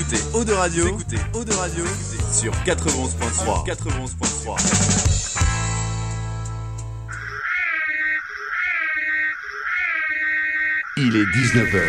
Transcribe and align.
écoutez 0.00 0.20
Eau 0.34 0.44
de 0.44 0.52
Radio, 0.52 0.84
vous 0.84 0.88
écoutez 1.00 1.18
Eau 1.34 1.44
de 1.44 1.52
Radio 1.52 1.84
sur 2.32 2.52
91.3. 2.64 3.66
91.3. 3.66 4.56
Il 10.96 11.16
est 11.16 11.24
19h. 11.24 11.80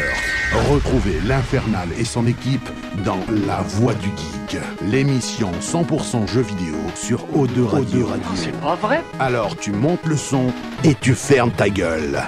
Retrouvez 0.72 1.20
l'Infernal 1.26 1.90
et 1.98 2.06
son 2.06 2.28
équipe 2.28 2.70
dans 3.06 3.20
La 3.48 3.62
Voix 3.62 3.94
du 3.94 4.10
Geek, 4.10 4.60
l'émission 4.84 5.52
100% 5.62 6.28
jeux 6.28 6.42
vidéo 6.42 6.76
sur 6.96 7.26
O2 7.28 7.66
Radio. 7.66 8.10
C'est 8.36 8.52
pas 8.60 8.76
vrai? 8.76 9.04
Alors 9.20 9.56
tu 9.56 9.72
montes 9.72 10.06
le 10.06 10.18
son 10.18 10.52
et 10.84 10.96
tu 10.96 11.14
fermes 11.14 11.52
ta 11.52 11.70
gueule. 11.70 12.22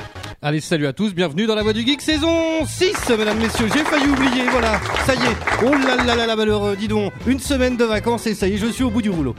Allez, 0.45 0.59
salut 0.59 0.87
à 0.87 0.91
tous, 0.91 1.13
bienvenue 1.13 1.45
dans 1.45 1.55
la 1.55 1.63
Voix 1.63 1.71
du 1.71 1.85
Geek 1.85 2.01
saison 2.01 2.65
6, 2.65 3.11
mesdames, 3.17 3.37
messieurs. 3.39 3.67
J'ai 3.73 3.85
failli 3.85 4.09
oublier, 4.09 4.43
voilà, 4.51 4.77
ça 5.05 5.15
y 5.15 5.19
est. 5.19 5.37
Oh 5.65 5.71
là 5.73 5.95
là 5.95 6.15
là 6.17 6.27
là, 6.27 6.35
malheureux, 6.35 6.75
dis 6.75 6.89
donc. 6.89 7.13
Une 7.25 7.39
semaine 7.39 7.77
de 7.77 7.85
vacances 7.85 8.27
et 8.27 8.35
ça 8.35 8.45
y 8.49 8.55
est, 8.55 8.57
je 8.57 8.67
suis 8.67 8.83
au 8.83 8.89
bout 8.89 9.01
du 9.01 9.09
rouleau. 9.09 9.35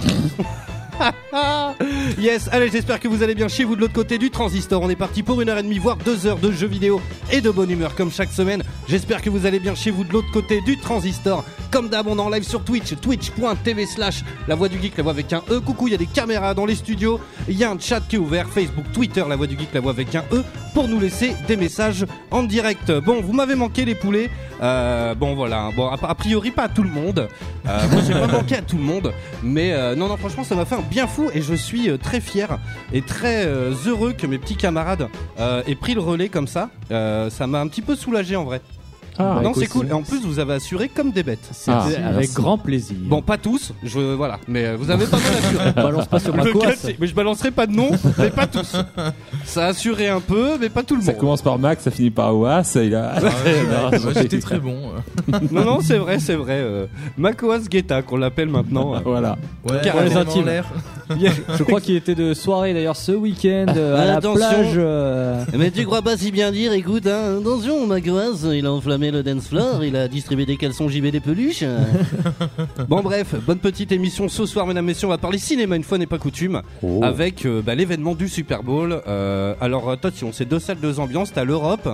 yes, 2.18 2.48
allez, 2.52 2.70
j'espère 2.70 3.00
que 3.00 3.08
vous 3.08 3.22
allez 3.22 3.34
bien 3.34 3.48
chez 3.48 3.64
vous 3.64 3.76
de 3.76 3.80
l'autre 3.80 3.92
côté 3.92 4.18
du 4.18 4.30
transistor. 4.30 4.82
On 4.82 4.90
est 4.90 4.96
parti 4.96 5.22
pour 5.22 5.40
une 5.40 5.48
heure 5.48 5.58
et 5.58 5.62
demie, 5.62 5.78
voire 5.78 5.96
deux 5.96 6.26
heures 6.26 6.38
de 6.38 6.50
jeux 6.50 6.66
vidéo 6.66 7.00
et 7.32 7.40
de 7.40 7.50
bonne 7.50 7.70
humeur 7.70 7.94
comme 7.94 8.10
chaque 8.10 8.32
semaine. 8.32 8.62
J'espère 8.88 9.22
que 9.22 9.30
vous 9.30 9.46
allez 9.46 9.58
bien 9.58 9.74
chez 9.74 9.90
vous 9.90 10.04
de 10.04 10.12
l'autre 10.12 10.30
côté 10.32 10.60
du 10.60 10.78
transistor. 10.78 11.44
Comme 11.70 11.88
d'hab, 11.88 12.06
on 12.06 12.16
est 12.18 12.20
en 12.20 12.28
live 12.30 12.44
sur 12.44 12.62
Twitch, 12.62 12.94
twitch.tv 13.00 13.86
slash 13.86 14.22
la 14.46 14.54
voix 14.54 14.68
du 14.68 14.80
geek, 14.80 14.96
la 14.96 15.02
voix 15.02 15.12
avec 15.12 15.32
un 15.32 15.42
E. 15.50 15.60
Coucou, 15.60 15.88
il 15.88 15.92
y 15.92 15.94
a 15.94 15.98
des 15.98 16.06
caméras 16.06 16.54
dans 16.54 16.66
les 16.66 16.76
studios. 16.76 17.20
Il 17.48 17.56
y 17.56 17.64
a 17.64 17.70
un 17.70 17.78
chat 17.78 18.00
qui 18.08 18.16
est 18.16 18.18
ouvert, 18.18 18.48
Facebook, 18.48 18.84
Twitter, 18.92 19.24
la 19.28 19.36
voix 19.36 19.46
du 19.46 19.58
geek, 19.58 19.74
la 19.74 19.80
voix 19.80 19.92
avec 19.92 20.14
un 20.14 20.24
E, 20.32 20.42
pour 20.72 20.86
nous 20.88 21.00
laisser 21.00 21.34
des 21.48 21.56
messages 21.56 22.06
en 22.30 22.42
direct. 22.42 22.92
Bon, 22.92 23.20
vous 23.20 23.32
m'avez 23.32 23.54
manqué 23.54 23.84
les 23.84 23.94
poulets. 23.94 24.30
Euh, 24.62 25.14
bon, 25.14 25.34
voilà. 25.34 25.70
Bon, 25.74 25.88
a, 25.88 25.98
a 26.00 26.14
priori, 26.14 26.50
pas 26.50 26.64
à 26.64 26.68
tout 26.68 26.82
le 26.84 26.90
monde. 26.90 27.28
Euh, 27.66 27.88
moi, 27.90 28.02
j'ai 28.06 28.12
pas 28.12 28.26
manqué 28.32 28.56
à 28.56 28.62
tout 28.62 28.76
le 28.76 28.82
monde. 28.82 29.12
Mais 29.42 29.72
euh, 29.72 29.96
non, 29.96 30.08
non, 30.08 30.16
franchement, 30.16 30.44
ça 30.44 30.54
m'a 30.54 30.64
fait 30.64 30.76
un 30.76 30.82
bien 30.82 31.06
fou 31.06 31.28
et 31.34 31.42
je 31.42 31.54
suis 31.54 31.90
euh, 31.90 31.96
très 32.04 32.20
fier 32.20 32.58
et 32.92 33.02
très 33.02 33.46
euh, 33.46 33.74
heureux 33.86 34.12
que 34.12 34.28
mes 34.28 34.38
petits 34.38 34.56
camarades 34.56 35.08
euh, 35.40 35.62
aient 35.66 35.74
pris 35.74 35.94
le 35.94 36.00
relais 36.00 36.28
comme 36.28 36.46
ça. 36.46 36.70
Euh, 36.92 37.30
ça 37.30 37.48
m'a 37.48 37.60
un 37.60 37.66
petit 37.66 37.82
peu 37.82 37.96
soulagé 37.96 38.36
en 38.36 38.44
vrai. 38.44 38.60
Ah, 39.18 39.40
non, 39.42 39.50
écoute, 39.50 39.62
c'est 39.62 39.68
cool. 39.68 39.86
Et 39.88 39.92
en 39.92 40.02
plus, 40.02 40.20
vous 40.24 40.38
avez 40.38 40.54
assuré 40.54 40.88
comme 40.88 41.10
des 41.12 41.22
bêtes. 41.22 41.48
Ah, 41.68 41.84
avec 41.84 42.16
merci. 42.18 42.34
grand 42.34 42.58
plaisir. 42.58 42.96
Bon, 43.00 43.22
pas 43.22 43.38
tous, 43.38 43.72
je 43.82 44.00
voilà, 44.14 44.38
mais 44.48 44.64
euh, 44.66 44.76
vous 44.78 44.90
avez 44.90 45.06
pas 45.06 45.18
mal 45.18 45.32
assuré. 45.38 45.72
balance 45.76 46.06
pas 46.06 46.18
sur 46.20 46.34
ma 46.34 46.44
mais 46.98 47.06
je 47.06 47.14
balancerai 47.14 47.50
pas 47.50 47.66
de 47.66 47.72
nom, 47.72 47.90
mais 48.18 48.30
pas 48.30 48.46
tous. 48.46 48.74
Ça 49.44 49.66
a 49.66 49.68
assuré 49.68 50.08
un 50.08 50.20
peu, 50.20 50.58
mais 50.60 50.68
pas 50.68 50.82
tout 50.82 50.96
le 50.96 51.02
Ça 51.02 51.12
monde. 51.12 51.20
commence 51.20 51.42
par 51.42 51.58
Max, 51.58 51.84
ça 51.84 51.90
finit 51.90 52.10
par 52.10 52.36
Oas, 52.36 52.72
il 52.76 52.94
a... 52.94 53.14
Ouais, 53.24 53.98
J'étais 54.22 54.38
très 54.40 54.58
bon. 54.58 54.76
euh. 55.32 55.38
Non, 55.50 55.64
non, 55.64 55.78
c'est 55.80 55.98
vrai, 55.98 56.18
c'est 56.18 56.34
vrai. 56.34 56.58
Euh, 56.60 56.86
Makoas 57.16 57.60
Guetta, 57.68 58.02
qu'on 58.02 58.16
l'appelle 58.16 58.48
maintenant. 58.48 58.94
Voilà. 59.04 59.36
Ouais, 59.68 59.78
vraiment 59.78 60.00
Les 60.02 60.16
intimes. 60.16 60.50
Je 61.10 61.62
crois 61.62 61.80
qu'il 61.80 61.96
était 61.96 62.14
de 62.14 62.34
soirée 62.34 62.72
d'ailleurs 62.74 62.96
ce 62.96 63.12
week-end 63.12 63.66
euh, 63.76 64.00
à 64.02 64.04
la 64.06 64.16
Attention. 64.16 64.34
plage. 64.48 64.72
euh, 64.76 65.44
Mais 65.56 65.70
tu 65.70 65.84
crois 65.84 66.02
pas 66.02 66.16
si 66.16 66.30
bien 66.30 66.50
dire, 66.50 66.72
écoute, 66.72 67.06
hein, 67.06 67.38
attention, 67.40 67.86
Makoas, 67.86 68.52
il 68.52 68.66
a 68.66 68.72
enflammé 68.72 69.03
le 69.10 69.22
dance 69.22 69.48
floor, 69.48 69.84
il 69.84 69.96
a 69.96 70.08
distribué 70.08 70.46
des 70.46 70.56
caleçons 70.56 70.88
JB 70.88 71.06
des 71.06 71.20
peluches. 71.20 71.64
bon, 72.88 73.00
bref, 73.02 73.34
bonne 73.46 73.58
petite 73.58 73.92
émission 73.92 74.28
ce 74.28 74.46
soir, 74.46 74.66
mesdames, 74.66 74.84
messieurs, 74.84 75.06
on 75.06 75.10
va 75.10 75.18
parler 75.18 75.38
cinéma 75.38 75.76
une 75.76 75.84
fois 75.84 75.98
n'est 75.98 76.06
pas 76.06 76.18
coutume, 76.18 76.62
Oh. 76.82 77.00
avec 77.02 77.46
euh, 77.46 77.62
bah, 77.62 77.74
l'événement 77.74 78.14
du 78.14 78.28
Super 78.28 78.62
Bowl. 78.62 79.00
Euh, 79.06 79.54
alors, 79.60 79.90
attention, 79.90 80.32
c'est 80.32 80.44
deux 80.44 80.58
salles, 80.58 80.80
deux 80.80 81.00
ambiances, 81.00 81.32
t'as 81.32 81.44
l'Europe. 81.44 81.88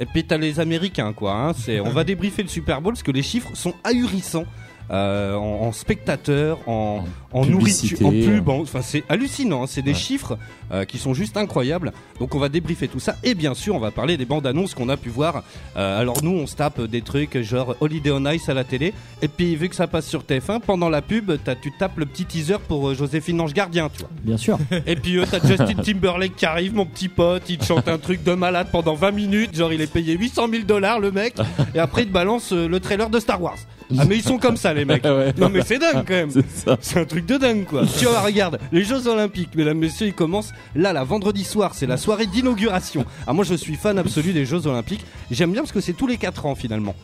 Et 0.00 0.06
puis 0.06 0.22
t'as 0.24 0.38
les 0.38 0.60
Américains, 0.60 1.12
quoi. 1.12 1.34
Hein. 1.34 1.52
C'est, 1.54 1.80
on 1.80 1.90
va 1.90 2.04
débriefer 2.04 2.42
le 2.42 2.48
Super 2.48 2.80
Bowl 2.80 2.92
parce 2.92 3.02
que 3.02 3.10
les 3.10 3.22
chiffres 3.22 3.50
sont 3.54 3.74
ahurissants. 3.82 4.44
Euh, 4.90 5.34
en, 5.34 5.66
en 5.66 5.72
spectateurs, 5.72 6.58
en, 6.66 7.04
en 7.32 7.44
nourriture, 7.44 8.06
en 8.06 8.10
pub, 8.10 8.48
en- 8.48 8.60
enfin 8.62 8.80
c'est 8.80 9.04
hallucinant, 9.10 9.64
hein. 9.64 9.66
c'est 9.68 9.82
des 9.82 9.90
Ouais. 9.90 9.96
chiffres 9.98 10.38
euh, 10.72 10.86
qui 10.86 10.96
sont 10.96 11.12
juste 11.12 11.36
incroyables. 11.36 11.92
Donc 12.20 12.34
on 12.34 12.38
va 12.38 12.48
débriefer 12.48 12.88
tout 12.88 12.98
ça 13.00 13.16
et 13.22 13.34
bien 13.34 13.52
sûr 13.52 13.74
on 13.74 13.78
va 13.80 13.90
parler 13.90 14.16
des 14.16 14.24
bandes 14.24 14.46
annonces 14.46 14.72
qu'on 14.74 14.88
a 14.88 14.96
pu 14.96 15.10
voir. 15.10 15.42
Euh, 15.76 16.00
alors 16.00 16.22
nous 16.24 16.30
on 16.30 16.46
se 16.46 16.56
tape 16.56 16.80
des 16.80 17.02
trucs 17.02 17.38
genre 17.42 17.76
Holiday 17.80 18.12
on 18.12 18.24
Ice 18.30 18.48
à 18.48 18.54
la 18.54 18.64
télé 18.64 18.94
et 19.20 19.28
puis 19.28 19.56
vu 19.56 19.68
que 19.68 19.74
ça 19.74 19.86
passe 19.88 20.06
sur 20.06 20.22
TF1 20.22 20.60
pendant 20.60 20.88
la 20.88 21.02
pub 21.02 21.32
t'as- 21.44 21.54
tu 21.54 21.70
tapes 21.78 21.98
le 21.98 22.06
petit 22.06 22.24
teaser 22.24 22.56
pour 22.66 22.88
euh, 22.88 22.94
Joséphine 22.94 23.42
Ange 23.42 23.52
Gardien 23.52 23.90
tu 23.92 24.00
vois. 24.00 24.10
Bien 24.22 24.38
sûr. 24.38 24.58
Et 24.86 24.96
puis 24.96 25.18
euh, 25.18 25.26
t'as 25.30 25.46
Justin 25.46 25.74
Timberlake 25.82 26.34
qui 26.34 26.46
arrive 26.46 26.74
mon 26.74 26.86
petit 26.86 27.08
pote, 27.08 27.42
il 27.50 27.58
te 27.58 27.64
chante 27.66 27.88
un 27.88 27.98
truc 27.98 28.24
de 28.24 28.32
malade 28.32 28.68
pendant 28.72 28.94
20 28.94 29.10
minutes, 29.10 29.54
genre 29.54 29.70
il 29.72 29.82
est 29.82 29.92
payé 29.92 30.16
800 30.16 30.48
000 30.50 30.62
dollars 30.64 30.98
le 30.98 31.10
mec 31.12 31.34
et 31.74 31.78
après 31.78 32.04
il 32.04 32.08
te 32.08 32.12
balance 32.14 32.52
euh, 32.54 32.66
le 32.66 32.80
trailer 32.80 33.10
de 33.10 33.20
Star 33.20 33.42
Wars. 33.42 33.58
Ah 33.96 34.04
mais 34.06 34.16
ils 34.16 34.22
sont 34.22 34.38
comme 34.38 34.56
ça 34.56 34.74
les 34.74 34.84
mecs. 34.84 35.04
Ouais. 35.08 35.32
Non 35.38 35.48
mais 35.48 35.62
c'est 35.64 35.78
dingue 35.78 36.04
quand 36.06 36.14
même. 36.14 36.30
C'est 36.30 36.50
ça. 36.50 36.76
C'est 36.80 37.00
un 37.00 37.04
truc 37.04 37.24
de 37.24 37.36
dingue 37.38 37.64
quoi. 37.64 37.84
tu 37.98 38.04
vois, 38.04 38.20
regarde, 38.20 38.58
les 38.72 38.84
Jeux 38.84 39.06
Olympiques, 39.06 39.54
mesdames, 39.54 39.78
messieurs, 39.78 40.08
ils 40.08 40.12
commencent 40.14 40.52
là, 40.74 40.92
là, 40.92 41.04
vendredi 41.04 41.44
soir, 41.44 41.74
c'est 41.74 41.86
la 41.86 41.96
soirée 41.96 42.26
d'inauguration. 42.26 43.04
Ah, 43.26 43.32
moi 43.32 43.44
je 43.44 43.54
suis 43.54 43.76
fan 43.76 43.98
absolu 43.98 44.32
des 44.32 44.44
Jeux 44.44 44.66
Olympiques. 44.66 45.04
J'aime 45.30 45.52
bien 45.52 45.62
parce 45.62 45.72
que 45.72 45.80
c'est 45.80 45.94
tous 45.94 46.06
les 46.06 46.16
4 46.18 46.46
ans 46.46 46.54
finalement. 46.54 46.94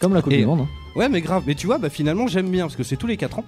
Comme 0.00 0.14
la 0.14 0.22
Coupe 0.22 0.32
Et- 0.32 0.38
du 0.38 0.46
Monde. 0.46 0.60
hein. 0.62 0.68
Ouais, 0.96 1.08
mais 1.08 1.20
grave. 1.20 1.44
Mais 1.46 1.54
tu 1.54 1.66
vois, 1.66 1.78
bah 1.78 1.88
finalement, 1.88 2.26
j'aime 2.26 2.50
bien 2.50 2.64
parce 2.64 2.76
que 2.76 2.82
c'est 2.82 2.96
tous 2.96 3.06
les 3.06 3.16
4 3.16 3.38
ans. 3.38 3.44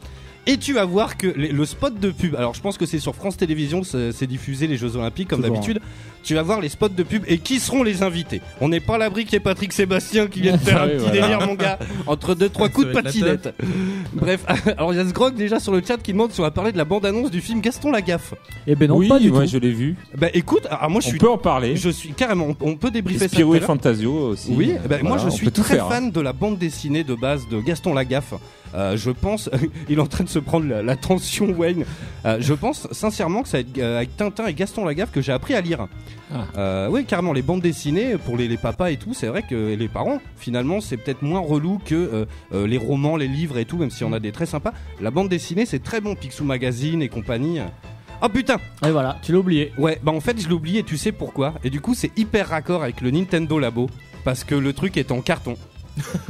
Et 0.47 0.59
tu 0.59 0.75
vas 0.75 0.85
voir 0.85 1.17
que 1.17 1.27
les- 1.29 1.53
le 1.53 1.65
spot 1.65 1.99
de 1.99 2.11
pub. 2.11 2.35
Alors, 2.37 2.53
je 2.55 2.61
pense 2.61 2.77
que 2.77 2.85
c'est 2.85 2.99
sur 2.99 3.15
France 3.15 3.37
Télévisions, 3.39 3.81
que 3.81 4.13
c'est 4.13 4.27
diffusé 4.27 4.67
les 4.67 4.77
Jeux 4.77 4.95
Olympiques 4.97 5.29
comme 5.29 5.41
d'habitude. 5.41 5.81
Tu 6.23 6.35
vas 6.35 6.43
voir 6.43 6.61
les 6.61 6.69
spots 6.71 6.89
de 6.89 7.03
pub 7.03 7.23
et 7.27 7.39
qui 7.39 7.59
seront 7.61 7.83
les 7.83 8.03
invités. 8.03 8.41
On 8.61 8.69
n'est 8.69 8.81
pas 8.81 8.95
à 8.95 8.99
l'abri 8.99 9.25
qu'il 9.25 9.35
y 9.35 9.37
ait 9.37 9.41
Patrick 9.41 9.73
Sébastien 9.73 10.27
qui 10.27 10.41
vient 10.43 10.53
de 10.53 10.59
faire 10.63 10.79
Ah 10.81 10.85
un 10.85 10.89
petit 10.89 10.99
voilà. 10.99 11.13
délire, 11.21 11.47
mon 11.47 11.55
gars, 11.55 11.79
entre 12.07 12.35
deux 12.35 12.49
trois 12.49 12.69
coups 12.71 12.89
de 12.89 12.93
Ça 12.95 13.03
patinette. 13.03 13.55
Bref, 14.15 14.45
alors 14.79 14.93
il 14.93 14.97
y 14.97 15.01
a 15.01 15.07
ce 15.07 15.13
grog 15.13 15.35
déjà 15.35 15.61
sur 15.61 15.73
le 15.73 15.83
chat 15.87 15.97
qui 15.99 16.13
demande 16.13 16.33
si 16.33 16.41
on 16.41 16.45
va 16.45 16.51
parler 16.51 16.73
de 16.73 16.79
la 16.79 16.85
bande 16.85 17.05
annonce 17.07 17.31
du 17.31 17.41
film 17.43 17.61
Gaston 17.61 17.91
Lagaffe. 17.91 18.35
Eh 18.67 18.75
ben 18.75 18.89
non, 18.89 18.97
oui, 18.97 19.09
pas 19.09 19.19
du 19.19 19.31
moi 19.31 19.43
tout. 19.45 19.51
je 19.51 19.59
l'ai 19.59 19.73
vu. 19.73 19.97
Bah 20.17 20.29
écoute, 20.33 20.67
alors 20.71 20.89
moi 20.91 21.01
je 21.03 21.09
On 21.09 21.11
suis, 21.11 21.19
peut 21.19 21.29
en 21.31 21.37
parler. 21.39 21.77
je 21.77 21.91
suis 21.91 22.11
carrément, 22.15 22.49
on- 22.61 22.71
on 22.71 22.77
peut 22.77 22.91
débriefer 22.91 23.29
ça. 23.29 23.29
Spirou 23.29 23.53
tout 23.53 23.61
à 23.61 23.63
et. 23.63 23.67
Fantasio 23.67 24.13
aussi. 24.29 24.53
Oui, 24.55 24.73
ben, 24.89 25.03
moi 25.03 25.19
je 25.19 25.27
on 25.27 25.31
suis 25.31 25.51
très 25.51 25.75
faire, 25.77 25.87
hein. 25.87 25.91
fan 25.91 26.11
de 26.11 26.21
la 26.21 26.33
bande 26.33 26.59
dessinée 26.59 27.05
de 27.05 27.15
base 27.15 27.43
de 27.51 27.61
Gaston 27.61 27.93
Lagaffe. 27.95 28.35
Euh, 28.75 28.97
je 28.97 29.11
pense, 29.11 29.51
il 29.89 29.99
est 29.99 30.03
en 30.03 30.07
train 30.07 30.25
de 30.25 30.29
se 30.29 30.39
prendre 30.39 30.69
la, 30.69 30.83
la 30.83 30.97
tension 30.97 31.47
Wayne. 31.51 31.85
Euh, 32.25 32.39
je 32.41 32.55
pense 32.55 32.89
sincèrement 32.93 33.43
que 33.43 33.49
c'est 33.49 33.59
avec, 33.59 33.79
euh, 33.79 33.99
avec 33.99 34.17
Tintin 34.17 34.47
et 34.47 34.55
Gaston 34.55 34.85
Lagaffe 34.85 35.13
que 35.13 35.21
j'ai 35.21 35.33
appris 35.33 35.55
à 35.55 35.61
lire. 35.61 35.87
Ah. 36.57 36.89
Oui, 36.91 37.05
carrément, 37.05 37.33
les 37.33 37.43
bandes 37.43 37.61
dessinées 37.61 38.17
pour 38.19 38.37
les, 38.37 38.49
les 38.49 38.57
papas 38.57 38.91
et 38.91 38.97
tout, 38.97 39.15
c'est 39.15 39.29
vrai 39.29 39.43
que 39.49 39.71
et 39.71 39.77
les 39.77 39.87
parents, 39.87 40.21
finalement, 40.37 40.81
c'est 40.81 40.97
peut-être 40.97 41.23
moins 41.23 41.39
relou 41.39 41.81
que 41.85 42.27
les 42.53 42.79
romans, 42.79 43.17
les 43.17 43.29
livres 43.29 43.57
et 43.59 43.65
tout, 43.65 43.77
même 43.77 43.91
si 43.91 44.03
on 44.03 44.13
a 44.13 44.19
des 44.19 44.33
très 44.33 44.47
sympas. 44.47 44.73
La 45.01 45.13
bande 45.13 45.29
dessinée, 45.29 45.65
c'est 45.65 45.83
très 45.83 46.01
bon, 46.01 46.17
Picsou 46.17 46.43
Magazine 46.43 47.03
et 47.03 47.09
compagnie. 47.09 47.61
Oh 48.23 48.29
putain 48.29 48.57
Et 48.85 48.91
voilà, 48.91 49.19
tu 49.23 49.33
l'as 49.33 49.39
oublié. 49.39 49.73
Ouais, 49.79 50.01
bah 50.03 50.11
en 50.13 50.21
fait 50.21 50.41
je 50.41 50.49
l'ai 50.49 50.55
oublié, 50.55 50.83
tu 50.83 50.97
sais 50.97 51.13
pourquoi? 51.13 51.55
Et 51.63 51.71
du 51.71 51.81
coup 51.81 51.95
c'est 51.95 52.11
hyper 52.19 52.49
raccord 52.49 52.83
avec 52.83 53.01
le 53.01 53.11
Nintendo 53.11 53.59
Labo 53.59 53.89
parce 54.25 54.45
que 54.45 54.55
le 54.55 54.73
truc 54.73 54.97
est 54.97 55.13
en 55.13 55.21
carton. 55.21 55.57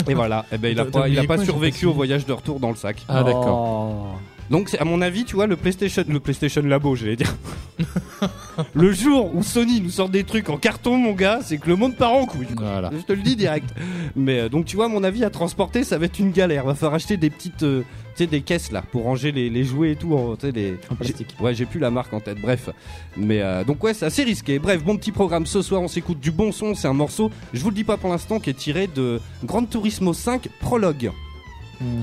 Et 0.09 0.15
voilà, 0.15 0.45
et 0.53 0.59
ben 0.59 0.73
il 0.73 0.81
a 0.81 0.85
T'as- 0.85 0.91
pas, 1.01 1.09
il 1.09 1.19
a 1.19 1.25
pas 1.25 1.39
survécu 1.39 1.87
au 1.87 1.93
voyage 1.93 2.27
de 2.27 2.33
retour 2.33 2.61
dans 2.61 2.71
le 2.71 2.77
sac. 2.77 3.05
Ah 3.09 3.23
d'accord. 3.23 4.15
Oh. 4.15 4.19
Donc 4.51 4.75
à 4.79 4.85
mon 4.85 5.01
avis, 5.01 5.25
tu 5.25 5.35
vois, 5.37 5.47
le 5.47 5.57
PlayStation, 5.57 6.05
le 6.09 6.21
PlayStation 6.21 6.63
Labo, 6.63 6.95
j'allais 6.97 7.17
dire. 7.17 7.35
le 8.75 8.93
jour 8.93 9.35
où 9.35 9.43
Sony 9.43 9.81
nous 9.81 9.91
sort 9.91 10.09
des 10.09 10.25
trucs 10.25 10.49
en 10.51 10.59
carton, 10.59 10.97
mon 10.97 11.13
gars, 11.13 11.41
c'est 11.43 11.59
que 11.59 11.69
le 11.69 11.77
monde 11.77 11.97
part 11.97 12.13
en 12.13 12.27
couille. 12.27 12.47
Voilà. 12.57 12.91
Je 12.97 13.03
te 13.03 13.13
le 13.13 13.23
dis 13.23 13.37
direct. 13.37 13.69
Mais 14.17 14.41
euh, 14.41 14.49
donc 14.49 14.67
tu 14.67 14.77
vois, 14.77 14.85
à 14.87 14.89
mon 14.89 15.03
avis, 15.03 15.25
à 15.25 15.31
transporter, 15.31 15.83
ça 15.83 15.99
va 15.99 16.07
être 16.07 16.19
une 16.19 16.31
galère. 16.31 16.65
Va 16.67 16.75
falloir 16.75 16.95
acheter 16.95 17.17
des 17.17 17.31
petites, 17.31 17.63
euh, 17.63 17.81
tu 18.15 18.25
sais, 18.25 18.27
des 18.27 18.43
caisses 18.43 18.71
là 18.71 18.83
pour 18.93 19.05
ranger 19.05 19.33
les, 19.33 19.49
les 19.51 19.65
jouets 19.65 19.93
et 19.93 19.97
tout. 19.97 20.15
En, 20.15 20.37
les... 20.55 20.75
En 20.91 20.95
plastique. 20.95 21.35
Ouais, 21.41 21.55
j'ai 21.55 21.65
plus 21.67 21.81
la 21.81 21.91
marque 21.91 22.13
en 22.13 22.21
tête. 22.21 22.39
Bref, 22.41 22.69
mais 23.17 23.41
euh, 23.41 23.65
donc 23.65 23.83
ouais, 23.83 23.95
c'est 23.95 24.07
assez 24.07 24.25
risqué. 24.25 24.59
Bref, 24.59 24.85
bon 24.85 24.97
petit 24.99 25.13
programme 25.13 25.47
ce 25.47 25.63
soir. 25.63 25.81
On 25.81 25.89
s'écoute 25.89 26.21
du 26.21 26.31
bon 26.31 26.53
son. 26.53 26.75
C'est 26.75 26.89
un 26.89 26.93
morceau. 26.93 27.31
Je 27.55 27.61
vous 27.61 27.71
le 27.71 27.75
dis 27.77 27.85
pas 27.85 27.97
pour 27.97 28.11
l'instant, 28.11 28.39
qui 28.41 28.51
est 28.51 28.55
tiré 28.55 28.89
de 28.95 29.21
Gran 29.43 29.65
Turismo 29.65 30.13
5 30.13 30.49
Prologue. 30.61 31.11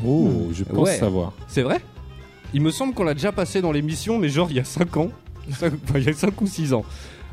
Oh, 0.06 0.50
je 0.52 0.64
pense 0.64 0.90
Ouais. 0.90 0.98
savoir. 0.98 1.32
C'est 1.48 1.62
vrai? 1.62 1.80
Il 2.54 2.62
me 2.62 2.72
semble 2.72 2.94
qu'on 2.94 3.04
l'a 3.04 3.14
déjà 3.14 3.32
passé 3.32 3.62
dans 3.62 3.72
l'émission, 3.72 4.18
mais 4.18 4.30
genre 4.30 4.48
il 4.50 4.58
y 4.58 4.60
a 4.60 4.64
5 4.66 4.98
ans. 4.98 5.10
Cinq- 5.52 5.74
enfin, 5.84 6.00
il 6.00 6.06
y 6.06 6.10
a 6.10 6.14
5 6.14 6.40
ou 6.42 6.48
6 6.48 6.74
ans. 6.74 6.84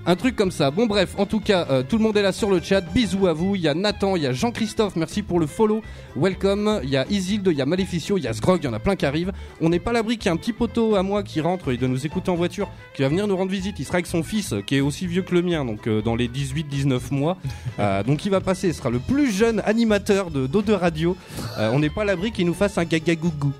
Un 0.07 0.17
truc 0.17 0.37
comme 0.37 0.53
ça. 0.53 0.71
Bon 0.71 0.87
bref, 0.87 1.15
en 1.19 1.27
tout 1.27 1.41
cas, 1.41 1.67
euh, 1.71 1.83
tout 1.87 1.99
le 1.99 2.03
monde 2.03 2.17
est 2.17 2.23
là 2.23 2.33
sur 2.33 2.49
le 2.51 2.63
chat. 2.63 2.81
Bisous 2.81 3.27
à 3.27 3.35
vous. 3.35 3.57
Il 3.57 3.61
y 3.61 3.69
a 3.69 3.75
Nathan, 3.75 4.17
il 4.17 4.23
y 4.23 4.27
a 4.27 4.33
Jean-Christophe, 4.33 4.97
merci 4.97 5.23
pour 5.23 5.39
le 5.39 5.47
follow. 5.47 5.83
Welcome. 6.17 6.81
Il 6.85 6.89
y 6.89 6.97
a 6.97 7.05
Isilde, 7.11 7.49
il 7.51 7.59
y 7.59 7.61
a 7.61 7.67
Maleficio, 7.67 8.17
il 8.17 8.23
y 8.25 8.27
a 8.27 8.33
Sgrog, 8.33 8.61
il 8.63 8.67
y 8.67 8.69
en 8.69 8.73
a 8.73 8.79
plein 8.79 8.97
qui 8.97 9.05
arrivent. 9.05 9.33
On 9.61 9.69
n'est 9.69 9.81
pas 9.81 9.91
à 9.91 9.95
l'abri 9.95 10.17
qu'il 10.17 10.27
y 10.27 10.29
a 10.31 10.33
un 10.33 10.37
petit 10.39 10.55
poteau 10.55 10.95
à 10.95 11.03
moi 11.03 11.23
qui 11.23 11.43
rentre 11.43 11.73
et 11.73 11.77
de 11.77 11.87
nous 11.87 12.07
écouter 12.07 12.31
en 12.31 12.37
voiture, 12.37 12.71
qui 12.95 13.03
va 13.03 13.09
venir 13.09 13.27
nous 13.27 13.37
rendre 13.37 13.51
visite. 13.51 13.79
Il 13.81 13.85
sera 13.85 13.97
avec 13.97 14.07
son 14.07 14.23
fils, 14.23 14.55
qui 14.67 14.77
est 14.77 14.81
aussi 14.81 15.07
vieux 15.07 15.23
que 15.23 15.35
le 15.35 15.43
mien, 15.43 15.65
donc 15.67 15.87
euh, 15.89 16.01
dans 16.01 16.15
les 16.17 16.29
18-19 16.29 17.01
mois. 17.11 17.37
Euh, 17.81 18.03
donc 18.03 18.25
il 18.25 18.31
va 18.31 18.41
passer, 18.41 18.73
ce 18.73 18.79
sera 18.79 18.91
le 18.91 18.99
plus 18.99 19.31
jeune 19.31 19.63
animateur 19.65 20.33
de 20.33 20.49
d'eau 20.49 20.63
de 20.63 20.73
radio. 20.73 21.17
On 21.59 21.79
n'est 21.79 21.91
pas 21.91 22.03
à 22.03 22.05
l'abri 22.07 22.33
qu'il 22.33 22.45
nous 22.47 22.55
fasse 22.55 22.77
un 22.77 22.85
gaga 22.85 23.15
gougou. 23.15 23.53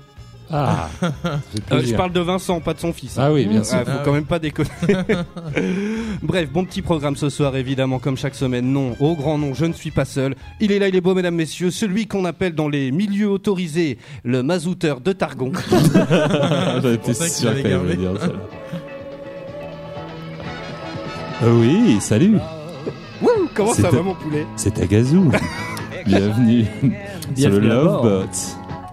Ah, 0.51 0.89
fait 0.99 1.07
Euh, 1.71 1.81
je 1.85 1.93
parle 1.95 2.11
de 2.11 2.19
Vincent, 2.21 2.59
pas 2.59 2.73
de 2.73 2.79
son 2.79 2.91
fils. 2.91 3.15
Ah 3.19 3.31
oui, 3.31 3.45
bien 3.45 3.63
sûr. 3.63 3.77
Ah, 3.79 3.85
faut 3.85 3.91
Ah 3.93 4.01
quand 4.03 4.11
oui. 4.11 4.15
même 4.17 4.25
pas 4.25 4.39
déconner. 4.39 4.69
Bref, 6.23 6.49
bon 6.51 6.65
petit 6.65 6.81
programme 6.81 7.15
ce 7.15 7.29
soir, 7.29 7.55
évidemment, 7.55 7.99
comme 7.99 8.17
chaque 8.17 8.33
semaine. 8.35 8.65
Non, 8.71 8.95
au 8.99 9.15
grand 9.15 9.37
nom, 9.37 9.53
je 9.53 9.65
ne 9.65 9.73
suis 9.73 9.91
pas 9.91 10.05
seul. 10.05 10.35
Il 10.59 10.71
est 10.71 10.79
là, 10.79 10.87
il 10.87 10.95
est 10.95 11.01
beau, 11.01 11.13
mesdames, 11.13 11.35
messieurs. 11.35 11.69
Celui 11.71 12.07
qu'on 12.07 12.25
appelle 12.25 12.55
dans 12.55 12.67
les 12.67 12.91
milieux 12.91 13.29
autorisés 13.29 13.97
le 14.23 14.41
mazouteur 14.41 15.01
de 15.01 15.11
Targon. 15.13 15.51
Qu'il 17.03 17.15
sûr 17.15 17.49
allait 17.49 17.59
allait 17.61 17.69
garder. 17.69 17.95
dire 17.95 18.11
ça. 18.19 18.27
Ah 21.41 21.45
oui, 21.53 21.97
salut, 22.01 22.37
Wouh, 23.21 23.29
comment 23.53 23.73
ça 23.73 23.89
va, 23.89 24.01
mon 24.01 24.13
poulet? 24.15 24.45
c'est 24.55 24.73
Tagazou. 24.73 25.31
Bienvenue 26.05 26.65
sur 27.35 27.49
le 27.51 27.59
Bienvenue 27.59 28.29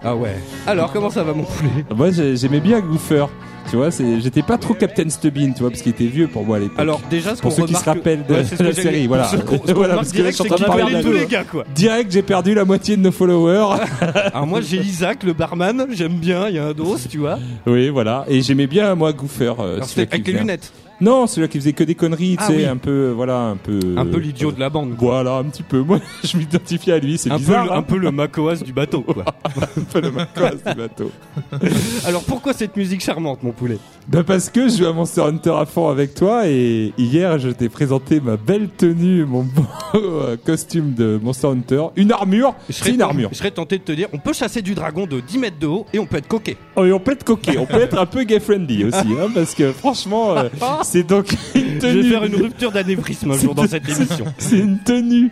Ah 0.03 0.15
ouais. 0.15 0.35
Alors, 0.65 0.91
comment 0.93 1.09
ça 1.09 1.23
va, 1.23 1.33
mon 1.33 1.43
poulet? 1.43 1.69
Moi, 1.95 2.11
j'ai- 2.11 2.37
j'aimais 2.37 2.59
bien 2.59 2.79
Goofer. 2.79 3.25
Tu 3.69 3.75
vois, 3.75 3.89
j'étais 3.89 4.43
pas 4.43 4.57
trop 4.57 4.73
Captain 4.73 5.09
Stubbin, 5.09 5.51
tu 5.51 5.59
vois, 5.59 5.69
parce 5.69 5.81
qu'il 5.81 5.91
était 5.91 6.05
vieux 6.05 6.29
pour 6.29 6.45
moi 6.45 6.55
à 6.55 6.59
l'époque. 6.61 6.79
Alors, 6.79 7.01
déjà, 7.09 7.35
ce 7.35 7.41
pour 7.41 7.51
ceux 7.51 7.65
qui 7.65 7.73
se 7.73 7.83
rappellent 7.83 8.25
de 8.25 8.33
Ouais, 8.35 8.43
la 8.59 8.71
série, 8.73 9.07
voilà. 9.07 9.25
Ce 9.25 9.35
ce 9.35 9.41
Voilà, 9.73 9.95
parce 9.95 10.13
que 10.13 10.21
là, 10.21 10.29
je 10.31 10.31
direct, 10.31 10.35
suis 10.35 10.41
en 10.41 10.43
c'est 10.43 10.47
train 10.47 10.55
qu'il 10.55 10.63
de 10.63 10.67
parler 10.69 10.81
parlait 10.83 10.97
de- 10.99 11.03
tous 11.03 11.11
les 11.11 11.25
gars, 11.25 11.43
quoi. 11.43 11.65
Direct, 11.75 12.09
j'ai 12.09 12.21
perdu 12.21 12.53
la 12.53 12.63
moitié 12.63 12.95
de 12.95 13.01
nos 13.01 13.11
followers. 13.11 13.81
Alors, 14.33 14.47
moi, 14.47 14.61
j'ai 14.61 14.77
Isaac, 14.77 15.23
le 15.23 15.33
barman. 15.33 15.85
J'aime 15.91 16.13
bien. 16.17 16.47
Il 16.47 16.55
y 16.55 16.59
a 16.59 16.67
un 16.67 16.73
dos, 16.73 16.95
tu 17.09 17.17
vois. 17.17 17.39
oui, 17.65 17.89
voilà. 17.89 18.23
Et 18.29 18.41
j'aimais 18.41 18.67
bien, 18.67 18.95
moi, 18.95 19.11
Goofer. 19.11 19.51
euh, 19.59 19.81
avec 19.97 20.25
les 20.27 20.33
lunettes. 20.33 20.71
Non, 20.99 21.27
celui-là 21.27 21.47
qui 21.47 21.59
faisait 21.59 21.73
que 21.73 21.83
des 21.83 21.93
conneries, 21.95 22.37
tu 22.37 22.43
Ah 22.43 22.47
sais, 22.47 22.55
oui. 22.57 22.65
un 22.65 22.77
peu, 22.77 23.11
voilà, 23.15 23.39
un 23.41 23.55
peu. 23.55 23.79
Un 23.97 24.05
peu 24.05 24.17
l'idiot 24.17 24.51
de 24.51 24.59
la 24.59 24.69
bande. 24.69 24.95
Voilà, 24.97 25.35
un 25.37 25.43
petit 25.43 25.63
peu. 25.63 25.79
Moi, 25.83 25.99
je 26.23 26.37
m'identifiais 26.37 26.93
à 26.93 26.99
lui, 26.99 27.17
c'est 27.17 27.29
Un 27.31 27.35
peu, 27.35 27.39
bizarre. 27.39 27.65
le- 27.65 27.71
hein. 27.71 27.75
un 27.77 27.81
peu 27.83 27.97
le 27.97 28.11
Macoas 28.11 28.55
du 28.57 28.73
bateau, 28.73 29.01
quoi. 29.01 29.23
un 29.77 29.81
peu 29.83 30.01
le 30.01 30.11
macoas 30.11 30.51
du 30.55 30.73
bateau. 30.75 31.11
Alors 32.05 32.23
pourquoi 32.23 32.53
cette 32.53 32.75
musique 32.75 33.01
charmante, 33.01 33.43
mon 33.43 33.51
poulet? 33.51 33.77
Bah 34.07 34.23
parce 34.23 34.49
que 34.49 34.69
je 34.69 34.77
joue 34.77 34.85
à 34.85 34.93
Monster 34.93 35.21
Hunter 35.21 35.53
à 35.59 35.65
fond 35.65 35.89
avec 35.89 36.13
toi 36.15 36.47
et 36.47 36.93
hier 36.97 37.39
je 37.39 37.49
t'ai 37.49 37.67
présenté 37.67 38.21
ma 38.21 38.37
belle 38.37 38.69
tenue, 38.69 39.25
mon 39.25 39.43
beau 39.43 39.65
euh, 39.95 40.37
costume 40.45 40.93
de 40.93 41.19
Monster 41.21 41.47
Hunter, 41.47 41.83
une 41.97 42.13
armure, 42.13 42.55
c'est 42.69 42.91
une 42.91 43.01
armure. 43.01 43.29
Je 43.33 43.37
serais 43.37 43.51
tenté 43.51 43.77
de 43.79 43.83
te 43.83 43.91
dire, 43.91 44.07
on 44.13 44.17
peut 44.17 44.31
chasser 44.31 44.61
du 44.61 44.75
dragon 44.75 45.07
de 45.07 45.19
10 45.19 45.37
mètres 45.39 45.59
de 45.59 45.67
haut 45.67 45.85
et 45.91 45.99
on 45.99 46.05
peut 46.05 46.17
être 46.17 46.27
coquet. 46.29 46.55
Oh, 46.77 46.85
et 46.85 46.93
on 46.93 46.99
peut 47.01 47.11
être 47.11 47.25
coquet, 47.25 47.57
on 47.57 47.65
peut 47.65 47.81
être 47.81 47.97
un 47.99 48.05
peu 48.05 48.23
gay 48.23 48.39
friendly 48.39 48.85
aussi, 48.85 48.95
hein, 48.97 49.27
parce 49.33 49.53
que 49.53 49.73
franchement 49.73 50.37
euh, 50.37 50.47
c'est 50.91 51.03
donc 51.03 51.31
une 51.55 51.75
Je 51.75 51.79
tenue. 51.79 52.01
vais 52.01 52.09
faire 52.09 52.23
une 52.23 52.35
rupture 52.35 52.71
d'anévrisme 52.71 53.31
un 53.31 53.37
jour 53.37 53.53
dans 53.55 53.67
cette 53.67 53.87
émission. 53.87 54.25
C'est 54.37 54.57
une 54.59 54.79
tenue 54.79 55.29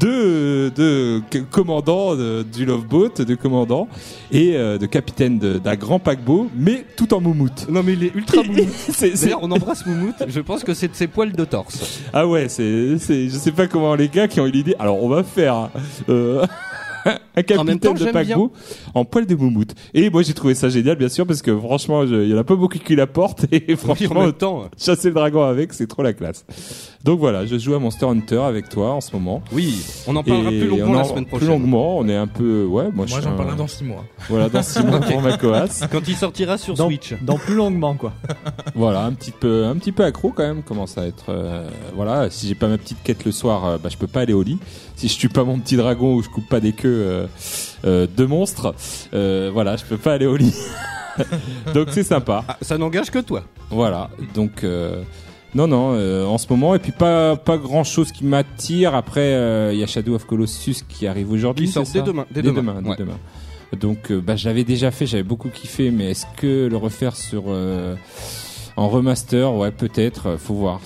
de, 0.00 0.70
de 0.74 1.22
commandant 1.50 2.14
de- 2.16 2.42
du 2.42 2.64
Love 2.64 2.86
Boat, 2.86 3.10
de 3.24 3.34
commandant 3.34 3.88
et 4.32 4.56
euh, 4.56 4.78
de 4.78 4.86
capitaine 4.86 5.38
d'un 5.38 5.76
grand 5.76 5.98
paquebot, 5.98 6.48
mais 6.56 6.84
tout 6.96 7.12
en 7.14 7.20
moumoute. 7.20 7.66
Non 7.70 7.82
mais 7.82 7.92
il 7.94 8.04
est 8.04 8.14
ultra 8.14 8.42
moumoute. 8.46 8.66
On 9.40 9.50
embrasse 9.50 9.84
Moumoute, 9.86 10.16
je 10.28 10.40
pense 10.40 10.64
que 10.64 10.72
c'est 10.74 10.88
de 10.88 10.94
ses 10.94 11.06
poils 11.06 11.32
de 11.32 11.44
torse. 11.44 12.00
Ah 12.12 12.26
ouais, 12.26 12.48
c'est, 12.48 12.96
c'est, 12.98 13.24
je 13.28 13.36
sais 13.36 13.52
pas 13.52 13.66
comment 13.66 13.94
les 13.94 14.08
gars 14.08 14.28
qui 14.28 14.40
ont 14.40 14.46
eu 14.46 14.50
l'idée. 14.50 14.74
Alors 14.78 15.02
on 15.02 15.08
va 15.08 15.22
faire 15.22 15.68
euh, 16.08 16.46
un 17.36 17.42
capitaine 17.42 17.78
temps, 17.78 17.92
de 17.94 18.04
paquebot 18.10 18.52
en 18.94 19.04
poil 19.04 19.26
de 19.26 19.34
moumoute. 19.34 19.74
Et 19.92 20.10
moi 20.10 20.22
j'ai 20.22 20.34
trouvé 20.34 20.54
ça 20.54 20.68
génial, 20.68 20.96
bien 20.96 21.08
sûr, 21.08 21.26
parce 21.26 21.42
que 21.42 21.56
franchement, 21.56 22.06
je- 22.06 22.22
il 22.24 22.28
y 22.30 22.34
en 22.34 22.38
a 22.38 22.44
pas 22.44 22.56
beaucoup 22.56 22.78
qui 22.78 22.96
la 22.96 23.06
portent 23.06 23.46
et 23.52 23.76
franchement, 23.76 24.30
temps. 24.32 24.64
chasser 24.78 25.08
le 25.08 25.14
dragon 25.14 25.42
avec, 25.42 25.72
c'est 25.72 25.86
trop 25.86 26.02
la 26.02 26.12
classe. 26.12 26.44
Donc 27.04 27.18
voilà, 27.18 27.44
je 27.44 27.58
joue 27.58 27.74
à 27.74 27.78
Monster 27.78 28.06
Hunter 28.06 28.38
avec 28.40 28.68
toi 28.70 28.92
en 28.94 29.00
ce 29.02 29.12
moment. 29.12 29.42
Oui, 29.52 29.84
on 30.06 30.16
en 30.16 30.22
parlera 30.22 30.50
et 30.50 30.58
plus 30.60 30.68
longuement 30.68 30.86
on 30.92 30.94
en- 30.94 30.98
la 30.98 31.04
semaine 31.04 31.24
Plus 31.24 31.30
prochaine. 31.30 31.48
longuement, 31.48 31.98
on 31.98 32.08
est 32.08 32.16
un 32.16 32.26
peu, 32.26 32.64
ouais, 32.64 32.84
moi, 32.94 33.04
je 33.06 33.12
Moi 33.12 33.20
j'en 33.22 33.30
un- 33.32 33.36
parlerai 33.36 33.56
dans 33.56 33.66
6 33.68 33.84
mois. 33.84 34.04
Voilà, 34.30 34.48
dans 34.48 34.62
six 34.62 34.82
mois 34.82 35.00
pour 35.00 35.20
ma 35.20 35.36
coasse. 35.36 35.82
Quand 35.92 36.08
il 36.08 36.16
sortira 36.16 36.56
sur 36.56 36.74
Dans, 36.74 36.86
Switch. 36.86 37.12
dans 37.20 37.36
plus 37.36 37.54
longuement, 37.54 37.94
quoi. 37.94 38.14
Voilà, 38.74 39.04
un 39.04 39.12
petit 39.12 39.32
peu, 39.32 39.66
un 39.66 39.74
petit 39.76 39.92
peu 39.92 40.02
accro 40.04 40.30
quand 40.30 40.42
même. 40.44 40.62
Commence 40.62 40.96
à 40.96 41.06
être, 41.06 41.26
euh, 41.28 41.68
voilà. 41.94 42.30
Si 42.30 42.48
j'ai 42.48 42.54
pas 42.54 42.68
ma 42.68 42.78
petite 42.78 43.02
quête 43.04 43.24
le 43.26 43.32
soir, 43.32 43.64
euh, 43.66 43.78
bah 43.78 43.90
je 43.90 43.98
peux 43.98 44.06
pas 44.06 44.20
aller 44.20 44.32
au 44.32 44.42
lit. 44.42 44.58
Si 44.96 45.08
je 45.08 45.18
tue 45.18 45.28
pas 45.28 45.44
mon 45.44 45.58
petit 45.58 45.76
dragon 45.76 46.14
ou 46.14 46.22
je 46.22 46.28
coupe 46.30 46.48
pas 46.48 46.60
des 46.60 46.72
queues 46.72 46.93
euh, 46.94 47.26
euh, 47.84 48.06
de 48.16 48.24
monstres, 48.24 48.74
euh, 49.14 49.50
voilà, 49.52 49.76
je 49.76 49.84
peux 49.84 49.96
pas 49.98 50.14
aller 50.14 50.26
au 50.26 50.36
lit. 50.36 50.54
Donc 51.74 51.88
c'est 51.90 52.02
sympa. 52.02 52.44
Ah, 52.48 52.56
ça 52.60 52.76
n'engage 52.78 53.10
que 53.10 53.18
toi. 53.20 53.44
Voilà. 53.70 54.10
Donc 54.34 54.64
euh, 54.64 55.02
non, 55.54 55.66
non, 55.68 55.92
euh, 55.94 56.24
en 56.24 56.38
ce 56.38 56.46
moment 56.50 56.74
et 56.74 56.78
puis 56.78 56.92
pas 56.92 57.36
pas 57.36 57.56
grand 57.56 57.84
chose 57.84 58.10
qui 58.12 58.24
m'attire. 58.24 58.94
Après, 58.94 59.20
euh, 59.34 59.72
il 59.72 59.78
y 59.78 59.82
a 59.82 59.86
Shadow 59.86 60.14
of 60.16 60.24
Colossus 60.26 60.76
qui 60.88 61.06
arrive 61.06 61.30
aujourd'hui. 61.30 61.66
Qui 61.66 61.72
sort 61.72 61.84
dès 61.92 62.02
demain, 62.02 62.26
dès 62.30 62.42
Dès 62.42 62.48
demain, 62.48 62.74
demain. 62.74 62.82
dès 62.82 62.88
ouais. 62.90 62.96
demain. 62.96 63.18
Donc 63.78 64.12
bah, 64.12 64.36
j'avais 64.36 64.64
déjà 64.64 64.90
fait, 64.90 65.06
j'avais 65.06 65.22
beaucoup 65.24 65.48
kiffé, 65.48 65.90
mais 65.90 66.10
est-ce 66.12 66.26
que 66.36 66.68
le 66.70 66.76
refaire 66.76 67.16
sur 67.16 67.44
en 68.76 68.88
remaster, 68.88 69.54
ouais 69.54 69.70
peut-être, 69.70 70.30
euh, 70.30 70.38
faut 70.38 70.54
voir. 70.54 70.80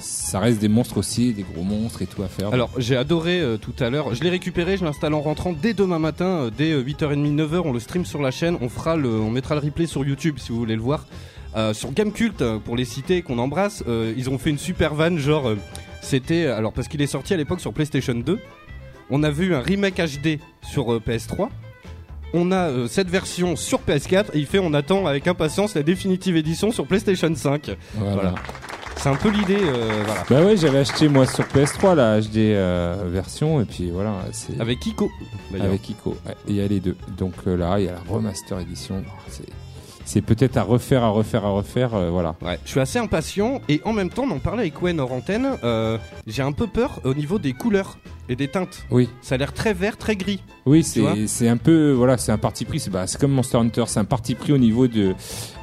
Ça 0.00 0.40
reste 0.40 0.60
des 0.60 0.68
monstres 0.68 0.98
aussi, 0.98 1.32
des 1.32 1.42
gros 1.42 1.62
monstres 1.62 2.02
et 2.02 2.06
tout 2.06 2.22
à 2.22 2.28
faire. 2.28 2.52
Alors, 2.52 2.70
j'ai 2.76 2.96
adoré 2.96 3.40
euh, 3.40 3.56
tout 3.56 3.74
à 3.78 3.90
l'heure. 3.90 4.14
Je 4.14 4.22
l'ai 4.22 4.30
récupéré, 4.30 4.76
je 4.76 4.84
l'installe 4.84 5.14
en 5.14 5.20
rentrant 5.20 5.52
dès 5.52 5.72
demain 5.72 5.98
matin, 5.98 6.26
euh, 6.26 6.50
dès 6.56 6.72
euh, 6.72 6.82
8h30, 6.82 7.34
9h. 7.34 7.62
On 7.64 7.72
le 7.72 7.80
stream 7.80 8.04
sur 8.04 8.20
la 8.20 8.30
chaîne. 8.30 8.58
On 8.60 8.68
fera 8.68 8.96
le, 8.96 9.08
on 9.08 9.30
mettra 9.30 9.54
le 9.54 9.60
replay 9.60 9.86
sur 9.86 10.04
YouTube 10.04 10.36
si 10.38 10.52
vous 10.52 10.58
voulez 10.58 10.76
le 10.76 10.82
voir. 10.82 11.06
Euh, 11.56 11.74
sur 11.74 11.92
Gamecult, 11.92 12.42
pour 12.64 12.76
les 12.76 12.84
citer 12.84 13.22
qu'on 13.22 13.38
embrasse, 13.38 13.82
ils 14.16 14.30
ont 14.30 14.38
fait 14.38 14.50
une 14.50 14.58
super 14.58 14.94
vanne, 14.94 15.18
genre, 15.18 15.50
c'était, 16.00 16.46
alors 16.46 16.72
parce 16.72 16.86
qu'il 16.86 17.02
est 17.02 17.08
sorti 17.08 17.34
à 17.34 17.36
l'époque 17.36 17.60
sur 17.60 17.72
PlayStation 17.72 18.14
2. 18.14 18.38
On 19.10 19.24
a 19.24 19.30
vu 19.30 19.54
un 19.54 19.60
remake 19.60 19.96
HD 19.96 20.38
sur 20.62 20.92
euh, 20.92 21.02
PS3. 21.04 21.48
On 22.32 22.52
a 22.52 22.68
euh, 22.68 22.86
cette 22.86 23.08
version 23.08 23.56
sur 23.56 23.80
PS4 23.80 24.26
et 24.34 24.38
il 24.38 24.46
fait 24.46 24.58
on 24.58 24.72
attend 24.74 25.06
avec 25.06 25.26
impatience 25.26 25.74
la 25.74 25.82
définitive 25.82 26.36
édition 26.36 26.70
sur 26.70 26.86
PlayStation 26.86 27.34
5. 27.34 27.70
voilà. 27.96 28.12
voilà. 28.14 28.34
C'est 29.02 29.08
un 29.08 29.16
peu 29.16 29.30
l'idée, 29.30 29.56
euh, 29.58 30.02
voilà. 30.04 30.24
Bah 30.28 30.42
ouais, 30.44 30.58
j'avais 30.58 30.80
acheté 30.80 31.08
moi 31.08 31.24
sur 31.26 31.44
PS3 31.44 31.94
la 31.94 32.20
HD 32.20 32.36
euh, 32.36 33.04
version 33.06 33.58
et 33.62 33.64
puis 33.64 33.90
voilà, 33.90 34.12
c'est 34.30 34.60
Avec 34.60 34.78
Kiko. 34.80 35.10
avec. 35.54 35.80
Ouais, 36.26 36.32
et 36.46 36.50
il 36.50 36.54
y 36.56 36.60
a 36.60 36.66
les 36.68 36.80
deux. 36.80 36.96
Donc 37.16 37.32
euh, 37.46 37.56
là, 37.56 37.80
il 37.80 37.86
y 37.86 37.88
a 37.88 37.92
la 37.92 38.02
remaster 38.06 38.60
édition. 38.60 39.02
C'est 39.28 39.46
c'est 40.04 40.22
peut-être 40.22 40.56
à 40.56 40.62
refaire, 40.62 41.04
à 41.04 41.08
refaire, 41.10 41.44
à 41.44 41.50
refaire. 41.50 41.94
euh, 41.94 42.10
voilà. 42.10 42.34
Ouais, 42.42 42.58
je 42.64 42.70
suis 42.70 42.80
assez 42.80 42.98
impatient 42.98 43.60
et 43.68 43.80
en 43.84 43.92
même 43.92 44.10
temps, 44.10 44.24
on 44.28 44.30
en 44.32 44.38
parlait 44.38 44.62
avec 44.62 44.74
Gwen 44.74 44.98
hors 45.00 45.12
antenne. 45.12 45.48
euh, 45.64 45.98
J'ai 46.26 46.42
un 46.42 46.52
peu 46.52 46.66
peur 46.66 47.00
au 47.04 47.14
niveau 47.14 47.38
des 47.38 47.52
couleurs 47.52 47.98
et 48.28 48.36
des 48.36 48.48
teintes. 48.48 48.84
Oui. 48.90 49.08
Ça 49.22 49.34
a 49.34 49.38
l'air 49.38 49.52
très 49.52 49.72
vert, 49.74 49.96
très 49.96 50.16
gris. 50.16 50.42
Oui, 50.66 50.82
c'est 50.84 51.48
un 51.48 51.56
peu 51.56 51.92
voilà, 51.92 52.16
c'est 52.18 52.32
un 52.32 52.38
parti 52.38 52.64
pris. 52.64 52.80
C'est 52.80 52.90
bah, 52.90 53.04
comme 53.18 53.32
Monster 53.32 53.58
Hunter, 53.58 53.84
c'est 53.86 54.00
un 54.00 54.04
parti 54.04 54.34
pris 54.34 54.52
au 54.52 54.58
niveau 54.58 54.86
de 54.88 55.14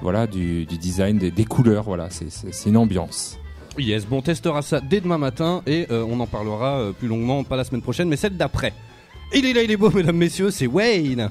voilà 0.01 0.27
du, 0.27 0.65
du 0.65 0.77
design, 0.77 1.17
des, 1.17 1.31
des 1.31 1.45
couleurs. 1.45 1.83
Voilà, 1.83 2.09
c'est 2.09 2.69
une 2.69 2.77
ambiance. 2.77 3.37
Yes, 3.77 4.05
bon, 4.07 4.17
on 4.17 4.21
testera 4.23 4.61
ça 4.63 4.79
dès 4.81 5.01
demain 5.01 5.19
matin 5.19 5.61
et 5.67 5.85
euh, 5.91 6.03
on 6.09 6.19
en 6.19 6.25
parlera 6.25 6.91
plus 6.97 7.07
longuement, 7.07 7.43
pas 7.43 7.55
la 7.55 7.63
semaine 7.63 7.83
prochaine, 7.83 8.09
mais 8.09 8.15
celle 8.17 8.35
d'après. 8.35 8.73
Il 9.35 9.45
est 9.45 9.53
là, 9.53 9.61
il 9.61 9.69
est 9.69 9.77
beau, 9.77 9.91
mesdames, 9.91 10.15
messieurs, 10.17 10.49
c'est 10.51 10.67
Wayne. 10.67 11.29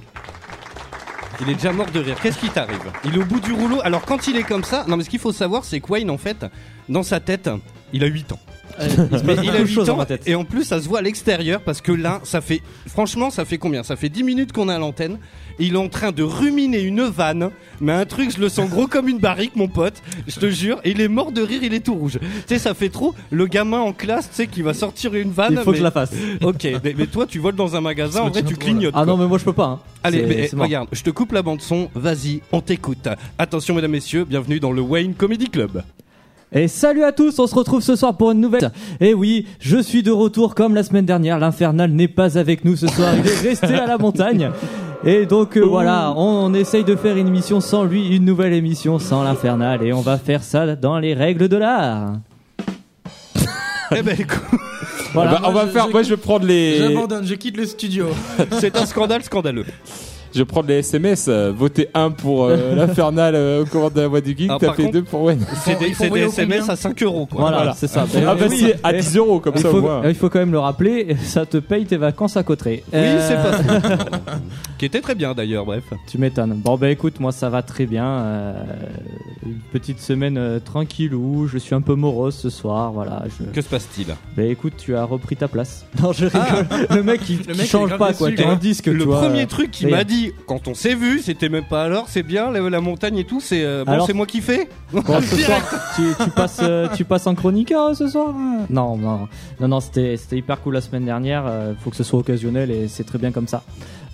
Il 1.41 1.51
est 1.51 1.55
déjà 1.55 1.73
mort 1.73 1.91
de 1.91 2.01
rire. 2.01 2.17
Qu'est-ce 2.23 2.39
qui 2.39 2.49
t'arrive? 2.49 2.81
Il 3.05 3.15
est 3.15 3.19
au 3.19 3.25
bout 3.25 3.41
du 3.41 3.53
rouleau. 3.53 3.81
Alors, 3.85 4.05
quand 4.05 4.27
il 4.27 4.37
est 4.37 4.43
comme 4.43 4.65
ça, 4.65 4.85
non, 4.89 4.97
mais 4.97 5.05
ce 5.05 5.11
qu'il 5.11 5.19
faut 5.19 5.33
savoir, 5.33 5.65
c'est 5.65 5.81
que 5.81 5.91
Wayne, 5.91 6.11
en 6.11 6.19
fait, 6.19 6.47
dans 6.89 7.03
sa 7.03 7.21
tête, 7.21 7.51
il 7.93 8.03
a 8.05 8.07
8 8.07 8.33
ans. 8.33 8.41
Mais 8.79 8.87
il 8.89 9.01
a 9.31 9.37
beaucoup 9.37 9.53
de 9.53 9.59
8 9.59 9.69
choses 9.69 9.87
dans 9.87 9.95
ans 9.95 9.99
ma 9.99 10.07
tête. 10.07 10.23
et 10.27 10.35
en 10.35 10.45
plus 10.45 10.65
ça 10.65 10.83
se 10.83 10.89
voit 10.89 10.99
à 10.99 11.03
l'extérieur 11.03 11.63
parce 11.63 11.81
que 11.81 11.93
là 11.93 12.21
ça 12.25 12.43
fait 12.43 12.61
franchement 12.87 13.31
ça 13.31 13.47
fait 13.47 13.57
combien? 13.57 13.83
Ça 13.83 13.97
fait 13.97 14.11
10 14.11 14.23
minutes 14.23 14.53
qu'on 14.53 14.69
est 14.69 14.75
à 14.75 14.79
l'antenne 14.79 15.19
et 15.59 15.65
il 15.67 15.75
est 15.75 15.79
en 15.79 15.89
train 15.89 16.13
de 16.13 16.23
ruminer 16.23 16.81
une 16.81 17.03
vanne 17.03 17.51
mais 17.81 17.93
un 17.93 18.05
truc 18.05 18.31
je 18.35 18.41
le 18.41 18.49
sens 18.49 18.69
gros 18.71 18.87
comme 18.87 19.09
une 19.09 19.19
barrique 19.19 19.57
mon 19.57 19.69
pote 19.69 20.03
je 20.27 20.39
te 20.39 20.49
jure 20.51 20.79
et 20.85 20.91
il 20.91 21.01
est 21.01 21.09
mort 21.09 21.33
de 21.33 21.43
rire 21.43 21.61
il 21.63 21.73
est 21.75 21.81
tout 21.81 21.95
rouge 21.95 22.19
tu 22.21 22.29
sais 22.47 22.59
ça 22.59 22.75
fait 22.75 22.89
trop 22.89 23.15
le 23.31 23.47
gamin 23.47 23.79
en 23.81 23.93
classe 23.93 24.29
tu 24.31 24.37
sais 24.37 24.47
qui 24.47 24.63
va 24.63 24.75
sortir 24.75 25.15
une 25.15 25.31
vanne 25.31 25.53
Il 25.53 25.59
faut 25.59 25.73
que 25.73 25.79
je 25.79 25.83
la 25.83 25.91
fasse. 25.91 26.13
ok 26.43 26.67
mais, 26.85 26.95
mais 26.97 27.07
toi 27.07 27.27
tu 27.27 27.39
voles 27.39 27.55
dans 27.57 27.75
un 27.77 27.81
magasin 27.81 28.23
en 28.23 28.29
vrai 28.31 28.43
tu 28.43 28.57
clignotes 28.57 28.93
Ah 28.95 29.05
quoi. 29.05 29.07
non, 29.07 29.17
mais 29.17 29.27
moi 29.27 29.39
je 29.39 29.45
peux 29.45 29.53
pas. 29.53 29.65
hein. 29.67 29.81
Allez, 30.05 30.23
mais, 30.27 30.49
regarde, 30.57 30.89
je 30.93 31.03
te 31.03 31.11
coupe 31.11 31.33
la 31.33 31.43
bande 31.43 31.61
son, 31.61 31.89
vas-y, 31.95 32.41
on 32.53 32.61
t'écoute. 32.61 33.09
Attention 33.39 33.75
mesdames, 33.75 33.91
messieurs, 33.91 34.25
bienvenue 34.25 34.61
dans 34.61 34.71
le 34.73 34.81
Wayne 34.81 35.15
Comedy 35.15 35.49
Club. 35.49 35.83
Et 36.53 36.69
salut 36.69 37.03
à 37.03 37.11
tous, 37.11 37.39
on 37.41 37.47
se 37.49 37.55
retrouve 37.57 37.83
ce 37.83 37.97
soir 37.97 38.17
pour 38.17 38.31
une 38.31 38.41
nouvelle. 38.41 38.71
Et 39.01 39.15
oui, 39.15 39.47
je 39.59 39.79
suis 39.79 40.05
de 40.05 40.13
retour 40.13 40.55
comme 40.55 40.77
la 40.77 40.85
semaine 40.85 41.05
dernière. 41.05 41.41
L'Infernal 41.41 41.91
n'est 41.91 42.07
pas 42.07 42.39
avec 42.39 42.65
nous 42.65 42.77
ce 42.77 42.87
soir, 42.87 43.15
il 43.19 43.27
est 43.29 43.41
resté 43.49 43.75
à 43.75 43.87
la 43.87 43.99
montagne. 43.99 44.51
Et 45.09 45.25
donc 45.25 45.57
euh, 45.57 45.61
voilà, 45.65 46.13
on, 46.17 46.47
on 46.47 46.55
essaye 46.55 46.83
de 46.85 46.97
faire 46.97 47.17
une 47.17 47.29
émission 47.29 47.61
sans 47.61 47.85
lui, 47.85 48.15
une 48.17 48.25
nouvelle 48.25 48.53
émission 48.53 48.99
sans 48.99 49.23
l'Infernal. 49.23 49.83
Et 49.85 49.93
on 49.93 50.01
va 50.01 50.19
faire 50.19 50.43
ça 50.43 50.75
dans 50.75 50.99
les 50.99 51.15
règles 51.15 51.49
de 51.49 51.57
l'art. 51.57 52.15
eh 53.97 54.03
ben 54.03 54.17
écoute, 54.19 54.41
Voilà. 55.15 55.39
on 55.39 55.43
va, 55.43 55.49
on 55.49 55.53
va 55.53 55.67
je- 55.67 55.71
faire. 55.71 55.87
je- 55.87 55.93
moi, 55.93 56.03
je 56.03 56.09
vais 56.11 56.17
prendre 56.17 56.45
les. 56.45 56.79
J'abandonne, 56.79 57.25
je 57.25 57.35
quitte 57.35 57.57
le 57.57 57.67
studio. 57.67 58.07
c'est 58.59 58.77
un 58.77 58.85
scandale 58.87 59.23
scandaleux. 59.23 59.65
Je 60.37 60.43
vais 60.43 60.45
prendre 60.45 60.69
les 60.69 60.77
SMS. 60.79 61.27
euh, 61.29 61.51
voter 61.57 61.89
1 61.95 62.11
pour 62.11 62.45
euh, 62.45 62.75
l'Infernal 62.77 63.35
euh, 63.35 63.63
aux 63.63 63.67
commandes 63.67 63.95
de 63.95 64.03
la 64.03 64.09
voix 64.09 64.21
du 64.21 64.37
geek, 64.37 64.49
par 64.49 64.59
taper 64.59 64.83
contre, 64.85 64.93
2 64.93 65.03
pour 65.03 65.23
Wen. 65.23 65.39
C'est 65.65 65.79
des, 65.79 65.95
c'est 65.95 66.11
au 66.11 66.17
SMS 66.17 66.69
à 66.69 66.77
5 66.77 67.03
euros, 67.03 67.27
quoi. 67.27 67.41
Voilà, 67.41 67.57
Voilà. 67.59 67.73
c'est 67.75 67.87
ça. 67.89 68.05
Ah 68.27 68.35
bah 68.35 68.49
si, 68.51 68.67
à 68.85 68.93
et- 68.95 69.01
10 69.01 69.17
euros 69.17 69.41
comme 69.41 69.55
il 69.57 69.63
ça 69.63 69.71
faut, 69.71 69.79
au 69.79 69.81
moins. 69.81 70.03
il 70.07 70.15
faut 70.15 70.29
quand 70.29 70.39
même 70.39 70.53
le 70.53 70.59
rappeler, 70.59 71.17
ça 71.23 71.47
te 71.47 71.57
paye 71.57 71.87
tes 71.87 71.97
vacances 71.97 72.37
à 72.37 72.43
Cotteret. 72.43 72.83
Oui, 72.93 72.99
Euh, 72.99 73.29
c'est 73.29 73.37
pas 73.37 73.89
faux. 73.99 74.05
Qui 74.79 74.85
était 74.85 75.01
très 75.01 75.15
bien 75.15 75.33
d'ailleurs, 75.35 75.65
bref. 75.65 75.85
Tu 76.07 76.19
m'étonnes. 76.19 76.53
Bon 76.55 76.77
bah 76.77 76.91
écoute, 76.91 77.19
moi 77.19 77.33
ça 77.33 77.49
va 77.49 77.63
très 77.63 77.87
bien. 77.87 78.05
euh, 78.07 78.63
une 79.47 79.55
petite 79.73 80.01
semaine 80.01 80.37
euh, 80.37 80.59
tranquillou. 80.59 81.47
Je 81.47 81.57
suis 81.59 81.75
un 81.75 81.81
peu 81.81 81.95
morose 81.95 82.35
ce 82.35 82.51
soir. 82.51 82.93
Voilà. 82.93 83.23
Je... 83.27 83.45
Que 83.53 83.61
se 83.63 83.69
passe-t-il? 83.69 84.09
Bah 84.37 84.43
écoute, 84.43 84.75
tu 84.77 84.95
as 84.95 85.05
repris 85.05 85.37
ta 85.37 85.49
place. 85.49 85.87
Non, 86.03 86.13
je 86.13 86.27
rigole. 86.27 86.67
Le 86.91 87.03
mec 87.03 87.21
il, 87.31 87.39
Le 87.39 87.43
qui 87.43 87.49
mec, 87.49 87.57
il 87.57 87.63
est 87.63 87.67
change 87.67 87.89
grave 87.89 87.99
pas 87.99 88.13
quoi. 88.13 88.27
déçu, 88.29 88.37
Tu 88.37 88.43
quoi. 88.45 88.53
un 88.53 88.57
disque. 88.57 88.87
Le 88.87 88.99
tu 88.99 89.05
vois, 89.05 89.21
premier 89.23 89.47
truc 89.47 89.71
qu'il 89.71 89.89
m'a 89.89 90.05
dit 90.05 90.26
quand 90.47 90.69
on 90.69 90.75
s'est 90.75 90.95
vu, 90.95 91.21
c'était 91.21 91.49
même 91.49 91.65
pas 91.65 91.85
alors, 91.85 92.07
c'est 92.09 92.23
bien 92.23 92.51
la, 92.51 92.61
la 92.69 92.81
montagne 92.81 93.19
et 93.19 93.25
tout, 93.25 93.41
c'est 93.41 93.65
euh, 93.65 93.85
bon, 93.85 93.93
Alors- 93.93 94.07
c'est 94.07 94.13
moi 94.13 94.27
qui 94.27 94.41
fais. 94.41 94.69
Bon, 94.93 95.03
ce 95.21 95.37
soir, 95.37 95.61
tu, 95.97 96.03
tu 96.25 96.31
passes, 96.31 96.61
euh, 96.63 96.89
tu 96.95 97.05
passes 97.05 97.27
en 97.27 97.35
chroniqueur 97.35 97.95
ce 97.97 98.09
soir 98.09 98.33
Non, 98.71 98.97
non, 98.97 99.29
non, 99.61 99.69
non, 99.69 99.81
c'était, 99.81 100.17
c'était 100.17 100.37
hyper 100.39 100.61
cool 100.61 100.75
la 100.75 100.81
semaine 100.81 101.05
dernière. 101.05 101.45
euh, 101.47 101.75
faut 101.83 101.91
que 101.91 101.97
ce 101.97 102.05
soit 102.05 102.19
occasionnel 102.19 102.71
et 102.71 102.89
c'est 102.89 103.05
très 103.05 103.19
bien 103.19 103.33
comme 103.33 103.49
ça. 103.49 103.63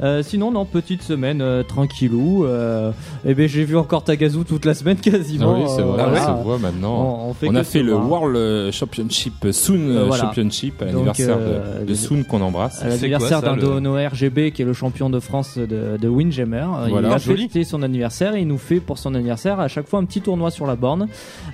Euh, 0.02 0.23
sinon, 0.23 0.50
non, 0.50 0.64
petite 0.64 1.02
semaine 1.02 1.40
euh, 1.42 1.62
tranquillou. 1.62 2.44
Euh, 2.44 2.90
et 3.25 3.35
ben, 3.35 3.49
j'ai 3.49 3.64
vu 3.64 3.76
encore 3.76 4.02
Tagazu 4.04 4.44
toute 4.44 4.64
la 4.64 4.75
semaine 4.75 4.97
Ah 5.06 5.11
quasiment. 5.11 5.54
oui, 5.54 5.64
c'est 5.76 5.82
vrai, 5.82 6.02
voilà. 6.04 6.18
ça 6.21 6.37
se 6.38 6.42
voit 6.42 6.59
maintenant. 6.59 7.21
On, 7.26 7.30
on 7.30 7.35
fait 7.35 7.49
On 7.49 7.54
a 7.54 7.62
fait 7.64 7.82
le 7.82 7.92
voir. 7.92 8.23
World 8.23 8.37
euh, 8.37 8.73
Championship, 8.73 9.47
Soon 9.52 10.04
voilà. 10.06 10.25
Championship, 10.25 10.82
à 10.82 10.87
l'anniversaire 10.87 11.37
euh, 11.38 11.85
de, 11.85 11.94
Soon 11.94 12.25
qu'on 12.25 12.40
embrasse. 12.40 12.82
à 12.82 12.88
l'anniversaire 12.88 13.42
d'un 13.42 13.56
le- 13.56 13.62
de 13.62 13.80
nos 13.80 13.94
RGB 13.94 14.50
qui 14.52 14.62
est 14.62 14.64
le 14.64 14.73
champion 14.73 15.09
de 15.11 15.21
France 15.21 15.56
de, 15.59 15.97
de 16.00 16.09
Windjammer. 16.09 16.66
Voilà. 16.90 17.09
il 17.09 17.12
a 17.14 17.18
Joli. 17.18 17.42
fêté 17.44 17.64
son 17.64 17.82
anniversaire 17.82 18.35
et 18.35 18.40
il 18.40 18.49
nous 18.49 18.59
fait 18.59 18.80
pour 18.80 18.99
son 18.99 19.14
anniversaire 19.14 19.61
à 19.61 19.68
chaque 19.68 19.88
fois 19.88 20.00
un 20.00 20.04
petit 20.04 20.21
tournoi 20.21 20.50
sur 20.50 20.66
la 20.66 20.75
borne 20.76 21.06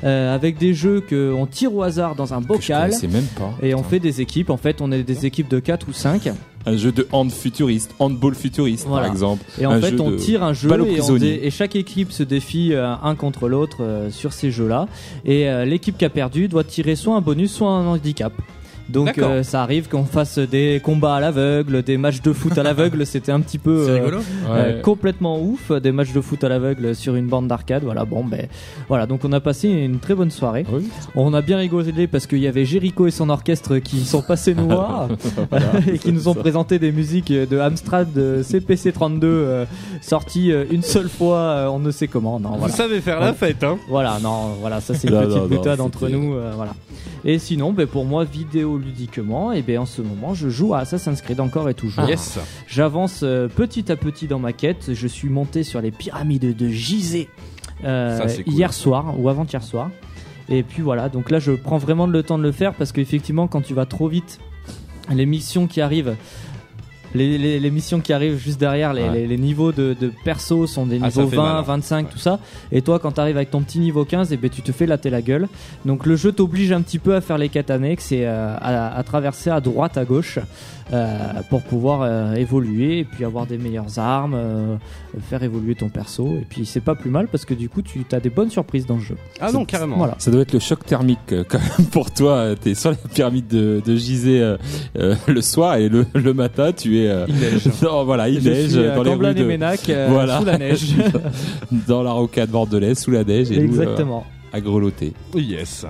euh, 0.04 0.34
avec 0.34 0.58
des 0.58 0.72
jeux 0.74 1.02
qu'on 1.06 1.46
tire 1.46 1.74
au 1.74 1.82
hasard 1.82 2.14
dans 2.14 2.32
un 2.34 2.38
Que 2.38 2.42
je 2.44 2.48
bocal. 2.48 2.92
même 3.10 3.24
pas. 3.38 3.52
Et 3.62 3.74
on 3.74 3.82
fait 3.82 3.98
des 4.00 4.20
équipes. 4.20 4.50
En 4.50 4.56
fait, 4.56 4.80
on 4.80 4.90
est 4.92 5.02
des 5.02 5.26
équipes 5.26 5.48
de 5.48 5.58
4 5.58 5.86
ou 5.88 5.92
5. 5.92 6.30
Un 6.66 6.76
jeu 6.76 6.92
de 6.92 7.06
hand 7.12 7.30
futuriste, 7.30 7.94
handball 7.98 8.34
futuriste 8.34 8.86
Voilà. 8.86 9.04
par 9.04 9.12
exemple. 9.12 9.44
Et 9.60 9.64
en 9.66 9.70
Un 9.72 9.80
fait, 9.80 9.98
on 10.00 10.14
tire 10.16 10.42
un 10.42 10.52
jeu 10.52 10.68
on 10.70 11.16
dé- 11.16 11.40
et 11.42 11.50
chaque 11.50 11.76
équipe 11.76 12.12
se 12.12 12.22
défie 12.22 12.74
euh, 12.74 12.94
un 13.02 13.14
contre 13.14 13.48
l'autre 13.48 13.78
euh, 13.80 14.10
sur 14.10 14.32
ces 14.32 14.50
jeux-là. 14.50 14.86
Et 15.24 15.48
euh, 15.48 15.64
l'équipe 15.64 15.96
qui 15.96 16.04
a 16.04 16.10
perdu 16.10 16.48
doit 16.48 16.64
tirer 16.64 16.94
soit 16.96 17.14
un 17.14 17.20
bonus, 17.20 17.52
soit 17.52 17.70
un 17.70 17.86
handicap. 17.86 18.32
Donc 18.88 19.18
euh, 19.18 19.42
ça 19.42 19.62
arrive 19.62 19.88
qu'on 19.88 20.04
fasse 20.04 20.38
des 20.38 20.80
combats 20.82 21.16
à 21.16 21.20
l'aveugle, 21.20 21.82
des 21.82 21.98
matchs 21.98 22.22
de 22.22 22.32
foot 22.32 22.56
à 22.58 22.62
l'aveugle. 22.62 23.04
C'était 23.06 23.32
un 23.32 23.40
petit 23.40 23.58
peu 23.58 23.86
euh, 23.88 23.94
rigolo. 23.94 24.18
euh, 24.48 24.76
Ouais. 24.76 24.82
complètement 24.82 25.40
ouf, 25.40 25.70
des 25.72 25.92
matchs 25.92 26.12
de 26.12 26.20
foot 26.20 26.42
à 26.44 26.48
l'aveugle 26.48 26.94
sur 26.94 27.14
une 27.14 27.26
bande 27.26 27.48
d'arcade. 27.48 27.82
Voilà, 27.84 28.04
bon, 28.04 28.24
ben 28.24 28.46
voilà. 28.88 29.06
Donc 29.06 29.24
on 29.24 29.32
a 29.32 29.40
passé 29.40 29.68
une 29.68 29.98
très 29.98 30.14
bonne 30.14 30.30
soirée. 30.30 30.64
Oui. 30.72 30.88
On 31.14 31.34
a 31.34 31.42
bien 31.42 31.58
rigolé 31.58 32.06
parce 32.06 32.26
qu'il 32.26 32.38
y 32.38 32.46
avait 32.46 32.64
Jericho 32.64 33.06
et 33.06 33.10
son 33.10 33.28
orchestre 33.30 33.78
qui 33.78 34.04
sont 34.04 34.22
passés 34.22 34.54
nous 34.54 34.66
voir 34.68 35.08
et 35.92 35.98
qui 35.98 36.12
nous 36.12 36.28
ont 36.28 36.34
présenté 36.34 36.78
des 36.78 36.92
musiques 36.92 37.32
de 37.32 37.58
Amstrad 37.58 38.12
de 38.12 38.42
CPC 38.42 38.92
32 38.92 39.26
euh, 39.26 39.64
sorties 40.00 40.50
euh, 40.52 40.64
une 40.70 40.82
seule 40.82 41.08
fois, 41.08 41.36
euh, 41.38 41.66
on 41.68 41.78
ne 41.78 41.90
sait 41.90 42.08
comment. 42.08 42.40
Non, 42.40 42.50
Vous 42.52 42.58
voilà. 42.60 42.74
savez 42.74 43.00
faire 43.00 43.20
la 43.20 43.32
fête, 43.34 43.62
hein 43.64 43.78
Voilà, 43.88 44.18
non, 44.22 44.54
voilà, 44.60 44.80
ça 44.80 44.94
c'est 44.94 45.08
une 45.08 45.20
petite 45.20 45.48
boutade 45.48 45.80
entre 45.80 46.08
nous, 46.08 46.34
euh, 46.34 46.52
voilà. 46.56 46.74
Et 47.24 47.38
sinon, 47.38 47.72
ben, 47.72 47.86
pour 47.86 48.04
moi, 48.04 48.24
vidéoludiquement, 48.78 49.52
et 49.52 49.62
ben 49.62 49.78
en 49.78 49.86
ce 49.86 50.02
moment, 50.02 50.34
je 50.34 50.48
joue 50.48 50.74
à 50.74 50.78
Assassin's 50.80 51.20
Creed 51.20 51.40
encore 51.40 51.68
et 51.68 51.74
toujours. 51.74 52.04
Yes. 52.08 52.38
J'avance 52.66 53.20
euh, 53.22 53.48
petit 53.48 53.90
à 53.90 53.96
petit 53.96 54.26
dans 54.26 54.38
ma 54.38 54.52
quête. 54.52 54.92
Je 54.92 55.06
suis 55.06 55.28
monté 55.28 55.62
sur 55.62 55.80
les 55.80 55.90
pyramides 55.90 56.56
de 56.56 56.68
Gizeh 56.68 57.28
euh, 57.84 58.18
Ça, 58.18 58.28
c'est 58.28 58.44
cool. 58.44 58.52
hier 58.52 58.72
soir 58.72 59.14
ou 59.18 59.28
avant-hier 59.28 59.62
soir. 59.62 59.90
Et 60.48 60.62
puis 60.62 60.82
voilà, 60.82 61.10
donc 61.10 61.30
là 61.30 61.38
je 61.38 61.52
prends 61.52 61.76
vraiment 61.76 62.06
le 62.06 62.22
temps 62.22 62.38
de 62.38 62.42
le 62.42 62.52
faire 62.52 62.72
parce 62.72 62.92
qu'effectivement 62.92 63.48
quand 63.48 63.60
tu 63.60 63.74
vas 63.74 63.84
trop 63.84 64.08
vite, 64.08 64.40
les 65.10 65.26
missions 65.26 65.66
qui 65.66 65.82
arrivent, 65.82 66.16
les, 67.14 67.38
les- 67.38 67.60
les 67.60 67.70
missions 67.70 68.00
qui 68.00 68.12
arrivent 68.12 68.38
juste 68.38 68.58
derrière, 68.60 68.92
les, 68.92 69.02
Ouais. 69.02 69.12
les- 69.12 69.26
les 69.26 69.38
niveaux 69.38 69.72
de, 69.72 69.96
de 70.00 70.12
perso 70.24 70.66
sont 70.66 70.86
des 70.86 70.98
Ah, 71.02 71.06
niveaux 71.08 71.28
fait 71.28 71.36
20, 71.36 71.42
mal, 71.42 71.56
hein. 71.56 71.62
25, 71.62 72.06
Ouais. 72.06 72.12
tout 72.12 72.18
ça. 72.18 72.38
Et 72.72 72.82
toi 72.82 72.98
quand 72.98 73.12
tu 73.12 73.20
arrives 73.20 73.36
avec 73.36 73.50
ton 73.50 73.60
petit 73.62 73.78
niveau 73.78 74.04
15, 74.04 74.32
et 74.32 74.36
ben, 74.36 74.50
tu 74.50 74.62
te 74.62 74.72
fais 74.72 74.86
latter 74.86 75.10
la 75.10 75.22
gueule. 75.22 75.48
Donc 75.84 76.06
le 76.06 76.16
jeu 76.16 76.32
t'oblige 76.32 76.72
un 76.72 76.80
petit 76.82 76.98
peu 76.98 77.14
à 77.14 77.20
faire 77.20 77.38
les 77.38 77.48
quêtes 77.48 77.70
annexes 77.70 78.12
et 78.12 78.24
euh, 78.26 78.54
à, 78.60 78.96
à 78.96 79.02
traverser 79.02 79.50
à 79.50 79.60
droite, 79.60 79.96
à 79.96 80.04
gauche. 80.04 80.38
euh, 80.90 81.18
pour 81.50 81.60
pouvoir 81.64 82.00
euh, 82.00 82.32
évoluer 82.36 83.00
et 83.00 83.04
puis 83.04 83.22
avoir 83.26 83.44
des 83.44 83.58
meilleures 83.58 83.98
armes, 83.98 84.32
euh, 84.34 84.76
faire 85.28 85.42
évoluer 85.42 85.74
ton 85.74 85.90
perso. 85.90 86.26
Et 86.40 86.46
puis 86.48 86.64
c'est 86.64 86.80
pas 86.80 86.94
plus 86.94 87.10
mal 87.10 87.28
parce 87.28 87.44
que 87.44 87.52
du 87.52 87.68
coup 87.68 87.82
tu 87.82 88.06
as 88.10 88.20
des 88.20 88.30
bonnes 88.30 88.48
surprises 88.48 88.86
dans 88.86 88.94
le 88.96 89.02
jeu. 89.02 89.16
Ah 89.38 89.52
non, 89.52 89.66
carrément. 89.66 89.98
Voilà. 89.98 90.14
Ça 90.18 90.30
doit 90.30 90.40
être 90.40 90.54
le 90.54 90.60
choc 90.60 90.86
thermique 90.86 91.18
quand 91.50 91.58
même 91.78 91.86
pour 91.88 92.10
toi. 92.10 92.54
T'es 92.58 92.74
sur 92.74 92.88
la 92.92 92.96
pyramide 92.96 93.48
de, 93.48 93.82
de 93.84 93.96
Gizeh 93.96 94.40
euh, 94.40 94.56
euh, 94.98 95.14
le 95.26 95.42
soir 95.42 95.74
et 95.76 95.90
le, 95.90 96.06
le 96.14 96.32
matin 96.32 96.72
tu 96.72 96.96
es. 96.97 96.97
Euh, 97.06 97.26
Il 97.28 97.34
neige. 97.36 97.68
non, 97.82 98.04
voilà, 98.04 98.28
il 98.28 98.40
Je 98.42 98.48
neige 98.48 98.70
suis 98.70 98.86
à 98.86 98.94
dans 98.94 99.02
les 99.02 99.14
rues 99.14 99.34
de, 99.34 99.44
Ménac, 99.44 99.88
euh, 99.88 100.08
Voilà. 100.10 100.38
sous 100.38 100.44
la 100.44 100.58
neige. 100.58 100.94
dans 101.86 102.02
la 102.02 102.12
rocade 102.12 102.50
bordelaise 102.50 102.98
sous 102.98 103.10
la 103.10 103.24
neige 103.24 103.50
et 103.50 103.58
nous 103.60 103.78
euh, 103.78 103.82
Exactement. 103.82 104.26
à 104.52 104.60
grelotter. 104.60 105.12
Yes. 105.34 105.86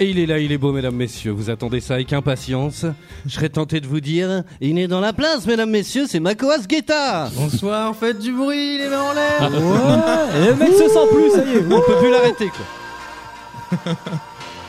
Et 0.00 0.10
il 0.10 0.18
est 0.20 0.26
là, 0.26 0.38
il 0.38 0.52
est 0.52 0.58
beau, 0.58 0.72
mesdames, 0.72 0.94
messieurs. 0.94 1.32
Vous 1.32 1.50
attendez 1.50 1.80
ça 1.80 1.94
avec 1.94 2.12
impatience. 2.12 2.86
Je 3.26 3.34
serais 3.34 3.48
tenté 3.48 3.80
de 3.80 3.86
vous 3.86 4.00
dire, 4.00 4.44
il 4.60 4.78
est 4.78 4.86
dans 4.86 5.00
la 5.00 5.12
place, 5.12 5.44
mesdames, 5.46 5.70
messieurs, 5.70 6.04
c'est 6.08 6.20
Makoas 6.20 6.66
Guetta. 6.68 7.28
Bonsoir, 7.34 7.96
faites 7.96 8.20
du 8.20 8.32
bruit, 8.32 8.78
les 8.78 8.88
mains 8.88 9.02
en 9.02 9.12
l'air. 9.12 9.50
Ouais, 9.50 10.40
et 10.40 10.46
le 10.50 10.54
mec 10.54 10.72
se 10.72 10.88
sent 10.88 11.06
plus, 11.12 11.30
ça 11.32 11.44
y 11.44 11.56
est. 11.56 11.64
On 11.64 11.80
peut 11.80 11.98
plus 12.00 12.10
l'arrêter, 12.12 12.46
quoi. 12.48 13.94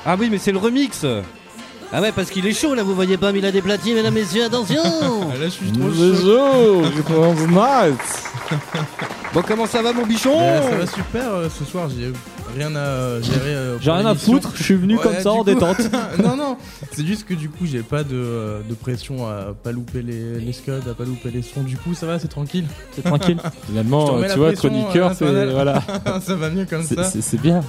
ah 0.05 0.15
oui, 0.19 0.29
mais 0.31 0.39
c'est 0.39 0.51
le 0.51 0.58
remix. 0.58 1.05
Ah 1.91 2.01
ouais, 2.01 2.12
parce 2.12 2.29
qu'il 2.29 2.46
est 2.46 2.53
chaud, 2.53 2.75
là, 2.75 2.84
vous 2.84 2.93
voyez 2.93 3.17
pas, 3.17 3.31
mais 3.31 3.39
il 3.39 3.46
a 3.46 3.51
des 3.51 3.63
platines, 3.63 3.96
mesdames, 3.96 4.13
messieurs, 4.13 4.46
attention. 4.46 4.84
Ah, 5.31 5.38
Là, 5.38 5.46
je 5.46 5.50
suis 5.50 5.72
trop 5.72 5.89
chaud. 5.89 6.81
Bon, 9.34 9.44
comment 9.48 9.68
ça 9.68 9.84
va, 9.84 9.94
mon 9.94 10.08
bichon 10.08 10.36
Euh, 10.39 10.62
ça 10.72 10.75
va 10.77 10.88
super 10.88 11.34
euh, 11.34 11.50
ce 11.50 11.63
soir, 11.63 11.88
j'ai 11.89 12.12
rien 12.58 12.75
à 12.75 13.22
gérer. 13.22 13.53
euh, 13.53 13.77
J'ai 13.79 13.91
rien 13.91 14.08
à 14.08 14.15
foutre, 14.15 14.53
je 14.56 14.63
suis 14.63 14.74
venu 14.74 14.96
Ouais, 14.96 15.03
comme 15.03 15.20
ça 15.20 15.32
en 15.32 15.39
coup- 15.39 15.44
détente. 15.44 15.77
non, 16.24 16.36
non, 16.36 16.58
c'est 16.91 17.06
juste 17.06 17.27
que 17.27 17.36
du 17.36 17.48
coup, 17.48 17.68
j'ai 17.68 17.84
pas 17.84 18.03
de, 18.03 18.15
euh, 18.15 18.62
de 18.68 18.74
pression 18.74 19.27
à 19.27 19.53
pas 19.53 19.72
louper 19.72 20.01
les, 20.01 20.39
les 20.39 20.51
scuds, 20.53 20.72
à 20.89 20.94
pas 20.96 21.03
louper 21.06 21.29
les 21.29 21.44
sons. 21.44 21.62
Du 21.62 21.77
coup, 21.77 21.94
ça 21.94 22.08
va, 22.08 22.18
c'est 22.18 22.27
tranquille. 22.27 22.65
C'est 22.96 23.03
tranquille. 23.03 23.38
Finalement, 23.68 24.18
euh, 24.18 24.27
tu 24.34 24.39
vois, 24.39 24.53
chroniqueur, 24.53 25.12
euh, 25.12 25.13
c'est 25.15 25.46
voilà, 25.51 25.84
ça 26.25 26.34
va 26.34 26.50
mieux 26.50 26.65
comme 26.65 26.82
c'est- 26.82 26.96
ça. 26.96 27.03
c'est 27.03 27.22
c'est 27.22 27.39
bien. 27.39 27.62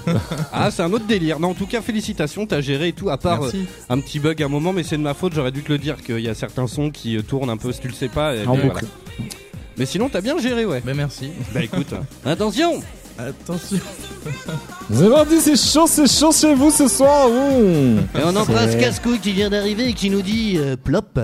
Ah, 0.55 0.71
c'est 0.71 0.83
un 0.83 0.93
autre 0.95 1.07
délire. 1.07 1.41
Non, 1.41 1.51
en 1.51 1.55
tout 1.55 1.67
cas, 1.67 1.83
félicitations, 1.83 2.47
t'as 2.47 2.63
géré 2.63 2.89
et 2.89 2.93
tout, 2.95 3.11
à 3.11 3.19
part 3.19 3.43
Merci. 3.43 3.67
un 3.91 4.01
petit 4.01 4.19
bug 4.19 4.43
à 4.43 4.47
un 4.47 4.49
moment, 4.49 4.73
mais 4.73 4.83
c'est 4.83 4.97
de 4.97 5.03
ma 5.03 5.13
faute, 5.13 5.35
j'aurais 5.35 5.53
dû 5.53 5.63
te 5.63 5.71
le 5.71 5.77
dire 5.77 6.03
qu'il 6.03 6.21
y 6.21 6.29
a 6.29 6.35
certains 6.35 6.67
sons 6.67 6.91
qui 6.91 7.23
tournent 7.23 7.51
un 7.51 7.59
peu, 7.59 7.71
si 7.71 7.81
tu 7.81 7.89
le 7.89 7.95
sais 7.95 8.09
pas. 8.09 8.35
et 8.35 8.47
En 8.47 8.55
bien, 8.55 8.65
boucle. 8.65 8.87
voilà. 9.19 9.31
Mais 9.77 9.87
sinon, 9.87 10.09
t'as 10.09 10.21
bien 10.21 10.39
géré, 10.39 10.67
ouais. 10.67 10.83
Bah, 10.85 10.93
merci. 10.95 11.31
Bah 11.53 11.63
écoute, 11.63 11.95
attention 12.25 12.83
Attention. 13.29 13.79
C'est 14.93 15.09
mardi, 15.09 15.41
c'est 15.41 15.57
chaud, 15.57 15.87
c'est 15.87 16.11
chaud 16.11 16.33
chez 16.33 16.53
vous 16.53 16.71
ce 16.71 16.89
soir. 16.89 17.29
Et 17.29 18.23
on 18.25 18.35
embrasse 18.35 18.75
Cascouille 18.75 19.21
qui 19.21 19.33
vient 19.33 19.49
d'arriver 19.49 19.89
et 19.89 19.93
qui 19.93 20.11
nous 20.11 20.21
dit 20.23 20.57
euh, 20.59 20.77
plop. 20.77 21.19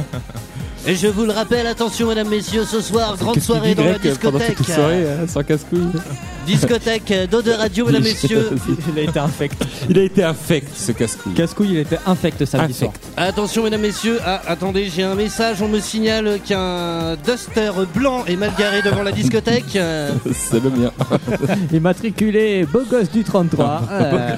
et 0.86 0.94
je 0.94 1.06
vous 1.06 1.24
le 1.24 1.32
rappelle, 1.32 1.66
attention 1.66 2.08
mesdames, 2.08 2.28
messieurs, 2.28 2.64
ce 2.64 2.82
soir, 2.82 3.16
grande 3.16 3.40
soirée 3.40 3.70
dit, 3.70 3.76
dans 3.76 3.84
la 3.84 3.94
toute 3.94 4.02
discothèque. 4.02 4.58
la 4.68 4.74
soirée, 4.74 5.08
hein, 5.08 5.26
sans 5.26 5.42
casse-couille 5.42 5.86
Discothèque 6.46 7.10
euh, 7.10 7.26
d'eau 7.26 7.40
de 7.40 7.52
radio, 7.52 7.86
mesdames, 7.86 8.02
messieurs. 8.02 8.50
Il 8.94 8.98
a 8.98 9.02
été 9.04 9.18
infect. 9.18 9.64
Il 9.88 9.98
a 9.98 10.02
été 10.02 10.22
infect 10.22 10.68
ce 10.76 10.92
casse-couille. 10.92 11.32
Casse-couille, 11.32 11.70
il 11.70 11.78
était 11.78 11.98
infect 12.04 12.44
samedi 12.44 12.74
soir. 12.74 12.90
Infect. 12.90 13.06
Attention 13.16 13.62
mesdames, 13.62 13.80
messieurs. 13.80 14.18
Ah, 14.22 14.42
attendez, 14.46 14.90
j'ai 14.94 15.04
un 15.04 15.14
message. 15.14 15.62
On 15.62 15.68
me 15.68 15.80
signale 15.80 16.38
qu'un 16.46 17.16
Duster 17.16 17.70
blanc 17.94 18.26
est 18.26 18.36
mal 18.36 18.52
garé 18.58 18.82
devant 18.82 19.02
la 19.02 19.12
discothèque. 19.12 19.70
C'est 19.70 20.62
le 20.62 20.68
mien. 20.68 20.92
Immatriculé, 21.72 22.64
beau 22.64 22.82
gosse 22.90 23.10
du 23.10 23.24
33. 23.24 23.82
euh, 23.90 24.36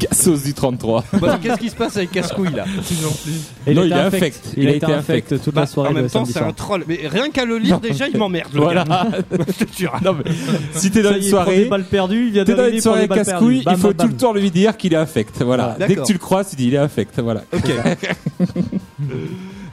Cassos 0.00 0.42
du 0.44 0.54
33. 0.54 1.04
bon, 1.14 1.28
Qu'est-ce 1.42 1.58
qui 1.58 1.70
se 1.70 1.76
passe 1.76 1.96
avec 1.96 2.10
Cascouille 2.12 2.54
là 2.54 2.64
il 3.66 3.74
Non, 3.74 3.82
était 3.84 3.86
il 3.86 3.92
est 3.92 4.00
infect. 4.00 4.40
Il, 4.56 4.68
a 4.68 4.72
été 4.72 4.86
infect 4.92 5.42
toute 5.42 5.54
Bah, 5.54 5.62
la 5.62 5.66
soirée 5.66 5.90
En 5.90 5.92
même 5.94 6.04
de 6.04 6.08
temps, 6.08 6.20
samedi 6.20 6.32
c'est 6.32 6.38
soir. 6.38 6.50
un 6.50 6.52
troll. 6.52 6.84
Mais 6.88 7.00
rien 7.06 7.30
qu'à 7.30 7.44
le 7.44 7.58
lire, 7.58 7.80
déjà, 7.80 8.08
il 8.08 8.16
m'emmerde. 8.16 8.52
le 8.54 8.60
Voilà. 8.60 8.84
gars. 8.84 9.06
Je 9.30 9.64
te 9.64 9.76
jure. 9.76 9.92
Non, 10.04 10.14
mais 10.14 10.30
si 10.72 10.90
t'es 10.90 11.02
dans 11.02 11.14
une 11.14 11.22
soirée, 11.22 11.64
balles 11.66 11.84
perdues, 11.84 12.26
il 12.26 12.32
vient 12.32 12.44
t'es 12.44 12.54
dans 12.54 12.68
une 12.68 12.80
soirée 12.80 13.08
casse-couille, 13.08 13.62
il 13.68 13.76
faut 13.76 13.92
tout 13.92 14.06
le 14.08 14.16
temps 14.16 14.32
lui 14.32 14.50
dire 14.50 14.76
qu'il 14.76 14.92
est 14.92 14.96
affect. 14.96 15.42
Voilà. 15.42 15.58
Voilà. 15.58 15.74
Dès 15.78 15.84
que 15.86 15.88
D'accord. 15.90 16.06
tu 16.06 16.12
le 16.12 16.18
croises, 16.18 16.50
tu 16.50 16.56
dis 16.56 16.68
il 16.68 16.74
est 16.74 16.78
affect. 16.78 17.18
Voilà. 17.20 17.42
Ok. 17.52 17.70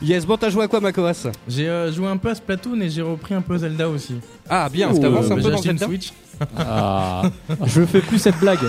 Yes, 0.06 0.26
bon, 0.26 0.38
t'as 0.38 0.50
joué 0.50 0.64
à 0.64 0.68
quoi, 0.68 0.80
Makoas? 0.80 1.28
J'ai 1.48 1.68
euh, 1.68 1.92
joué 1.92 2.08
un 2.08 2.18
peu 2.18 2.30
à 2.30 2.36
Splatoon 2.36 2.80
et 2.82 2.90
j'ai 2.90 3.02
repris 3.02 3.34
un 3.34 3.42
peu 3.42 3.58
Zelda 3.58 3.90
aussi. 3.90 4.16
Ah, 4.50 4.70
bien, 4.72 4.92
Ouh, 4.92 5.00
t'avances 5.00 5.30
euh, 5.30 5.34
un 5.34 5.42
peu 5.42 5.52
dans 5.52 5.58
Zelda. 5.58 5.86
Switch. 5.86 6.14
Ah. 6.58 7.24
Je 7.66 7.86
fais 7.86 8.02
plus 8.02 8.20
cette 8.20 8.38
blague. 8.40 8.60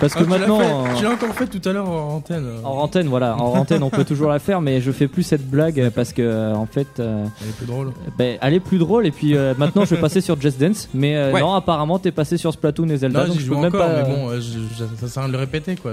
Parce 0.00 0.14
que 0.14 0.20
Ah, 0.20 0.24
tu 0.24 0.30
l'as 0.30 0.38
maintenant, 0.38 0.58
fait- 0.60 0.66
en- 0.72 0.94
tu 0.96 1.04
l'as 1.04 1.10
encore 1.10 1.34
fait 1.34 1.46
tout 1.46 1.68
à 1.68 1.72
l'heure 1.72 1.88
en 1.88 2.14
antenne. 2.16 2.46
en 2.64 2.70
antenne, 2.78 3.08
voilà, 3.08 3.36
en 3.36 3.56
antenne, 3.58 3.82
on 3.82 3.90
peut 3.90 4.04
toujours 4.04 4.28
la 4.30 4.38
faire, 4.38 4.60
mais 4.60 4.80
je 4.80 4.90
fais 4.92 5.08
plus 5.08 5.22
cette 5.22 5.48
blague 5.48 5.90
parce 5.94 6.12
que, 6.12 6.22
euh, 6.22 6.54
en 6.54 6.66
fait, 6.66 6.88
euh, 6.98 7.24
Elle 7.40 7.48
est 7.48 7.52
plus 7.52 7.66
drôle. 7.66 7.92
ben, 8.18 8.38
elle 8.40 8.54
est 8.54 8.60
plus 8.60 8.78
drôle. 8.78 9.06
Et 9.06 9.10
puis 9.10 9.36
euh, 9.36 9.54
maintenant, 9.58 9.84
je 9.84 9.94
vais 9.94 10.00
passer 10.00 10.20
sur 10.20 10.40
Just 10.40 10.60
Dance, 10.60 10.88
mais 10.94 11.16
euh, 11.16 11.32
Ouais. 11.32 11.40
non, 11.40 11.52
apparemment, 11.54 11.98
t'es 11.98 12.12
passé 12.12 12.36
sur 12.36 12.52
Splatoon 12.52 12.88
et 12.88 12.96
Zelda, 12.96 13.20
Là, 13.20 13.26
donc 13.26 13.34
j'y 13.36 13.42
je 13.42 13.46
joue 13.46 13.54
peux 13.54 13.60
même 13.60 13.74
encore, 13.74 13.86
pas. 13.86 14.02
mais 14.02 14.14
bon, 14.14 14.28
euh, 14.30 14.40
je- 14.40 14.58
je- 14.78 15.00
ça 15.00 15.08
sert 15.08 15.22
à 15.22 15.26
rien 15.26 15.28
de 15.28 15.32
le 15.32 15.38
répéter 15.38 15.76
quoi. 15.76 15.92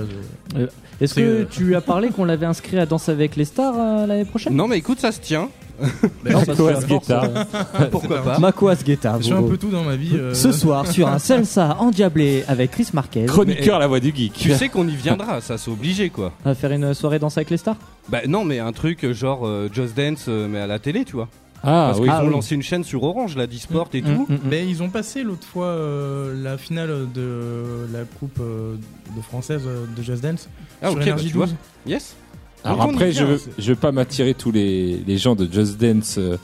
Je- 0.56 0.64
Est-ce 1.02 1.14
c'est, 1.16 1.22
que 1.22 1.26
euh, 1.28 1.46
tu 1.50 1.76
as 1.76 1.82
parlé 1.82 2.10
qu'on 2.10 2.26
l'avait 2.26 2.46
inscrit 2.46 2.78
à 2.80 2.86
Danse 2.86 3.10
avec 3.10 3.36
les 3.36 3.46
stars 3.46 3.76
euh, 3.78 4.06
l'année 4.06 4.26
prochaine? 4.26 4.54
Non, 4.56 4.68
mais 4.68 4.78
écoute, 4.78 5.00
ça 5.00 5.12
se 5.12 5.20
tient. 5.20 5.50
Guitare 6.88 7.24
euh, 7.80 7.86
Pourquoi 7.92 8.22
pas 8.24 8.40
Makoas 8.40 8.78
Guetta. 8.84 9.18
Je 9.22 9.28
fais 9.28 9.34
un 9.34 9.44
peu 9.44 9.58
tout 9.58 9.70
dans 9.70 9.84
ma 9.84 9.96
vie. 9.96 10.12
euh, 10.16 10.34
Ce 10.34 10.52
soir 10.52 10.88
sur 10.88 11.08
un 11.08 11.20
salsa 11.20 11.78
endiablé 11.80 12.44
avec 12.48 12.72
Chris 12.72 12.88
Marquez. 12.94 13.26
Chroniqueur 13.26 13.80
la 13.80 13.88
voix 13.88 14.00
du 14.00 14.14
geek. 14.16 14.34
Tu 14.34 14.52
sais 14.54 14.70
qu'on 14.70 14.88
y 14.88 14.96
viendra, 14.96 15.42
ça 15.42 15.58
c'est 15.58 15.72
obligé 15.72 16.10
quoi. 16.10 16.32
On 16.46 16.50
va 16.50 16.56
faire 16.56 16.72
une 16.72 16.94
soirée 16.94 17.20
danse 17.20 17.38
avec 17.38 17.50
les 17.50 17.58
stars? 17.58 17.76
Bah 18.10 18.20
non, 18.28 18.44
mais 18.44 18.60
un 18.60 18.72
truc 18.72 19.04
euh, 19.06 19.14
genre 19.14 19.46
euh, 19.46 19.70
Just 19.72 19.96
Dance, 19.96 20.26
euh, 20.28 20.48
mais 20.50 20.60
à 20.60 20.68
la 20.68 20.80
télé, 20.80 21.06
tu 21.06 21.14
vois. 21.14 21.28
Ah 21.62 21.88
Parce 21.90 21.98
oui. 22.00 22.04
qu'ils 22.06 22.12
Ah 22.14 22.24
ont 22.24 22.28
oui. 22.28 22.32
lancé 22.34 22.56
une 22.56 22.64
chaîne 22.64 22.84
sur 22.86 23.04
Orange, 23.04 23.36
la 23.36 23.46
Disport 23.46 23.90
et 23.94 24.02
Mm, 24.02 24.06
tout. 24.06 24.26
mm, 24.30 24.34
mm. 24.36 24.40
Mais 24.50 24.66
ils 24.68 24.82
ont 24.82 24.90
passé 24.90 25.24
l'autre 25.24 25.46
fois 25.46 25.66
euh, 25.66 26.34
la 26.42 26.58
finale 26.58 27.08
de 27.14 27.86
la 27.94 28.00
coupe 28.20 28.40
euh, 28.40 28.76
de 29.16 29.22
française 29.22 29.62
euh, 29.68 29.86
de 29.96 30.02
Just 30.02 30.24
Dance 30.24 30.48
Ah 30.82 30.90
sur 30.90 31.00
ok, 31.00 31.06
bah, 31.06 31.16
tu 31.22 31.28
vois. 31.34 31.46
12. 31.48 31.56
Yes. 31.86 32.16
Alors 32.64 32.78
Donc, 32.86 32.94
après, 32.94 33.12
je 33.12 33.24
vient, 33.24 33.26
veux, 33.36 33.40
veux 33.72 33.76
pas 33.76 33.92
m'attirer 33.92 34.34
tous 34.34 34.52
les, 34.52 34.98
les 35.08 35.18
gens 35.18 35.36
de 35.36 35.48
Just 35.52 35.78
Dance, 35.78 36.16
euh, 36.18 36.38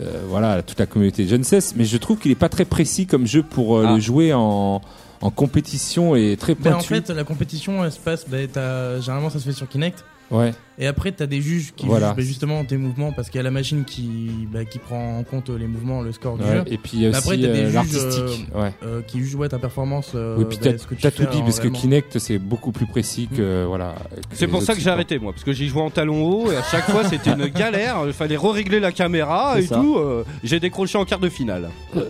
euh, 0.00 0.22
voilà, 0.28 0.62
toute 0.62 0.78
la 0.78 0.86
communauté 0.86 1.26
Cesse, 1.44 1.74
mais 1.76 1.84
je 1.84 1.96
trouve 1.98 2.18
qu'il 2.18 2.30
est 2.30 2.36
pas 2.36 2.48
très 2.48 2.64
précis 2.64 3.06
comme 3.06 3.26
jeu 3.26 3.42
pour 3.42 3.76
euh, 3.78 3.84
Ah. 3.88 3.94
le 3.94 4.00
jouer 4.00 4.32
en, 4.32 4.80
en 5.20 5.30
compétition 5.30 6.16
et 6.16 6.36
très 6.36 6.56
Mais 6.58 6.68
en 6.70 6.78
pointu. 6.78 6.88
fait, 6.94 7.10
la 7.10 7.24
compétition, 7.24 7.84
elle 7.84 7.92
se 7.92 8.00
passe. 8.00 8.24
t'as- 8.48 9.00
généralement, 9.00 9.30
ça 9.30 9.38
se 9.38 9.44
fait 9.44 9.52
sur 9.52 9.68
Kinect. 9.68 10.04
Ouais. 10.32 10.52
Et 10.78 10.86
après, 10.86 11.12
t'as 11.12 11.26
des 11.26 11.40
juges 11.40 11.72
qui 11.76 11.86
Voilà. 11.86 12.08
jugent 12.08 12.16
bah, 12.16 12.22
justement 12.22 12.64
tes 12.64 12.76
mouvements 12.76 13.12
parce 13.12 13.28
qu'il 13.28 13.36
y 13.36 13.40
a 13.40 13.42
la 13.44 13.50
machine 13.52 13.84
qui, 13.84 14.30
bah, 14.52 14.64
qui 14.64 14.78
prend 14.78 15.18
en 15.18 15.22
compte 15.22 15.50
les 15.50 15.66
mouvements, 15.66 16.00
le 16.02 16.10
score 16.12 16.38
du 16.38 16.44
ouais. 16.44 16.56
jeu. 16.56 16.62
Et 16.66 16.78
puis 16.78 17.06
aussi 17.06 17.16
après, 17.18 17.36
t'as 17.36 17.42
des 17.42 17.46
euh, 17.48 17.64
juges, 17.66 17.74
l'artistique. 17.74 18.46
ouais. 18.54 18.72
euh, 18.82 19.02
qui 19.02 19.18
juge 19.20 19.34
ouais, 19.36 19.48
ta 19.48 19.58
performance. 19.58 20.12
euh, 20.14 20.36
oui, 20.38 20.46
puis 20.48 20.58
bah, 20.58 20.72
t'as 20.72 20.78
ce 20.78 20.86
que 20.86 20.94
tu 20.94 21.02
t'as 21.02 21.10
tout 21.10 21.24
dit 21.30 21.38
en 21.38 21.42
parce 21.42 21.60
que. 21.60 21.68
Kinect 21.68 22.18
c'est 22.18 22.38
beaucoup 22.38 22.72
plus 22.72 22.86
précis 22.86 23.28
que 23.34 23.64
voilà. 23.66 23.94
que 24.30 24.36
C'est 24.36 24.48
pour 24.48 24.62
ça 24.62 24.74
que 24.74 24.80
j'ai 24.80 24.90
arrêté 24.90 25.18
moi, 25.18 25.32
parce 25.32 25.44
que 25.44 25.52
j'y 25.52 25.68
jouais 25.68 25.82
en 25.82 25.90
talon 25.90 26.24
haut 26.24 26.50
et 26.50 26.56
à 26.56 26.62
chaque 26.64 26.90
fois 26.90 27.04
c'était 27.04 27.30
une 27.30 27.46
galère. 27.54 27.98
Il 28.06 28.12
fallait 28.12 28.36
régler 28.38 28.80
la 28.80 28.90
caméra 28.92 29.52
C'est 29.56 29.64
et 29.64 29.66
ça. 29.66 29.76
tout. 29.76 29.96
euh, 29.98 30.24
j'ai 30.42 30.58
décroché 30.58 30.98
en 30.98 31.04
quart 31.04 31.20
de 31.20 31.28
finale. 31.28 31.68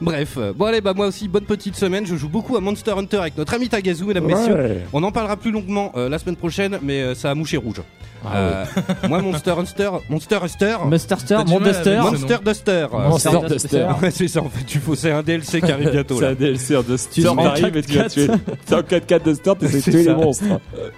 Bref, 0.00 0.34
euh, 0.38 0.52
bon 0.54 0.66
allez, 0.66 0.80
bah 0.80 0.92
moi 0.94 1.06
aussi, 1.06 1.28
bonne 1.28 1.44
petite 1.44 1.76
semaine. 1.76 2.04
Je 2.06 2.16
joue 2.16 2.28
beaucoup 2.28 2.56
à 2.56 2.60
Monster 2.60 2.92
Hunter 2.96 3.18
avec 3.18 3.38
notre 3.38 3.54
ami 3.54 3.68
Tagazu, 3.68 4.04
mesdames, 4.04 4.24
messieurs. 4.26 4.82
On 4.92 5.02
en 5.02 5.12
parlera 5.12 5.36
plus 5.36 5.50
longuement 5.52 5.92
euh, 5.96 6.08
la 6.08 6.18
semaine 6.18 6.36
prochaine, 6.36 6.78
mais 6.82 7.00
euh, 7.00 7.14
ça 7.14 7.30
a 7.30 7.34
mouché 7.34 7.56
rouge. 7.56 7.80
Ah 8.26 8.36
Euh, 8.36 8.64
moi, 9.08 9.20
Monster 9.20 9.50
Hunter, 9.58 9.90
Monster 10.08 10.36
Hunter, 10.42 10.76
Duster. 10.88 11.36
Monster 11.44 11.58
Duster. 11.60 11.90
euh, 11.90 11.98
Monster 12.00 12.36
Monster 12.40 13.30
Duster. 13.48 13.48
Duster. 13.52 13.86
Ouais, 14.02 14.10
c'est 14.10 14.28
ça 14.28 14.40
en 14.42 14.48
fait, 14.48 14.64
tu 14.64 14.78
faut, 14.78 14.94
c'est 14.94 15.12
un 15.12 15.22
DLC 15.22 15.60
qui 15.60 15.70
arrive 15.70 15.90
bientôt 15.92 16.18
C'est 16.18 16.26
un 16.26 16.34
DLC 16.34 16.74
de 16.74 16.96
Tu 16.96 17.20
Star 17.20 17.34
sors 17.34 17.38
en 17.38 17.44
t'arrives 17.44 17.76
et 17.76 17.82
tu 17.82 17.98
vas 17.98 18.06
4-4. 18.06 18.10
tuer. 18.10 18.26
T'es 18.66 18.74
en 18.74 18.80
4-4 18.80 19.22
de 19.24 19.34
Star, 19.34 19.56
t'essaies 19.58 19.76
de 19.76 19.80
C'est 19.82 19.90
tuer 19.90 20.04
les 20.04 20.14
monstres. 20.14 20.44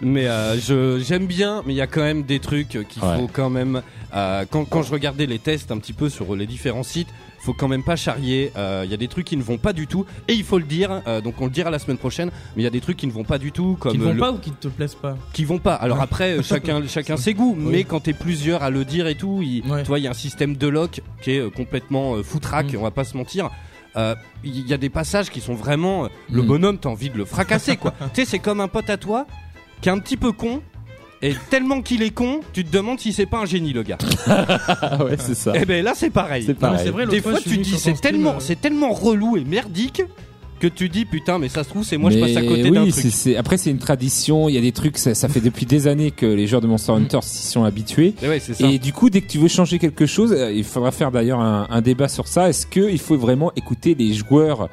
Mais 0.00 0.28
euh, 0.28 0.56
je 0.60 1.02
j'aime 1.04 1.26
bien, 1.26 1.62
mais 1.66 1.72
il 1.72 1.76
y 1.76 1.80
a 1.80 1.86
quand 1.88 2.02
même 2.02 2.22
des 2.22 2.38
trucs 2.38 2.68
qu'il 2.68 3.02
Ouais. 3.02 3.16
faut 3.18 3.28
quand 3.32 3.50
même. 3.50 3.82
euh, 4.14 4.44
quand, 4.48 4.64
quand 4.64 4.82
je 4.82 4.92
regardais 4.92 5.26
les 5.26 5.38
tests 5.40 5.70
un 5.72 5.78
petit 5.78 5.92
peu 5.92 6.08
sur 6.08 6.34
les 6.36 6.46
différents 6.46 6.84
sites, 6.84 7.08
faut 7.46 7.54
quand 7.54 7.68
même 7.68 7.82
pas 7.84 7.96
charrier. 7.96 8.50
euh, 8.56 8.82
Il 8.84 8.90
y 8.90 8.94
a 8.94 8.96
des 8.96 9.08
trucs 9.08 9.24
qui 9.26 9.36
ne 9.36 9.42
vont 9.42 9.56
pas 9.58 9.72
du 9.72 9.86
tout, 9.86 10.04
et 10.28 10.32
il 10.34 10.42
faut 10.44 10.58
le 10.58 10.64
dire. 10.64 11.02
euh, 11.06 11.20
donc 11.20 11.40
on 11.40 11.44
le 11.44 11.50
dira 11.50 11.70
la 11.70 11.78
semaine 11.78 11.96
prochaine. 11.98 12.30
Mais 12.56 12.62
il 12.62 12.64
y 12.64 12.66
a 12.66 12.70
des 12.70 12.80
trucs 12.80 12.96
qui 12.96 13.06
ne 13.06 13.12
vont 13.12 13.24
pas 13.24 13.38
du 13.38 13.52
tout, 13.52 13.76
comme 13.80 13.92
Qui 13.92 13.98
ne 13.98 14.04
vont 14.04 14.12
le- 14.14 14.18
pas 14.20 14.32
ou 14.32 14.38
qui 14.38 14.50
ne 14.50 14.56
te 14.56 14.68
plaisent 14.68 14.94
pas? 14.96 15.16
Qui 15.32 15.44
vont 15.44 15.58
pas. 15.58 15.74
Alors 15.74 16.00
après, 16.00 16.38
euh, 16.38 16.42
chacun 16.42 16.82
chacun 16.88 17.16
ses 17.16 17.34
goûts. 17.34 17.54
Oui. 17.58 17.68
Mais 17.70 17.84
quand 17.84 18.00
t'es 18.00 18.12
plusieurs 18.12 18.62
à 18.62 18.70
le 18.70 18.84
dire 18.84 19.06
et 19.06 19.14
tout, 19.14 19.40
il, 19.42 19.62
Ouais. 19.70 19.82
vois, 19.84 19.98
il 19.98 20.02
y 20.02 20.08
a 20.08 20.10
un 20.10 20.14
système 20.14 20.56
de 20.56 20.66
lock 20.68 21.00
qui 21.22 21.32
est 21.32 21.38
euh, 21.40 21.50
complètement 21.50 22.16
euh, 22.16 22.22
foutraque. 22.22 22.72
Mm. 22.72 22.78
On 22.78 22.82
va 22.82 22.90
pas 22.90 23.04
se 23.04 23.16
mentir. 23.16 23.50
Euh, 23.96 24.14
Il 24.44 24.66
y 24.68 24.74
a 24.74 24.76
des 24.76 24.90
passages 24.90 25.30
qui 25.30 25.40
sont 25.40 25.54
vraiment 25.54 26.04
euh, 26.04 26.08
le 26.30 26.42
Mm. 26.42 26.46
bonhomme, 26.46 26.78
t'as 26.78 26.88
envie 26.90 27.10
de 27.10 27.16
le 27.16 27.24
fracasser 27.24 27.76
quoi. 27.76 27.92
tu 28.14 28.22
sais, 28.22 28.24
c'est 28.24 28.38
comme 28.40 28.60
un 28.60 28.68
pote 28.68 28.90
à 28.90 28.96
toi 28.98 29.26
qui 29.80 29.88
est 29.88 29.92
un 29.92 29.98
petit 29.98 30.16
peu 30.16 30.32
con. 30.32 30.62
Et 31.22 31.34
tellement 31.50 31.80
qu'il 31.80 32.02
est 32.02 32.10
con, 32.10 32.40
tu 32.52 32.64
te 32.64 32.70
demandes 32.70 33.00
si 33.00 33.12
c'est 33.12 33.26
pas 33.26 33.38
un 33.38 33.46
génie 33.46 33.72
le 33.72 33.82
gars. 33.82 33.98
Ah 34.26 34.98
ouais, 35.04 35.16
c'est 35.18 35.34
ça. 35.34 35.56
Et 35.56 35.64
ben 35.64 35.82
là 35.84 35.92
c'est 35.94 36.10
pareil. 36.10 36.44
C'est 36.46 36.54
pareil. 36.54 36.80
c'est 36.84 36.90
vrai, 36.90 37.06
Des 37.06 37.20
fois, 37.20 37.40
tu 37.40 37.48
venu 37.48 37.62
dis 37.62 37.78
c'est 37.78 38.00
tellement 38.00 38.34
euh, 38.34 38.40
c'est 38.40 38.60
tellement 38.60 38.92
relou 38.92 39.36
et 39.36 39.44
merdique 39.44 40.02
que 40.58 40.66
tu 40.66 40.88
dis 40.88 41.04
putain 41.04 41.38
mais 41.38 41.48
ça 41.48 41.64
se 41.64 41.68
trouve 41.68 41.84
c'est 41.84 41.96
moi 41.96 42.10
je 42.10 42.16
Mais 42.18 42.32
passe 42.32 42.36
à 42.36 42.46
côté 42.46 42.64
oui, 42.64 42.70
d'un 42.70 42.88
truc. 42.90 43.04
c'est- 43.10 43.36
après 43.36 43.56
c'est 43.56 43.70
une 43.70 43.78
tradition, 43.78 44.48
il 44.48 44.54
y 44.54 44.58
a 44.58 44.60
des 44.60 44.72
trucs, 44.72 44.98
ça, 44.98 45.14
ça 45.14 45.28
fait 45.28 45.40
depuis 45.40 45.66
des 45.66 45.86
années 45.86 46.10
que 46.10 46.26
les 46.26 46.46
joueurs 46.46 46.60
de 46.62 46.66
Monster 46.66 46.92
Hunter 46.92 47.18
s'y 47.22 47.46
sont 47.46 47.64
habitués. 47.64 48.14
Et 48.22 48.28
ouais 48.28 48.40
ça. 48.40 48.52
Et 48.66 48.78
du 48.78 48.92
coup, 48.92 49.10
dès 49.10 49.20
que 49.20 49.28
tu 49.28 49.38
veux 49.38 49.48
changer 49.48 49.78
quelque 49.78 50.06
chose, 50.06 50.32
euh, 50.32 50.52
il 50.52 50.64
faudra 50.64 50.90
faire 50.90 51.10
d'ailleurs 51.10 51.40
un, 51.40 51.66
un 51.70 51.80
débat 51.80 52.08
sur 52.08 52.26
ça. 52.28 52.48
Est-ce 52.48 52.66
qu'il 52.66 52.98
faut 52.98 53.16
vraiment 53.16 53.52
écouter 53.56 53.94
les 53.98 54.12
joueurs 54.14 54.68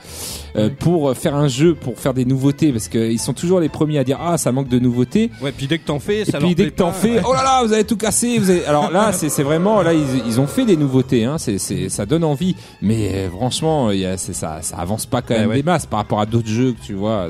euh, 0.56 0.70
pour 0.80 1.16
faire 1.16 1.36
un 1.36 1.48
jeu, 1.48 1.76
pour 1.76 1.98
faire 2.00 2.14
des 2.14 2.26
nouveautés? 2.26 2.72
Parce 2.72 2.88
qu'ils 2.88 3.20
sont 3.20 3.34
toujours 3.34 3.60
les 3.60 3.70
premiers 3.70 3.98
à 4.00 4.04
dire 4.04 4.20
ah 4.22 4.38
ça 4.38 4.52
manque 4.52 4.70
de 4.70 4.80
nouveautés. 4.80 5.30
Ouais 5.42 5.52
puis 5.52 5.68
dès 5.68 5.78
que 5.80 5.86
t'en 5.86 6.00
fais 6.00 6.20
Et 6.22 6.26
ça 6.26 6.38
puis 6.40 6.48
leur 6.50 6.56
dès 6.56 6.66
que 6.72 6.76
t'en 6.76 6.92
fais, 6.92 7.20
oh 7.28 7.34
là 7.34 7.44
là, 7.44 7.64
vous 7.66 7.74
avez 7.74 7.84
tout 7.84 7.98
cassé. 7.98 8.38
Vous 8.40 8.50
avez... 8.50 8.66
Alors 8.66 8.92
là, 8.92 9.12
c'est 9.14 9.30
c'est 9.30 9.44
vraiment 9.44 9.82
là 9.82 9.94
ils, 9.94 10.04
ils 10.28 10.40
ont 10.40 10.48
fait 10.48 10.66
des 10.66 10.78
nouveautés. 10.78 11.26
Hein, 11.26 11.38
c'est 11.38 11.58
ça 11.90 12.06
donne 12.06 12.24
envie. 12.24 12.56
Mais 12.82 13.10
euh, 13.14 13.30
franchement, 13.30 13.92
il 13.92 14.00
y 14.00 14.06
a, 14.06 14.18
ça 14.18 14.62
ça 14.62 14.78
avance 14.78 15.06
pas 15.06 15.22
quand 15.22 15.34
Ouais, 15.34 15.40
même 15.42 15.50
ouais. 15.50 15.64
Par 15.90 16.00
rapport 16.00 16.20
à 16.20 16.26
d'autres 16.26 16.48
jeux 16.48 16.74
que 16.74 16.82
tu 16.82 16.94
vois 16.94 17.30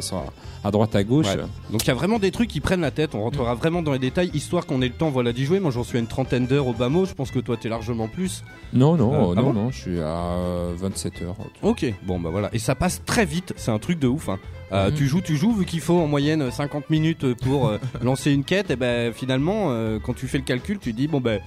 à 0.64 0.72
droite 0.72 0.96
à 0.96 1.04
gauche. 1.04 1.28
Ouais. 1.28 1.38
Donc 1.72 1.84
il 1.84 1.88
y 1.88 1.92
a 1.92 1.94
vraiment 1.94 2.20
des 2.20 2.32
trucs 2.32 2.50
qui 2.50 2.62
prennent 2.62 2.82
la 2.82 2.92
tête, 2.92 3.16
on 3.16 3.22
rentrera 3.24 3.54
vraiment 3.56 3.82
dans 3.82 3.92
les 3.92 4.00
détails, 4.00 4.32
histoire 4.34 4.66
qu'on 4.66 4.82
ait 4.82 4.88
le 4.88 4.94
temps 4.94 5.10
voilà, 5.10 5.34
d'y 5.34 5.46
jouer. 5.46 5.60
Moi 5.60 5.72
j'en 5.72 5.84
suis 5.84 5.98
à 5.98 6.00
une 6.00 6.08
trentaine 6.08 6.48
d'heures 6.48 6.68
au 6.68 6.74
bas 6.74 6.90
mot, 6.90 7.06
je 7.06 7.14
pense 7.14 7.32
que 7.32 7.40
toi 7.40 7.58
t'es 7.58 7.70
largement 7.70 8.08
plus. 8.08 8.44
Non 8.72 8.96
non 8.96 9.32
Euh, 9.32 9.34
ah 9.38 9.42
non 9.42 9.48
bon 9.48 9.54
non, 9.54 9.72
je 9.72 9.80
suis 9.82 10.00
à 10.00 10.06
euh, 10.06 10.74
27 10.78 11.22
heures. 11.24 11.36
Ok, 11.62 11.86
bon 12.04 12.20
bah 12.20 12.30
voilà. 12.32 12.50
Et 12.54 12.60
ça 12.60 12.76
passe 12.76 13.02
très 13.06 13.26
vite, 13.26 13.54
c'est 13.58 13.72
un 13.72 13.80
truc 13.80 14.00
de 14.00 14.08
ouf. 14.08 14.30
Hein. 14.30 14.40
Euh. 14.72 14.90
Tu 14.96 15.06
joues, 15.08 15.22
tu 15.22 15.36
joues, 15.36 15.54
vu 15.54 15.66
qu'il 15.66 15.82
faut 15.82 16.00
en 16.00 16.08
moyenne 16.08 16.50
50 16.50 16.90
minutes 16.90 17.34
pour 17.44 17.68
euh, 17.68 17.78
lancer 18.02 18.32
une 18.32 18.44
quête, 18.44 18.72
et 18.72 18.76
ben 18.76 19.14
finalement, 19.14 19.68
euh, 19.70 20.00
quand 20.04 20.14
tu 20.14 20.28
fais 20.28 20.38
le 20.38 20.44
calcul, 20.46 20.80
tu 20.80 20.94
dis 20.94 21.08
bon 21.08 21.20
ben 21.20 21.42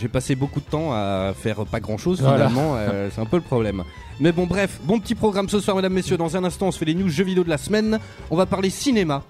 j'ai 0.00 0.08
passé 0.08 0.34
beaucoup 0.34 0.60
de 0.60 0.64
temps 0.66 0.92
à 0.92 1.32
faire 1.36 1.64
pas 1.66 1.80
grand 1.80 1.98
chose 1.98 2.20
Voilà. 2.20 2.48
finalement, 2.48 2.74
euh, 2.76 3.08
c'est 3.14 3.20
un 3.20 3.26
peu 3.26 3.36
le 3.36 3.42
problème. 3.42 3.84
Mais 4.20 4.30
bon 4.30 4.46
bref, 4.46 4.78
bon 4.84 5.00
petit 5.00 5.16
programme 5.16 5.48
ce 5.48 5.58
soir 5.58 5.74
mesdames, 5.74 5.92
messieurs, 5.92 6.16
dans 6.16 6.36
un 6.36 6.44
instant 6.44 6.68
on 6.68 6.70
se 6.70 6.78
fait 6.78 6.84
les 6.84 6.94
news 6.94 7.08
jeux 7.08 7.24
vidéo 7.24 7.42
de 7.42 7.48
la 7.48 7.58
semaine, 7.58 7.98
on 8.30 8.36
va 8.36 8.46
parler 8.46 8.70
cinéma. 8.70 9.24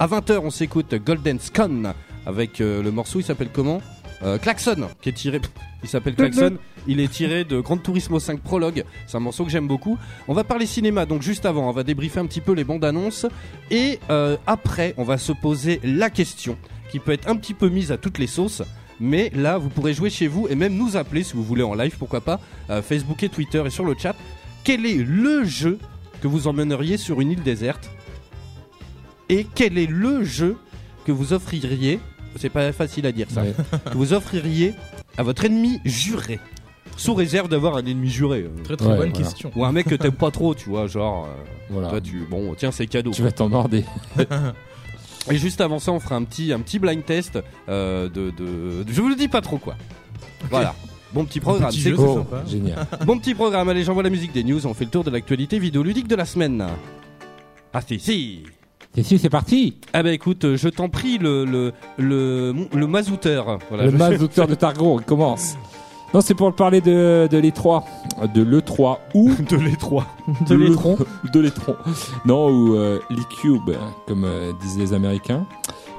À 0.00 0.08
20h 0.08 0.40
on 0.42 0.50
s'écoute 0.50 0.96
Golden 0.96 1.38
Scone 1.38 1.94
avec 2.26 2.60
euh, 2.60 2.82
le 2.82 2.90
morceau, 2.90 3.20
il 3.20 3.22
s'appelle 3.22 3.50
comment? 3.52 3.80
Euh, 4.24 4.36
Klaxon, 4.38 4.88
qui 5.00 5.10
est 5.10 5.12
tiré, 5.12 5.40
il 5.84 5.88
s'appelle 5.88 6.16
Klaxon, 6.16 6.56
il 6.88 6.98
est 6.98 7.06
tiré 7.06 7.44
de 7.44 7.60
Grand 7.60 7.76
Turismo 7.76 8.18
5 8.18 8.40
Prologue, 8.40 8.84
c'est 9.06 9.16
un 9.16 9.20
morceau 9.20 9.44
que 9.44 9.50
j'aime 9.50 9.68
beaucoup. 9.68 9.96
On 10.26 10.34
va 10.34 10.42
parler 10.42 10.66
cinéma, 10.66 11.06
donc 11.06 11.22
juste 11.22 11.46
avant, 11.46 11.68
on 11.68 11.72
va 11.72 11.84
débriefer 11.84 12.18
un 12.18 12.26
petit 12.26 12.40
peu 12.40 12.52
les 12.52 12.64
bandes 12.64 12.84
annonces, 12.84 13.26
et 13.70 14.00
euh, 14.10 14.36
après 14.48 14.94
on 14.96 15.04
va 15.04 15.18
se 15.18 15.32
poser 15.32 15.80
la 15.84 16.10
question, 16.10 16.58
qui 16.90 16.98
peut 16.98 17.12
être 17.12 17.28
un 17.28 17.36
petit 17.36 17.54
peu 17.54 17.68
mise 17.68 17.92
à 17.92 17.96
toutes 17.96 18.18
les 18.18 18.26
sauces, 18.26 18.62
mais 19.04 19.30
là 19.34 19.58
vous 19.58 19.68
pourrez 19.68 19.94
jouer 19.94 20.10
chez 20.10 20.26
vous 20.26 20.48
et 20.48 20.54
même 20.54 20.74
nous 20.76 20.96
appeler 20.96 21.22
si 21.22 21.34
vous 21.34 21.44
voulez 21.44 21.62
en 21.62 21.74
live, 21.74 21.96
pourquoi 21.98 22.20
pas, 22.20 22.40
euh, 22.70 22.82
Facebook 22.82 23.22
et 23.22 23.28
Twitter 23.28 23.62
et 23.66 23.70
sur 23.70 23.84
le 23.84 23.94
chat. 23.98 24.16
Quel 24.64 24.86
est 24.86 25.04
le 25.04 25.44
jeu 25.44 25.78
que 26.22 26.26
vous 26.28 26.46
emmèneriez 26.48 26.96
sur 26.96 27.20
une 27.20 27.30
île 27.32 27.42
déserte 27.42 27.90
Et 29.28 29.46
quel 29.54 29.78
est 29.78 29.86
le 29.90 30.24
jeu 30.24 30.56
que 31.04 31.12
vous 31.12 31.32
offririez 31.32 32.00
C'est 32.36 32.48
pas 32.48 32.72
facile 32.72 33.06
à 33.06 33.12
dire 33.12 33.26
ça. 33.30 33.42
Ouais. 33.42 33.54
Que 33.92 33.96
vous 33.96 34.12
offririez 34.12 34.74
à 35.18 35.22
votre 35.22 35.44
ennemi 35.44 35.80
juré 35.84 36.40
Sous 36.96 37.14
réserve 37.14 37.48
d'avoir 37.48 37.76
un 37.76 37.84
ennemi 37.84 38.08
juré. 38.08 38.40
euh, 38.42 38.62
Très 38.64 38.76
très 38.76 38.86
Ouais, 38.88 38.96
bonne 38.96 39.10
voilà. 39.10 39.24
question. 39.24 39.50
Ou 39.54 39.64
un 39.64 39.72
mec 39.72 39.86
que 39.86 39.94
t'aimes 39.96 40.12
pas 40.12 40.30
trop, 40.30 40.54
tu 40.54 40.70
vois, 40.70 40.86
genre. 40.86 41.26
euh, 41.26 41.44
Voilà. 41.70 41.88
toi, 41.90 42.00
tu. 42.00 42.24
Bon, 42.30 42.54
tiens, 42.56 42.70
c'est 42.72 42.86
cadeau. 42.86 43.10
Tu 43.10 43.22
vas 43.22 43.32
t'emmerder. 43.32 43.84
Et 45.30 45.36
juste 45.38 45.60
avant 45.60 45.78
ça, 45.78 45.92
on 45.92 46.00
fera 46.00 46.16
un 46.16 46.24
petit, 46.24 46.52
un 46.52 46.60
petit 46.60 46.78
blind 46.78 47.04
test 47.04 47.38
euh, 47.68 48.08
de, 48.08 48.30
de, 48.30 48.84
Je 48.86 49.00
vous 49.00 49.08
le 49.08 49.14
dis 49.16 49.28
pas 49.28 49.40
trop, 49.40 49.58
quoi. 49.58 49.74
Voilà. 50.50 50.74
Bon 51.12 51.24
petit 51.24 51.40
programme, 51.40 51.70
c'est 51.70 51.92
cool. 51.92 52.08
sympa. 52.18 52.42
génial. 52.46 52.86
Bon 53.06 53.18
petit 53.18 53.34
programme, 53.34 53.68
allez, 53.68 53.84
j'envoie 53.84 54.02
la 54.02 54.10
musique 54.10 54.32
des 54.32 54.42
news, 54.44 54.66
on 54.66 54.74
fait 54.74 54.84
le 54.84 54.90
tour 54.90 55.04
de 55.04 55.10
l'actualité 55.10 55.58
vidéoludique 55.58 56.08
de 56.08 56.16
la 56.16 56.24
semaine. 56.24 56.66
Ah 57.72 57.80
si, 57.80 57.98
si 58.00 58.42
Et 58.96 59.02
si 59.04 59.18
c'est 59.18 59.30
parti. 59.30 59.76
Ah 59.92 60.02
bah 60.02 60.12
écoute, 60.12 60.56
je 60.56 60.68
t'en 60.68 60.88
prie, 60.88 61.18
le, 61.18 61.44
le, 61.44 61.72
le, 61.98 62.52
le 62.74 62.86
mazouteur. 62.86 63.58
Voilà, 63.68 63.84
le 63.86 63.90
je- 63.92 63.96
mazouteur 63.96 64.46
de 64.48 64.54
Targon, 64.56 64.98
il 64.98 65.04
commence. 65.04 65.54
Non, 66.14 66.20
c'est 66.20 66.34
pour 66.34 66.52
parler 66.52 66.80
de, 66.80 67.28
de 67.28 67.38
l'E3. 67.38 67.82
De 68.32 68.42
l'E3 68.42 68.98
ou 69.14 69.30
de 69.50 69.56
l'étroit. 69.56 70.06
De 70.48 70.54
l'étron. 70.54 70.96
de 71.32 71.40
l'étron. 71.40 71.74
Non, 72.24 72.48
ou 72.48 72.76
euh, 72.76 73.00
l'E-Cube, 73.10 73.72
comme 74.06 74.24
euh, 74.24 74.52
disent 74.62 74.78
les 74.78 74.92
Américains. 74.92 75.44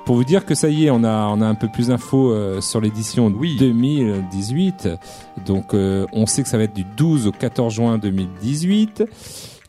Pour 0.06 0.16
vous 0.16 0.24
dire 0.24 0.46
que 0.46 0.56
ça 0.56 0.70
y 0.70 0.86
est, 0.86 0.90
on 0.90 1.04
a, 1.04 1.28
on 1.28 1.42
a 1.42 1.46
un 1.46 1.56
peu 1.56 1.68
plus 1.68 1.88
d'infos 1.88 2.32
euh, 2.32 2.62
sur 2.62 2.80
l'édition 2.80 3.28
Oui. 3.36 3.58
2018. 3.60 4.88
Donc, 5.46 5.74
euh, 5.74 6.06
on 6.14 6.26
sait 6.28 6.44
que 6.44 6.50
ça 6.50 6.58
va 6.58 6.64
être 6.64 6.76
du 6.76 6.86
12 6.86 7.28
au 7.28 7.32
14 7.32 7.74
juin 7.74 7.98
2018. 7.98 9.04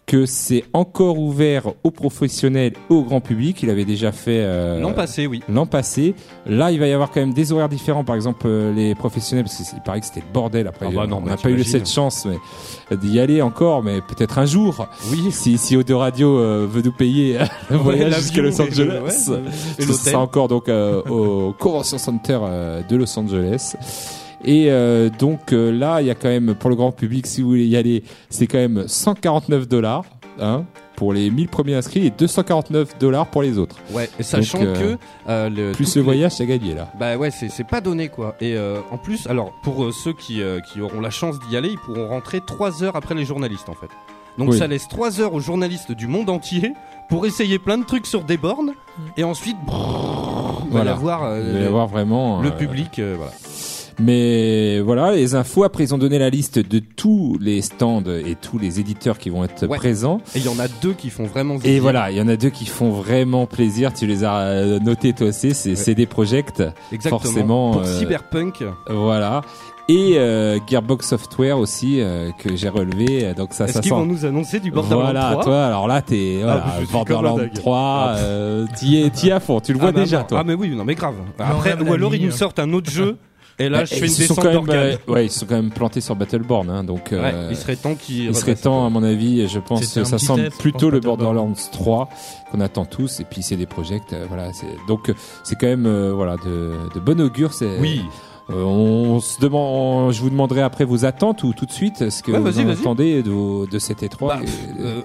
Que 0.07 0.25
c'est 0.25 0.63
encore 0.73 1.19
ouvert 1.19 1.73
aux 1.83 1.91
professionnels 1.91 2.73
et 2.75 2.93
au 2.93 3.03
grand 3.03 3.21
public. 3.21 3.63
Il 3.63 3.71
avait 3.71 3.85
déjà 3.85 4.13
fait 4.13 4.41
euh, 4.45 4.81
L'an 4.81 4.93
passé, 4.93 5.27
oui. 5.27 5.43
l'an 5.49 5.67
passé. 5.67 6.15
Là, 6.47 6.71
il 6.71 6.79
va 6.79 6.87
y 6.87 6.93
avoir 6.93 7.11
quand 7.11 7.21
même 7.21 7.35
des 7.35 7.53
horaires 7.53 7.69
différents. 7.69 8.05
Par 8.05 8.15
exemple, 8.15 8.47
euh, 8.47 8.73
les 8.73 8.95
professionnels, 8.95 9.45
parce 9.45 9.57
qu'il 9.57 9.81
paraît 9.83 10.01
que 10.01 10.07
c'était 10.07 10.21
le 10.21 10.33
bordel. 10.33 10.69
Après, 10.69 10.87
Ah 10.89 10.95
bah 10.95 11.07
non, 11.09 11.19
on 11.19 11.23
bah 11.23 11.31
n'a 11.31 11.37
pas 11.37 11.51
eu 11.51 11.65
cette 11.65 11.89
chance 11.89 12.25
mais, 12.25 12.97
d'y 12.97 13.19
aller 13.19 13.43
encore, 13.43 13.83
mais 13.83 14.01
peut-être 14.01 14.39
un 14.39 14.47
jour. 14.47 14.87
Oui. 15.11 15.33
Si, 15.33 15.59
si 15.59 15.77
Audio 15.77 15.99
Radio 15.99 16.39
euh, 16.39 16.69
veut 16.71 16.83
nous 16.83 16.93
payer 16.93 17.39
le 17.71 17.77
voyage 17.77 18.11
l'avion 18.11 18.19
jusqu'à 18.21 18.43
Los 18.43 18.61
Angeles, 18.61 19.29
ouais, 19.29 19.41
et 19.79 19.83
ce 19.83 19.93
sera 19.93 20.21
encore 20.21 20.47
donc 20.47 20.69
euh, 20.69 21.03
au 21.03 21.53
Convention 21.53 21.99
Center 21.99 22.39
euh, 22.43 22.83
de 22.89 22.97
Los 22.97 23.19
Angeles. 23.19 23.75
Et 24.47 24.71
euh, 24.71 25.11
donc 25.19 25.53
euh, 25.53 25.71
là, 25.73 26.01
il 26.01 26.07
y 26.07 26.11
a 26.11 26.15
quand 26.15 26.29
même 26.29 26.55
pour 26.55 26.71
le 26.71 26.77
grand 26.77 26.93
public, 26.93 27.27
si 27.27 27.43
vous 27.43 27.49
voulez 27.49 27.67
y 27.67 27.77
aller, 27.77 28.05
c'est 28.31 28.47
quand 28.47 28.59
même 28.59 28.85
149 28.87 29.67
dollars 29.69 30.05
hein, 30.41 30.65
pour 30.95 31.13
les 31.13 31.31
1000 31.31 31.49
premiers 31.49 31.75
inscrits 31.75 32.07
et 32.07 32.11
249 32.11 32.97
dollars 32.99 33.27
pour 33.27 33.43
les 33.43 33.59
autres. 33.59 33.77
Ouais, 33.93 34.09
et 34.19 34.23
sachant 34.23 34.59
Donc, 34.59 34.69
euh, 34.69 34.95
que 34.95 34.99
euh, 35.29 35.49
le, 35.51 35.73
Plus 35.73 35.97
le 35.97 36.03
voyage, 36.03 36.33
c'est 36.33 36.47
gagné 36.47 36.75
là. 36.75 36.93
Bah 36.99 37.17
ouais, 37.17 37.31
c'est 37.31 37.67
pas 37.67 37.81
donné 37.81 38.09
quoi. 38.09 38.37
Et 38.41 38.55
euh, 38.57 38.79
en 38.93 38.99
plus, 38.99 39.27
alors 39.27 39.53
pour 39.65 39.93
ceux 39.93 40.13
qui, 40.13 40.41
qui 40.73 40.81
auront 40.81 41.01
la 41.01 41.11
chance 41.11 41.37
d'y 41.49 41.57
aller, 41.57 41.71
ils 41.71 41.79
pourront 41.79 42.09
rentrer 42.09 42.41
3 42.47 42.85
heures 42.85 42.95
après 42.97 43.15
les 43.17 43.25
journalistes 43.25 43.69
en 43.69 43.75
fait. 43.75 43.89
Donc 44.39 44.51
Oui. 44.51 44.59
ça 44.59 44.67
laisse 44.67 44.87
3 44.87 45.21
heures 45.21 45.33
aux 45.35 45.41
journalistes 45.41 45.93
du 45.93 46.07
monde 46.07 46.29
entier 46.31 46.73
pour 47.09 47.25
essayer 47.27 47.59
plein 47.59 47.79
de 47.79 47.85
trucs 47.85 48.07
sur 48.07 48.23
des 48.23 48.37
bornes 48.37 48.73
et 49.17 49.25
ensuite 49.25 49.57
brrr, 49.67 50.63
il 50.67 50.73
va 50.73 50.81
y 50.81 50.83
Voilà. 50.83 50.93
avoir 50.93 51.21
va 51.31 51.39
y 51.41 51.65
avoir 51.65 51.87
vraiment 51.89 52.43
le 52.43 52.51
public. 52.51 53.01
voilà. 53.01 53.33
Mais 53.99 54.81
voilà, 54.81 55.13
les 55.13 55.35
infos. 55.35 55.65
Après, 55.65 55.85
ils 55.85 55.95
ont 55.95 55.99
donné 55.99 56.19
la 56.19 56.29
liste 56.31 56.59
de 56.59 56.79
tous 56.81 57.39
les 57.41 57.63
stands 57.63 58.03
et 58.05 58.35
tous 58.35 58.59
les 58.59 58.79
éditeurs 58.81 59.19
qui 59.19 59.31
vont 59.31 59.43
être 59.45 59.67
Ouais. 59.67 59.77
présents. 59.79 60.19
Et 60.35 60.39
il 60.39 60.45
y 60.45 60.49
en 60.49 60.59
a 60.59 60.69
deux 60.83 60.93
qui 60.93 61.09
font 61.11 61.25
vraiment. 61.25 61.57
Et 61.57 61.61
zizir. 61.61 61.83
voilà, 61.83 62.11
il 62.11 62.17
y 62.17 62.21
en 62.21 62.29
a 62.29 62.37
deux 62.37 62.51
qui 62.51 62.67
font 62.67 62.91
vraiment 62.91 63.47
plaisir. 63.47 63.93
Tu 63.95 64.07
les 64.07 64.23
as 64.25 64.37
euh, 64.39 64.79
notés 64.81 65.13
toi 65.13 65.29
aussi. 65.29 65.55
C'est 65.55 65.71
Ouais. 65.71 65.77
CD 65.77 66.07
Projekt. 66.07 66.63
Exactement. 66.93 67.19
forcément, 67.21 67.71
Pour 67.73 67.83
euh, 67.83 67.99
Cyberpunk. 67.99 68.65
Voilà. 68.91 69.41
Et 69.89 70.15
euh, 70.19 70.59
Gearbox 70.69 71.07
Software 71.09 71.57
aussi 71.59 72.01
euh, 72.01 72.33
que 72.41 72.57
j'ai 72.57 72.69
relevé. 72.69 73.33
Donc 73.35 73.53
ça, 73.55 73.65
Est-ce 73.65 73.75
ça 73.75 73.81
qu'ils 73.81 73.91
sent. 73.91 73.95
vont 73.95 74.05
nous 74.05 74.25
annoncer 74.27 74.59
du 74.59 74.73
Borderlands 74.73 75.05
Voilà, 75.05 75.31
3 75.31 75.45
toi, 75.45 75.65
alors 75.67 75.87
là, 75.87 76.03
t'es 76.03 76.39
voilà, 76.43 76.65
Ah, 76.67 76.71
comme 76.75 76.83
un 76.89 76.93
Borderlands 76.93 77.37
dingue. 77.39 77.53
3, 77.55 78.13
euh, 78.17 78.67
t'y 78.77 79.01
es, 79.01 79.11
t'y 79.11 79.29
es 79.29 79.33
à 79.33 79.39
fond, 79.41 79.61
tu 79.61 79.73
le 79.73 79.79
vois 79.79 79.91
Ah 79.91 79.93
bah 79.93 80.01
déjà, 80.01 80.25
toi. 80.25 80.39
Ah 80.41 80.45
mais 80.45 80.55
oui, 80.55 80.71
non 80.71 80.85
mais 80.85 80.97
grave. 80.97 81.15
Après, 81.39 81.81
ou 81.81 81.93
alors 81.93 82.13
ils 82.17 82.25
nous 82.27 82.33
sortent 82.33 82.59
un 82.59 82.73
autre 82.73 82.91
jeu. 82.91 83.17
Et 83.59 83.69
là, 83.71 83.79
Bah, 83.79 83.85
je 83.87 83.95
fais 83.95 84.01
ils 84.07 84.11
une 84.11 84.17
descente 84.19 84.37
quand 84.37 84.45
même, 84.45 84.53
d'organes. 84.55 84.99
euh, 85.09 85.13
ouais, 85.13 85.27
ils 85.27 85.31
sont 85.31 85.47
quand 85.47 85.55
même 85.55 85.71
plantés 85.71 86.03
sur 86.03 86.15
Battleborn, 86.15 86.69
hein, 86.69 86.85
donc 86.85 87.09
Ouais, 87.11 87.19
euh, 87.23 87.49
il 87.51 87.57
serait 87.57 87.77
temps 87.77 87.95
qu'ils. 87.95 88.25
il 88.27 88.35
serait 88.35 88.55
temps, 88.55 88.85
à 88.85 88.91
mon 88.91 89.03
avis, 89.03 89.49
je 89.49 89.59
pense 89.59 89.95
que 89.95 90.05
ça 90.05 90.19
semble 90.19 90.45
test, 90.45 90.59
plutôt 90.61 90.91
le. 90.91 91.01
Borderlands 91.01 91.53
3 91.73 92.09
qu'on 92.53 92.61
attend 92.61 92.85
tous, 92.85 93.21
et 93.21 93.25
puis 93.25 93.43
c'est 93.43 93.57
des 93.57 93.65
projects, 93.67 94.13
euh, 94.13 94.27
voilà. 94.29 94.51
Donc 94.89 95.09
euh, 95.09 95.15
c'est 95.45 95.55
quand 95.59 95.67
même, 95.69 95.87
euh, 95.87 96.13
voilà, 96.13 96.37
de, 96.45 96.75
de 96.95 97.01
bon 97.01 97.19
augure. 97.21 97.53
C'est, 97.55 97.79
Oui. 97.81 98.03
Euh, 98.51 98.63
on 98.63 99.19
se 99.21 99.41
demande, 99.41 100.13
je 100.13 100.21
vous 100.21 100.31
demanderai 100.31 100.63
après 100.63 100.85
vos 100.85 101.05
attentes 101.05 101.43
ou 101.43 101.53
tout 101.53 101.67
de 101.67 101.73
suite 101.73 102.11
ce 102.11 102.23
que 102.23 102.31
Ouais, 102.31 102.39
vous 102.39 102.61
en 102.61 102.69
attendez 102.69 103.23
de, 103.25 103.69
de 103.69 103.79
cet 103.81 104.03
E3. 104.05 104.29
Bah, 104.29 104.41
et- 104.45 104.81
euh, 104.83 105.01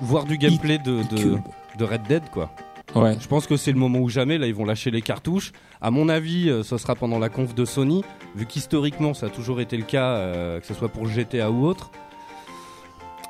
voir 0.00 0.24
du 0.24 0.38
gameplay 0.38 0.78
de, 0.78 1.00
de, 1.10 1.38
de 1.78 1.84
Red 1.84 2.02
Dead 2.08 2.22
quoi. 2.30 2.50
Ouais. 2.94 3.16
Je 3.20 3.26
pense 3.28 3.46
que 3.46 3.56
c'est 3.56 3.72
le 3.72 3.78
moment 3.78 3.98
ou 4.00 4.08
jamais. 4.08 4.38
Là, 4.38 4.46
ils 4.46 4.54
vont 4.54 4.64
lâcher 4.64 4.90
les 4.90 5.02
cartouches. 5.02 5.52
À 5.80 5.90
mon 5.90 6.08
avis, 6.08 6.48
euh, 6.50 6.62
ce 6.62 6.76
sera 6.78 6.94
pendant 6.94 7.18
la 7.18 7.28
conf 7.28 7.54
de 7.54 7.64
Sony, 7.64 8.02
vu 8.34 8.46
qu'historiquement, 8.46 9.14
ça 9.14 9.26
a 9.26 9.28
toujours 9.30 9.60
été 9.60 9.76
le 9.76 9.84
cas, 9.84 10.10
euh, 10.16 10.60
que 10.60 10.66
ce 10.66 10.74
soit 10.74 10.88
pour 10.88 11.06
GTA 11.06 11.50
ou 11.50 11.66
autre. 11.66 11.90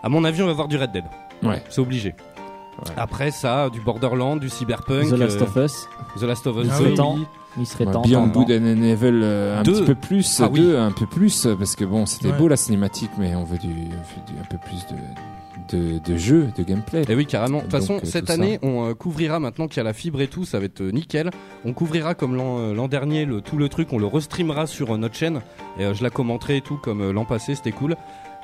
À 0.03 0.09
mon 0.09 0.25
avis, 0.25 0.43
on 0.43 0.47
va 0.47 0.53
voir 0.53 0.69
du 0.69 0.77
Red 0.77 0.93
Dead. 0.93 1.05
Ouais. 1.43 1.63
C'est 1.71 1.81
obligé. 1.81 2.11
Ouais. 2.85 2.93
Après 2.97 3.31
ça, 3.31 3.71
du 3.71 3.81
Borderland, 3.81 4.41
du 4.41 4.49
Cyberpunk, 4.49 5.09
The 5.09 5.13
Last 5.13 5.41
euh, 5.41 5.45
of 5.45 5.57
Us. 5.57 5.89
The 6.19 6.23
Last 6.25 6.47
of 6.47 6.57
Us 6.57 6.65
Il 6.67 6.71
Ah 6.73 6.77
serait 6.79 6.91
oui. 6.91 6.95
temps. 6.97 7.19
Il 7.57 7.67
serait 7.67 7.85
temps. 7.87 8.03
Beyond 8.03 8.27
Good 8.29 8.51
and 8.51 8.83
Evil 8.83 9.21
euh, 9.23 9.61
un 9.61 9.63
Deux. 9.63 9.73
petit 9.75 9.85
peu 9.85 9.95
plus, 9.95 10.41
Ah 10.43 10.49
oui. 10.51 10.59
deux, 10.61 10.77
un 10.77 10.91
peu 10.91 11.07
plus, 11.07 11.47
parce 11.57 11.77
que 11.77 11.85
bon, 11.85 12.05
c'était 12.05 12.33
Ouais. 12.33 12.37
beau 12.39 12.49
la 12.49 12.57
cinématique, 12.57 13.11
mais 13.17 13.35
on 13.37 13.45
veut 13.45 13.59
du, 13.59 13.69
on 13.69 13.73
veut 13.73 14.27
du- 14.27 14.41
un 14.41 14.45
peu 14.51 14.59
plus 14.59 14.85
de, 14.89 14.97
de, 15.73 15.99
de 15.99 16.17
jeu, 16.17 16.49
de 16.57 16.63
gameplay. 16.63 17.05
Et 17.09 17.15
oui, 17.15 17.27
carrément. 17.27 17.59
De 17.59 17.63
toute 17.63 17.73
façon, 17.73 17.97
euh, 17.97 18.01
cette 18.05 18.29
ça. 18.29 18.35
année, 18.35 18.59
on 18.63 18.89
euh, 18.91 18.95
couvrira 18.95 19.41
maintenant 19.41 19.69
qu'il 19.69 19.79
y 19.79 19.81
a 19.81 19.85
la 19.85 19.93
fibre 19.93 20.21
et 20.21 20.29
tout, 20.29 20.45
ça 20.45 20.59
va 20.59 20.67
être 20.67 20.81
euh, 20.81 20.91
nickel. 20.91 21.31
On 21.65 21.73
couvrira 21.73 22.15
comme 22.15 22.37
l'an 22.37 22.73
l'an 22.73 22.89
dernier 22.89 23.25
le, 23.25 23.41
tout 23.41 23.57
le 23.57 23.69
truc, 23.69 23.93
on 23.93 23.99
le 23.99 24.07
restreamera 24.07 24.67
sur 24.67 24.97
notre 24.99 25.15
chaîne 25.15 25.41
et 25.79 25.95
je 25.95 26.03
la 26.03 26.11
commenterai 26.11 26.59
et 26.59 26.61
tout 26.61 26.77
comme 26.77 27.11
l'an 27.11 27.25
passé, 27.25 27.55
c'était 27.55 27.73
cool. 27.73 27.97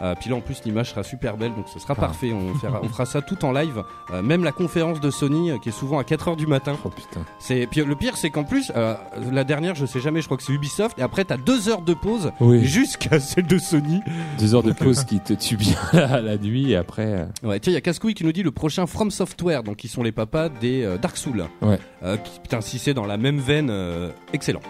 Euh, 0.02 0.14
puis 0.18 0.30
là 0.30 0.36
en 0.36 0.40
plus 0.40 0.62
l'image 0.64 0.90
sera 0.90 1.02
super 1.02 1.36
belle 1.36 1.54
donc 1.54 1.66
ce 1.68 1.78
sera 1.78 1.94
Ah. 1.96 2.00
parfait. 2.00 2.32
On 2.32 2.54
fera, 2.54 2.80
on 2.82 2.88
fera 2.88 3.04
ça 3.06 3.20
tout 3.22 3.44
en 3.44 3.52
live. 3.52 3.82
Euh, 4.12 4.22
même 4.22 4.44
la 4.44 4.52
conférence 4.52 5.00
de 5.00 5.10
Sony 5.10 5.50
euh, 5.50 5.58
qui 5.58 5.68
est 5.68 5.72
souvent 5.72 5.98
à 5.98 6.02
4h 6.02 6.36
du 6.36 6.46
matin. 6.46 6.76
Oh 6.84 6.88
putain. 6.88 7.20
C'est 7.38 7.66
puis 7.70 7.84
le 7.84 7.94
pire 7.96 8.16
c'est 8.16 8.30
qu'en 8.30 8.44
plus 8.44 8.72
euh, 8.76 8.94
la 9.30 9.44
dernière 9.44 9.74
je 9.74 9.86
sais 9.86 10.00
jamais 10.00 10.20
je 10.20 10.26
crois 10.26 10.36
que 10.36 10.42
c'est 10.42 10.52
Ubisoft 10.52 10.98
et 10.98 11.02
après 11.02 11.24
t'as 11.24 11.36
deux 11.36 11.68
heures 11.68 11.82
de 11.82 11.94
pause 11.94 12.32
Oui. 12.40 12.64
jusqu'à 12.64 13.20
celle 13.20 13.46
de 13.46 13.58
Sony. 13.58 14.00
Deux 14.38 14.54
heures 14.54 14.62
de 14.62 14.72
pause 14.72 15.04
qui 15.04 15.20
te 15.20 15.32
tue 15.34 15.56
bien 15.56 15.76
la, 15.92 16.20
la 16.20 16.38
nuit 16.38 16.72
et 16.72 16.76
après. 16.76 17.06
euh, 17.06 17.26
Ouais, 17.42 17.60
tiens, 17.60 17.72
il 17.72 17.74
y 17.74 17.78
a 17.78 17.80
Cascouille 17.80 18.14
qui 18.14 18.24
nous 18.24 18.32
dit 18.32 18.42
le 18.42 18.50
prochain 18.50 18.86
From 18.86 19.10
Software, 19.10 19.62
donc 19.62 19.76
qui 19.76 19.88
sont 19.88 20.02
les 20.02 20.12
papas 20.12 20.48
des 20.48 20.82
euh, 20.84 20.98
Dark 20.98 21.16
Souls. 21.16 21.44
Ouais. 21.62 21.78
Euh, 22.02 22.16
qui- 22.16 22.40
putain, 22.40 22.60
si 22.60 22.78
c'est 22.78 22.94
dans 22.94 23.06
la 23.06 23.16
même 23.16 23.38
veine, 23.38 23.68
euh, 23.70 24.10
excellent. 24.32 24.60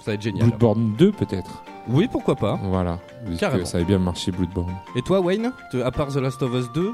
Ça 0.00 0.10
va 0.10 0.14
être 0.14 0.22
génial. 0.22 0.46
Bloodborne 0.48 0.94
2 0.98 1.12
peut-être. 1.12 1.62
Oui, 1.90 2.08
pourquoi 2.10 2.36
pas. 2.36 2.58
Voilà. 2.62 2.98
Vu 3.26 3.36
Carrément. 3.36 3.62
que 3.62 3.68
ça 3.68 3.78
avait 3.78 3.86
bien 3.86 3.98
marché 3.98 4.30
Bloodborne. 4.32 4.74
Et 4.96 5.02
toi, 5.02 5.20
Wayne, 5.20 5.52
à 5.84 5.90
part 5.90 6.08
The 6.08 6.16
Last 6.16 6.42
of 6.42 6.52
Us 6.54 6.70
2, 6.72 6.92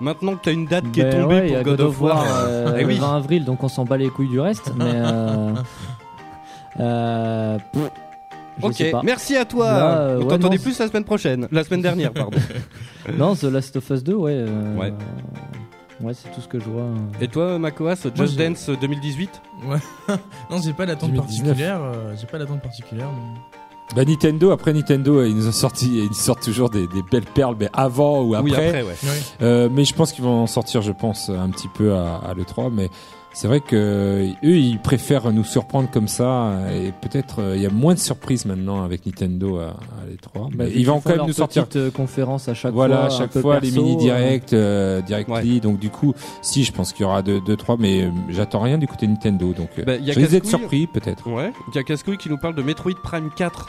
maintenant 0.00 0.34
que 0.36 0.40
t'as 0.42 0.52
une 0.52 0.66
date 0.66 0.90
qui 0.92 1.00
est 1.00 1.04
Ben 1.10 1.22
tombée 1.22 1.34
ouais, 1.36 1.46
il 1.48 1.50
y 1.50 1.62
pour 1.62 1.72
a 1.72 1.76
God, 1.76 1.80
of 1.80 2.00
War, 2.00 2.24
euh, 2.28 2.76
Eh 2.78 2.84
oui. 2.84 2.94
le 2.94 3.00
20 3.00 3.16
avril, 3.16 3.44
donc 3.44 3.62
on 3.62 3.68
s'en 3.68 3.84
bat 3.84 3.96
les 3.96 4.08
couilles 4.10 4.28
du 4.28 4.40
reste. 4.40 4.72
Mais 4.76 4.84
euh, 4.86 5.54
euh, 6.80 7.58
pff, 7.72 7.90
je 8.60 8.66
ok, 8.66 8.90
pas. 8.92 9.00
merci 9.04 9.36
à 9.36 9.44
toi. 9.44 9.66
Là, 9.66 9.98
euh, 9.98 10.16
On 10.16 10.22
ouais, 10.22 10.28
t'entendait 10.28 10.56
non, 10.56 10.62
plus 10.62 10.78
la 10.78 10.88
semaine 10.88 11.04
prochaine, 11.04 11.48
la 11.50 11.64
semaine 11.64 11.82
dernière, 11.82 12.12
pardon. 12.12 12.38
Non, 13.18 13.34
The 13.34 13.44
Last 13.44 13.76
of 13.76 13.90
Us 13.90 14.02
2, 14.04 14.14
ouais. 14.14 14.32
euh, 14.34 14.76
Ouais. 14.76 14.92
Ouais, 16.00 16.14
c'est 16.14 16.30
tout 16.32 16.40
ce 16.40 16.48
que 16.48 16.58
je 16.58 16.64
vois. 16.64 16.86
Et 17.20 17.28
toi, 17.28 17.58
Makoas, 17.58 17.96
Just 18.16 18.36
Dance 18.36 18.70
2018 18.70 19.42
Ouais. 19.66 19.76
non, 20.50 20.60
j'ai 20.62 20.72
pas 20.72 20.86
d'attente 20.86 21.10
2019. 21.12 21.46
particulière. 21.48 21.80
euh, 21.82 22.14
j'ai 22.18 22.26
pas 22.26 22.38
d'attente 22.38 22.60
particulière. 22.62 23.08
mais- 23.12 23.94
Bah 23.94 24.04
Nintendo, 24.04 24.50
après 24.50 24.72
Nintendo, 24.72 25.18
euh, 25.18 25.28
ils 25.28 25.36
nous 25.36 25.46
ont 25.48 25.52
sorti, 25.52 26.04
ils 26.10 26.14
sortent 26.14 26.42
toujours 26.42 26.70
des, 26.70 26.86
des 26.88 27.02
belles 27.02 27.24
perles, 27.26 27.56
mais 27.60 27.68
avant 27.72 28.22
ou 28.22 28.34
après. 28.34 28.44
Oui, 28.50 28.54
après, 28.56 28.82
ouais. 28.82 28.88
Ouais. 29.04 29.20
Euh, 29.42 29.68
mais 29.70 29.84
je 29.84 29.94
pense 29.94 30.12
qu'ils 30.12 30.24
vont 30.24 30.42
en 30.42 30.46
sortir, 30.46 30.80
je 30.82 30.92
pense, 30.92 31.28
un 31.28 31.50
petit 31.50 31.68
peu 31.68 31.92
à, 31.94 32.16
à 32.16 32.34
l'E3. 32.34 32.70
Mais 32.72 32.88
c'est 33.34 33.48
vrai 33.48 33.60
que 33.60 33.74
euh, 33.76 34.26
eux, 34.44 34.56
ils 34.56 34.78
préfèrent 34.78 35.32
nous 35.32 35.44
surprendre 35.44 35.90
comme 35.90 36.08
ça. 36.08 36.52
Et 36.72 36.92
peut-être 37.00 37.40
euh, 37.40 37.56
il 37.56 37.62
y 37.62 37.66
a 37.66 37.70
moins 37.70 37.94
de 37.94 37.98
surprises 37.98 38.44
maintenant 38.44 38.84
avec 38.84 39.06
Nintendo 39.06 39.58
à, 39.58 39.68
à 39.68 39.74
l'E3. 40.08 40.54
Bah, 40.54 40.64
ils 40.66 40.86
vont 40.86 41.00
quand 41.00 41.16
même 41.16 41.26
nous 41.26 41.32
sortir. 41.32 41.64
petite, 41.66 41.76
euh, 41.76 41.90
conférence 41.90 42.48
à 42.48 42.54
chaque 42.54 42.72
Voilà, 42.74 42.96
fois. 42.96 43.04
à 43.04 43.06
un 43.06 43.10
chaque 43.18 43.38
fois 43.38 43.60
perso, 43.60 43.76
les 43.76 43.82
mini 43.82 43.96
euh, 43.96 43.98
directs, 44.00 44.52
euh, 44.52 45.00
directly. 45.02 45.60
Donc 45.60 45.78
du 45.78 45.90
coup, 45.90 46.14
si 46.42 46.64
je 46.64 46.72
pense 46.72 46.92
qu'il 46.92 47.02
y 47.02 47.06
aura 47.06 47.22
deux, 47.22 47.40
deux 47.40 47.56
trois, 47.56 47.76
mais 47.78 48.02
euh, 48.04 48.10
j'attends 48.28 48.60
rien 48.60 48.78
du 48.78 48.86
côté 48.86 49.06
Nintendo. 49.06 49.52
Donc 49.52 49.70
euh, 49.78 49.84
Bah, 49.84 49.96
il 49.96 50.04
y 50.04 50.10
a 50.10 50.14
je 50.14 50.20
d'être 50.20 50.30
Cascouille. 50.42 50.50
surpris 50.60 50.86
peut-être. 50.86 51.26
Ouais. 51.30 51.52
Il 51.72 51.76
y 51.76 51.78
a 51.78 51.82
Cascouille 51.82 52.18
qui 52.18 52.28
nous 52.28 52.38
parle 52.38 52.54
de 52.54 52.62
Metroid 52.62 52.92
Prime 53.02 53.30
4. 53.34 53.68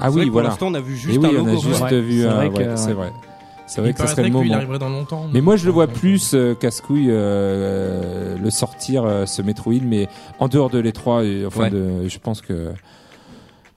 Ah 0.00 0.10
vrai 0.10 0.22
oui, 0.22 0.26
que 0.26 0.32
voilà. 0.32 0.48
Pour 0.48 0.66
l'instant, 0.66 0.66
on 0.72 0.74
a 0.74 0.80
vu 0.80 0.96
juste 0.96 1.18
oui, 1.20 1.26
un 1.26 1.28
on 1.40 1.44
logo. 1.44 1.50
a 1.50 1.60
juste 1.62 1.80
ouais. 1.82 2.00
vu 2.00 2.20
C'est 2.22 2.26
un. 2.26 2.34
vrai 2.34 2.48
ouais, 2.48 2.64
que- 2.64 2.76
c'est 3.66 3.80
vrai. 3.80 3.90
Il 3.90 3.94
que 3.94 4.00
ça 4.00 4.08
serait 4.08 4.24
le 4.24 4.30
moment. 4.30 4.54
arriverait 4.54 4.78
dans 4.78 4.88
longtemps. 4.88 5.28
Mais 5.32 5.40
moi, 5.40 5.56
je 5.56 5.64
le 5.66 5.72
vois 5.72 5.86
plus 5.86 6.32
euh, 6.34 6.54
casse-couille 6.54 7.08
euh, 7.10 8.36
le 8.36 8.50
sortir 8.50 9.04
euh, 9.04 9.26
ce 9.26 9.42
Metroid, 9.42 9.80
mais 9.82 10.08
en 10.38 10.48
dehors 10.48 10.70
de 10.70 10.78
l'E3. 10.78 11.24
et, 11.24 11.46
Enfin, 11.46 11.62
Ouais. 11.64 11.70
de, 11.70 12.08
je 12.08 12.18
pense 12.18 12.40
que 12.40 12.72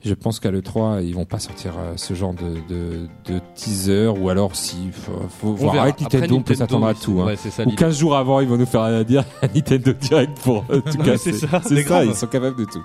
je 0.04 0.14
pense 0.14 0.38
qu'à 0.40 0.50
l'E3, 0.50 1.02
ils 1.04 1.14
vont 1.14 1.24
pas 1.24 1.38
sortir 1.38 1.74
euh, 1.78 1.92
ce 1.96 2.14
genre 2.14 2.34
de, 2.34 2.54
de, 2.68 3.08
de 3.26 3.40
teaser, 3.54 4.08
ou 4.08 4.28
alors 4.28 4.54
si 4.54 4.90
faut, 4.92 5.12
faut 5.28 5.52
voir. 5.54 5.72
verra. 5.72 5.84
Avec 5.86 6.02
Après, 6.02 6.18
Nintendo, 6.18 6.36
on 6.36 6.42
peut 6.42 6.54
s'attendre 6.54 6.86
à 6.86 6.94
tout. 6.94 7.20
Hein. 7.20 7.26
Ouais, 7.26 7.36
ça 7.36 7.62
Ou 7.62 7.70
l'idée. 7.70 7.76
15 7.76 7.98
jours 7.98 8.16
avant, 8.16 8.40
ils 8.40 8.48
vont 8.48 8.56
nous 8.56 8.66
faire 8.66 9.04
dire 9.04 9.24
Nintendo 9.54 9.92
Direct 9.92 10.38
pour 10.40 10.64
euh, 10.70 10.80
tout 10.80 10.98
casser. 10.98 11.32
c'est 11.32 11.46
ça, 11.48 11.60
ça, 11.62 11.74
grave. 11.82 12.06
ils 12.06 12.14
sont 12.14 12.26
capables 12.28 12.56
de 12.58 12.64
tout. 12.64 12.84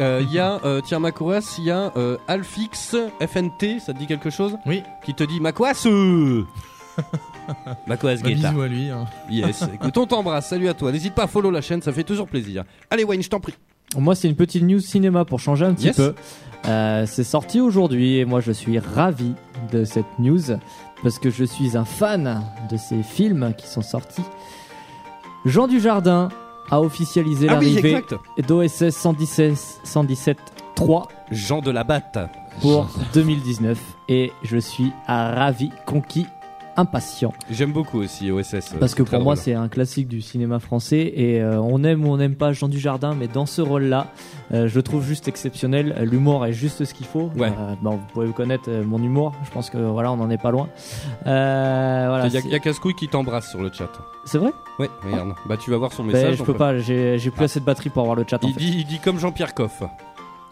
Euh, 0.00 0.22
Il 0.26 0.32
y 0.32 0.38
a, 0.38 0.60
euh, 0.64 0.80
tiens, 0.84 1.00
Makoas, 1.00 1.56
il 1.58 1.64
y 1.64 1.70
a 1.70 1.92
euh, 1.96 2.16
Alfix 2.28 2.96
FNT, 3.20 3.80
ça 3.80 3.92
te 3.92 3.98
dit 3.98 4.06
quelque 4.06 4.30
chose? 4.30 4.56
Oui. 4.66 4.82
Qui 5.04 5.14
te 5.14 5.24
dit 5.24 5.40
Makoas 5.40 5.86
Makoas 7.86 8.16
Bah, 8.22 8.30
Guetta. 8.30 8.50
bisous 8.50 8.62
à 8.62 8.68
lui. 8.68 8.88
hein. 8.88 9.04
Yes, 9.30 9.62
écoute, 9.74 9.96
on 9.98 10.06
t'embrasse, 10.06 10.48
salut 10.48 10.68
à 10.68 10.74
toi. 10.74 10.92
N'hésite 10.92 11.14
pas 11.14 11.24
à 11.24 11.26
follow 11.26 11.50
la 11.50 11.60
chaîne, 11.60 11.82
ça 11.82 11.92
fait 11.92 12.04
toujours 12.04 12.28
plaisir. 12.28 12.64
Allez, 12.90 13.04
Wayne, 13.04 13.22
je 13.22 13.28
t'en 13.28 13.40
prie. 13.40 13.54
Moi, 13.96 14.14
c'est 14.14 14.28
une 14.28 14.36
petite 14.36 14.62
news 14.64 14.80
cinéma 14.80 15.24
pour 15.24 15.40
changer 15.40 15.64
un 15.64 15.74
petit 15.74 15.86
Yes. 15.86 15.96
peu. 15.96 16.14
Euh, 16.66 17.04
c'est 17.06 17.24
sorti 17.24 17.60
aujourd'hui 17.60 18.18
et 18.18 18.24
moi, 18.24 18.40
je 18.40 18.50
suis 18.52 18.78
ravi 18.78 19.34
de 19.72 19.84
cette 19.84 20.18
news 20.18 20.40
parce 21.02 21.18
que 21.18 21.30
je 21.30 21.44
suis 21.44 21.76
un 21.76 21.84
fan 21.84 22.42
de 22.70 22.76
ces 22.76 23.02
films 23.02 23.52
qui 23.56 23.66
sont 23.68 23.82
sortis. 23.82 24.22
Jean 25.44 25.66
Dujardin 25.68 26.30
a 26.70 26.80
officialisé 26.80 27.46
Ah 27.50 27.54
l'arrivée 27.54 28.02
d'OSS 28.48 28.88
117 28.90 29.54
117 29.84 30.38
3 30.74 31.08
Jean 31.30 31.60
de 31.60 31.70
la 31.70 31.84
Batte. 31.84 32.18
pour 32.62 32.88
2019 33.12 33.78
et 34.08 34.32
je 34.42 34.56
suis 34.56 34.90
ravi, 35.06 35.70
conquis 35.86 36.26
impatient. 36.76 37.32
J'aime 37.50 37.72
beaucoup 37.72 37.98
aussi 37.98 38.30
OSS. 38.30 38.54
euh, 38.54 38.60
Parce 38.80 38.94
que 38.94 39.02
pour 39.02 39.20
moi, 39.20 39.36
c'est 39.36 39.54
un 39.54 39.68
classique 39.68 40.08
du 40.08 40.20
cinéma 40.20 40.58
français 40.58 41.12
et 41.14 41.40
euh, 41.40 41.60
on 41.60 41.82
aime 41.84 42.04
ou 42.06 42.10
on 42.12 42.16
n'aime 42.16 42.34
pas 42.34 42.52
Jean 42.52 42.68
Dujardin, 42.68 43.14
mais 43.14 43.28
dans 43.28 43.46
ce 43.46 43.62
rôle-là, 43.62 44.08
euh, 44.52 44.68
je 44.68 44.74
le 44.74 44.82
trouve 44.82 45.04
juste 45.04 45.28
exceptionnel. 45.28 45.96
L'humour 46.02 46.44
est 46.46 46.52
juste 46.52 46.84
ce 46.84 46.94
qu'il 46.94 47.06
faut. 47.06 47.30
Ouais. 47.36 47.48
Euh, 47.48 47.74
bon, 47.82 47.92
vous 47.92 48.06
pouvez 48.12 48.30
connaître 48.32 48.70
mon 48.70 49.02
humour. 49.02 49.32
Je 49.44 49.50
pense 49.50 49.70
que 49.70 49.78
voilà, 49.78 50.12
on 50.12 50.16
n'en 50.16 50.30
est 50.30 50.40
pas 50.42 50.50
loin. 50.50 50.68
Euh, 51.26 52.06
voilà. 52.08 52.26
Il 52.26 52.32
y 52.32 52.36
a, 52.36 52.40
il 52.40 52.50
y 52.50 52.54
a 52.54 52.58
Cascouille 52.58 52.94
qui 52.94 53.08
t'embrasse 53.08 53.50
sur 53.50 53.62
le 53.62 53.70
chat. 53.72 53.90
C'est 54.24 54.38
vrai? 54.38 54.50
Ouais, 54.78 54.88
regarde. 55.04 55.34
Bah 55.46 55.56
tu 55.56 55.70
vas 55.70 55.76
voir 55.76 55.92
son 55.92 56.04
Ben, 56.04 56.12
message. 56.12 56.36
Je 56.36 56.42
on 56.42 56.46
peux 56.46 56.54
pas. 56.54 56.76
J'ai 56.78 57.18
plus 57.30 57.44
assez 57.44 57.60
de 57.60 57.64
batterie 57.64 57.90
pour 57.90 58.02
avoir 58.02 58.16
le 58.16 58.24
chat. 58.28 58.42
En 58.44 58.48
Il 58.48 58.54
fait. 58.54 58.60
dit, 58.60 58.74
il 58.78 58.84
dit 58.86 58.98
comme 58.98 59.18
Jean-Pierre 59.18 59.54
Coff. 59.54 59.82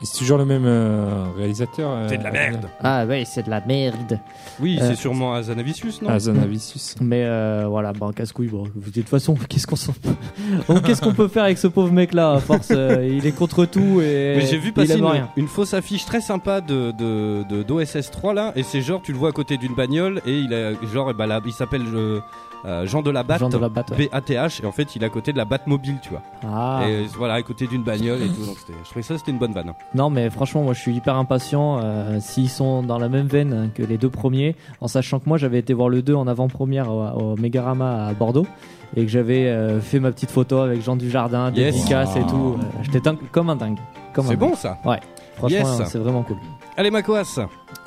C'est 0.05 0.19
toujours 0.19 0.39
le 0.39 0.45
même 0.45 0.65
euh, 0.67 1.25
réalisateur. 1.37 1.91
euh, 1.91 2.07
C'est 2.09 2.19
de 2.19 2.25
la 2.25 2.31
merde. 2.33 2.69
Ah 2.83 3.05
ouais, 3.07 3.25
c'est 3.25 3.45
de 3.45 3.51
la 3.51 3.61
merde. 3.61 4.19
Oui, 4.61 4.79
Euh, 4.81 4.89
c'est 4.89 4.97
sûrement 4.97 5.35
Azanavicius, 5.35 6.03
non? 6.03 6.09
Azanavicius. 6.11 6.97
Mais 7.01 7.23
euh, 7.25 7.67
voilà, 7.69 7.93
bon, 7.93 8.11
casse-couille. 8.13 8.49
Bon, 8.49 8.65
de 8.75 8.91
toute 8.91 9.09
façon, 9.09 9.35
qu'est-ce 9.49 9.67
qu'on 9.67 9.77
s'en- 9.77 9.95
Bon, 10.69 10.81
qu'est-ce 10.85 11.01
qu'on 11.01 11.15
peut 11.15 11.29
faire 11.29 11.45
avec 11.45 11.59
ce 11.59 11.69
pauvre 11.69 11.93
mec-là? 11.93 12.33
À 12.33 12.39
force, 12.41 12.69
euh, 12.73 13.09
il 13.11 13.27
est 13.27 13.33
contre 13.33 13.65
tout 13.65 14.01
et 14.01 14.35
Mais 14.37 14.47
j'ai 14.47 14.59
vu 14.59 14.69
il 14.69 14.73
passer 14.73 14.93
aime 14.93 14.99
une, 15.01 15.07
rien. 15.07 15.29
une 15.37 15.47
fausse 15.49 15.75
affiche 15.75 16.05
très 16.05 16.21
sympa 16.21 16.61
de, 16.61 16.91
de, 16.93 17.45
de- 17.49 17.63
d'OSS 17.63 18.11
3 18.11 18.35
là, 18.35 18.53
et 18.57 18.63
c'est 18.65 18.81
genre 18.81 19.03
tu 19.03 19.13
le 19.13 19.19
vois 19.19 19.29
à 19.29 19.33
côté 19.33 19.57
d'une 19.57 19.75
bagnole 19.75 20.21
et 20.27 20.37
il 20.39 20.53
a 20.53 20.73
genre 20.93 21.09
eh 21.11 21.15
ben, 21.15 21.27
là, 21.27 21.41
il 21.47 21.53
s'appelle 21.53 21.83
euh, 21.95 22.21
euh, 22.65 22.87
Jean 22.87 23.03
de 23.03 23.11
la 23.11 23.23
Batte, 23.23 23.43
ouais. 23.43 24.09
B-A-T-H, 24.09 24.63
et 24.63 24.67
en 24.67 24.73
fait 24.73 24.95
il 24.97 25.03
est 25.03 25.07
à 25.07 25.09
côté 25.09 25.33
de 25.33 25.39
la 25.39 25.45
Batte 25.45 25.67
mobile, 25.67 25.97
tu 26.03 26.11
vois. 26.11 26.23
Ah. 26.45 26.83
Et 26.89 27.05
voilà, 27.17 27.35
à 27.35 27.43
côté 27.43 27.67
d'une 27.67 27.83
bagnole 27.83 28.23
et 28.23 28.29
tout, 28.29 28.45
donc 28.47 28.57
je 28.69 28.85
trouvais 28.89 29.03
ça 29.03 29.19
c'était 29.19 29.31
une 29.33 29.39
bonne 29.39 29.53
vanne. 29.53 29.73
Non, 29.95 30.11
mais 30.11 30.31
franchement, 30.31 30.63
moi, 30.63 30.75
je 30.75 30.81
suis 30.81 30.95
hyper 30.95 31.17
impatient. 31.17 31.79
euh, 31.83 32.19
S'ils 32.21 32.49
sont 32.51 32.83
dans 32.83 32.99
la 32.99 33.09
même 33.09 33.27
veine 33.27 33.71
que 33.75 33.83
les 33.83 33.99
deux 33.99 34.11
premiers, 34.11 34.57
en 34.81 34.89
sachant 34.89 35.19
que 35.19 35.29
moi, 35.29 35.39
j'avais 35.39 35.59
été 35.59 35.75
voir 35.75 35.89
le 35.89 36.03
2 36.03 36.15
en 36.15 36.27
avant-première 36.27 36.91
au, 36.91 37.03
au 37.33 37.37
Megarama 37.37 38.07
à 38.07 38.13
Bordeaux 38.15 38.47
et 38.97 39.03
que 39.05 39.11
j'avais 39.11 39.47
euh, 39.49 39.81
fait 39.81 40.01
ma 40.01 40.13
petite 40.13 40.31
photo 40.31 40.59
avec 40.59 40.83
Jean 40.83 40.97
Dujardin, 40.97 41.51
Yes. 41.53 41.75
dédicace 41.75 42.15
et 42.17 42.23
tout. 42.27 42.57
J'étais 42.83 43.01
comme 43.31 43.51
un 43.51 43.57
dingue. 43.57 43.79
C'est 44.23 44.37
bon 44.37 44.55
ça 44.55 44.79
Franchement, 45.37 45.59
Yes. 45.79 45.83
c'est 45.87 45.99
vraiment 45.99 46.23
cool. 46.23 46.37
Allez 46.77 46.91
Makoas, 46.91 47.39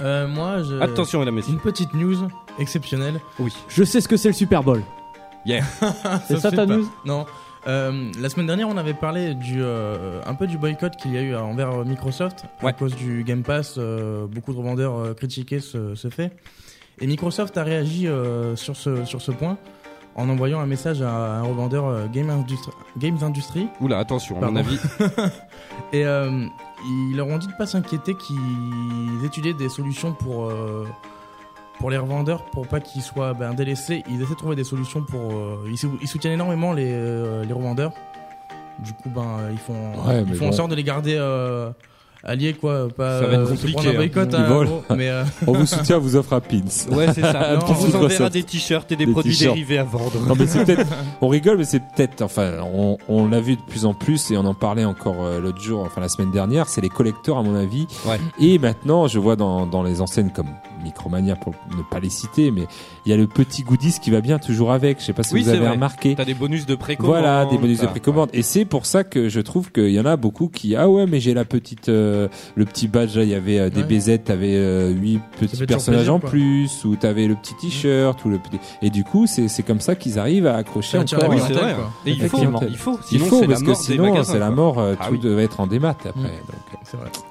Euh, 0.02 0.28
moi, 0.28 0.62
je... 0.64 0.80
attention 0.82 1.20
mesdames 1.20 1.36
messieurs. 1.36 1.54
Une 1.54 1.60
petite 1.60 1.94
news 1.94 2.28
exceptionnelle. 2.60 3.20
Oui. 3.40 3.52
Je 3.68 3.84
sais 3.84 4.02
ce 4.02 4.08
que 4.08 4.18
c'est 4.18 4.30
le 4.30 4.34
Super 4.34 4.64
Bowl. 4.64 4.82
C'est 6.28 6.40
ça 6.40 6.52
ta 6.52 6.66
news 6.66 6.88
Non. 7.06 7.26
Euh, 7.68 8.12
la 8.20 8.30
semaine 8.30 8.48
dernière, 8.48 8.68
on 8.70 8.78
avait 8.78 8.94
parlé 8.96 9.34
du, 9.36 9.58
euh, 9.62 10.20
un 10.26 10.34
peu 10.36 10.46
du 10.48 10.58
boycott 10.58 10.96
qu'il 10.98 11.14
y 11.14 11.18
a 11.18 11.22
eu 11.22 11.36
envers 11.36 11.72
euh, 11.72 11.84
Microsoft 11.84 12.46
à 12.62 12.66
Ouais. 12.66 12.74
cause 12.74 12.96
du 12.96 13.24
Game 13.24 13.44
Pass. 13.44 13.76
euh, 13.78 14.26
beaucoup 14.28 14.54
de 14.54 14.58
revendeurs 14.58 14.98
euh, 14.98 15.14
critiquaient 15.14 15.60
ce, 15.60 15.94
ce 15.96 16.10
fait. 16.10 16.32
Et 17.02 17.08
Microsoft 17.08 17.58
a 17.58 17.64
réagi 17.64 18.08
euh, 18.08 18.56
sur, 18.56 18.76
ce, 18.76 19.04
sur 19.06 19.22
ce 19.22 19.32
point 19.32 19.58
en 20.16 20.30
envoyant 20.30 20.60
un 20.62 20.66
message 20.66 21.02
à 21.02 21.10
un 21.40 21.42
revendeur 21.44 21.86
euh, 21.86 22.08
Game 22.12 22.30
Industri- 22.30 22.72
Games 22.98 23.18
Industry. 23.22 23.68
Oula, 23.82 24.00
attention, 24.00 24.42
à 24.42 24.50
mon 24.50 24.56
avis. 24.56 24.80
Et 25.94 26.06
euh, 26.06 26.46
ils 26.86 27.16
leur 27.18 27.28
ont 27.28 27.38
dit 27.38 27.48
de 27.48 27.54
pas 27.54 27.66
s'inquiéter, 27.66 28.16
qu'ils 28.16 29.26
étudiaient 29.26 29.54
des 29.54 29.70
solutions 29.70 30.14
pour, 30.14 30.46
euh, 30.50 30.88
pour 31.80 31.90
les 31.90 31.98
revendeurs, 31.98 32.46
pour 32.46 32.68
pas 32.68 32.80
qu'ils 32.80 33.02
soient 33.02 33.34
ben, 33.34 33.54
délaissés. 33.54 34.04
Ils 34.10 34.22
essaient 34.22 34.34
de 34.34 34.38
trouver 34.40 34.56
des 34.56 34.64
solutions 34.64 35.02
pour. 35.04 35.32
euh, 35.32 35.66
ils, 35.70 35.78
sou- 35.78 35.98
ils 36.02 36.08
soutiennent 36.08 36.34
énormément 36.34 36.72
les, 36.74 36.92
euh, 36.94 37.44
les 37.44 37.54
revendeurs. 37.54 37.92
Du 38.80 38.94
coup, 38.94 39.10
ben, 39.10 39.38
ils 39.52 39.58
font, 39.58 39.74
Ouais, 40.06 40.24
ils 40.28 40.36
font 40.36 40.46
bon. 40.46 40.50
en 40.50 40.54
sorte 40.54 40.70
de 40.72 40.76
les 40.76 40.84
garder 40.84 41.16
alliés, 42.26 42.54
quoi. 42.54 42.88
Pas, 42.90 43.20
Ça 43.22 43.28
va 43.28 43.34
être 43.34 43.42
euh, 43.42 43.50
compliqué, 43.50 43.88
un 43.88 43.92
hein. 43.92 43.96
boycott, 43.96 44.34
hein, 44.34 44.44
volent. 44.48 44.70
gros, 44.88 44.96
mais 44.96 45.10
euh, 45.10 45.24
On 45.48 45.54
vous 45.54 45.66
soutient, 45.66 45.98
on 45.98 46.02
vous 46.02 46.16
offre 46.16 46.34
un 46.34 46.40
pins. 46.42 46.60
Ouais, 46.92 47.08
c'est 47.14 47.22
ça. 47.22 47.56
Non, 47.56 47.60
on 47.70 47.74
vous 47.74 47.96
enverra 47.96 48.30
des 48.30 48.44
t-shirts 48.44 48.92
et 48.92 48.96
des, 48.96 49.06
Des 49.06 49.12
produits 49.12 49.38
dérivés 49.38 49.78
à 49.78 49.84
vendre. 49.84 50.20
Non 50.28 50.36
mais 50.38 50.48
c'est 50.48 50.66
peut-être, 50.66 50.86
on 51.22 51.28
rigole, 51.28 51.58
mais 51.58 51.64
c'est 51.64 51.80
peut-être, 51.80 52.22
enfin, 52.22 52.54
on, 52.74 52.98
on 53.08 53.28
l'a 53.28 53.40
vu 53.40 53.56
de 53.56 53.62
plus 53.68 53.86
en 53.86 53.94
plus 53.94 54.32
et 54.32 54.38
on 54.38 54.46
en 54.46 54.54
parlait 54.54 54.86
encore 54.86 55.24
euh, 55.24 55.40
l'autre 55.40 55.62
jour, 55.62 55.82
enfin 55.86 56.02
la 56.02 56.10
semaine 56.10 56.32
dernière, 56.32 56.68
c'est 56.68 56.82
les 56.82 56.90
collecteurs 56.90 57.38
à 57.38 57.44
mon 57.44 57.56
avis. 57.56 57.88
Ouais. 58.06 58.20
Et 58.40 58.60
maintenant, 58.60 59.08
je 59.08 59.20
vois 59.20 59.36
dans, 59.36 59.66
dans 59.66 59.84
les 59.84 60.02
enseignes 60.02 60.30
comme 60.32 60.50
Micromania 60.86 61.36
pour 61.36 61.54
ne 61.78 61.82
pas 61.84 62.00
les 62.00 62.10
citer, 62.10 62.52
mais 62.52 62.64
il 63.06 63.10
y 63.12 63.14
a 63.14 63.18
le 63.18 63.28
petit 63.28 63.64
goodies 63.64 63.98
qui 64.02 64.12
va 64.12 64.22
bien 64.22 64.40
toujours 64.40 64.72
avec. 64.72 65.00
Je 65.00 65.06
sais 65.06 65.14
pas 65.14 65.24
si 65.24 65.34
Oui, 65.34 65.42
vous 65.42 65.48
c'est 65.50 65.56
avez 65.58 65.66
vrai. 65.66 65.72
remarqué. 65.76 66.16
T'as 66.16 66.24
des 66.26 66.34
bonus 66.34 66.66
de 66.66 66.76
précommande. 66.76 67.12
Voilà, 67.12 67.46
des 67.46 67.58
bonus 67.58 67.80
de 67.80 67.86
t'as- 67.86 67.92
précommande. 67.92 68.30
Et 68.34 68.42
c'est 68.44 68.66
pour 68.66 68.86
ça 68.86 69.04
que 69.04 69.28
je 69.30 69.40
trouve 69.42 69.72
qu'il 69.72 69.90
y 69.92 70.00
en 70.00 70.06
a 70.06 70.16
beaucoup 70.16 70.48
qui, 70.48 70.76
ah 70.76 70.88
ouais, 70.90 71.06
mais 71.08 71.20
j'ai 71.20 71.34
la 71.34 71.44
petite, 71.46 71.90
euh, 71.90 72.28
le 72.56 72.66
petit 72.66 72.88
badge 72.88 73.18
là, 73.18 73.24
il 73.24 73.30
y 73.30 73.34
avait 73.36 73.60
euh, 73.60 73.70
des 73.70 73.82
Ouais. 73.82 73.88
BZ, 74.00 74.24
t'avais 74.24 74.56
euh, 74.56 74.90
huit 74.92 75.20
petits 75.40 75.66
personnages 75.66 76.02
plaisir, 76.06 76.14
en 76.16 76.20
plus, 76.20 76.86
ou 76.86 76.96
t'avais 76.96 77.28
le 77.28 77.36
petit 77.36 77.56
t-shirt, 77.56 78.24
ou 78.26 78.30
le 78.30 78.38
petit, 78.40 78.60
et 78.82 78.90
du 78.90 79.04
coup, 79.04 79.26
c'est, 79.28 79.48
c'est 79.48 79.64
comme 79.64 79.80
ça 79.82 79.96
qu'ils 79.96 80.20
arrivent 80.20 80.48
à 80.48 80.56
accrocher 80.56 80.98
encore. 81.00 81.30
Oui, 81.30 81.38
euh, 81.40 81.44
c'est 81.48 81.54
vrai. 81.54 81.74
quoi. 81.76 81.92
Et 82.06 82.12
il 82.12 82.28
faut, 82.30 82.38
il 82.70 82.78
faut. 82.78 83.00
Il 83.12 83.20
faut, 83.20 83.42
parce 83.48 83.64
que 83.64 83.74
sinon, 83.74 84.24
c'est 84.24 84.40
la 84.40 84.52
mort, 84.52 84.80
Ah 85.00 85.08
tout 85.08 85.18
devait 85.18 85.44
être 85.44 85.60
en 85.60 85.68
démat 85.68 85.90
après. 85.90 86.12
Mm. 86.12 86.26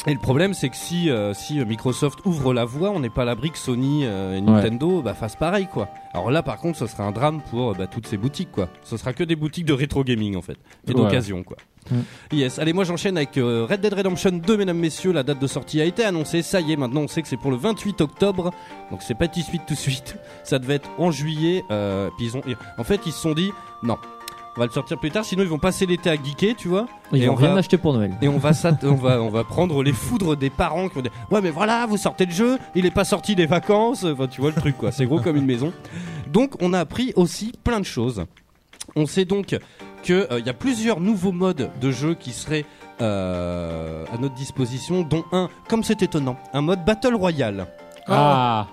Et 0.07 0.13
le 0.13 0.19
problème, 0.21 0.55
c'est 0.55 0.69
que 0.69 0.77
si, 0.77 1.09
si 1.35 1.65
Microsoft 1.65 2.21
ouvre 2.25 2.53
la 2.55 2.65
voie, 2.65 2.91
on 2.91 3.01
n'est 3.01 3.11
pas 3.11 3.23
à 3.23 3.25
l'abri 3.25 3.44
que 3.51 3.59
Sony 3.59 4.05
euh, 4.05 4.37
et 4.37 4.41
Nintendo 4.41 5.03
bah, 5.03 5.15
fassent 5.15 5.37
pareil, 5.37 5.67
quoi. 5.73 5.89
Alors 6.13 6.31
là, 6.31 6.43
par 6.43 6.59
contre, 6.59 6.79
ce 6.79 6.87
sera 6.87 7.05
un 7.05 7.13
drame 7.13 7.41
pour 7.51 7.75
bah, 7.75 7.87
toutes 7.87 8.07
ces 8.07 8.17
boutiques, 8.17 8.53
quoi. 8.53 8.69
Ce 8.83 8.97
sera 8.97 9.13
que 9.13 9.25
des 9.25 9.37
boutiques 9.37 9.67
de 9.67 9.73
rétro 9.73 10.05
gaming, 10.05 10.37
en 10.37 10.43
fait, 10.43 10.59
et 10.87 10.93
d'occasion, 10.93 11.43
quoi. 11.43 11.57
Mm. 11.91 11.97
Yes. 12.33 12.59
Allez, 12.59 12.73
moi 12.73 12.85
j'enchaîne 12.85 13.17
avec 13.17 13.37
euh, 13.37 13.67
Red 13.69 13.81
Dead 13.81 13.93
Redemption 13.93 14.33
2, 14.33 14.57
mesdames, 14.57 14.79
messieurs. 14.79 15.13
La 15.13 15.23
date 15.23 15.39
de 15.39 15.47
sortie 15.47 15.81
a 15.81 15.85
été 15.85 16.05
annoncée. 16.05 16.43
Ça 16.43 16.61
y 16.61 16.73
est, 16.73 16.77
maintenant 16.77 17.03
on 17.03 17.09
sait 17.09 17.23
que 17.23 17.29
c'est 17.29 17.37
pour 17.37 17.51
le 17.51 17.57
28 17.57 18.01
octobre. 18.01 18.53
Donc 18.91 19.03
c'est 19.03 19.15
pas 19.15 19.29
tout 19.29 19.41
de 19.41 19.45
suite, 19.45 19.63
tout 19.67 19.75
de 19.75 19.79
suite. 19.79 20.17
Ça 20.45 20.59
devait 20.59 20.75
être 20.75 20.91
en 20.99 21.11
juillet. 21.11 21.63
Euh, 21.71 22.11
puis 22.17 22.27
ils 22.27 22.37
ont, 22.37 22.43
en 22.79 22.85
fait, 22.85 23.01
ils 23.07 23.13
se 23.13 23.21
sont 23.21 23.35
dit 23.35 23.51
non. 23.83 23.99
On 24.57 24.61
va 24.61 24.67
le 24.67 24.73
sortir 24.73 24.99
plus 24.99 25.11
tard, 25.11 25.25
sinon 25.25 25.43
ils 25.43 25.49
vont 25.49 25.59
passer 25.59 25.85
l'été 25.85 26.11
à 26.11 26.15
geeker, 26.15 26.55
tu 26.57 26.69
vois. 26.69 26.87
Ils 27.13 27.25
Et 27.25 27.27
vont 27.27 27.33
on 27.33 27.37
rien 27.37 27.53
va- 27.55 27.59
acheter 27.59 27.77
pour 27.77 27.93
Noël. 27.93 28.13
Et 28.23 28.29
on 28.29 28.39
va, 28.39 28.51
on 28.85 28.95
va, 28.95 29.21
on 29.21 29.29
va 29.29 29.43
prendre 29.43 29.83
les 29.83 29.93
foudres 29.93 30.37
des 30.37 30.49
parents 30.51 30.89
qui 30.89 30.95
vont 30.95 31.01
dire 31.03 31.11
Ouais, 31.31 31.41
mais 31.41 31.51
voilà, 31.51 31.87
vous 31.87 31.97
sortez 31.97 32.25
le 32.27 32.31
jeu, 32.33 32.59
il 32.77 32.87
est 32.87 32.93
pas 32.93 33.05
sorti 33.05 33.35
des 33.35 33.47
vacances. 33.47 34.05
Enfin, 34.05 34.29
tu 34.29 34.41
vois 34.41 34.51
le 34.55 34.61
truc, 34.61 34.77
quoi. 34.79 34.93
C'est 34.93 35.07
gros 35.07 35.21
comme 35.21 35.37
une 35.37 35.45
maison. 35.47 35.73
Donc, 36.29 36.53
on 36.61 36.73
a 36.73 36.79
appris 36.79 37.13
aussi 37.17 37.53
plein 37.65 37.81
de 37.81 37.85
choses. 37.85 38.25
On 38.95 39.07
sait 39.07 39.25
donc 39.25 39.59
qu'il 40.03 40.27
y 40.47 40.49
a 40.49 40.55
plusieurs 40.55 41.01
nouveaux 41.01 41.33
modes 41.33 41.71
de 41.81 41.91
jeu 41.91 42.15
qui 42.15 42.31
seraient 42.31 42.65
euh, 43.01 44.05
à 44.15 44.19
notre 44.19 44.35
disposition, 44.35 45.03
dont 45.03 45.25
un, 45.33 45.49
comme 45.69 45.83
c'est 45.83 46.03
étonnant, 46.03 46.37
un 46.53 46.61
mode 46.61 46.85
Battle 46.85 47.15
Royale. 47.17 47.67
Ah, 48.07 48.67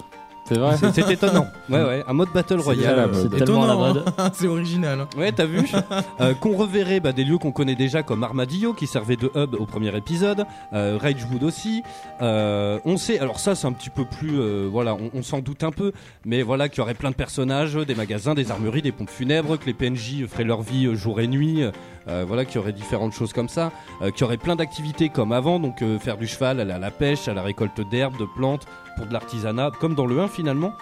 c'est 0.52 0.60
vrai. 0.60 0.76
C'est 0.94 1.10
étonnant. 1.12 1.48
Ouais, 1.70 1.82
ouais, 1.84 2.04
un 2.08 2.14
mode 2.14 2.30
Battle 2.34 2.60
Royale. 2.60 3.10
C'est 3.14 3.32
la 3.32 3.38
Étonnant, 3.38 3.78
mode. 3.94 4.04
hein. 4.18 4.32
c'est 4.34 4.48
original. 4.48 5.00
hein. 5.02 5.08
Ouais, 5.18 5.32
t'as 5.32 5.46
vu 5.46 5.62
Euh, 6.20 6.34
Qu'on 6.34 6.56
reverrait 6.56 7.00
bah, 7.00 7.12
des 7.14 7.24
lieux 7.24 7.38
qu'on 7.38 7.52
connaît 7.52 7.76
déjà 7.76 8.04
comme 8.04 8.24
Armadillo 8.24 8.74
qui 8.74 8.88
servait 8.88 9.16
de 9.16 9.32
hub 9.36 9.56
au 9.56 9.66
premier 9.66 9.96
épisode, 9.96 10.46
euh, 10.74 10.98
Ragewood 11.02 11.44
aussi. 11.44 11.84
Euh, 12.22 12.80
on 12.86 12.98
sait, 12.98 13.20
alors 13.20 13.40
ça 13.40 13.56
c'est 13.56 13.68
un 13.68 13.72
petit 13.72 13.90
peu 13.90 14.04
plus, 14.06 14.40
euh, 14.40 14.68
voilà, 14.72 14.94
on, 14.96 15.10
on 15.14 15.24
s'en 15.24 15.40
doute 15.40 15.64
un 15.64 15.72
peu, 15.72 15.92
mais 16.26 16.42
voilà 16.44 16.70
qu'il 16.70 16.80
y 16.80 16.82
aurait 16.82 16.94
plein 16.94 17.10
de 17.12 17.16
personnages, 17.16 17.76
des 17.76 17.96
magasins, 17.96 18.34
des 18.34 18.52
armureries, 18.52 18.82
des 18.82 18.92
pompes 18.92 19.10
funèbres, 19.10 19.58
que 19.58 19.66
les 19.66 19.74
PNJ 19.74 20.26
feraient 20.28 20.44
leur 20.44 20.62
vie 20.62 20.86
euh, 20.88 20.96
jour 20.96 21.20
et 21.22 21.28
nuit. 21.28 21.64
Euh, 22.08 22.26
voilà, 22.28 22.46
qu'il 22.46 22.56
y 22.56 22.58
aurait 22.60 22.74
différentes 22.74 23.14
choses 23.14 23.34
comme 23.34 23.50
ça, 23.50 23.72
euh, 24.02 24.12
qu'il 24.12 24.22
y 24.22 24.24
aurait 24.24 24.38
plein 24.38 24.56
d'activités 24.56 25.10
comme 25.10 25.32
avant, 25.32 25.60
donc 25.60 25.82
euh, 25.82 26.00
faire 26.00 26.18
du 26.18 26.28
cheval, 26.28 26.60
aller 26.60 26.72
à 26.72 26.80
la 26.80 26.92
pêche, 26.92 27.28
à 27.28 27.34
la 27.34 27.44
récolte 27.44 27.82
d'herbes, 27.82 28.18
de 28.18 28.26
plantes, 28.26 28.66
pour 28.98 29.06
de 29.06 29.14
l'artisanat, 29.14 29.72
comme 29.80 29.96
dans 29.96 30.06
le 30.06 30.20
1 30.20 30.28
finalement. 30.28 30.74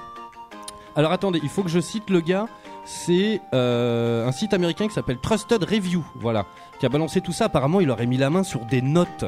Alors 0.96 1.12
attendez, 1.12 1.40
il 1.44 1.50
faut 1.50 1.64
que 1.64 1.70
je 1.70 1.80
cite 1.80 2.10
le 2.10 2.22
gars. 2.22 2.48
C'est 2.86 3.42
euh, 3.54 4.28
un 4.28 4.32
site 4.32 4.54
américain 4.54 4.88
qui 4.88 4.94
s'appelle 4.94 5.20
Trusted 5.20 5.64
Review, 5.64 6.04
voilà, 6.16 6.46
qui 6.80 6.86
a 6.86 6.90
balancé 6.90 7.22
tout 7.22 7.32
ça. 7.32 7.46
Apparemment, 7.46 7.82
il 7.82 7.90
aurait 7.92 8.08
mis 8.08 8.18
la 8.18 8.30
main 8.30 8.44
sur 8.44 8.66
des 8.66 8.82
notes. 8.82 9.26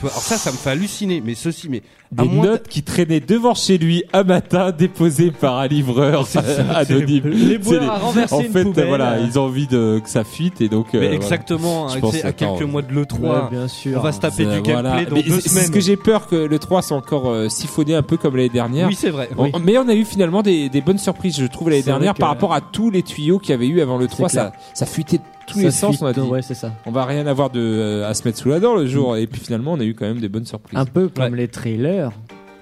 Vois, 0.00 0.10
alors 0.10 0.22
ça, 0.22 0.36
ça 0.36 0.50
me 0.52 0.56
fait 0.56 0.70
halluciner. 0.70 1.22
Mais 1.24 1.34
ceci, 1.34 1.68
mais 1.68 1.82
Des 2.12 2.26
notes 2.28 2.68
qui 2.68 2.82
traînaient 2.82 3.20
devant 3.20 3.54
chez 3.54 3.78
lui 3.78 4.02
un 4.12 4.24
matin, 4.24 4.72
déposées 4.72 5.30
par 5.30 5.58
un 5.58 5.66
livreur 5.66 6.26
anonyme. 6.74 7.28
Les 7.28 7.58
à 7.88 7.98
renverser 7.98 8.34
En 8.34 8.40
une 8.40 8.50
fait, 8.52 8.62
poubelle. 8.64 8.88
voilà, 8.88 9.18
ils 9.20 9.38
ont 9.38 9.44
envie 9.44 9.66
de, 9.66 10.00
que 10.02 10.08
ça 10.10 10.24
fuite 10.24 10.60
et 10.60 10.68
donc. 10.68 10.86
euh, 10.88 11.00
mais 11.00 11.06
voilà. 11.08 11.14
exactement, 11.16 11.88
Je 11.88 11.98
hein, 11.98 12.10
à 12.24 12.32
quelques 12.32 12.62
mois 12.62 12.82
de 12.82 12.92
l'E3, 12.92 13.20
Ouais, 13.20 13.50
bien 13.50 13.68
sûr. 13.68 13.98
on 13.98 14.02
va 14.02 14.12
se 14.12 14.20
taper 14.20 14.44
C'est- 14.44 14.44
du 14.44 14.62
gameplay 14.62 14.72
voilà. 14.72 15.04
dans 15.04 15.16
Mais 15.16 15.22
deux 15.22 15.40
semaines. 15.40 15.64
ce 15.66 15.70
que 15.70 15.80
j'ai 15.80 15.96
peur 15.96 16.26
que 16.26 16.36
le 16.36 16.58
3 16.58 16.82
soit 16.82 16.96
encore 16.96 17.28
euh, 17.30 17.48
siphonné 17.48 17.94
un 17.94 18.02
peu 18.02 18.16
comme 18.16 18.36
l'année 18.36 18.48
dernière. 18.48 18.88
Oui, 18.88 18.94
c'est 18.98 19.10
vrai. 19.10 19.28
Oui. 19.36 19.52
Mais 19.62 19.78
on 19.78 19.88
a 19.88 19.94
eu 19.94 20.04
finalement 20.04 20.42
des, 20.42 20.68
des 20.68 20.80
bonnes 20.80 20.98
surprises, 20.98 21.36
je 21.38 21.46
trouve, 21.46 21.70
l'année 21.70 21.82
dernière 21.82 22.14
par 22.14 22.28
rapport 22.30 22.52
à 22.54 22.60
tous 22.60 22.90
les 22.90 23.02
tuyaux 23.02 23.38
qu'il 23.38 23.50
y 23.50 23.54
avait 23.54 23.68
eu 23.68 23.80
avant 23.80 23.98
le 23.98 24.06
3. 24.08 24.28
Ça, 24.28 24.52
ça 24.74 24.86
fuitait 24.86 25.18
de 25.18 25.22
tous 25.50 25.58
Ça 25.58 25.64
les 25.64 25.70
sens, 25.70 25.90
fuite, 25.96 26.02
on 26.02 26.06
a 26.06 26.12
dit. 26.12 26.20
Ouais, 26.20 26.42
c'est 26.42 26.54
ça. 26.54 26.72
On 26.86 26.90
va 26.92 27.04
rien 27.04 27.26
avoir 27.26 27.50
de, 27.50 27.60
euh, 27.60 28.08
à 28.08 28.14
se 28.14 28.24
mettre 28.26 28.38
sous 28.38 28.48
la 28.48 28.60
dent 28.60 28.74
le 28.74 28.86
jour. 28.86 29.16
Et 29.16 29.26
puis 29.26 29.40
finalement, 29.40 29.72
on 29.72 29.80
a 29.80 29.84
eu 29.84 29.94
quand 29.94 30.06
même 30.06 30.20
des 30.20 30.28
bonnes 30.28 30.46
surprises. 30.46 30.78
Un 30.78 30.84
peu 30.86 31.08
comme 31.08 31.32
Ouais. 31.32 31.38
les 31.38 31.48
trailers. 31.48 32.10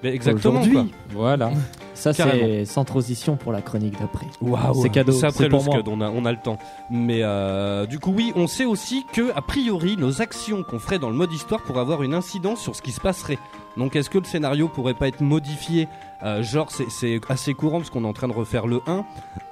Mais 0.03 0.15
exactement. 0.15 0.61
Quoi. 0.61 0.87
Voilà. 1.11 1.51
Ça, 1.95 2.13
c'est 2.13 2.65
sans 2.65 2.85
transition 2.85 3.35
pour 3.35 3.51
la 3.51 3.61
chronique 3.61 3.99
d'après. 3.99 4.27
Waouh, 4.41 4.83
C'est 4.83 4.89
cadeau, 4.89 5.11
C'est 5.11 5.27
après 5.27 5.37
c'est 5.39 5.43
le 5.45 5.49
pour 5.51 5.65
moi. 5.65 5.75
scud, 5.75 5.89
on 5.89 6.01
a, 6.01 6.09
on 6.09 6.25
a 6.25 6.31
le 6.31 6.39
temps. 6.41 6.57
Mais 6.93 7.23
euh, 7.25 7.87
du 7.87 7.99
coup, 7.99 8.13
oui, 8.17 8.33
on 8.37 8.47
sait 8.47 8.65
aussi 8.65 9.05
que, 9.13 9.33
a 9.35 9.43
priori, 9.43 9.97
nos 9.99 10.23
actions 10.23 10.63
qu'on 10.63 10.79
ferait 10.79 11.01
dans 11.01 11.11
le 11.11 11.17
mode 11.17 11.33
histoire 11.33 11.61
pourraient 11.65 11.81
avoir 11.81 12.05
une 12.05 12.15
incidence 12.15 12.61
sur 12.61 12.77
ce 12.77 12.83
qui 12.83 12.93
se 12.93 13.01
passerait 13.01 13.39
Donc 13.79 13.97
est-ce 13.97 14.11
que 14.11 14.19
le 14.19 14.25
scénario 14.25 14.69
pourrait 14.69 14.95
pas 14.95 15.09
être 15.09 15.21
modifié? 15.21 15.89
Euh, 16.25 16.43
Genre 16.43 16.71
c'est- 16.71 17.21
assez 17.31 17.55
courant 17.55 17.79
parce 17.79 17.91
qu'on 17.91 18.05
est 18.05 18.09
en 18.09 18.13
train 18.13 18.29
de 18.29 18.33
refaire 18.33 18.67
le 18.67 18.81
1. 18.87 19.05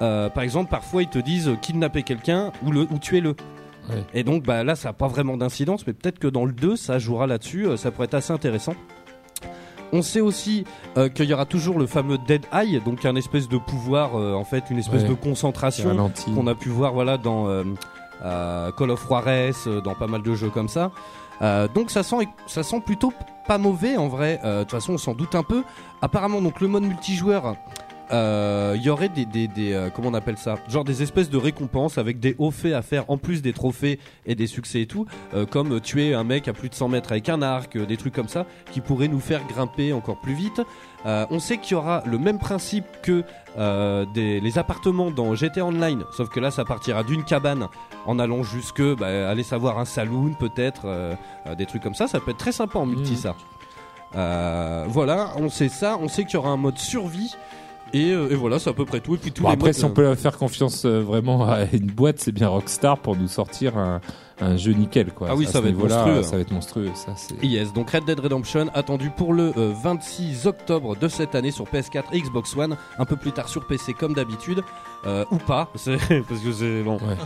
Euh, 0.02 0.28
par 0.28 0.42
exemple, 0.42 0.68
parfois 0.70 1.02
ils 1.02 1.08
te 1.08 1.18
disent 1.18 1.48
euh, 1.48 1.54
kidnapper 1.56 2.02
quelqu'un 2.02 2.50
ou, 2.64 2.72
le, 2.72 2.80
ou 2.90 2.98
tuer-le. 2.98 3.36
Ouais. 3.88 4.04
Et 4.14 4.24
donc 4.24 4.42
bah, 4.42 4.64
là 4.64 4.74
ça 4.74 4.88
n'a 4.88 4.92
pas 4.92 5.06
vraiment 5.06 5.36
d'incidence, 5.36 5.86
mais 5.86 5.92
peut-être 5.92 6.18
que 6.18 6.26
dans 6.26 6.44
le 6.44 6.52
2 6.52 6.74
ça 6.76 6.98
jouera 6.98 7.26
là-dessus, 7.28 7.68
ça 7.76 7.90
pourrait 7.92 8.06
être 8.06 8.14
assez 8.14 8.32
intéressant. 8.32 8.74
On 9.92 10.02
sait 10.02 10.20
aussi 10.20 10.64
euh, 10.98 11.08
qu'il 11.08 11.26
y 11.26 11.32
aura 11.32 11.44
toujours 11.46 11.78
le 11.78 11.86
fameux 11.86 12.18
Dead 12.26 12.44
Eye, 12.52 12.80
donc 12.84 13.04
un 13.04 13.14
espèce 13.14 13.48
de 13.48 13.56
pouvoir, 13.58 14.16
euh, 14.18 14.34
en 14.34 14.42
fait, 14.44 14.64
une 14.70 14.78
espèce 14.78 15.02
Ouais. 15.02 15.08
de 15.08 15.14
concentration 15.14 16.10
qu'on 16.34 16.46
a 16.48 16.56
pu 16.56 16.68
voir 16.70 16.92
voilà 16.92 17.16
dans 17.18 17.46
euh, 17.46 17.62
Call 18.76 18.90
of 18.90 19.06
Juarez, 19.06 19.52
dans 19.84 19.94
pas 19.94 20.08
mal 20.08 20.22
de 20.22 20.34
jeux 20.34 20.50
comme 20.50 20.68
ça. 20.68 20.90
Euh, 21.42 21.68
donc 21.68 21.90
ça 21.90 22.02
sent 22.02 22.16
ça 22.46 22.62
sent 22.62 22.80
plutôt 22.84 23.12
pas 23.46 23.58
mauvais 23.58 23.96
en 23.96 24.08
vrai. 24.08 24.40
Euh, 24.44 24.58
De 24.60 24.62
toute 24.64 24.72
façon 24.72 24.94
on 24.94 24.98
s'en 24.98 25.14
doute 25.14 25.34
un 25.34 25.42
peu. 25.42 25.62
Apparemment 26.02 26.40
donc 26.40 26.60
le 26.60 26.68
mode 26.68 26.84
multijoueur. 26.84 27.56
euh, 28.12 28.74
Il 28.76 28.82
y 28.82 28.88
aurait 28.90 29.08
des, 29.08 29.24
des, 29.26 29.48
des, 29.48 29.72
euh, 29.72 29.90
comment 29.90 30.08
on 30.10 30.14
appelle 30.14 30.38
ça? 30.38 30.56
Genre 30.68 30.84
des 30.84 31.02
espèces 31.02 31.28
de 31.28 31.36
récompenses 31.36 31.98
avec 31.98 32.20
des 32.20 32.36
hauts 32.38 32.50
faits 32.52 32.72
à 32.74 32.82
faire 32.82 33.04
en 33.10 33.18
plus 33.18 33.42
des 33.42 33.52
trophées 33.52 33.98
et 34.26 34.34
des 34.34 34.46
succès 34.46 34.82
et 34.82 34.86
tout 34.86 35.06
euh, 35.34 35.44
comme 35.44 35.72
euh, 35.74 35.80
tuer 35.80 36.14
un 36.14 36.22
mec 36.24 36.46
à 36.48 36.52
plus 36.52 36.68
de 36.68 36.74
100 36.74 36.88
mètres 36.88 37.10
avec 37.12 37.28
un 37.28 37.42
arc 37.42 37.74
euh, 37.76 37.84
des 37.86 37.96
trucs 37.96 38.14
comme 38.14 38.28
ça 38.28 38.46
qui 38.72 38.80
pourraient 38.80 39.08
nous 39.08 39.20
faire 39.20 39.44
grimper 39.48 39.92
encore 39.92 40.20
plus 40.20 40.34
vite 40.34 40.60
Euh, 41.04 41.26
on 41.30 41.38
sait 41.38 41.58
qu'il 41.58 41.72
y 41.72 41.74
aura 41.74 42.02
le 42.06 42.18
même 42.18 42.38
principe 42.38 42.86
que 43.02 43.22
euh, 43.58 44.04
des, 44.06 44.40
les 44.40 44.58
appartements 44.58 45.10
dans 45.10 45.34
GTA 45.34 45.64
Online, 45.64 46.04
sauf 46.10 46.28
que 46.30 46.40
là 46.40 46.50
ça 46.50 46.64
partira 46.64 47.04
d'une 47.04 47.22
cabane 47.22 47.68
en 48.06 48.18
allant 48.18 48.42
jusque, 48.42 48.82
bah, 48.96 49.28
aller 49.28 49.42
savoir 49.42 49.78
un 49.78 49.84
saloon 49.84 50.32
peut-être, 50.38 50.82
euh, 50.86 51.14
euh, 51.46 51.54
des 51.54 51.66
trucs 51.66 51.82
comme 51.82 51.94
ça, 51.94 52.06
ça 52.08 52.18
peut 52.18 52.30
être 52.32 52.38
très 52.38 52.52
sympa 52.52 52.78
en 52.78 52.86
multi 52.86 53.12
Mhm. 53.12 53.16
ça. 53.18 53.34
Euh, 54.16 54.86
voilà, 54.88 55.30
on 55.36 55.48
sait 55.48 55.68
ça, 55.68 55.96
on 56.00 56.08
sait 56.08 56.24
qu'il 56.24 56.34
y 56.34 56.36
aura 56.38 56.50
un 56.50 56.56
mode 56.56 56.78
survie. 56.78 57.34
Et, 57.92 58.10
euh, 58.12 58.28
et 58.30 58.34
voilà, 58.34 58.58
c'est 58.58 58.68
à 58.70 58.72
peu 58.72 58.84
près 58.84 59.00
tout. 59.00 59.14
Et 59.14 59.18
puis 59.18 59.30
tous 59.32 59.42
Bon, 59.42 59.48
les 59.48 59.54
après, 59.54 59.68
modes, 59.68 59.74
si 59.74 59.84
on 59.84 59.90
euh, 59.90 59.92
peut 59.92 60.14
faire 60.16 60.36
confiance 60.36 60.84
euh, 60.84 61.00
vraiment 61.00 61.48
à 61.48 61.64
une 61.72 61.86
boîte, 61.86 62.18
c'est 62.18 62.32
bien 62.32 62.48
Rockstar 62.48 62.98
pour 62.98 63.16
nous 63.16 63.28
sortir 63.28 63.78
un, 63.78 64.00
un 64.40 64.56
jeu 64.56 64.72
nickel. 64.72 65.12
Quoi. 65.12 65.28
Ah 65.30 65.36
oui, 65.36 65.46
À 65.46 65.50
ça 65.50 65.60
va 65.60 65.68
être 65.68 65.78
monstrueux. 65.78 66.22
Ça 66.22 66.36
va 66.36 66.42
être 66.42 66.50
monstrueux. 66.50 66.90
Ça, 66.94 67.12
c'est... 67.16 67.42
Yes, 67.44 67.72
donc 67.72 67.90
Red 67.90 68.04
Dead 68.04 68.18
Redemption 68.18 68.66
attendu 68.74 69.10
pour 69.16 69.32
le 69.32 69.52
euh, 69.56 69.72
26 69.82 70.46
octobre 70.46 70.96
de 70.96 71.08
cette 71.08 71.34
année 71.34 71.52
sur 71.52 71.64
PS4 71.66 72.04
et 72.12 72.20
Xbox 72.20 72.56
One, 72.56 72.76
un 72.98 73.04
peu 73.04 73.16
plus 73.16 73.32
tard 73.32 73.48
sur 73.48 73.66
PC 73.66 73.92
comme 73.94 74.14
d'habitude, 74.14 74.62
euh, 75.06 75.24
ou 75.30 75.36
pas, 75.36 75.68
c'est- 75.76 75.96
parce 76.28 76.40
que 76.40 76.52
c'est 76.52 76.82
bon. 76.82 76.94
Ouais. 76.96 77.16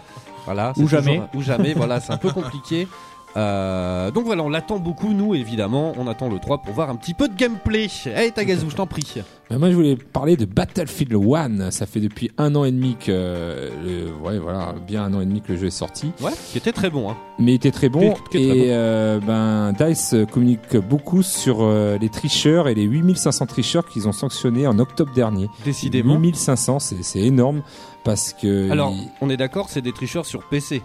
Voilà, 0.46 0.73
Ou 0.79 0.88
jamais. 0.88 1.16
toujours- 1.16 1.29
Ou 1.35 1.42
jamais, 1.42 1.75
voilà, 1.75 2.01
c'est 2.01 2.12
un 2.12 2.16
peu 2.16 2.31
compliqué. 2.31 2.87
Euh, 3.37 4.11
donc 4.11 4.25
voilà, 4.25 4.43
on 4.43 4.49
l'attend 4.49 4.79
beaucoup, 4.79 5.12
nous 5.12 5.35
évidemment. 5.35 5.93
On 5.99 6.07
attend 6.09 6.29
le 6.29 6.38
3 6.38 6.59
pour 6.59 6.75
voir 6.75 6.90
un 6.90 6.97
petit 6.97 7.14
peu 7.14 7.29
de 7.29 7.35
gameplay. 7.37 7.87
Hey 8.07 8.33
Tagazu, 8.33 8.66
je 8.69 8.75
t'en 8.77 8.87
prie. 8.87 9.14
Moi, 9.51 9.71
je 9.71 9.75
voulais 9.75 9.97
parler 9.97 10.37
de 10.37 10.45
Battlefield 10.45 11.14
1. 11.14 11.71
Ça 11.71 11.87
fait 11.87 12.01
depuis 12.01 12.31
un 12.38 12.55
an 12.55 12.64
et 12.64 12.71
demi 12.73 12.97
que, 12.97 13.07
euh, 13.11 13.71
le- 13.85 14.12
ouais, 14.25 14.38
voilà, 14.38 14.75
bien 14.87 15.05
un 15.05 15.14
an 15.14 15.21
et 15.21 15.27
demi 15.27 15.40
que 15.40 15.53
le 15.53 15.59
jeu 15.59 15.66
est 15.66 15.71
sorti. 15.71 16.12
Ouais, 16.21 16.31
qui 16.53 16.59
était 16.59 16.73
très 16.73 16.90
bon. 16.90 17.11
Hein. 17.11 17.16
Mais 17.38 17.53
il 17.53 17.55
était 17.57 17.71
très 17.73 17.88
bon. 17.88 18.14
Très 18.31 18.40
et 18.40 18.49
bon. 18.49 18.55
euh, 18.69 19.21
ben, 19.21 19.73
Dice 19.73 20.14
communique 20.33 20.77
beaucoup 20.77 21.23
sur 21.23 21.69
les 22.01 22.09
tricheurs 22.09 22.69
et 22.69 22.75
les 22.75 22.85
8500 22.85 23.47
tricheurs 23.47 23.87
qu'ils 23.88 24.07
ont 24.09 24.12
sanctionnés 24.12 24.66
en 24.66 24.79
octobre 24.79 25.12
dernier. 25.14 25.49
Décidément. 25.64 26.14
8500, 26.19 26.79
c'est, 26.79 27.03
c'est 27.03 27.21
énorme 27.21 27.62
parce 28.05 28.33
que 28.33 28.71
Alors, 28.71 28.93
il- 28.93 29.09
on 29.21 29.31
est 29.31 29.37
d'accord, 29.37 29.69
c'est 29.69 29.83
des 29.83 29.93
tricheurs 29.93 30.27
sur 30.27 30.43
PC. 30.49 30.83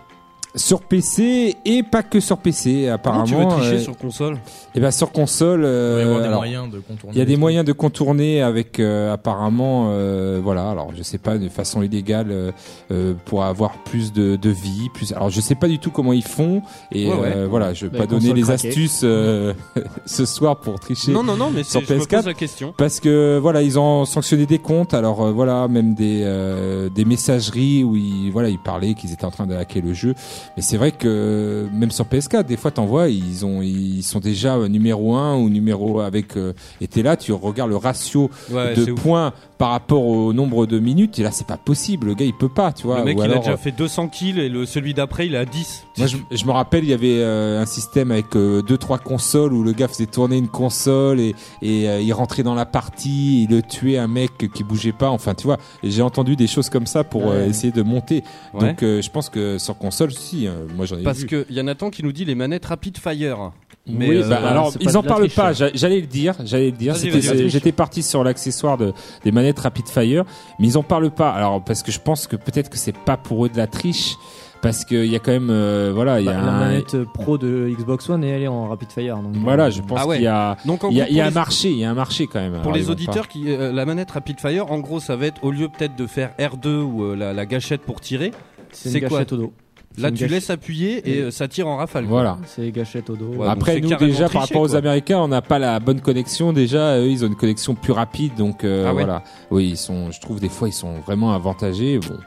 Sur 0.56 0.82
PC 0.82 1.56
et 1.66 1.84
pas 1.84 2.04
que 2.04 2.20
sur 2.20 2.38
PC 2.38 2.84
Comment 2.84 2.94
apparemment. 2.96 3.26
tu 3.26 3.36
veux 3.36 3.46
tricher 3.48 3.76
euh, 3.76 3.80
sur 3.80 3.98
console? 3.98 4.38
Et 4.74 4.80
ben 4.80 4.92
sur 4.92 5.12
console, 5.12 5.60
Il 5.62 5.66
euh, 5.66 5.96
va 5.96 6.02
y 6.02 6.06
avoir 6.06 6.22
des 6.22 6.36
moyens 6.36 6.70
de 6.72 6.80
contourner. 6.80 7.16
il 7.16 7.20
y 7.20 7.22
a 7.22 7.26
des 7.26 7.38
moyens 7.38 7.66
de 7.66 7.72
contourner 7.74 8.42
avec 8.42 8.80
euh, 8.80 9.14
apparemment, 9.14 9.88
euh, 9.90 10.40
voilà. 10.44 10.70
Alors 10.70 10.92
je 10.96 11.04
sais 11.04 11.18
pas 11.18 11.38
de 11.38 11.50
façon 11.50 11.82
illégale 11.84 12.54
euh, 12.92 13.14
pour 13.26 13.44
avoir 13.44 13.84
plus 13.84 14.14
de, 14.14 14.36
de 14.36 14.50
vie, 14.50 14.90
plus. 14.94 15.12
Alors 15.14 15.30
je 15.30 15.42
sais 15.42 15.56
pas 15.56 15.68
du 15.68 15.80
tout 15.80 15.92
comment 15.92 16.14
ils 16.14 16.24
font 16.24 16.62
et 16.92 17.08
Ouais, 17.08 17.14
ouais. 17.14 17.34
euh, 17.36 17.48
voilà, 17.50 17.74
je 17.74 17.86
vais 17.86 17.92
Bah, 17.92 18.06
pas 18.06 18.08
donner 18.08 18.34
les 18.34 18.42
craquée. 18.42 18.68
astuces 18.70 19.02
euh, 19.04 19.54
ce 20.06 20.26
soir 20.26 20.58
pour 20.60 20.80
tricher. 20.80 21.12
Non, 21.12 21.24
non, 21.24 21.36
non, 21.38 21.52
mais 21.54 21.64
sur 21.64 21.82
c'est- 21.82 21.88
je 21.88 21.94
me 21.96 22.00
PS4. 22.00 22.16
pose 22.18 22.26
la 22.28 22.34
question. 22.34 22.74
Parce 22.78 23.00
que 23.00 23.38
voilà, 23.42 23.62
ils 23.62 23.78
ont 23.80 24.06
sanctionné 24.06 24.46
des 24.46 24.60
comptes. 24.60 24.94
Alors 24.94 25.22
euh, 25.22 25.32
voilà, 25.32 25.68
même 25.68 25.94
des 25.96 26.22
euh, 26.24 26.90
des 26.90 27.06
messageries 27.06 27.84
où 27.84 27.96
ils 27.96 28.32
voilà, 28.32 28.50
ils 28.50 28.60
parlaient 28.60 28.94
qu'ils 28.94 29.12
étaient 29.14 29.26
en 29.26 29.32
train 29.32 29.48
de 29.48 29.56
hacker 29.56 29.84
le 29.84 29.94
jeu. 29.94 30.14
Mais 30.56 30.62
c'est 30.64 30.78
vrai 30.78 30.92
que 30.92 31.68
même 31.74 31.92
sur 31.92 32.06
PS4, 32.06 32.44
des 32.46 32.58
fois 32.58 32.72
t'envoies, 32.72 33.10
ils 33.10 33.46
ont 33.46 33.62
ils 33.62 34.04
sont 34.04 34.20
déjà 34.20 34.56
euh, 34.56 34.68
numéro 34.68 35.16
1 35.16 35.36
ou 35.38 35.50
numéro 35.50 36.00
avec 36.00 36.38
euh, 36.38 36.54
et 36.82 36.88
t'es 36.88 37.04
là, 37.04 37.18
tu 37.18 37.32
regardes 37.34 37.70
le 37.70 37.78
ratio 37.78 38.30
Ouais, 38.52 38.74
de 38.76 38.92
ouf. 38.92 39.02
points 39.02 39.34
par 39.58 39.70
rapport 39.72 40.06
au 40.06 40.34
nombre 40.34 40.66
de 40.66 40.80
minutes 40.80 41.18
et 41.20 41.24
là 41.24 41.32
c'est 41.32 41.48
pas 41.48 41.58
possible. 41.58 42.08
Le 42.08 42.14
gars 42.14 42.26
il 42.26 42.34
peut 42.34 42.50
pas, 42.50 42.72
tu 42.74 42.88
vois. 42.88 43.00
Le 43.00 43.06
mec, 43.06 43.18
Ou 43.18 43.24
il 43.24 43.32
a 43.32 43.38
déjà 43.38 43.52
euh, 43.52 43.58
fait 43.58 43.72
200 43.72 44.10
kills 44.10 44.40
et 44.40 44.50
le, 44.50 44.66
celui 44.66 44.94
d'après, 44.94 45.28
il 45.28 45.36
à 45.36 45.46
10. 45.46 45.84
moi, 45.98 46.08
je, 46.08 46.18
je 46.32 46.46
me 46.46 46.52
rappelle, 46.52 46.84
il 46.84 46.90
y 46.90 46.94
avait 46.94 47.20
euh, 47.20 47.62
un 47.62 47.66
système 47.66 48.12
avec 48.12 48.36
euh, 48.36 48.62
deux 48.62 48.78
trois 48.78 48.98
consoles 48.98 49.54
où 49.54 49.64
le 49.64 49.72
gars 49.72 49.88
faisait 49.88 50.06
tourner 50.06 50.38
une 50.38 50.50
console 50.50 51.20
et, 51.20 51.36
et 51.62 51.88
euh, 51.90 52.02
il 52.02 52.12
rentrait 52.14 52.44
dans 52.44 52.54
la 52.56 52.66
partie, 52.66 53.44
il 53.44 53.50
le 53.50 53.62
tuait 53.62 53.98
un 53.98 54.08
mec 54.08 54.32
qui 54.54 54.64
bougeait 54.64 54.92
pas. 54.92 55.10
Enfin, 55.10 55.34
tu 55.34 55.44
vois, 55.48 55.58
j'ai 55.84 56.02
entendu 56.02 56.36
des 56.36 56.48
choses 56.48 56.70
comme 56.70 56.86
ça 56.86 57.04
pour 57.04 57.26
Ouais. 57.26 57.48
essayer 57.50 57.72
de 57.72 57.82
monter. 57.82 58.24
Ouais. 58.54 58.60
Donc, 58.68 58.84
euh, 58.84 59.02
je 59.02 59.10
pense 59.10 59.30
que 59.30 59.58
sur 59.58 59.78
console, 59.78 60.12
si, 60.12 60.35
moi 60.76 60.86
j'en 60.86 60.98
ai 60.98 61.04
Parce 61.04 61.24
que 61.26 61.46
y 61.50 61.60
a 61.60 61.64
Nathan 61.64 61.90
qui 61.90 62.04
nous 62.04 62.12
dit 62.12 62.26
les 62.26 62.36
manettes 62.36 62.66
rapid 62.66 62.98
fire. 62.98 63.52
Mais 63.88 64.10
oui, 64.10 64.16
euh, 64.18 64.28
bah, 64.28 64.40
bah, 64.42 64.50
alors 64.50 64.74
ils 64.80 64.88
de 64.88 64.96
en 64.98 65.02
la 65.04 65.08
parlent 65.08 65.22
triche, 65.30 65.36
pas. 65.36 65.54
J'allais 65.54 66.02
le 66.02 66.08
dire, 66.08 66.34
j'allais 66.44 66.72
le 66.72 66.78
dire. 66.78 66.96
J'étais 66.96 67.72
parti 67.72 68.02
sur 68.02 68.24
l'accessoire 68.24 68.78
de 68.78 68.94
des 69.24 69.32
manettes 69.32 69.60
Rapid 69.60 69.88
Fire, 69.88 70.24
mais 70.60 70.68
ils 70.68 70.78
en 70.78 70.82
parlent 70.84 71.12
pas. 71.12 71.30
Alors 71.32 71.64
parce 71.64 71.84
que 71.84 71.92
je 71.92 72.00
pense 72.00 72.26
que 72.26 72.36
peut-être 72.36 72.70
que 72.72 72.78
c'est 72.78 72.98
pas 72.98 73.16
pour 73.16 73.46
eux 73.46 73.50
de 73.50 73.58
la 73.58 73.68
triche, 73.68 74.16
parce 74.62 74.86
qu'il 74.86 75.06
y 75.06 75.16
a 75.16 75.20
quand 75.20 75.32
même, 75.34 75.50
euh, 75.52 75.92
voilà, 75.94 76.20
il 76.20 76.24
y 76.24 76.26
Bah, 76.26 76.40
a 76.40 76.42
la 76.42 76.52
un, 76.52 76.60
manette 76.62 77.04
pro 77.14 77.38
de 77.38 77.70
Xbox 77.78 78.10
One 78.10 78.24
et 78.24 78.30
elle 78.30 78.42
est 78.42 78.48
en 78.48 78.68
Rapid 78.70 78.92
Fire. 78.92 79.18
Donc, 79.18 79.36
voilà, 79.36 79.66
euh, 79.66 79.70
je 79.70 79.82
pense 79.84 80.00
Ah 80.02 80.08
ouais. 80.08 80.16
qu'il 80.16 80.26
y 80.26 80.30
a, 80.30 80.58
donc 80.66 80.84
en 80.84 80.90
il 80.90 80.98
y 80.98 81.02
a, 81.04 81.10
y 81.12 81.22
a 81.22 81.26
un 81.26 81.28
les- 81.30 81.34
marché, 81.36 81.70
il 81.70 81.78
y 81.78 81.84
a 81.86 81.92
un 81.92 81.94
marché 81.94 82.26
quand 82.26 82.40
même. 82.40 82.54
Pour 82.54 82.62
Alors, 82.62 82.76
les 82.78 82.90
auditeurs, 82.90 83.28
qui, 83.28 83.52
euh, 83.52 83.72
la 83.72 83.86
manette 83.86 84.10
rapid 84.10 84.40
fire, 84.40 84.72
en 84.72 84.80
gros, 84.80 85.00
ça 85.00 85.16
va 85.16 85.28
être 85.28 85.44
au 85.44 85.52
lieu 85.52 85.70
peut-être 85.70 85.96
de 85.96 86.08
faire 86.08 86.32
R2 86.40 86.82
ou 86.82 87.04
euh, 87.04 87.16
la, 87.16 87.34
la 87.34 87.46
gâchette 87.46 87.82
pour 87.82 88.02
tirer, 88.02 88.32
c'est 88.72 89.00
quoi 89.02 89.10
gâchette 89.20 89.34
au 89.34 89.38
dos. 89.38 89.54
Là 90.02 90.12
tu 90.12 90.24
gâche- 90.26 90.30
laisses 90.32 90.50
appuyer 90.50 91.10
et 91.10 91.22
euh, 91.22 91.32
ça 91.32 91.48
tire 91.48 91.68
en 91.68 91.78
rafale. 91.78 92.06
Voilà. 92.06 92.38
C'est 92.46 92.72
gâchette 92.72 93.10
au 93.10 93.16
dos. 93.16 93.26
Ouais. 93.38 93.48
Après 93.48 93.80
nous 93.80 93.96
déjà 93.96 94.30
par 94.30 94.44
rapport 94.44 94.62
aux. 94.62 94.76
Américains, 94.76 95.20
on 95.20 95.28
n'a 95.28 95.42
pas 95.42 95.60
la 95.60 95.80
bonne 95.80 96.02
connexion. 96.02 96.54
Déjà, 96.54 97.00
eux, 97.00 97.08
ils 97.08 97.24
ont 97.24 97.28
une 97.28 97.36
connexion 97.36 97.76
plus 97.76 97.94
rapide, 97.94 98.34
donc 98.36 98.64
euh, 98.64 98.86
Ah 98.88 98.94
ouais 98.94 99.04
voilà. 99.04 99.24
Oui, 99.52 99.70
ils 99.70 99.78
sont. 99.78 100.12
Je 100.12 100.20
trouve 100.20 100.40
des 100.40 100.50
fois 100.50 100.68
ils 100.68 100.74
sont 100.74 101.00
vraiment 101.06 101.34
avantagés. 101.34 102.00
Bon, 102.00 102.18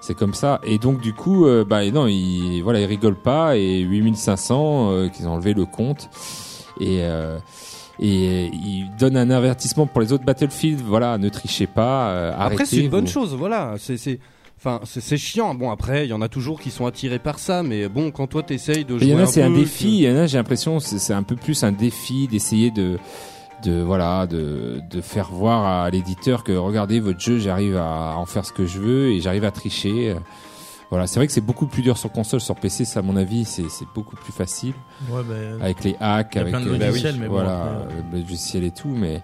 c'est 0.00 0.14
comme 0.14 0.34
ça. 0.34 0.60
Et 0.64 0.78
donc 0.78 1.00
du 1.00 1.12
coup, 1.12 1.46
euh, 1.46 1.64
bah 1.64 1.88
non, 1.90 2.06
ils 2.06 2.60
voilà, 2.62 2.80
ils 2.80 2.86
rigolent 2.86 3.20
pas. 3.22 3.56
Et 3.56 3.80
8500 3.80 4.90
euh, 4.92 5.08
qu'ils 5.08 5.26
ont 5.28 5.32
enlevé 5.32 5.54
le 5.54 5.64
compte 5.66 6.08
et 6.80 6.98
euh, 7.02 7.38
et 8.00 8.46
ils 8.52 8.90
donnent 8.98 9.16
un 9.16 9.30
avertissement 9.30 9.86
pour 9.86 10.00
les 10.00 10.12
autres 10.12 10.24
Battlefield. 10.24 10.80
Voilà, 10.84 11.16
ne 11.18 11.28
trichez 11.28 11.66
pas. 11.68 12.08
euh, 12.08 12.32
Après, 12.36 12.64
c'est 12.66 12.78
une 12.78 12.90
bonne 12.90 13.04
vous- 13.04 13.10
chose, 13.10 13.34
voilà. 13.36 13.74
C'est, 13.78 13.96
c'est, 13.96 14.18
enfin, 14.64 14.80
c'est, 14.84 15.16
chiant. 15.16 15.54
Bon, 15.54 15.70
après, 15.70 16.06
il 16.06 16.10
y 16.10 16.12
en 16.12 16.22
a 16.22 16.28
toujours 16.28 16.60
qui 16.60 16.70
sont 16.70 16.86
attirés 16.86 17.18
par 17.18 17.38
ça, 17.38 17.62
mais 17.62 17.88
bon, 17.88 18.10
quand 18.10 18.26
toi 18.26 18.42
t'essayes 18.42 18.84
de 18.84 18.94
Il 18.94 19.00
jouer 19.00 19.08
y 19.10 19.14
en 19.14 19.18
a, 19.18 19.26
c'est 19.26 19.42
un 19.42 19.50
défi. 19.50 19.98
Il 19.98 20.02
y 20.02 20.10
en 20.10 20.16
a, 20.16 20.26
j'ai 20.26 20.38
l'impression, 20.38 20.80
c'est 20.80 20.98
c'est 20.98 21.12
un 21.12 21.22
peu 21.22 21.36
plus 21.36 21.64
un 21.64 21.72
défi 21.72 22.28
d'essayer 22.28 22.70
de, 22.70 22.98
de 23.64 23.80
voilà, 23.80 24.26
de, 24.26 24.80
de 24.90 25.00
faire 25.00 25.30
voir 25.30 25.84
à 25.84 25.90
l'éditeur 25.90 26.44
que 26.44 26.52
regardez 26.52 27.00
votre 27.00 27.20
jeu, 27.20 27.38
j'arrive 27.38 27.76
à 27.76 28.14
en 28.16 28.26
faire 28.26 28.44
ce 28.44 28.52
que 28.52 28.66
je 28.66 28.78
veux 28.78 29.12
et 29.12 29.20
j'arrive 29.20 29.44
à 29.44 29.50
tricher. 29.50 30.16
Voilà, 30.90 31.06
c'est 31.06 31.18
vrai 31.18 31.26
que 31.26 31.32
c'est 31.32 31.40
beaucoup 31.40 31.66
plus 31.66 31.82
dur 31.82 31.98
sur 31.98 32.12
console, 32.12 32.40
sur 32.40 32.54
PC, 32.54 32.84
ça 32.84 33.00
à 33.00 33.02
mon 33.02 33.16
avis, 33.16 33.44
c'est 33.44 33.64
beaucoup 33.94 34.16
plus 34.16 34.32
facile 34.32 34.74
Ouais, 35.10 35.22
bah, 35.28 35.34
avec 35.60 35.82
les 35.82 35.96
hacks, 35.98 36.34
Il 36.34 36.36
y 36.36 36.38
a 36.38 36.40
avec 36.42 36.54
plein 36.54 36.60
de 36.60 36.70
euh, 36.70 36.78
logiciels, 36.78 37.16
mais 37.18 37.26
bon, 37.26 37.34
voilà, 37.34 37.62
après, 37.82 37.94
le 38.12 38.18
logiciel 38.18 38.64
et 38.64 38.70
tout, 38.70 38.88
mais. 38.88 39.22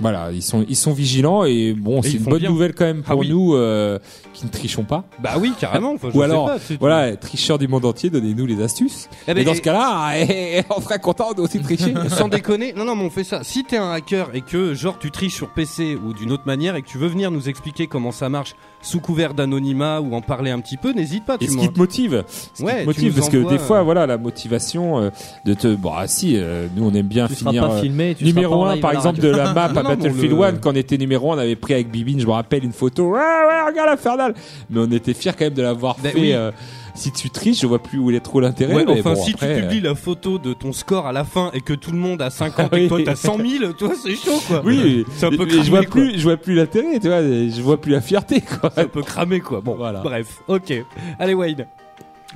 Voilà, 0.00 0.30
ils 0.32 0.42
sont 0.42 0.64
ils 0.68 0.76
sont 0.76 0.92
vigilants 0.92 1.44
et 1.44 1.74
bon, 1.74 2.02
c'est 2.02 2.12
une 2.12 2.24
bonne 2.24 2.38
bien. 2.40 2.50
nouvelle 2.50 2.74
quand 2.74 2.84
même 2.84 3.02
Ah 3.06 3.10
pour 3.10 3.20
oui. 3.20 3.28
nous 3.30 3.54
euh, 3.54 3.98
qui 4.32 4.46
ne 4.46 4.50
trichons 4.50 4.84
pas. 4.84 5.04
Bah 5.22 5.34
oui, 5.38 5.52
carrément. 5.58 5.92
Enfin, 5.92 6.08
je 6.12 6.16
Ou 6.16 6.20
sais 6.20 6.24
alors, 6.24 6.46
pas, 6.46 6.58
Voilà, 6.80 7.16
tricheurs 7.16 7.58
du 7.58 7.68
monde 7.68 7.84
entier, 7.84 8.08
donnez-nous 8.10 8.46
les 8.46 8.62
astuces. 8.62 9.08
Eh 9.28 9.34
ben, 9.34 9.40
Et 9.40 9.44
dans 9.44 9.52
et- 9.52 9.56
ce 9.56 9.60
cas-là, 9.60 10.12
eh, 10.28 10.62
on 10.74 10.80
serait 10.80 10.98
content 10.98 11.32
de 11.34 11.40
aussi 11.42 11.60
tricher. 11.60 11.92
Sans 12.08 12.28
déconner, 12.28 12.72
non, 12.72 12.84
non, 12.84 12.96
mais 12.96 13.04
on 13.04 13.10
fait 13.10 13.24
ça. 13.24 13.44
Si 13.44 13.64
t'es 13.64 13.76
un 13.76 13.90
hacker 13.92 14.34
et 14.34 14.40
que, 14.40 14.74
genre, 14.74 14.98
tu 14.98 15.10
triches 15.10 15.34
sur 15.34 15.50
PC 15.50 15.96
ou 15.96 16.12
d'une 16.14 16.32
autre 16.32 16.44
manière 16.46 16.74
et 16.76 16.82
que 16.82 16.88
tu 16.88 16.98
veux 16.98 17.08
venir 17.08 17.30
nous 17.30 17.48
expliquer 17.48 17.86
comment 17.86 18.12
ça 18.12 18.28
marche 18.28 18.54
sous 18.82 19.00
couvert 19.00 19.32
d'anonymat 19.34 20.00
ou 20.00 20.14
en 20.14 20.20
parler 20.20 20.50
un 20.50 20.60
petit 20.60 20.76
peu, 20.76 20.92
n'hésite 20.92 21.24
pas. 21.24 21.36
Et 21.40 21.46
Tu 21.46 21.52
ce 21.52 21.56
m'en- 21.56 21.62
qui 21.62 21.68
te 21.72 21.78
motive, 21.78 22.24
ce 22.54 22.62
Ouais, 22.62 22.72
qui 22.72 22.80
te 22.80 22.86
motive, 22.86 23.14
parce 23.14 23.28
que 23.30 23.48
des 23.48 23.58
fois, 23.58 23.78
euh, 23.78 23.82
voilà, 23.82 24.06
la 24.06 24.18
motivation 24.18 24.98
euh, 25.00 25.10
de 25.44 25.54
te, 25.54 25.74
bon, 25.74 25.92
ah, 25.96 26.06
si, 26.06 26.34
euh, 26.36 26.66
nous 26.76 26.84
on 26.84 26.92
aime 26.94 27.06
bien 27.06 27.26
Tu 27.28 27.34
finir 27.36 27.66
pas 27.68 27.74
euh, 27.74 27.80
filmé. 27.80 28.14
Tu 28.14 28.24
numéro 28.24 28.54
pas 28.54 28.60
en 28.60 28.66
1 28.66 28.72
live 28.74 28.82
par 28.82 28.92
la 28.92 28.98
exemple 28.98 29.20
de 29.20 29.28
la 29.28 29.52
map 29.54 29.64
à 29.66 29.72
non, 29.72 29.82
Battlefield 29.82 30.36
le- 30.36 30.42
1, 30.44 30.52
quand 30.54 30.72
on 30.72 30.74
était 30.76 30.98
numéro 30.98 31.32
1, 31.32 31.36
on 31.36 31.38
avait 31.38 31.56
pris 31.56 31.74
avec 31.74 31.90
Bibine, 31.90 32.20
je 32.20 32.26
me 32.26 32.32
rappelle 32.32 32.64
une 32.64 32.72
photo. 32.72 33.10
Ouais, 33.10 33.18
ouais, 33.18 33.70
regarde 33.70 33.90
Infernal. 33.90 34.34
Mais 34.70 34.80
on 34.80 34.90
était 34.92 35.14
fiers 35.14 35.32
quand 35.38 35.44
même 35.46 35.54
de 35.54 35.62
l'avoir 35.62 35.96
Bah 36.02 36.10
fait. 36.10 36.18
oui. 36.20 36.32
Euh, 36.94 36.98
si 36.98 37.12
tu 37.12 37.30
triches, 37.30 37.60
je 37.60 37.66
vois 37.66 37.78
plus 37.78 37.98
où 37.98 38.10
il 38.10 38.16
est 38.16 38.20
trop 38.20 38.40
l'intérêt. 38.40 38.74
Ouais, 38.74 38.84
mais 38.84 39.00
enfin, 39.00 39.14
bon, 39.14 39.22
si 39.22 39.32
après, 39.34 39.54
tu 39.56 39.62
publies 39.62 39.80
la 39.80 39.94
photo 39.94 40.38
de 40.38 40.52
ton 40.52 40.72
score 40.72 41.06
à 41.06 41.12
la 41.12 41.24
fin 41.24 41.50
et 41.54 41.60
que 41.60 41.72
tout 41.72 41.90
le 41.92 41.98
monde 41.98 42.20
a 42.22 42.30
50 42.30 42.68
Ah 42.72 42.78
et 42.78 42.84
que 42.84 42.88
toi 42.88 43.00
t'as 43.04 43.16
100 43.16 43.38
000, 43.38 43.72
toi 43.72 43.92
c'est 44.00 44.14
chaud 44.14 44.40
quoi. 44.46 44.58
euh, 44.58 44.62
Oui, 44.64 45.04
c'est 45.16 45.26
un 45.26 45.30
peu 45.30 45.46
cramé, 45.46 45.62
je 45.64 45.70
vois 45.70 45.80
quoi. 45.84 45.90
plus, 45.90 46.18
je 46.18 46.22
vois 46.22 46.36
plus 46.36 46.54
l'intérêt, 46.54 46.98
tu 47.00 47.08
vois, 47.08 47.22
je 47.22 47.60
vois 47.62 47.80
plus 47.80 47.92
la 47.92 48.00
fierté, 48.00 48.40
quoi. 48.40 48.70
C'est 48.74 48.82
un 48.82 48.88
peu 48.88 49.02
cramé 49.02 49.40
quoi. 49.40 49.60
Bon, 49.60 49.74
Voilà. 49.76 50.00
bref, 50.00 50.42
ok. 50.48 50.72
Allez, 51.18 51.34
Wayne. 51.34 51.66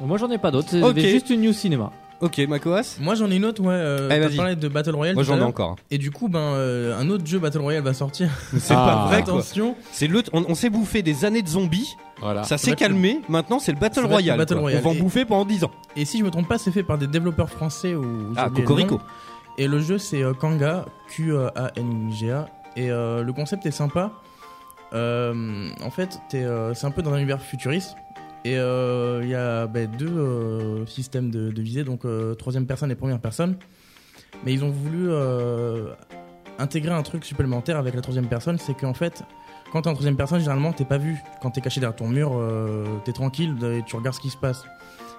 Moi 0.05 0.19
j'en 0.19 0.31
ai 0.31 0.39
pas 0.39 0.51
d'autres, 0.51 0.69
c'est 0.71 0.83
Ok. 0.83 0.99
juste 0.99 1.31
une 1.31 1.41
news 1.43 1.53
cinéma. 1.53 1.91
Ok, 2.23 2.39
Makoas 2.49 2.97
Moi 3.01 3.15
j'en 3.15 3.31
ai 3.31 3.37
une 3.37 3.45
autre, 3.45 3.61
ouais. 3.63 3.75
Euh, 3.75 4.09
Allez, 4.11 4.21
t'as 4.23 4.29
vas-y. 4.29 4.37
parlé 4.37 4.57
de 4.57 4.69
Battle 4.69 4.95
Royale. 4.95 5.15
Moi 5.15 5.25
tout 5.25 5.31
à 5.31 5.33
j'en 5.33 5.37
ai 5.37 5.41
l'heure. 5.41 5.49
encore. 5.49 5.77
Et 5.91 5.99
du 5.99 6.11
coup, 6.11 6.29
ben, 6.29 6.39
euh, 6.39 6.99
un 6.99 7.11
autre 7.11 7.27
jeu 7.27 7.39
Battle 7.39 7.59
Royale 7.59 7.83
va 7.83 7.93
sortir. 7.95 8.31
C'est 8.59 8.73
Ah. 8.75 8.77
pas 8.87 9.07
vrai 9.09 9.23
quoi. 9.23 9.35
Attention. 9.35 9.77
C'est 9.93 10.07
le, 10.07 10.23
on, 10.33 10.45
on 10.49 10.55
s'est 10.55 10.71
bouffé 10.71 11.03
des 11.03 11.25
années 11.27 11.43
de 11.43 11.49
zombies, 11.49 11.95
Voilà. 12.21 12.43
ça 12.45 12.57
s'est 12.57 12.69
va 12.69 12.73
être 12.73 12.81
le- 12.81 12.87
calmé, 12.87 13.21
maintenant 13.29 13.59
c'est 13.59 13.73
le 13.73 13.79
Battle 13.79 13.95
Ça 13.97 14.01
va 14.01 14.05
être 14.07 14.09
le 14.11 14.15
Royale. 14.15 14.39
Battle 14.39 14.55
quoi. 14.55 14.61
Royale. 14.63 14.81
On 14.81 14.85
va 14.85 14.91
en 14.91 14.95
Et- 14.95 15.01
bouffer 15.03 15.25
pendant 15.27 15.45
10 15.45 15.65
ans. 15.65 15.71
Et 15.95 16.05
si 16.07 16.19
je 16.19 16.25
me 16.25 16.31
trompe 16.31 16.49
pas, 16.49 16.57
c'est 16.59 16.71
fait 16.73 16.83
par 16.83 16.97
des 16.99 17.07
développeurs 17.07 17.51
français 17.51 17.95
ou. 17.95 18.03
j'ai 18.35 18.41
Ah, 18.41 18.47
oublié 18.47 18.63
le 18.63 18.67
Cocorico. 18.67 19.01
Et 19.59 19.69
le 19.69 19.79
jeu 19.81 19.99
c'est 19.99 20.23
euh, 20.23 20.33
Kanga, 20.33 20.85
Q-A-N-G-A. 21.11 22.47
Et 22.77 22.91
euh, 22.91 23.23
le 23.23 23.33
concept 23.33 23.65
est 23.67 23.71
sympa. 23.71 24.13
Euh, 24.93 25.69
en 25.85 25.91
fait, 25.91 26.21
t'es, 26.29 26.45
euh, 26.45 26.75
c'est 26.75 26.87
un 26.87 26.91
peu 26.91 27.03
dans 27.03 27.13
un 27.13 27.17
univers 27.17 27.41
futuriste. 27.41 27.97
Et 28.47 28.57
euh, 28.59 29.23
il 29.25 29.29
y 29.29 29.35
a 29.35 29.67
bah, 29.67 29.87
deux 29.87 30.07
euh, 30.07 30.87
systèmes 30.87 31.33
de, 31.33 31.61
visée, 31.61 31.83
donc 31.83 32.05
euh, 32.05 32.37
troisième 32.37 32.65
personne 32.65 32.93
et 32.93 32.95
première 32.95 33.19
personne. 33.19 33.57
Mais 34.45 34.53
ils 34.53 34.65
ont 34.65 34.71
voulu 34.71 35.11
intégrer 36.59 36.93
un 36.93 37.03
truc 37.03 37.25
supplémentaire 37.25 37.77
avec 37.77 37.95
la 37.95 38.03
troisième 38.03 38.29
personne, 38.29 38.59
c'est 38.59 38.75
qu'en 38.75 38.95
fait, 38.95 39.25
quand 39.73 39.83
t'es 39.83 39.89
en 39.89 39.95
troisième 39.95 40.17
personne, 40.17 40.39
généralement 40.39 40.73
t'es 40.73 40.85
pas 40.85 40.99
vu. 40.99 41.17
Quand 41.43 41.51
t'es 41.51 41.61
caché 41.61 41.81
derrière 41.81 41.97
ton 41.97 42.09
mur, 42.09 42.41
t'es 43.05 43.13
tranquille 43.13 43.57
et 43.65 43.83
tu 43.85 43.97
regardes 43.97 44.15
ce 44.15 44.21
qui 44.21 44.31
se 44.31 44.37
passe. 44.37 44.65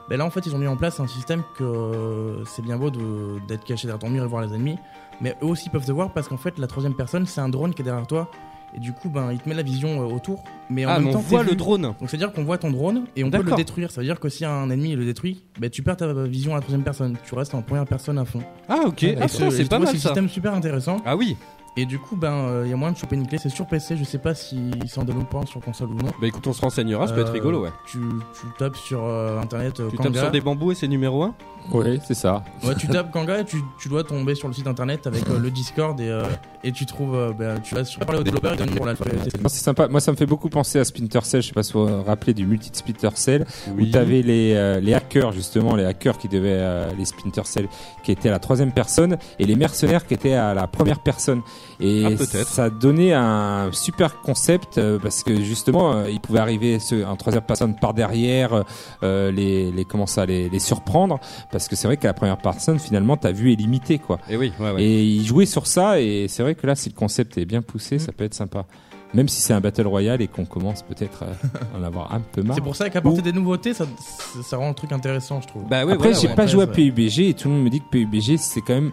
Ben 0.07 0.17
là, 0.17 0.25
en 0.25 0.29
fait, 0.29 0.45
ils 0.45 0.55
ont 0.55 0.59
mis 0.59 0.67
en 0.67 0.77
place 0.77 0.99
un 0.99 1.07
système 1.07 1.43
que 1.57 2.43
c'est 2.45 2.61
bien 2.61 2.77
beau 2.77 2.91
d'être 2.91 3.65
caché 3.65 3.87
derrière 3.87 3.99
ton 3.99 4.09
mur 4.09 4.23
et 4.23 4.27
voir 4.27 4.43
les 4.43 4.53
ennemis, 4.53 4.77
mais 5.19 5.35
eux 5.41 5.47
aussi 5.47 5.69
peuvent 5.69 5.85
te 5.85 5.91
voir 5.91 6.13
parce 6.13 6.27
qu'en 6.27 6.37
fait, 6.37 6.59
la 6.59 6.67
troisième 6.67 6.95
personne, 6.95 7.25
c'est 7.25 7.41
un 7.41 7.49
drone 7.49 7.73
qui 7.73 7.81
est 7.81 7.85
derrière 7.85 8.07
toi, 8.07 8.29
et 8.75 8.79
du 8.79 8.91
coup, 8.93 9.09
ben, 9.09 9.31
il 9.31 9.39
te 9.39 9.47
met 9.49 9.55
la 9.55 9.63
vision 9.63 10.01
euh, 10.01 10.13
autour, 10.13 10.43
mais 10.69 10.85
en 10.85 10.89
Ah, 10.89 10.93
même 10.95 11.03
mais 11.05 11.09
on 11.11 11.13
temps, 11.13 11.19
voit 11.21 11.43
le 11.43 11.51
vu. 11.51 11.55
drone. 11.55 11.81
Donc, 11.81 11.95
c'est-à-dire 12.09 12.31
qu'on 12.33 12.43
voit 12.43 12.57
ton 12.57 12.69
drone 12.71 13.05
et 13.15 13.23
on 13.23 13.31
peut 13.31 13.41
le 13.41 13.55
détruire. 13.55 13.91
Ça 13.91 14.01
veut 14.01 14.05
dire 14.07 14.19
que 14.19 14.29
si 14.29 14.45
un 14.45 14.69
ennemi 14.69 14.95
le 14.95 15.05
détruit, 15.05 15.43
ben, 15.59 15.69
tu 15.69 15.81
perds 15.83 15.97
ta 15.97 16.13
vision 16.13 16.51
à 16.51 16.55
la 16.55 16.61
troisième 16.61 16.83
personne. 16.83 17.17
Tu 17.25 17.33
restes 17.35 17.55
en 17.55 17.61
première 17.61 17.85
personne 17.85 18.17
à 18.17 18.25
fond. 18.25 18.41
Ah, 18.69 18.81
ok. 18.85 19.03
Et 19.03 19.17
Ah, 19.19 19.27
c'est 19.27 19.67
pas 19.69 19.79
mal 19.79 19.87
ce 19.89 19.93
ça. 19.97 20.09
système 20.09 20.27
super 20.29 20.53
intéressant. 20.53 20.97
Ah 21.05 21.15
oui. 21.15 21.37
Et 21.79 21.85
du 21.85 21.99
coup, 21.99 22.15
ben, 22.15 22.31
euh, 22.33 22.63
il 22.65 22.71
y 22.71 22.73
a 22.73 22.75
moyen 22.75 22.91
de 22.93 22.97
choper 22.97 23.15
une 23.15 23.27
clé. 23.27 23.37
C'est 23.37 23.49
sur 23.49 23.67
PC. 23.67 23.95
Je 23.97 24.03
sais 24.03 24.17
pas 24.17 24.33
si 24.33 24.71
c'est 24.87 24.99
en 24.99 25.03
développement 25.03 25.45
sur 25.45 25.61
console 25.61 25.89
ou 25.89 25.93
non. 25.95 26.11
Bah 26.19 26.25
écoute, 26.27 26.45
on 26.47 26.53
se 26.53 26.61
renseignera, 26.61 27.05
ça 27.07 27.13
peut 27.13 27.21
être 27.21 27.27
Euh, 27.29 27.33
rigolo, 27.33 27.61
ouais. 27.63 27.69
Tu, 27.85 27.99
tu 28.33 28.47
tapes 28.57 28.75
sur 28.75 29.03
euh, 29.05 29.39
internet 29.39 29.79
euh, 29.79 29.89
Tu 29.91 29.95
Kanga. 29.97 30.09
tapes 30.09 30.19
sur 30.23 30.31
des 30.31 30.41
bambous 30.41 30.71
et 30.71 30.75
c'est 30.75 30.87
numéro 30.87 31.21
1 31.21 31.35
Oui, 31.73 31.99
c'est 32.07 32.13
ça. 32.13 32.43
Ouais, 32.63 32.75
tu 32.75 32.87
tapes 32.87 33.11
Kanga 33.11 33.39
et 33.39 33.45
tu, 33.45 33.57
tu 33.79 33.89
dois 33.89 34.03
tomber 34.03 34.35
sur 34.35 34.47
le 34.47 34.53
site 34.53 34.67
internet 34.67 35.05
avec 35.07 35.27
euh, 35.29 35.37
le 35.39 35.51
Discord 35.51 35.99
et, 35.99 36.07
euh, 36.09 36.23
et 36.63 36.71
tu 36.71 36.85
trouves. 36.85 37.15
euh, 37.15 37.33
ben, 37.37 37.59
tu 37.61 37.75
vas 37.75 37.83
sur 37.83 37.99
parler 38.01 38.21
aux 38.21 38.23
développeurs 38.23 38.53
et 38.53 38.65
pour 38.65 38.85
l'alpha. 38.85 39.05
Non, 39.05 39.49
c'est 39.49 39.63
sympa. 39.63 39.87
Moi, 39.87 39.99
ça 39.99 40.11
me 40.11 40.17
fait 40.17 40.25
beaucoup 40.25 40.49
penser 40.49 40.79
à 40.79 40.85
Splinter 40.85 41.19
Cell. 41.23 41.41
Je 41.41 41.47
sais 41.47 41.53
pas 41.53 41.63
si 41.63 41.73
vous 41.73 41.85
vous 41.87 42.03
rappelez 42.03 42.33
du 42.33 42.45
multi 42.45 42.71
de 42.71 42.75
Splinter 42.75 43.09
Cell, 43.15 43.45
où 43.77 43.85
t'avais 43.85 44.21
les, 44.21 44.53
euh, 44.55 44.79
les 44.79 44.93
hackers, 44.93 45.31
justement, 45.33 45.75
les 45.75 45.85
hackers 45.85 46.17
qui 46.17 46.27
devaient, 46.29 46.49
euh, 46.53 46.89
les 46.97 47.05
Splinter 47.05 47.41
Cell, 47.45 47.67
qui 48.03 48.11
étaient 48.11 48.29
à 48.29 48.33
la 48.33 48.39
troisième 48.39 48.71
personne, 48.71 49.17
et 49.39 49.45
les 49.45 49.55
mercenaires 49.55 50.05
qui 50.07 50.13
étaient 50.13 50.33
à 50.33 50.53
la 50.53 50.67
première 50.67 50.99
personne. 50.99 51.41
Et 51.79 52.03
Ah, 52.05 52.09
peut-être. 52.11 52.47
ça 52.47 52.69
donnait 52.69 53.13
un 53.13 53.69
super 53.73 54.21
concept, 54.21 54.77
euh, 54.77 54.97
parce 54.99 55.23
que 55.23 55.41
justement, 55.41 55.93
euh, 55.93 56.09
ils 56.09 56.19
pouvaient 56.21 56.39
arriver 56.39 56.79
ce- 56.79 57.03
en 57.05 57.15
troisième 57.17 57.43
personne 57.43 57.75
par 57.75 57.93
derrière, 57.93 58.63
euh, 59.03 59.31
les, 59.31 59.71
les, 59.71 59.85
comment 59.85 60.05
ça, 60.07 60.25
les, 60.25 60.49
les 60.49 60.59
surprendre, 60.59 61.19
parce 61.51 61.56
que 61.67 61.75
c'est 61.75 61.87
vrai 61.87 61.97
qu'à 61.97 62.09
la 62.09 62.13
première 62.13 62.37
personne, 62.37 62.77
finalement, 62.79 63.17
ta 63.17 63.31
vue 63.31 63.51
est 63.53 63.55
limitée, 63.55 63.97
quoi. 63.97 64.19
Et 64.29 64.37
oui, 64.37 64.51
ouais, 64.59 64.71
ouais. 64.71 64.83
Et 64.83 65.03
ils 65.03 65.25
jouaient 65.25 65.45
sur 65.45 65.65
ça, 65.65 65.99
et 65.99 66.27
c'est 66.27 66.43
vrai 66.43 66.53
que 66.55 66.67
là, 66.67 66.75
si 66.75 66.89
le 66.89 66.95
concept 66.95 67.37
est 67.37 67.45
bien 67.45 67.61
poussé, 67.63 67.97
ça 67.97 68.11
peut 68.11 68.23
être 68.23 68.33
sympa. 68.35 68.65
Même 69.13 69.29
si 69.29 69.41
c'est 69.41 69.53
un 69.53 69.61
Battle 69.61 69.87
Royale 69.87 70.21
et 70.21 70.27
qu'on 70.27 70.43
commence 70.45 70.83
peut-être 70.83 71.23
à 71.23 71.77
en 71.79 71.83
avoir 71.83 72.13
un 72.13 72.19
peu 72.19 72.43
marre. 72.43 72.55
C'est 72.55 72.61
pour 72.61 72.75
ça 72.75 72.89
qu'apporter 72.89 73.21
des 73.21 73.31
nouveautés, 73.31 73.73
ça, 73.73 73.85
ça, 73.97 74.43
ça 74.43 74.57
rend 74.57 74.69
le 74.69 74.75
truc 74.75 74.91
intéressant, 74.91 75.39
je 75.41 75.47
trouve. 75.47 75.63
Bah 75.63 75.85
oui, 75.85 75.93
Après, 75.93 76.09
voilà, 76.09 76.13
j'ai 76.13 76.27
ouais. 76.27 76.35
pas 76.35 76.43
Après, 76.43 76.51
joué 76.51 76.63
à 76.63 76.67
PUBG 76.67 77.29
et 77.29 77.33
tout 77.33 77.47
le 77.47 77.55
monde 77.55 77.63
me 77.63 77.69
dit 77.69 77.79
que 77.79 77.89
PUBG 77.89 78.37
c'est 78.37 78.61
quand 78.61 78.73
même 78.75 78.91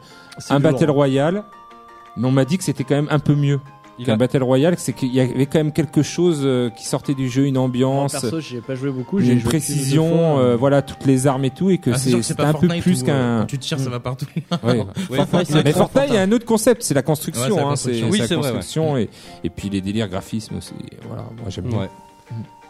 un. 0.51 0.61
Battle 0.61 0.91
Royale, 0.91 1.43
mais 2.17 2.29
on 2.29 2.31
m'a 2.31 2.45
dit 2.45 2.59
que 2.59 2.65
c'était 2.65 2.85
quand 2.85 2.95
même 2.95 3.09
un 3.11 3.19
peu 3.19 3.35
mieux 3.35 3.59
Il 3.99 4.07
qu'un 4.07 4.15
a- 4.15 4.17
Battle 4.17 4.43
Royale, 4.43 4.75
c'est 4.79 4.93
qu'il 4.93 5.15
y 5.15 5.21
avait 5.21 5.47
quand 5.47 5.59
même 5.59 5.73
quelque 5.73 6.03
chose 6.03 6.41
euh, 6.45 6.69
qui 6.71 6.85
sortait 6.87 7.15
du 7.15 7.29
jeu, 7.29 7.47
une 7.47 7.59
ambiance, 7.59 8.13
perso, 8.13 8.41
j'ai 8.41 8.61
pas 8.61 8.75
joué 8.75 8.91
beaucoup. 8.91 9.21
j'ai 9.21 9.33
une 9.33 9.39
joué 9.41 9.49
précision, 9.51 10.09
fois. 10.09 10.41
euh, 10.41 10.57
voilà, 10.57 10.83
toutes 10.83 11.05
les 11.07 11.27
armes 11.27 11.45
et 11.45 11.51
tout, 11.51 11.71
et 11.71 11.79
que 11.79 11.91
Ah, 11.93 11.99
c'est 11.99 12.41
un 12.41 12.53
peu 12.55 12.67
plus 12.69 13.01
où, 13.03 13.05
euh, 13.05 13.07
qu'un. 13.07 13.41
Quand 13.41 13.47
tu 13.47 13.59
te 13.59 13.65
tires, 13.65 13.79
ça 13.79 13.91
va 13.91 14.01
partout. 14.01 14.27
Ouais. 14.35 14.85
Ouais, 15.11 15.17
Fortnite, 15.19 15.47
c'est 15.47 15.65
Mais 15.65 15.73
Fortnite, 15.73 16.05
il 16.09 16.15
y 16.15 16.17
a 16.19 16.23
un 16.23 16.33
autre 16.33 16.45
concept, 16.47 16.83
c'est 16.83 16.95
la 16.95 17.01
Ouais, 17.01 17.05
construction, 17.05 17.43
c'est 17.45 17.51
la 17.57 17.63
hein, 17.63 17.69
construction. 17.71 18.07
c'est 18.07 18.13
Oui, 18.13 18.19
c'est 18.19 18.27
c'est 18.27 18.35
la 18.35 18.41
vrai, 18.41 18.49
ouais. 18.51 18.55
construction 18.57 18.97
et, 18.97 19.09
et 19.45 19.51
puis 19.51 19.69
les 19.71 19.81
délires 19.81 20.09
graphismes 20.09 20.57
aussi. 20.57 20.73
Voilà, 21.07 21.23
moi 21.41 21.49
j'aime 21.51 21.67
bien. 21.67 21.79
Ouais. 21.79 21.89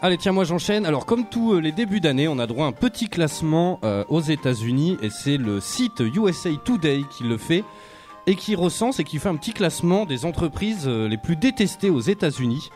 Allez, 0.02 0.18
tiens, 0.18 0.32
moi 0.32 0.44
j'enchaîne. 0.44 0.84
Alors, 0.84 1.06
comme 1.06 1.24
tous 1.30 1.54
euh, 1.54 1.60
les 1.60 1.72
débuts 1.72 2.00
d'année, 2.00 2.28
on 2.28 2.38
a 2.38 2.46
droit 2.46 2.66
à 2.66 2.68
un 2.68 2.72
petit 2.72 3.08
classement 3.08 3.78
euh, 3.84 4.04
aux 4.10 4.20
États-Unis 4.20 4.98
et 5.00 5.08
c'est 5.08 5.38
le 5.38 5.60
site 5.60 6.00
USA 6.00 6.50
Today 6.62 7.02
qui 7.16 7.24
le 7.24 7.38
fait 7.38 7.64
et 8.26 8.36
qui 8.36 8.54
recense 8.54 9.00
et 9.00 9.04
qui 9.04 9.18
fait 9.18 9.28
un 9.28 9.36
petit 9.36 9.52
classement 9.52 10.06
des 10.06 10.24
entreprises 10.24 10.84
euh, 10.86 11.08
les 11.08 11.18
plus 11.18 11.36
détestées 11.36 11.90
aux 11.90 12.00
États-Unis. 12.00 12.70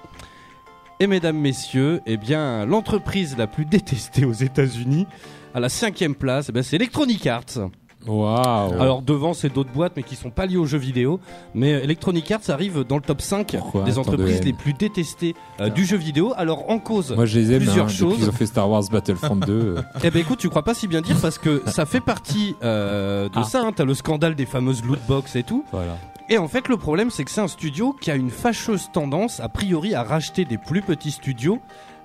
Et 1.00 1.06
mesdames, 1.06 1.38
messieurs, 1.38 2.00
eh 2.06 2.16
bien, 2.16 2.66
l'entreprise 2.66 3.36
la 3.36 3.46
plus 3.46 3.64
détestée 3.64 4.24
aux 4.24 4.32
États-Unis, 4.32 5.06
à 5.54 5.60
la 5.60 5.68
cinquième 5.68 6.14
place, 6.14 6.50
eh 6.54 6.62
c'est 6.62 6.76
Electronic 6.76 7.26
Arts. 7.26 7.70
Waouh. 8.06 8.80
Alors 8.80 9.02
devant, 9.02 9.34
c'est 9.34 9.52
d'autres 9.52 9.72
boîtes, 9.72 9.92
mais 9.96 10.02
qui 10.02 10.16
sont 10.16 10.30
pas 10.30 10.46
liées 10.46 10.56
aux 10.56 10.66
jeux 10.66 10.78
vidéo. 10.78 11.20
Mais 11.54 11.70
Electronic 11.70 12.30
Arts 12.30 12.48
arrive 12.48 12.84
dans 12.84 12.96
le 12.96 13.02
top 13.02 13.20
5 13.20 13.56
Pourquoi 13.58 13.82
des 13.84 13.92
de 13.92 13.98
entreprises 13.98 14.42
les 14.44 14.52
plus 14.52 14.72
détestées 14.72 15.34
euh, 15.60 15.68
du 15.68 15.84
jeu 15.84 15.96
vidéo. 15.96 16.32
Alors 16.36 16.70
en 16.70 16.78
cause, 16.78 17.12
moi 17.14 17.26
je 17.26 17.38
les 17.38 17.52
aime, 17.52 17.58
plusieurs 17.62 17.86
hein, 17.86 17.88
choses. 17.88 18.14
qu'ils 18.16 18.28
ont 18.28 18.32
fait 18.32 18.46
Star 18.46 18.70
Wars 18.70 18.84
Battlefront 18.90 19.36
2. 19.36 19.52
euh, 19.52 19.82
Eh 20.04 20.10
ben 20.10 20.20
écoute, 20.20 20.38
tu 20.38 20.48
crois 20.48 20.62
pas 20.62 20.74
si 20.74 20.86
bien 20.86 21.00
dire 21.02 21.16
parce 21.20 21.38
que 21.38 21.62
ça 21.66 21.84
fait 21.86 22.00
partie 22.00 22.54
euh, 22.62 23.26
de 23.28 23.32
Ah. 23.36 23.44
ça. 23.44 23.62
Hein, 23.62 23.72
T'as 23.74 23.84
le 23.84 23.94
scandale 23.94 24.34
des 24.36 24.46
fameuses 24.46 24.84
loot 24.84 25.00
box 25.08 25.36
et 25.36 25.42
tout. 25.42 25.64
voilà. 25.72 25.96
Et 26.30 26.36
en 26.38 26.46
fait, 26.46 26.68
le 26.68 26.76
problème, 26.76 27.10
c'est 27.10 27.24
que 27.24 27.30
c'est 27.30 27.40
un 27.40 27.48
studio 27.48 27.96
qui 28.00 28.10
a 28.10 28.14
une 28.14 28.28
fâcheuse 28.30 28.90
tendance, 28.92 29.40
a 29.40 29.48
priori, 29.48 29.94
à 29.94 30.02
racheter 30.02 30.44
des 30.44 30.58
plus 30.58 30.82
petits 30.82 31.10
studios 31.10 31.58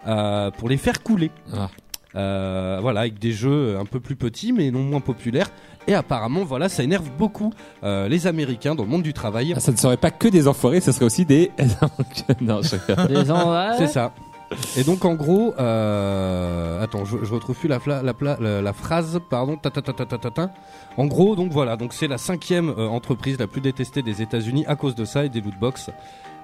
euh, 0.07 0.49
pour 0.51 0.69
les 0.69 0.77
faire 0.77 1.03
couler. 1.03 1.29
Ah. 1.53 1.69
Euh, 2.15 2.77
voilà, 2.81 3.01
avec 3.01 3.17
des 3.19 3.31
jeux 3.31 3.77
un 3.79 3.85
peu 3.85 3.99
plus 3.99 4.15
petits, 4.15 4.51
mais 4.53 4.69
non 4.71 4.79
moins 4.83 4.99
populaires. 5.01 5.49
Et 5.87 5.93
apparemment, 5.95 6.43
voilà, 6.45 6.69
ça 6.69 6.83
énerve 6.83 7.09
beaucoup 7.17 7.51
euh, 7.83 8.07
les 8.07 8.27
Américains 8.27 8.75
dans 8.75 8.83
le 8.83 8.89
monde 8.89 9.03
du 9.03 9.13
travail. 9.13 9.53
Ah, 9.55 9.59
ça 9.59 9.71
ne 9.71 9.77
serait 9.77 9.97
pas 9.97 10.11
que 10.11 10.27
des 10.27 10.47
enfoirés, 10.47 10.79
ça 10.79 10.93
serait 10.93 11.05
aussi 11.05 11.25
des. 11.25 11.51
non, 12.41 12.61
je... 12.61 13.07
Des 13.07 13.31
ouais. 13.31 13.77
C'est 13.77 13.87
ça. 13.87 14.13
Et 14.77 14.83
donc 14.83 15.03
en 15.03 15.15
gros, 15.15 15.55
euh, 15.59 16.83
attends, 16.83 17.05
je, 17.05 17.17
je 17.23 17.33
retrouve 17.33 17.55
plus 17.57 17.67
la, 17.67 17.79
fla- 17.79 18.03
la, 18.03 18.13
pla- 18.13 18.37
la, 18.39 18.61
la 18.61 18.73
phrase, 18.73 19.19
pardon. 19.29 19.57
Ta, 19.57 19.71
ta, 19.71 19.81
ta, 19.81 19.93
ta, 19.93 20.05
ta, 20.05 20.17
ta, 20.19 20.29
ta. 20.29 20.51
En 20.97 21.05
gros, 21.07 21.35
donc 21.35 21.51
voilà, 21.51 21.75
donc 21.75 21.93
c'est 21.93 22.07
la 22.07 22.19
cinquième 22.19 22.69
euh, 22.69 22.87
entreprise 22.87 23.39
la 23.39 23.47
plus 23.47 23.61
détestée 23.61 24.03
des 24.03 24.21
États-Unis 24.21 24.63
à 24.67 24.75
cause 24.75 24.93
de 24.95 25.05
ça 25.05 25.25
et 25.25 25.29
des 25.29 25.41
loot 25.41 25.55
box. 25.59 25.89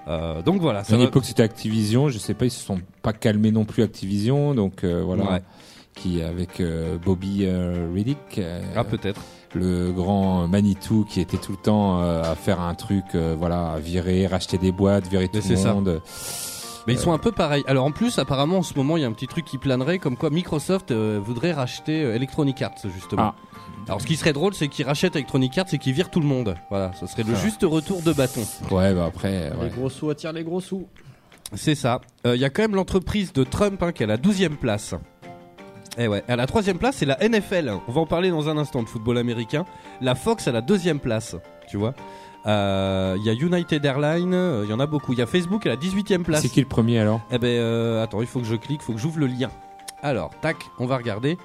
Euh, 0.10 0.42
donc 0.42 0.60
voilà, 0.62 0.80
À 0.80 0.84
ça 0.84 0.96
une 0.96 1.02
va- 1.02 1.08
époque, 1.08 1.26
c'était 1.26 1.44
Activision. 1.44 2.10
Je 2.10 2.18
sais 2.18 2.34
pas, 2.34 2.46
ils 2.46 2.52
se 2.52 2.64
sont 2.66 2.80
pas 3.02 3.14
calmés 3.14 3.52
non 3.52 3.66
plus 3.66 3.84
Activision, 3.84 4.56
donc 4.56 4.84
euh, 4.84 5.02
voilà. 5.06 5.32
Ouais. 5.34 5.42
Qui 5.96 6.22
avec 6.22 6.62
euh, 6.62 6.98
Bobby 6.98 7.42
euh, 7.46 7.90
Riddick, 7.94 8.18
euh, 8.38 8.62
Ah 8.76 8.84
peut-être. 8.84 9.22
le 9.54 9.92
grand 9.92 10.48
Manitou, 10.48 11.06
qui 11.10 11.20
était 11.20 11.38
tout 11.38 11.52
le 11.52 11.58
temps 11.58 12.00
euh, 12.02 12.22
à 12.24 12.36
faire 12.36 12.62
un 12.62 12.74
truc, 12.76 13.04
euh, 13.16 13.36
voilà, 13.38 13.72
à 13.74 13.80
virer, 13.80 14.26
racheter 14.26 14.58
des 14.58 14.72
boîtes, 14.72 15.08
virer 15.08 15.28
tout 15.28 15.36
le 15.38 15.42
c'est 15.42 15.56
ça. 15.58 15.76
Mais 16.90 16.96
ils 16.96 17.00
sont 17.00 17.14
un 17.14 17.20
peu 17.20 17.32
pareils. 17.32 17.64
Alors 17.68 17.86
en 17.86 17.92
plus, 17.92 18.18
apparemment, 18.18 18.58
en 18.58 18.64
ce 18.64 18.74
moment, 18.74 18.98
il 18.98 19.02
y 19.02 19.04
a 19.04 19.08
un 19.08 19.12
petit 19.12 19.28
truc 19.28 19.46
qui 19.46 19.60
planerait, 19.60 20.00
comme 20.00 20.18
quoi 20.18 20.32
Microsoft 20.32 20.90
euh, 20.90 21.20
voudrait 21.24 21.52
racheter 21.52 22.02
euh, 22.04 22.16
Electronic 22.16 22.60
Arts 22.64 22.74
justement. 22.96 23.22
Ah. 23.22 23.36
Alors 23.88 24.02
ce 24.02 24.08
qui 24.08 24.16
serait 24.16 24.34
drôle, 24.34 24.56
c'est 24.56 24.68
qu'ils 24.70 24.86
rachètent 24.88 25.16
Electronic 25.16 25.56
Arts 25.60 25.68
et 25.72 25.78
qu'ils 25.78 25.94
virent 25.94 26.10
tout 26.10 26.20
le 26.20 26.26
monde. 26.26 26.56
Voilà, 26.72 26.92
ce 27.00 27.06
serait 27.06 27.22
le 27.22 27.34
Ah. 27.36 27.40
juste 27.44 27.62
retour 27.64 28.02
de 28.02 28.12
bâton. 28.12 28.42
Ouais, 28.72 28.96
bah 28.96 29.06
après, 29.06 29.52
Les 29.52 29.56
ouais. 29.66 29.70
gros 29.70 29.90
sous 29.92 30.10
attirent 30.10 30.34
les 30.34 30.44
gros 30.44 30.62
sous. 30.62 30.88
C'est 31.54 31.76
ça. 31.76 32.02
Euh, 32.26 32.36
Il 32.36 32.42
y 32.42 32.46
a 32.46 32.50
quand 32.50 32.64
même 32.64 32.74
l'entreprise 32.76 33.34
de 33.34 33.44
Trump 33.44 33.84
hein, 33.84 33.92
qui 33.92 34.02
est 34.02 34.06
à 34.06 34.08
la 34.08 34.18
12e 34.18 34.56
place. 34.58 34.96
Et 36.00 36.08
ouais, 36.08 36.24
à 36.28 36.36
la 36.36 36.48
troisième 36.48 36.80
place, 36.80 36.96
c'est 36.98 37.06
la 37.06 37.18
NFL. 37.22 37.72
On 37.88 37.92
va 37.92 38.02
en 38.02 38.06
parler 38.08 38.32
dans 38.32 38.50
un 38.50 38.58
instant 38.58 38.82
de 38.82 38.88
football 38.88 39.20
américain. 39.20 39.66
La 40.02 40.16
Fox 40.16 40.48
à 40.48 40.52
la 40.52 40.62
deuxième 40.62 41.00
place, 41.00 41.36
tu 41.68 41.78
vois. 41.78 41.94
Euh, 42.46 43.16
Il 43.20 43.26
y 43.26 43.30
a 43.30 43.34
United 43.34 43.84
Airlines, 43.84 44.34
euh, 44.34 44.62
il 44.66 44.70
y 44.70 44.74
en 44.74 44.80
a 44.80 44.86
beaucoup. 44.88 45.14
Il 45.14 45.20
y 45.20 45.22
a 45.22 45.26
Facebook 45.26 45.66
à 45.66 45.70
la 45.70 45.76
18e 45.76 46.24
place. 46.24 46.42
c'est 46.42 46.50
qui 46.50 46.62
le 46.62 46.68
premier 46.68 47.00
alors? 47.00 47.22
Eh 47.32 47.38
ben, 47.38 47.48
euh, 47.48 48.04
attends, 48.04 48.22
il 48.22 48.28
faut 48.28 48.40
que 48.40 48.46
je 48.46 48.56
clique, 48.56 48.82
il 48.82 48.86
faut 48.86 48.94
que 48.94 49.00
j'ouvre 49.00 49.20
le 49.20 49.28
lien. 49.28 49.50
Alors, 50.02 50.32
tac, 50.42 50.58
on 50.80 50.86
va 50.86 50.98
regarder. 50.98 51.38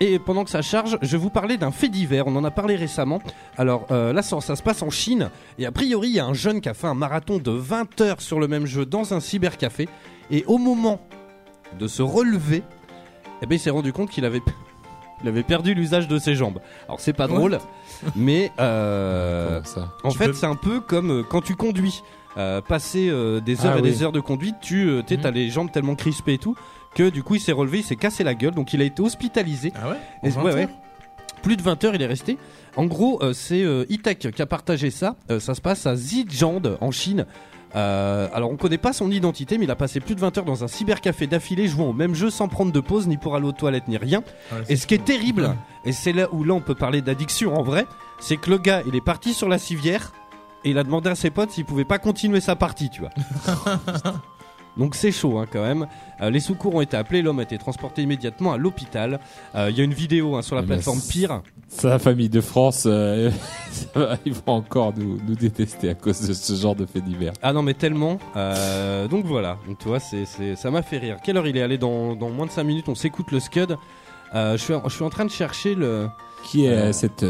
Et 0.00 0.18
pendant 0.18 0.44
que 0.44 0.50
ça 0.50 0.60
charge, 0.60 0.98
je 1.00 1.12
vais 1.12 1.18
vous 1.22 1.30
parler 1.30 1.56
d'un 1.56 1.70
fait 1.70 1.88
divers. 1.88 2.26
On 2.26 2.34
en 2.36 2.44
a 2.44 2.50
parlé 2.50 2.74
récemment. 2.76 3.20
Alors 3.56 3.86
euh, 3.92 4.12
là, 4.12 4.22
ça, 4.22 4.40
ça 4.40 4.56
se 4.56 4.62
passe 4.62 4.82
en 4.82 4.90
Chine. 4.90 5.30
Et 5.58 5.66
a 5.66 5.72
priori, 5.72 6.08
il 6.08 6.14
y 6.16 6.20
a 6.20 6.26
un 6.26 6.34
jeune 6.34 6.60
qui 6.60 6.68
a 6.68 6.74
fait 6.74 6.88
un 6.88 6.94
marathon 6.94 7.38
de 7.38 7.52
20 7.52 8.00
heures 8.00 8.20
sur 8.20 8.40
le 8.40 8.48
même 8.48 8.66
jeu 8.66 8.84
dans 8.84 9.14
un 9.14 9.20
cybercafé. 9.20 9.88
Et 10.30 10.44
au 10.46 10.58
moment 10.58 11.00
de 11.78 11.86
se 11.86 12.02
relever, 12.02 12.62
eh 13.40 13.46
ben, 13.46 13.54
il 13.54 13.58
s'est 13.60 13.70
rendu 13.70 13.92
compte 13.92 14.10
qu'il 14.10 14.24
avait, 14.24 14.42
il 15.22 15.28
avait 15.28 15.44
perdu 15.44 15.74
l'usage 15.74 16.08
de 16.08 16.18
ses 16.18 16.34
jambes. 16.34 16.58
Alors 16.86 17.00
c'est 17.00 17.12
pas 17.12 17.28
drôle, 17.28 17.58
mais 18.16 18.50
euh, 18.60 19.60
en 20.02 20.10
Tu 20.10 20.18
fait, 20.18 20.26
peux- 20.28 20.32
c'est 20.32 20.46
un 20.46 20.54
peu 20.56 20.80
comme 20.80 21.10
euh, 21.10 21.22
quand 21.22 21.40
tu 21.40 21.54
conduis. 21.56 22.02
Euh, 22.36 22.60
passer 22.60 23.08
euh, 23.10 23.38
des 23.40 23.60
Ah 23.60 23.66
heures 23.68 23.78
et 23.78 23.82
oui. 23.82 23.90
des 23.90 24.02
heures 24.02 24.10
de 24.10 24.18
conduite, 24.18 24.56
tu 24.60 24.88
euh, 24.88 25.02
t'es- 25.02 25.16
Mhm. 25.16 25.22
t'as 25.22 25.30
les 25.30 25.50
jambes 25.50 25.70
tellement 25.70 25.94
crispées 25.94 26.32
et 26.32 26.38
tout 26.38 26.56
que 26.96 27.08
du 27.08 27.22
coup 27.22 27.36
il 27.36 27.40
s'est 27.40 27.52
relevé, 27.52 27.78
il 27.78 27.84
s'est 27.84 27.94
cassé 27.94 28.24
la 28.24 28.34
gueule, 28.34 28.54
donc 28.54 28.72
il 28.72 28.82
a 28.82 28.84
été 28.84 29.00
hospitalisé. 29.02 29.72
Ah 29.80 29.88
ouais 29.90 29.96
Et- 30.24 30.32
En 30.36 30.42
ouais, 30.42 30.50
20 30.50 30.54
ouais. 30.56 30.62
heures 30.64 30.68
Plus 31.44 31.56
de 31.56 31.62
20 31.62 31.84
heures 31.84 31.94
il 31.94 32.02
est 32.02 32.06
resté. 32.06 32.36
En 32.74 32.86
gros, 32.86 33.22
euh, 33.22 33.32
c'est 33.34 33.62
euh, 33.62 33.84
E-Tech 33.88 34.18
qui 34.34 34.42
a 34.42 34.46
partagé 34.46 34.90
ça. 34.90 35.14
Euh, 35.30 35.38
ça 35.38 35.54
se 35.54 35.60
passe 35.60 35.86
à 35.86 35.94
Zhejiang 35.94 36.62
en 36.80 36.90
Chine. 36.90 37.24
Euh, 37.74 38.28
alors 38.32 38.50
on 38.50 38.56
connaît 38.56 38.78
pas 38.78 38.92
son 38.92 39.10
identité, 39.10 39.58
mais 39.58 39.64
il 39.64 39.70
a 39.70 39.76
passé 39.76 40.00
plus 40.00 40.14
de 40.14 40.20
20 40.20 40.38
heures 40.38 40.44
dans 40.44 40.62
un 40.64 40.68
cybercafé 40.68 41.26
d'affilée 41.26 41.66
jouant 41.66 41.88
au 41.88 41.92
même 41.92 42.14
jeu 42.14 42.30
sans 42.30 42.48
prendre 42.48 42.72
de 42.72 42.80
pause, 42.80 43.08
ni 43.08 43.16
pour 43.16 43.34
aller 43.34 43.46
aux 43.46 43.52
toilettes, 43.52 43.88
ni 43.88 43.96
rien. 43.96 44.22
Ouais, 44.52 44.58
Et 44.68 44.76
ce 44.76 44.86
qui 44.86 44.94
est 44.94 45.04
terrible, 45.04 45.54
et 45.84 45.92
c'est 45.92 46.12
là 46.12 46.28
où 46.32 46.44
là 46.44 46.54
on 46.54 46.60
peut 46.60 46.74
parler 46.74 47.02
d'addiction 47.02 47.54
en 47.54 47.62
vrai, 47.62 47.86
c'est 48.20 48.36
que 48.36 48.50
le 48.50 48.58
gars 48.58 48.82
il 48.86 48.94
est 48.94 49.04
parti 49.04 49.34
sur 49.34 49.48
la 49.48 49.58
civière 49.58 50.12
et 50.64 50.70
il 50.70 50.78
a 50.78 50.84
demandé 50.84 51.10
à 51.10 51.14
ses 51.14 51.30
potes 51.30 51.50
s'il 51.50 51.64
pouvait 51.64 51.84
pas 51.84 51.98
continuer 51.98 52.40
sa 52.40 52.56
partie, 52.56 52.90
tu 52.90 53.00
vois. 53.00 53.10
Donc 54.76 54.94
c'est 54.94 55.12
chaud 55.12 55.38
hein, 55.38 55.46
quand 55.50 55.62
même. 55.62 55.86
Euh, 56.20 56.30
les 56.30 56.40
secours 56.40 56.74
ont 56.74 56.80
été 56.80 56.96
appelés, 56.96 57.22
l'homme 57.22 57.38
a 57.38 57.42
été 57.42 57.58
transporté 57.58 58.02
immédiatement 58.02 58.52
à 58.52 58.56
l'hôpital. 58.58 59.20
Euh, 59.54 59.68
Il 59.70 59.76
y 59.78 59.80
a 59.80 59.84
une 59.84 59.94
vidéo 59.94 60.34
hein, 60.36 60.42
sur 60.42 60.56
la 60.56 60.62
Mais 60.62 60.68
plateforme 60.68 61.00
Pire. 61.08 61.42
La 61.82 61.98
famille 61.98 62.28
de 62.28 62.40
France, 62.40 62.84
euh, 62.86 63.30
ils 64.26 64.32
vont 64.32 64.42
encore 64.54 64.92
nous, 64.96 65.18
nous 65.26 65.34
détester 65.34 65.90
à 65.90 65.94
cause 65.94 66.20
de 66.26 66.32
ce 66.32 66.54
genre 66.54 66.74
de 66.76 66.86
fait 66.86 67.00
divers. 67.00 67.32
Ah 67.42 67.52
non 67.52 67.62
mais 67.62 67.74
tellement. 67.74 68.18
Euh, 68.36 69.06
donc 69.08 69.24
voilà. 69.26 69.58
Donc 69.68 69.78
tu 69.78 69.88
vois, 69.88 70.00
c'est, 70.00 70.24
ça 70.56 70.70
m'a 70.70 70.82
fait 70.82 70.98
rire. 70.98 71.16
Quelle 71.22 71.36
heure 71.36 71.46
il 71.46 71.56
est 71.56 71.62
allé 71.62 71.78
dans, 71.78 72.14
dans 72.16 72.30
moins 72.30 72.46
de 72.46 72.50
5 72.50 72.64
minutes? 72.64 72.88
On 72.88 72.94
s'écoute 72.94 73.30
le 73.32 73.40
Scud. 73.40 73.76
Je, 74.34 74.56
suis, 74.56 74.74
en- 74.74 74.82
je 74.88 74.94
suis 74.94 75.04
en 75.04 75.10
train 75.10 75.24
de 75.24 75.30
chercher 75.30 75.74
le. 75.76 76.08
Qui 76.44 76.66
est 76.66 76.92
cette 76.92 77.24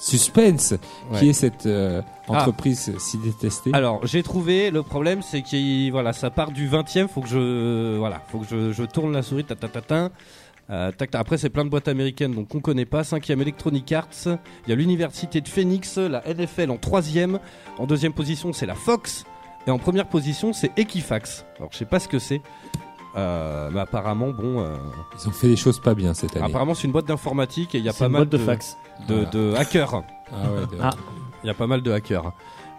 suspense 0.00 0.72
Ouais. 1.12 1.18
Qui 1.18 1.28
est 1.28 1.32
cette 1.32 1.66
euh, 1.66 2.02
Ah. 2.28 2.38
entreprise 2.38 2.92
si 2.98 3.18
détestée 3.18 3.70
Alors 3.72 4.06
j'ai 4.06 4.22
trouvé. 4.22 4.70
Le 4.70 4.82
problème 4.82 5.20
c'est 5.22 5.42
que 5.42 5.90
voilà, 5.90 6.12
ça 6.12 6.30
part 6.30 6.50
du 6.52 6.68
20e. 6.68 7.08
Faut 7.08 7.20
que 7.20 7.28
je 7.28 7.96
voilà, 7.98 8.20
faut 8.28 8.38
que 8.38 8.46
je, 8.50 8.72
je 8.72 8.84
tourne 8.84 9.12
la 9.12 9.22
souris. 9.22 9.44
Ta, 9.44 9.54
ta, 9.56 9.68
ta, 9.68 9.80
ta. 9.82 10.08
Euh, 10.70 10.92
tac, 10.92 11.10
tac. 11.10 11.20
Après 11.20 11.36
c'est 11.38 11.50
plein 11.50 11.64
de 11.64 11.70
boîtes 11.70 11.88
américaines 11.88 12.32
donc 12.34 12.54
on 12.54 12.60
connaît 12.60 12.84
pas. 12.86 13.04
Cinquième 13.04 13.40
Electronic 13.42 13.90
Arts. 13.92 14.08
Il 14.26 14.70
y 14.70 14.72
a 14.72 14.76
l'université 14.76 15.40
de 15.40 15.48
Phoenix, 15.48 15.98
la 15.98 16.22
NFL 16.32 16.70
en 16.70 16.76
troisième. 16.76 17.38
En 17.78 17.86
deuxième 17.86 18.12
position 18.12 18.52
c'est 18.52 18.66
la 18.66 18.74
Fox. 18.76 19.24
Et 19.66 19.70
en 19.70 19.78
première 19.78 20.06
position 20.06 20.52
c'est 20.52 20.70
Equifax. 20.78 21.44
Alors 21.58 21.70
je 21.72 21.78
sais 21.78 21.84
pas 21.84 21.98
ce 22.00 22.08
que 22.08 22.18
c'est. 22.18 22.40
Euh, 23.16 23.70
mais 23.72 23.80
apparemment 23.80 24.28
bon. 24.30 24.60
euh, 24.60 24.76
Ils 25.20 25.28
ont 25.28 25.32
fait 25.32 25.48
des 25.48 25.56
choses 25.56 25.80
pas 25.80 25.94
bien 25.94 26.14
cette 26.14 26.36
année. 26.36 26.46
Apparemment, 26.46 26.74
c'est 26.74 26.84
une 26.84 26.92
boîte 26.92 27.06
d'informatique 27.06 27.74
et 27.74 27.78
il 27.78 27.84
y 27.84 27.88
a 27.88 27.92
pas 27.92 28.08
mal 28.08 28.28
de, 28.28 28.38
fax. 28.38 28.76
de, 29.08 29.14
Voilà. 29.14 29.30
de 29.30 29.54
hackers. 29.56 30.02
Ah 30.32 30.52
ouais, 30.52 30.60
de- 30.76 30.80
Ah. 30.82 30.90
Il 31.42 31.46
y 31.46 31.50
a 31.50 31.54
pas 31.54 31.66
mal 31.66 31.82
de 31.82 31.90
hackers. 31.90 32.32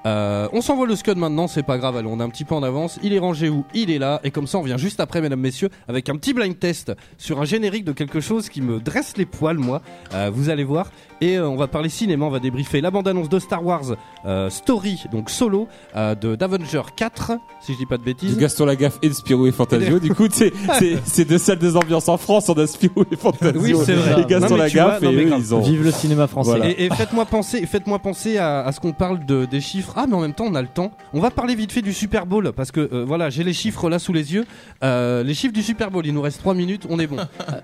Euh, 0.08 0.48
on 0.52 0.62
s'envoie 0.62 0.88
le 0.88 0.96
Scud 0.96 1.18
maintenant, 1.18 1.48
c'est 1.48 1.62
pas 1.62 1.78
grave, 1.78 1.96
allez, 1.96 2.08
on 2.08 2.20
est 2.20 2.24
un 2.24 2.30
petit 2.30 2.44
peu 2.46 2.56
en 2.56 2.64
avance. 2.64 2.98
Il 3.04 3.14
est 3.14 3.20
rangé 3.20 3.50
où? 3.50 3.66
Il 3.76 3.92
est 3.92 4.00
là. 4.00 4.20
Et 4.24 4.32
comme 4.32 4.48
ça, 4.48 4.58
on 4.58 4.64
vient 4.64 4.78
juste 4.78 5.00
après, 5.00 5.22
mesdames, 5.22 5.40
messieurs, 5.40 5.70
avec 5.88 6.10
un 6.10 6.16
petit 6.16 6.34
blind 6.34 6.58
test 6.58 6.92
sur 7.20 7.40
un 7.40 7.46
générique 7.46 7.84
de 7.86 7.92
quelque 7.92 8.20
chose 8.20 8.50
qui 8.50 8.62
me 8.62 8.80
dresse 8.80 9.16
les 9.18 9.26
poils, 9.28 9.60
moi. 9.60 9.82
Euh, 10.14 10.32
vous 10.34 10.50
allez 10.50 10.64
voir. 10.64 10.90
Et 11.22 11.38
euh, 11.38 11.48
on 11.48 11.56
va 11.56 11.68
parler 11.68 11.90
cinéma, 11.90 12.26
on 12.26 12.30
va 12.32 12.40
débriefer 12.40 12.82
la 12.82 12.90
bande-annonce 12.92 13.30
de 13.30 13.38
Star 13.40 13.64
Wars 13.64 13.84
euh, 14.26 14.50
Story, 14.50 15.04
donc 15.12 15.30
solo, 15.30 15.68
euh, 15.96 16.16
de 16.16 16.36
d'Avenger 16.36 16.82
4, 16.96 17.34
si 17.62 17.74
je 17.74 17.78
dis 17.78 17.86
pas 17.86 17.98
de 17.98 18.02
de 18.02 18.06
bêtises. 18.06 18.38
Gaston 18.38 18.66
Lagaffe 18.66 18.98
et 19.04 19.10
de 19.10 19.14
Spirou 19.14 19.46
et 19.46 19.52
Fantasio. 19.52 20.00
du 20.00 20.14
coup, 20.16 20.28
c'est 20.32 20.52
c'est- 20.80 20.98
c'est 21.06 21.26
deux 21.26 21.38
salles 21.38 21.60
des 21.60 21.76
ambiances 21.78 22.10
en 22.10 22.18
France. 22.18 22.50
On 22.50 22.54
a 22.54 22.66
Spirou 22.66 23.04
et 23.12 23.16
Fantasio. 23.16 23.62
Oui, 23.62 23.76
c'est 23.86 23.94
vrai. 23.94 24.22
Et 24.22 24.26
Gaston 24.26 24.56
Lagaffe 24.56 25.04
et 25.04 25.06
eux, 25.16 25.32
ils 25.38 25.54
ont. 25.54 25.62
Vive 25.62 25.84
le 25.84 25.92
cinéma 25.92 26.26
français. 26.26 26.50
Voilà. 26.50 26.70
Et, 26.70 26.86
et 26.86 26.90
faites-moi 26.90 27.26
penser, 27.26 27.64
faites-moi 27.68 28.00
penser 28.00 28.40
à, 28.40 28.62
à 28.62 28.72
ce 28.72 28.80
qu'on 28.80 28.94
parle 28.94 29.24
de, 29.28 29.46
des 29.46 29.62
chiffres. 29.62 29.94
Ah, 29.96 30.06
mais 30.08 30.16
en 30.16 30.22
même 30.22 30.34
temps, 30.34 30.46
on 30.48 30.56
a 30.56 30.62
le 30.64 30.68
temps. 30.68 30.92
On 31.14 31.20
va 31.20 31.30
parler 31.30 31.54
vite 31.54 31.72
fait 31.72 31.84
du 31.84 31.94
Super 31.94 32.26
Bowl 32.26 32.52
parce 32.54 32.72
que 32.72 32.80
euh, 32.92 33.06
voilà, 33.08 33.30
j'ai 33.30 33.44
les 33.44 33.54
chiffres 33.54 33.88
là 33.90 34.00
sous 34.00 34.14
les 34.14 34.34
yeux. 34.34 34.46
Euh, 34.84 35.22
les 35.24 35.36
chiffres 35.36 35.54
du 35.54 35.62
Super 35.62 35.92
Bowl. 35.92 36.06
Il 36.08 36.14
nous 36.16 36.22
reste 36.24 36.40
3 36.40 36.56
minutes. 36.56 36.88
On 36.90 36.98
est 37.00 37.06
bon. 37.08 37.18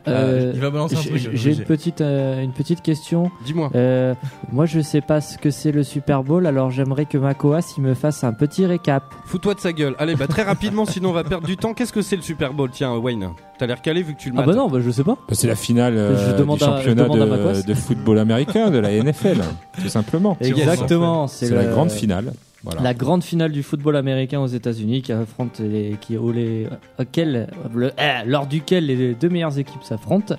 Euh, 0.07 0.51
Il 0.53 0.61
va 0.61 0.69
balancer 0.69 0.95
un 0.97 1.01
j'ai- 1.01 1.09
truc. 1.09 1.29
J'ai 1.33 1.53
une 1.53 1.63
petite, 1.63 2.01
euh, 2.01 2.43
une 2.43 2.53
petite 2.53 2.83
question. 2.83 3.31
Dis-moi. 3.47 3.71
Euh, 3.75 4.13
moi, 4.51 4.65
je 4.65 4.81
sais 4.81 4.99
pas 5.01 5.21
ce 5.21 5.37
que 5.37 5.49
c'est 5.51 5.71
le 5.71 5.83
Super 5.83 6.21
Bowl, 6.23 6.45
alors 6.45 6.69
j'aimerais 6.69 7.05
que 7.05 7.17
Makoas 7.17 7.73
il 7.77 7.81
me 7.83 7.93
fasse 7.93 8.23
un 8.25 8.33
petit 8.33 8.65
récap. 8.65 9.03
Fous-toi 9.25 9.53
de 9.53 9.59
sa 9.61 9.71
gueule. 9.71 9.95
Allez, 9.99 10.15
bah 10.15 10.27
très 10.27 10.43
rapidement, 10.43 10.85
sinon 10.85 11.09
on 11.09 11.13
va 11.13 11.23
perdre 11.23 11.47
du 11.47 11.55
temps. 11.55 11.73
Qu'est-ce 11.73 11.93
que 11.93 12.01
c'est 12.01 12.17
le 12.17 12.21
Super 12.21 12.53
Bowl? 12.53 12.69
Tiens, 12.71 12.95
Wayne, 12.97 13.29
t'as 13.57 13.65
l'air 13.67 13.81
calé 13.81 14.03
vu 14.03 14.13
que 14.15 14.19
tu 14.19 14.29
le 14.29 14.35
Ah 14.35 14.41
mates. 14.41 14.47
bah 14.47 14.55
non, 14.55 14.67
bah 14.69 14.79
je 14.83 14.91
sais 14.91 15.03
pas. 15.05 15.13
Bah, 15.15 15.33
c'est 15.33 15.47
la 15.47 15.55
finale 15.55 15.95
euh, 15.95 16.31
Je 16.31 16.35
demande 16.37 16.57
du 16.57 16.63
à- 16.65 16.67
championnat 16.67 17.03
je 17.05 17.09
demande 17.13 17.21
à 17.21 17.25
Macoas. 17.37 17.61
de, 17.61 17.67
de 17.67 17.73
football 17.73 18.19
américain, 18.19 18.69
de 18.69 18.79
la 18.79 18.91
NFL, 18.91 19.37
tout 19.81 19.87
simplement. 19.89 20.35
Exactement, 20.41 21.27
C'est 21.27 21.47
c'est 21.47 21.55
la 21.55 21.63
le- 21.63 21.69
grande 21.71 21.89
finale. 21.91 22.33
Voilà. 22.63 22.81
La 22.81 22.93
grande 22.93 23.23
finale 23.23 23.51
du 23.53 23.63
football 23.63 23.95
américain 23.95 24.39
aux 24.41 24.47
États-Unis 24.47 25.01
qui 25.03 25.13
affronte 25.13 25.59
les, 25.59 25.95
qui, 26.01 26.17
au 26.17 26.31
les, 26.33 26.67
auquel, 26.99 27.47
le- 27.73 27.91
eh, 27.97 28.27
lors 28.27 28.45
duquel 28.47 28.87
les 28.87 29.13
deux 29.13 29.29
meilleures 29.29 29.57
équipes 29.57 29.83
s'affrontent. 29.83 30.35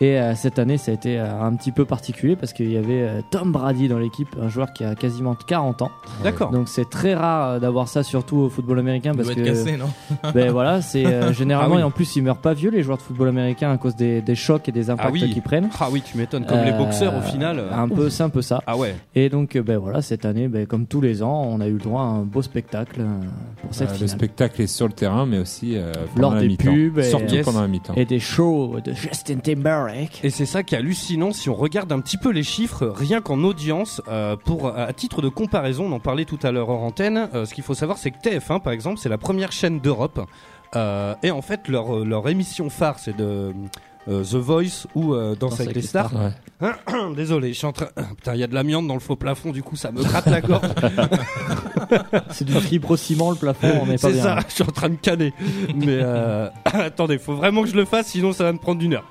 Et 0.00 0.18
euh, 0.18 0.34
cette 0.36 0.58
année, 0.58 0.78
ça 0.78 0.90
a 0.92 0.94
été 0.94 1.18
euh, 1.18 1.40
un 1.42 1.54
petit 1.56 1.72
peu 1.72 1.84
particulier 1.84 2.36
parce 2.36 2.52
qu'il 2.52 2.70
y 2.72 2.76
avait 2.76 3.02
euh, 3.02 3.20
Tom 3.30 3.50
Brady 3.52 3.88
dans 3.88 3.98
l'équipe, 3.98 4.28
un 4.40 4.48
joueur 4.48 4.72
qui 4.72 4.84
a 4.84 4.94
quasiment 4.94 5.34
40 5.34 5.82
ans. 5.82 5.90
D'accord. 6.22 6.50
Donc 6.50 6.68
c'est 6.68 6.88
très 6.88 7.14
rare 7.14 7.50
euh, 7.50 7.58
d'avoir 7.58 7.88
ça, 7.88 8.02
surtout 8.02 8.36
au 8.36 8.48
football 8.48 8.78
américain 8.78 9.10
Il 9.12 9.16
parce 9.16 9.26
doit 9.28 9.34
que 9.36 9.40
être 9.40 9.46
cassé, 9.64 9.76
non? 9.76 9.86
ben 10.34 10.52
voilà, 10.52 10.82
c'est 10.82 11.04
euh, 11.04 11.32
généralement 11.32 11.74
Ah 11.74 11.76
oui. 11.78 11.80
et 11.82 11.84
en 11.84 11.90
plus 11.90 12.14
ils 12.16 12.22
meurent 12.22 12.38
pas 12.40 12.54
vieux 12.54 12.70
les 12.70 12.82
joueurs 12.82 12.98
de 12.98 13.02
football 13.02 13.28
américain 13.28 13.72
à 13.72 13.76
cause 13.76 13.96
des, 13.96 14.20
des 14.20 14.34
chocs 14.34 14.68
et 14.68 14.72
des 14.72 14.88
impacts 14.90 15.08
Ah 15.08 15.12
oui. 15.12 15.30
qu'ils 15.32 15.42
prennent. 15.42 15.68
Ah 15.80 15.88
oui, 15.90 16.00
tu 16.02 16.16
m'étonnes. 16.16 16.46
Comme 16.46 16.62
les 16.64 16.72
boxeurs 16.72 17.16
au 17.16 17.20
final. 17.22 17.58
euh, 17.58 17.72
Un 17.74 17.88
peu, 17.88 18.08
c'est 18.10 18.22
un 18.22 18.28
peu 18.30 18.42
ça. 18.42 18.62
Ah 18.66 18.76
ouais. 18.76 18.94
Et 19.14 19.28
donc, 19.28 19.56
euh, 19.56 19.62
ben 19.62 19.78
voilà, 19.78 20.00
cette 20.02 20.24
année, 20.24 20.48
ben, 20.48 20.66
comme 20.66 20.86
tous 20.86 21.00
les 21.00 21.22
ans, 21.22 21.42
on 21.50 21.60
a 21.60 21.66
eu 21.66 21.72
le 21.72 21.78
droit 21.78 22.02
à 22.02 22.04
un 22.04 22.22
beau 22.22 22.42
spectacle 22.42 23.00
euh, 23.00 23.06
pour 23.62 23.74
cette 23.74 23.88
Euh, 23.88 23.92
le 23.92 23.96
finale. 23.96 24.08
spectacle 24.10 24.62
est 24.62 24.66
sur 24.68 24.86
le 24.86 24.92
terrain, 24.92 25.26
mais 25.26 25.38
aussi 25.38 25.76
euh, 25.76 25.92
pendant 26.14 26.20
Lors 26.30 26.34
la 26.34 26.40
des 26.46 26.56
pubs 26.56 26.98
et- 26.98 27.02
Surtout 27.02 27.34
Yes. 27.34 27.44
pendant 27.44 27.60
la 27.62 27.68
mi-temps. 27.68 27.94
Et 27.96 28.04
des 28.04 28.20
shows 28.20 28.76
de 28.84 28.92
Justin 28.92 29.36
Timberlake. 29.38 29.87
Et 30.22 30.30
c'est 30.30 30.46
ça 30.46 30.62
qui 30.62 30.74
est 30.74 30.78
hallucinant 30.78 31.32
si 31.32 31.48
on 31.50 31.54
regarde 31.54 31.90
un 31.92 32.00
petit 32.00 32.16
peu 32.16 32.30
les 32.30 32.42
chiffres, 32.42 32.86
rien 32.86 33.20
qu'en 33.20 33.42
audience. 33.44 34.00
euh, 34.08 34.36
pour 34.36 34.68
à 34.76 34.92
titre 34.92 35.22
de 35.22 35.28
comparaison, 35.28 35.86
on 35.86 35.92
en 35.92 36.00
parlait 36.00 36.24
tout 36.24 36.38
à 36.42 36.50
l'heure 36.52 36.68
hors 36.68 36.82
antenne. 36.82 37.28
euh, 37.34 37.44
ce 37.46 37.54
qu'il 37.54 37.64
faut 37.64 37.74
savoir, 37.74 37.98
c'est 37.98 38.10
que 38.10 38.18
TF1, 38.18 38.60
par 38.60 38.72
exemple, 38.72 38.98
c'est 38.98 39.08
la 39.08 39.18
première 39.18 39.52
chaîne 39.52 39.80
d'Europe. 39.80 40.20
euh, 40.76 41.14
et 41.22 41.30
en 41.30 41.42
fait, 41.42 41.68
leur, 41.68 42.04
leur 42.04 42.28
émission 42.28 42.68
phare, 42.70 42.98
c'est 42.98 43.16
de 43.16 43.52
euh, 44.08 44.24
The 44.24 44.34
Voice 44.36 44.86
ou 44.94 45.12
euh, 45.14 45.34
Danse 45.34 45.60
avec 45.60 45.74
les 45.74 45.82
stars. 45.82 46.10
Ouais. 46.60 46.70
Désolé, 47.16 47.52
je 47.52 47.58
suis 47.58 47.66
en 47.66 47.72
train. 47.72 47.88
Putain, 48.16 48.34
il 48.34 48.40
y 48.40 48.42
a 48.42 48.46
de 48.46 48.54
l'amiante 48.54 48.86
dans 48.86 48.94
le 48.94 49.00
faux 49.00 49.16
plafond, 49.16 49.50
du 49.50 49.62
coup, 49.62 49.76
ça 49.76 49.90
me 49.92 50.02
gratte 50.02 50.26
la 50.26 50.40
gorge. 50.40 50.66
C'est 52.30 52.44
du 52.44 52.54
fibrociment 52.54 53.30
le 53.30 53.36
plafond, 53.36 53.80
on 53.82 53.86
n'est 53.86 53.92
pas 53.98 54.08
c'est 54.08 54.12
bien. 54.14 54.22
ça, 54.22 54.38
je 54.48 54.54
suis 54.54 54.62
en 54.64 54.66
train 54.72 54.88
de 54.88 54.96
canner. 54.96 55.32
Mais 55.74 55.86
euh... 56.00 56.48
attendez, 56.64 57.18
faut 57.18 57.34
vraiment 57.34 57.62
que 57.62 57.68
je 57.68 57.76
le 57.76 57.84
fasse, 57.84 58.08
sinon 58.08 58.32
ça 58.32 58.44
va 58.44 58.52
me 58.52 58.58
prendre 58.58 58.82
une 58.82 58.94
heure. 58.94 59.04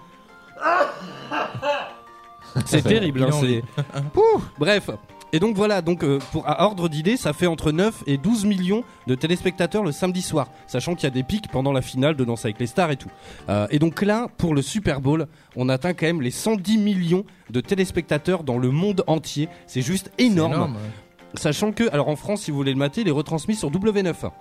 C'est 2.65 2.81
terrible, 2.81 3.23
hein, 3.23 3.29
c'est. 3.39 3.61
Pouh, 4.13 4.41
Bref. 4.57 4.89
Et 5.33 5.39
donc 5.39 5.57
voilà, 5.57 5.81
donc 5.81 6.03
euh, 6.03 6.19
pour 6.31 6.47
à 6.47 6.63
ordre 6.63 6.87
d'idée, 6.87 7.17
ça 7.17 7.33
fait 7.33 7.47
entre 7.47 7.73
9 7.73 8.03
et 8.07 8.17
12 8.17 8.45
millions 8.45 8.83
de 9.07 9.15
téléspectateurs 9.15 9.83
le 9.83 9.91
samedi 9.91 10.21
soir, 10.21 10.47
sachant 10.67 10.95
qu'il 10.95 11.03
y 11.03 11.07
a 11.07 11.11
des 11.11 11.23
pics 11.23 11.49
pendant 11.51 11.73
la 11.73 11.81
finale 11.81 12.15
de 12.15 12.23
Danse 12.23 12.45
avec 12.45 12.59
les 12.59 12.65
stars 12.65 12.91
et 12.91 12.95
tout. 12.95 13.09
Euh, 13.49 13.67
et 13.69 13.77
donc 13.77 14.01
là, 14.01 14.27
pour 14.37 14.55
le 14.55 14.61
Super 14.61 15.01
Bowl, 15.01 15.27
on 15.57 15.67
atteint 15.67 15.93
quand 15.93 16.05
même 16.05 16.21
les 16.21 16.31
110 16.31 16.77
millions 16.77 17.25
de 17.49 17.59
téléspectateurs 17.59 18.43
dans 18.43 18.57
le 18.57 18.71
monde 18.71 19.03
entier. 19.07 19.49
C'est 19.67 19.81
juste 19.81 20.11
énorme. 20.17 20.53
énorme, 20.53 20.73
ouais. 20.75 20.91
Sachant 21.33 21.73
que, 21.73 21.91
alors 21.91 22.07
en 22.07 22.15
France, 22.15 22.43
si 22.43 22.51
vous 22.51 22.57
voulez 22.57 22.71
le 22.71 22.79
mater, 22.79 23.01
il 23.01 23.07
est 23.09 23.11
retransmis 23.11 23.55
sur 23.55 23.69
W9. 23.69 24.31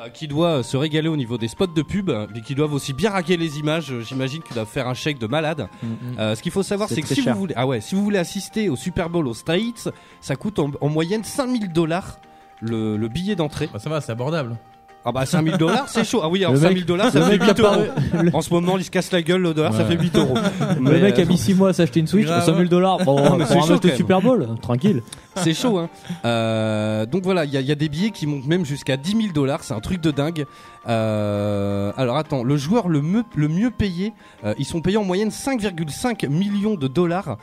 Euh, 0.00 0.08
qui 0.08 0.28
doit 0.28 0.62
se 0.62 0.76
régaler 0.76 1.08
au 1.08 1.16
niveau 1.16 1.38
des 1.38 1.48
spots 1.48 1.66
de 1.68 1.82
pub, 1.82 2.10
mais 2.34 2.40
qui 2.40 2.54
doivent 2.54 2.72
aussi 2.72 2.92
bien 2.92 3.10
raquer 3.10 3.36
les 3.36 3.58
images. 3.58 3.92
Euh, 3.92 4.00
J'imagine 4.02 4.42
qu'ils 4.42 4.54
doivent 4.54 4.68
faire 4.68 4.88
un 4.88 4.94
chèque 4.94 5.18
de 5.18 5.26
malade. 5.26 5.68
Mm, 5.82 5.86
mm. 5.86 6.18
Euh, 6.18 6.34
ce 6.34 6.42
qu'il 6.42 6.52
faut 6.52 6.62
savoir, 6.62 6.88
C'est 6.88 7.02
que 7.02 7.08
si 7.08 7.22
cher. 7.22 7.34
vous 7.34 7.40
voulez, 7.40 7.54
ah 7.56 7.66
ouais, 7.66 7.80
si 7.80 7.94
vous 7.94 8.02
voulez 8.02 8.18
assister 8.18 8.68
au 8.68 8.76
Super 8.76 9.10
Bowl 9.10 9.26
aux 9.26 9.34
States, 9.34 9.88
ça 10.20 10.36
coûte 10.36 10.58
en, 10.58 10.70
en 10.80 10.88
moyenne 10.88 11.24
5000 11.24 11.72
dollars 11.72 12.18
le, 12.60 12.96
le 12.96 13.08
billet 13.08 13.36
d'entrée. 13.36 13.68
Bah, 13.72 13.78
ça 13.78 13.90
va, 13.90 14.00
c'est 14.00 14.12
abordable. 14.12 14.56
Ah 15.02 15.12
bah 15.12 15.24
5000 15.24 15.56
dollars, 15.56 15.88
c'est 15.88 16.04
chaud. 16.04 16.20
Ah 16.22 16.28
oui, 16.28 16.40
alors 16.44 16.52
Le 16.52 16.60
mec- 16.60 16.68
5000 16.68 16.84
dollars, 16.84 17.10
ça 17.10 17.22
fait 17.22 17.38
mec 17.38 17.40
qui 17.42 17.50
a 17.50 17.54
8 17.54 17.60
euros. 17.62 17.82
le- 18.22 18.36
En 18.36 18.42
ce 18.42 18.52
moment, 18.52 18.76
il 18.76 18.84
se 18.84 18.90
casse 18.90 19.10
la 19.12 19.22
gueule, 19.22 19.40
le 19.40 19.54
dollar, 19.54 19.72
ça 19.72 19.86
fait 19.86 19.96
8 19.96 20.14
euros. 20.16 20.34
Le 20.78 20.80
mec 21.00 21.18
a 21.18 21.22
euh, 21.22 21.26
mis 21.26 21.38
6 21.38 21.54
mois 21.54 21.70
à 21.70 21.72
s'acheter 21.72 22.00
une 22.00 22.06
Switch, 22.06 22.26
Grave. 22.26 22.44
100 22.44 22.54
000 22.54 22.64
dollars 22.68 22.98
pour, 22.98 23.16
Non, 23.20 23.36
mais 23.38 23.44
pour 23.46 23.46
c'est 23.46 23.60
chaud, 23.60 23.78
quand 23.80 23.84
même. 23.86 23.96
Super 23.96 24.20
Bowl. 24.20 24.46
Tranquille. 24.60 25.02
C'est 25.36 25.54
chaud, 25.54 25.78
hein. 25.78 25.88
Euh, 26.26 27.06
donc 27.06 27.22
voilà, 27.22 27.46
il 27.46 27.50
y, 27.52 27.56
a- 27.56 27.60
il 27.60 27.66
y 27.66 27.72
a 27.72 27.76
des 27.76 27.88
billets 27.88 28.10
qui 28.10 28.26
montent 28.26 28.46
même 28.46 28.66
jusqu'à 28.66 28.98
10 28.98 29.12
000 29.12 29.32
dollars. 29.32 29.62
C'est 29.64 29.72
un 29.72 29.80
truc 29.80 30.02
de 30.02 30.10
dingue. 30.10 30.44
Euh, 30.86 31.92
alors 31.96 32.16
attends, 32.16 32.42
le 32.42 32.56
joueur 32.56 32.88
le, 32.88 33.00
me- 33.00 33.24
le 33.34 33.48
mieux 33.48 33.70
payé, 33.70 34.12
ils 34.58 34.64
sont 34.66 34.80
payés 34.82 34.96
en 34.98 35.04
moyenne 35.04 35.30
5,5 35.30 36.28
millions 36.28 36.74
de 36.74 36.88
dollars. 36.88 37.38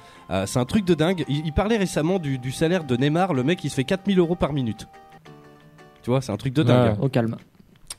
C'est 0.45 0.59
un 0.59 0.65
truc 0.65 0.85
de 0.85 0.93
dingue. 0.93 1.23
Il, 1.27 1.45
il 1.45 1.53
parlait 1.53 1.77
récemment 1.77 2.19
du, 2.19 2.37
du 2.37 2.51
salaire 2.51 2.83
de 2.83 2.95
Neymar. 2.97 3.33
Le 3.33 3.43
mec, 3.43 3.63
il 3.63 3.69
se 3.69 3.75
fait 3.75 3.83
4000 3.83 4.19
euros 4.19 4.35
par 4.35 4.53
minute. 4.53 4.87
Tu 6.07 6.11
vois, 6.11 6.21
c'est 6.21 6.31
un 6.31 6.37
truc 6.37 6.53
de 6.53 6.63
dingue. 6.63 6.95
Au 7.01 7.09
calme. 7.09 7.35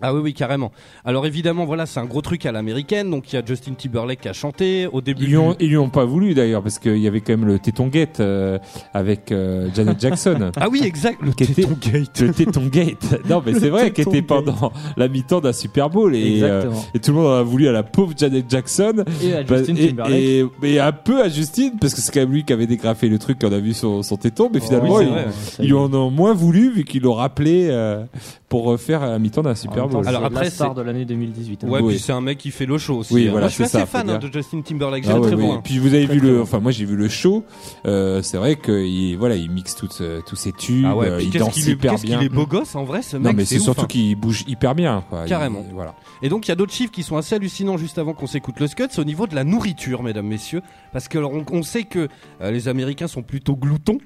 Ah 0.01 0.14
oui, 0.14 0.20
oui, 0.22 0.34
carrément. 0.34 0.70
Alors 1.05 1.26
évidemment, 1.26 1.64
voilà, 1.64 1.84
c'est 1.86 1.99
un 2.01 2.05
gros 2.05 2.20
truc 2.20 2.46
à 2.46 2.53
l'américaine. 2.53 3.11
Donc 3.11 3.32
il 3.32 3.36
y 3.36 3.38
a 3.38 3.44
Justin 3.44 3.72
Timberlake 3.74 4.20
qui 4.20 4.28
a 4.28 4.32
chanté 4.32 4.86
au 4.92 5.01
début. 5.01 5.24
Ils 5.24 5.28
lui 5.30 5.36
ont, 5.36 5.51
du- 5.51 5.57
ils 5.64 5.68
lui 5.70 5.76
ont 5.76 5.88
pas 5.90 6.05
voulu 6.05 6.34
d'ailleurs 6.34 6.62
parce 6.62 6.78
qu'il 6.78 6.99
y 6.99 7.07
avait 7.09 7.20
quand 7.20 7.32
même 7.36 7.46
le 7.46 7.59
Téton 7.59 7.88
Gate 7.88 8.20
euh, 8.20 8.59
avec 8.94 9.32
euh, 9.32 9.68
Janet 9.74 10.01
Jackson. 10.01 10.51
Ah 10.61 10.68
oui, 10.70 10.82
exact. 10.84 11.18
Le 11.22 11.32
téton 11.32 11.76
gate. 11.80 12.20
le 12.20 12.32
Téton 12.32 12.66
Gate. 12.66 13.20
Non 13.28 13.42
mais 13.44 13.55
c'est 13.55 13.68
vrai, 13.70 13.90
Téton 13.90 14.11
était 14.11 14.22
pendant 14.22 14.72
la 14.96 15.09
mi-temps 15.09 15.40
d'un 15.40 15.53
Super 15.53 15.88
Bowl 15.90 16.14
et, 16.14 16.40
euh, 16.42 16.70
et 16.94 16.99
tout 17.01 17.12
le 17.12 17.18
monde 17.18 17.32
a 17.32 17.42
voulu 17.42 17.68
à 17.68 17.72
la 17.72 17.82
pauvre 17.82 18.12
Janet 18.16 18.44
Jackson. 18.49 19.05
Et 19.22 19.34
à 19.34 19.42
Bah, 19.42 19.59
Justin 19.59 19.74
et, 20.11 20.78
un 20.80 20.92
peu 20.92 21.22
à 21.22 21.28
Justine 21.28 21.72
parce 21.80 21.94
que 21.94 22.01
c'est 22.01 22.12
quand 22.12 22.20
même 22.20 22.32
lui 22.32 22.44
qui 22.44 22.53
avait 22.53 22.66
dégrafé 22.66 23.09
le 23.09 23.18
truc 23.18 23.38
qu'on 23.40 23.53
a 23.53 23.59
vu 23.59 23.72
sur 23.74 24.05
son 24.05 24.16
téton 24.16 24.51
mais 24.53 24.61
finalement 24.61 24.94
oui, 24.96 25.05
c'est 25.07 25.62
ils, 25.64 25.66
vrai. 25.66 25.66
Lui 25.66 25.72
en 25.74 25.92
ont 25.94 26.11
moins 26.11 26.34
voulu 26.34 26.70
vu 26.72 26.84
qu'ils 26.84 27.03
l'ont 27.03 27.14
rappelé 27.14 27.68
euh, 27.70 28.05
pour 28.49 28.64
refaire 28.64 29.03
à 29.03 29.18
mi-temps 29.18 29.42
d'un 29.42 29.55
Super 29.55 29.88
Bowl. 29.88 30.07
Alors 30.09 30.24
après, 30.24 30.44
la 30.44 30.51
star 30.51 30.68
c'est- 30.70 30.74
de 30.76 30.82
l'année 30.82 31.05
2018. 31.05 31.64
hein. 31.64 31.68
Ouais, 31.68 31.80
Oui. 31.82 31.94
puis 31.94 31.99
c'est 32.03 32.12
un 32.12 32.20
mec 32.20 32.38
qui 32.38 32.51
fait 32.51 32.64
le 32.66 32.78
show 32.78 32.96
aussi. 32.99 33.12
Oui, 33.14 33.26
hein. 33.26 33.30
voilà, 33.32 33.44
Moi, 33.44 33.49
je 33.51 33.55
suis 33.55 33.64
assez 33.64 33.78
ça, 33.78 33.86
fan 33.86 34.09
hein, 34.09 34.18
de 34.18 34.32
Justin 34.32 34.62
Timberlake. 34.62 35.05
J'ai 35.05 35.11
Ah 35.11 35.20
ouais, 35.20 35.26
très 35.28 35.36
ouais. 35.36 35.42
bon. 35.42 35.55
hein. 35.55 35.61
Puis 35.62 35.78
vous 35.78 35.92
avez 35.94 36.07
Très, 36.07 36.14
vu 36.14 36.20
très 36.20 36.28
le, 36.28 36.36
bon. 36.36 36.42
enfin 36.42 36.61
moi 36.61 36.72
j'ai 36.72 36.84
vu 36.86 36.96
le 36.96 37.09
show. 37.09 37.44
Euh, 37.86 38.22
c'est 38.22 38.36
vrai 38.38 38.57
qu'il 38.57 39.16
voilà, 39.18 39.36
il 39.36 39.51
mixe 39.51 39.74
toutes, 39.74 39.99
euh, 40.01 40.20
tous 40.26 40.36
ses 40.36 40.53
tubes, 40.53 40.84
Ah 40.88 40.96
ouais, 40.96 41.09
euh, 41.09 41.20
il 41.22 41.30
danse 41.30 41.53
qu'il 41.55 41.68
est, 41.68 41.72
hyper 41.72 41.96
bien. 41.96 42.20
est 42.20 42.28
beau 42.28 42.46
gosse 42.46 42.74
en 42.74 42.84
vrai 42.84 43.03
ce 43.03 43.16
non 43.16 43.24
mec. 43.24 43.36
mais 43.36 43.44
c'est 43.44 43.59
surtout 43.59 43.86
qu'il 43.86 44.16
bouge 44.16 44.44
hyper 44.49 44.74
bien. 44.74 45.05
Quoi. 45.11 45.22
Il- 45.26 45.28
Carrément. 45.28 45.64
voilà. 45.74 45.94
Et 46.22 46.28
donc 46.28 46.46
il 46.46 46.51
y 46.51 46.53
a 46.53 46.57
d'autres 46.57 46.72
chiffres 46.72 46.92
qui 46.92 47.03
sont 47.03 47.16
assez 47.16 47.34
hallucinants 47.34 47.76
juste 47.76 47.99
avant 47.99 48.14
qu'on 48.14 48.26
s'écoute 48.26 48.59
le 48.61 48.66
scud, 48.66 48.88
c'est 48.90 49.01
au 49.01 49.05
niveau 49.05 49.26
de 49.26 49.34
la 49.34 49.44
nourriture, 49.44 50.03
mesdames, 50.03 50.26
messieurs, 50.26 50.62
parce 50.92 51.07
que 51.09 51.18
alors, 51.18 51.32
on, 51.34 51.44
on 51.53 51.62
sait 51.62 51.82
que 51.84 52.09
euh, 52.40 52.51
les 52.51 52.68
Américains 52.68 53.09
sont 53.09 53.22
plutôt 53.22 53.57
gloutons. 53.57 53.99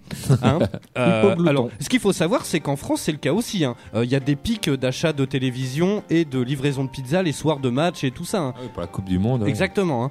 Hein 0.43 0.59
Euh, 0.99 1.35
alors, 1.47 1.69
ce 1.81 1.89
qu'il 1.89 2.01
faut 2.01 2.13
savoir, 2.13 2.45
c'est 2.45 2.61
qu'en 2.61 2.77
France, 2.77 3.03
c'est 3.03 3.13
le 3.13 3.19
cas 3.19 3.33
aussi. 3.33 3.65
hein. 3.65 3.75
Euh, 3.95 4.05
Il 4.05 4.11
y 4.11 4.15
a 4.15 4.21
des 4.21 4.32
pics 4.37 4.71
d'achat 4.71 5.13
de 5.13 5.25
télévision 5.25 6.03
et 6.11 6.25
de 6.25 6.41
livraison 6.41 6.85
de 6.85 6.89
pizza 6.91 7.23
les 7.23 7.33
soirs 7.33 7.59
de 7.59 7.71
match 7.71 8.05
et 8.05 8.11
tout 8.11 8.25
ça. 8.25 8.41
hein. 8.41 8.55
Ah 8.57 8.61
oui, 8.63 8.69
pour 8.73 8.81
la 8.81 8.87
Coupe 8.89 9.05
du 9.07 9.19
Monde. 9.19 9.43
ouais. 9.43 9.49
Exactement. 9.49 10.05
hein. 10.05 10.11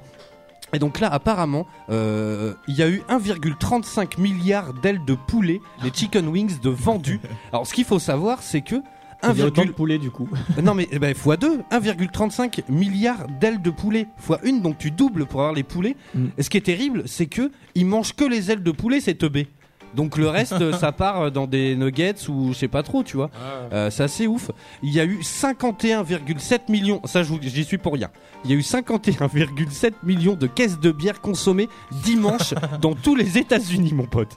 Et 0.74 0.78
donc 0.78 1.00
là, 1.00 1.12
apparemment, 1.12 1.66
euh, 1.90 2.54
il 2.66 2.74
y 2.76 2.82
a 2.82 2.88
eu 2.88 3.02
1,35 3.10 4.18
milliard 4.18 4.72
d'ailes 4.74 5.04
de 5.04 5.14
poulet, 5.14 5.60
les 5.84 5.90
chicken 5.92 6.26
wings 6.28 6.60
de 6.60 6.70
vendus. 6.70 7.20
Alors, 7.52 7.66
ce 7.66 7.74
qu'il 7.74 7.84
faut 7.84 7.98
savoir, 7.98 8.42
c'est 8.42 8.62
que 8.62 8.76
Il 9.22 9.38
y 9.38 9.42
a 9.42 9.46
autant 9.46 9.64
de 9.64 9.68
1,35 9.68 9.72
poulet 9.74 9.98
du 9.98 10.10
coup. 10.10 10.28
non 10.62 10.74
mais 10.74 10.88
eh 10.90 10.98
ben, 10.98 11.14
fois 11.14 11.36
2, 11.36 11.58
1,35 11.70 12.70
milliard 12.70 13.26
d'ailes 13.40 13.60
de 13.60 13.70
poulet 13.70 14.06
fois 14.16 14.38
une, 14.44 14.62
donc 14.62 14.78
tu 14.78 14.90
doubles 14.90 15.26
pour 15.26 15.40
avoir 15.40 15.54
les 15.54 15.62
poulets. 15.62 15.96
Mm. 16.14 16.26
Et 16.38 16.42
ce 16.42 16.50
qui 16.50 16.56
est 16.56 16.62
terrible, 16.62 17.02
c'est 17.06 17.26
que 17.26 17.50
ils 17.74 17.86
mangent 17.86 18.14
que 18.14 18.24
les 18.24 18.50
ailes 18.50 18.62
de 18.62 18.72
poulet, 18.72 19.00
c'est 19.00 19.14
teubé. 19.14 19.48
Donc 19.94 20.16
le 20.16 20.28
reste, 20.28 20.72
ça 20.78 20.92
part 20.92 21.30
dans 21.30 21.46
des 21.46 21.76
nuggets 21.76 22.28
ou 22.28 22.48
je 22.52 22.58
sais 22.58 22.68
pas 22.68 22.82
trop, 22.82 23.02
tu 23.02 23.16
vois. 23.16 23.30
Euh, 23.72 23.90
c'est 23.90 24.02
assez 24.02 24.26
ouf. 24.26 24.50
Il 24.82 24.90
y 24.92 25.00
a 25.00 25.04
eu 25.04 25.20
51,7 25.20 26.70
millions, 26.70 27.00
ça 27.04 27.22
j'y 27.22 27.64
suis 27.64 27.78
pour 27.78 27.92
rien. 27.94 28.08
Il 28.44 28.50
y 28.50 28.54
a 28.54 28.56
eu 28.56 28.60
51,7 28.62 29.92
millions 30.02 30.34
de 30.34 30.46
caisses 30.46 30.78
de 30.80 30.90
bière 30.92 31.20
consommées 31.20 31.68
dimanche 32.04 32.54
dans 32.80 32.94
tous 32.94 33.14
les 33.14 33.38
États-Unis, 33.38 33.92
mon 33.94 34.06
pote. 34.06 34.36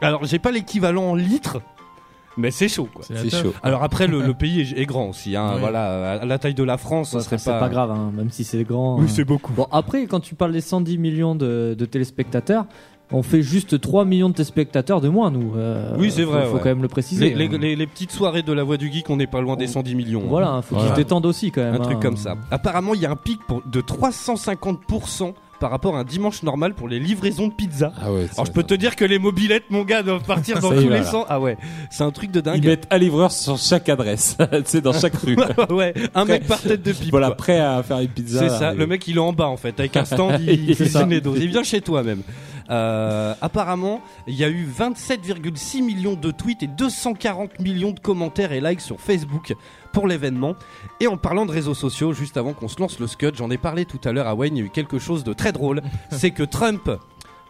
Alors 0.00 0.24
j'ai 0.24 0.38
pas 0.38 0.50
l'équivalent 0.50 1.04
en 1.10 1.14
litres, 1.14 1.62
mais 2.36 2.50
c'est 2.50 2.68
chaud 2.68 2.88
quoi. 2.92 3.04
C'est 3.06 3.30
chaud. 3.30 3.54
Alors 3.62 3.82
après 3.84 4.06
le, 4.06 4.20
le 4.20 4.34
pays 4.34 4.60
est, 4.60 4.78
est 4.82 4.86
grand 4.86 5.08
aussi, 5.10 5.36
hein, 5.36 5.52
Oui. 5.54 5.60
voilà, 5.60 6.12
à 6.20 6.24
la 6.24 6.38
taille 6.38 6.54
de 6.54 6.64
la 6.64 6.76
France, 6.76 7.10
ce 7.10 7.16
Ouais, 7.16 7.22
serait 7.22 7.38
c'est 7.38 7.50
pas... 7.50 7.60
pas... 7.60 7.68
grave, 7.68 7.90
hein, 7.92 8.10
même 8.14 8.30
si 8.30 8.44
c'est 8.44 8.64
grand. 8.64 8.98
Oui 8.98 9.04
euh. 9.04 9.08
c'est 9.08 9.24
beaucoup. 9.24 9.52
Bon, 9.52 9.66
après, 9.70 10.04
quand 10.06 10.20
tu 10.20 10.34
parles 10.34 10.52
des 10.52 10.60
110 10.60 10.98
millions 10.98 11.34
de, 11.36 11.74
de 11.78 11.84
téléspectateurs, 11.86 12.66
on 13.14 13.22
fait 13.22 13.42
juste 13.42 13.80
3 13.80 14.04
millions 14.04 14.28
de 14.28 14.34
téléspectateurs 14.34 15.00
de 15.00 15.08
moins, 15.08 15.30
nous. 15.30 15.52
Euh, 15.56 15.94
Oui, 15.98 16.10
c'est 16.10 16.24
faut- 16.24 16.30
vrai, 16.32 16.44
Faut 16.46 16.54
ouais. 16.54 16.60
quand 16.62 16.68
même 16.68 16.82
le 16.82 16.88
préciser. 16.88 17.30
Les, 17.34 17.48
les- 17.48 17.54
hein. 17.54 17.58
les- 17.60 17.76
les 17.76 17.86
petites 17.86 18.10
soirées 18.12 18.42
de 18.42 18.52
la 18.52 18.62
Voix 18.64 18.76
du 18.76 18.92
Geek, 18.92 19.08
on 19.10 19.16
n'est 19.16 19.26
pas 19.26 19.40
loin 19.40 19.56
des 19.56 19.66
110 19.66 19.94
millions. 19.94 20.20
hein. 20.22 20.28
Voilà, 20.28 20.60
faut 20.62 20.76
qu'ils 20.76 20.88
se 20.88 20.94
détendent 20.94 21.26
aussi 21.26 21.50
quand 21.50 21.62
même. 21.62 21.74
un 21.74 21.78
truc 21.78 21.96
hein. 21.96 22.00
comme 22.02 22.16
ça. 22.16 22.34
Apparemment, 22.50 22.94
il 22.94 23.00
y 23.00 23.06
a 23.06 23.10
un 23.10 23.16
pic 23.16 23.40
pour- 23.46 23.62
de 23.64 23.80
350% 23.80 25.34
par 25.60 25.70
rapport 25.70 25.96
à 25.96 26.00
un 26.00 26.04
dimanche 26.04 26.42
normal 26.42 26.74
pour 26.74 26.88
les 26.88 26.98
livraisons 26.98 27.46
de 27.48 27.52
pizza. 27.52 27.92
Ah 28.02 28.12
ouais. 28.12 28.26
Alors 28.34 28.44
je 28.44 28.52
peux 28.52 28.64
te 28.64 28.74
dire 28.74 28.96
que 28.96 29.04
les 29.04 29.18
mobilettes, 29.18 29.64
mon 29.70 29.82
gars, 29.84 30.02
doivent 30.02 30.24
partir 30.24 30.58
dans 30.60 30.70
tous 30.70 30.88
les 30.88 31.04
sens. 31.04 31.24
Ah 31.28 31.40
ouais, 31.40 31.56
c'est 31.90 32.02
un 32.02 32.10
truc 32.10 32.30
de 32.32 32.40
Ils 32.40 32.42
dingue. 32.42 32.64
mettent 32.66 32.86
un 32.90 32.98
livreur 32.98 33.30
sur 33.32 33.56
chaque 33.56 33.88
adresse, 33.88 34.36
tu 34.52 34.56
sais, 34.66 34.80
dans 34.80 34.92
chaque 34.92 35.14
rue. 35.16 35.36
ouais, 35.70 35.94
un 36.14 36.24
mec 36.24 36.46
par 36.46 36.60
tête 36.60 36.82
de 36.82 36.92
pipe. 36.92 37.10
voilà, 37.10 37.28
quoi. 37.28 37.36
prêt 37.36 37.60
à 37.60 37.82
faire 37.82 38.00
une 38.00 38.08
pizza. 38.08 38.40
C'est 38.40 38.48
ça, 38.50 38.74
Et- 38.74 38.76
le 38.76 38.86
mec 38.86 39.06
il 39.06 39.16
est 39.16 39.20
en 39.20 39.32
bas 39.32 39.46
en 39.48 39.56
fait, 39.56 39.78
avec 39.78 39.96
un 39.96 40.04
stand, 40.04 40.40
il, 40.40 40.50
il 40.50 40.66
C'est 40.76 40.84
cuisine 40.84 41.00
ça. 41.00 41.06
les 41.06 41.20
doses. 41.20 41.38
Il 41.40 41.48
vient 41.48 41.62
chez 41.62 41.80
toi 41.80 42.02
même. 42.02 42.22
Euh, 42.70 43.34
apparemment, 43.40 44.00
il 44.26 44.34
y 44.34 44.44
a 44.44 44.48
eu 44.48 44.66
27,6 44.66 45.82
millions 45.82 46.14
de 46.14 46.30
tweets 46.30 46.62
et 46.62 46.66
240 46.66 47.60
millions 47.60 47.92
de 47.92 48.00
commentaires 48.00 48.52
et 48.52 48.60
likes 48.60 48.80
sur 48.80 49.00
Facebook 49.00 49.54
pour 49.92 50.06
l'événement. 50.08 50.54
Et 51.00 51.06
en 51.06 51.16
parlant 51.16 51.46
de 51.46 51.52
réseaux 51.52 51.74
sociaux, 51.74 52.12
juste 52.12 52.36
avant 52.36 52.52
qu'on 52.52 52.68
se 52.68 52.80
lance 52.80 52.98
le 52.98 53.06
scud, 53.06 53.34
j'en 53.36 53.50
ai 53.50 53.58
parlé 53.58 53.84
tout 53.84 54.00
à 54.04 54.12
l'heure 54.12 54.26
à 54.26 54.34
Wayne, 54.34 54.56
il 54.56 54.60
y 54.60 54.62
a 54.62 54.66
eu 54.66 54.70
quelque 54.70 54.98
chose 54.98 55.24
de 55.24 55.32
très 55.32 55.52
drôle. 55.52 55.82
C'est 56.10 56.30
que 56.30 56.42
Trump 56.42 56.90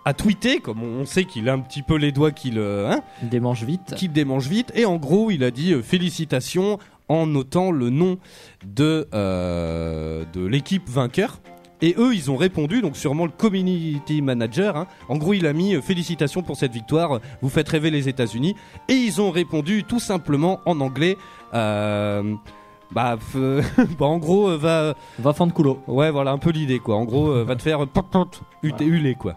a 0.05 0.13
tweeté, 0.13 0.61
comme 0.61 0.83
on 0.83 1.07
sait 1.07 1.25
qu'il 1.25 1.49
a 1.49 1.55
un 1.55 1.61
petit 1.61 1.83
peu 1.83 1.97
les 1.97 2.13
doigts 2.13 2.31
qui 2.31 2.51
le, 2.51 2.87
hein, 2.87 3.01
Ils 3.23 3.31
démangent 3.31 3.65
vite. 3.65 3.95
qu'il 3.97 4.13
démange 4.13 4.49
vite. 4.49 4.71
Et 4.75 4.85
en 4.85 4.97
gros, 4.97 5.31
il 5.31 5.43
a 5.45 5.51
dit 5.51 5.73
euh, 5.73 5.83
félicitations 5.83 6.79
en 7.09 7.27
notant 7.27 7.71
le 7.71 7.91
nom 7.91 8.19
de, 8.67 9.09
euh, 9.15 10.25
de 10.33 10.45
l'équipe 10.45 10.89
vainqueur. 10.89 11.41
Et 11.83 11.95
eux, 11.99 12.15
ils 12.15 12.31
ont 12.31 12.37
répondu, 12.37 12.81
donc 12.81 12.97
sûrement 12.97 13.25
le 13.27 13.33
community 13.33 14.23
manager. 14.23 14.77
hein. 14.77 14.87
En 15.09 15.17
gros, 15.17 15.35
il 15.35 15.47
a 15.47 15.53
mis 15.53 15.75
euh, 15.75 15.83
félicitations 15.83 16.43
pour 16.43 16.57
cette 16.57 16.73
victoire, 16.73 17.21
vous 17.43 17.49
faites 17.49 17.69
rêver 17.69 17.91
les 17.91 18.09
États-Unis. 18.09 18.55
Et 18.89 18.95
ils 18.95 19.21
ont 19.21 19.31
répondu 19.31 19.85
tout 19.85 20.01
simplement 20.01 20.61
en 20.67 20.81
anglais. 20.81 21.17
euh, 21.53 22.35
bah, 22.93 23.17
bah, 23.35 24.07
en 24.07 24.19
gros, 24.19 24.51
euh, 24.51 24.57
va. 24.57 24.95
Va 25.19 25.33
fendre 25.33 25.53
coulo. 25.53 25.81
Ouais, 25.89 26.11
voilà, 26.11 26.31
un 26.31 26.39
peu 26.39 26.51
l'idée 26.51 26.79
quoi. 26.79 26.97
En 26.97 27.05
gros, 27.05 27.29
euh, 27.31 27.45
va 27.45 27.57
te 27.57 27.63
faire 27.63 27.87
pop, 27.89 28.07
hut- 28.63 28.73
huler 28.81 29.15
quoi. 29.17 29.35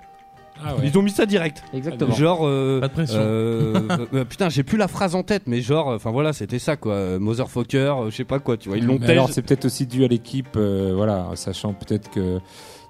Ah 0.64 0.76
ouais. 0.76 0.82
Ils 0.86 0.98
ont 0.98 1.02
mis 1.02 1.12
ça 1.12 1.26
direct. 1.26 1.64
Exactement. 1.74 2.14
Genre. 2.14 2.40
euh, 2.46 2.80
Pas 2.80 2.88
de 2.88 2.94
pression. 2.94 3.20
euh, 3.20 3.80
euh, 4.14 4.26
putain, 4.26 4.50
j'ai 4.50 4.64
plus 4.64 4.78
la 4.78 4.88
phrase 4.88 5.16
en 5.16 5.24
tête, 5.24 5.44
mais 5.48 5.62
genre, 5.62 5.88
enfin 5.88 6.12
voilà, 6.12 6.34
c'était 6.34 6.60
ça 6.60 6.76
quoi, 6.78 6.94
euh, 6.94 7.20
Motherfucker, 7.20 7.78
euh, 7.78 8.10
je 8.10 8.16
sais 8.16 8.24
pas 8.26 8.40
quoi, 8.40 8.58
tu 8.58 8.70
vois, 8.70 8.78
ils 8.78 8.86
l'ont 8.86 8.98
Mais 9.00 9.10
alors 9.12 9.30
c'est 9.30 9.42
peut-être 9.42 9.66
aussi 9.66 9.86
dû 9.86 10.04
à 10.04 10.08
l'équipe, 10.08 10.56
euh, 10.58 10.94
voilà, 10.96 11.28
sachant 11.36 11.74
peut-être 11.74 12.10
que 12.10 12.40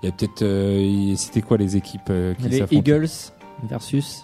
il 0.04 0.06
y 0.06 0.10
a 0.10 0.12
peut-être, 0.12 0.42
euh, 0.44 0.80
il- 0.80 1.18
c'était 1.18 1.42
quoi 1.42 1.58
les 1.58 1.76
équipes 1.76 2.02
euh, 2.10 2.34
qui 2.36 2.50
Les 2.50 2.60
s'affrontaient 2.60 2.76
Eagles 2.92 3.08
versus. 3.70 4.24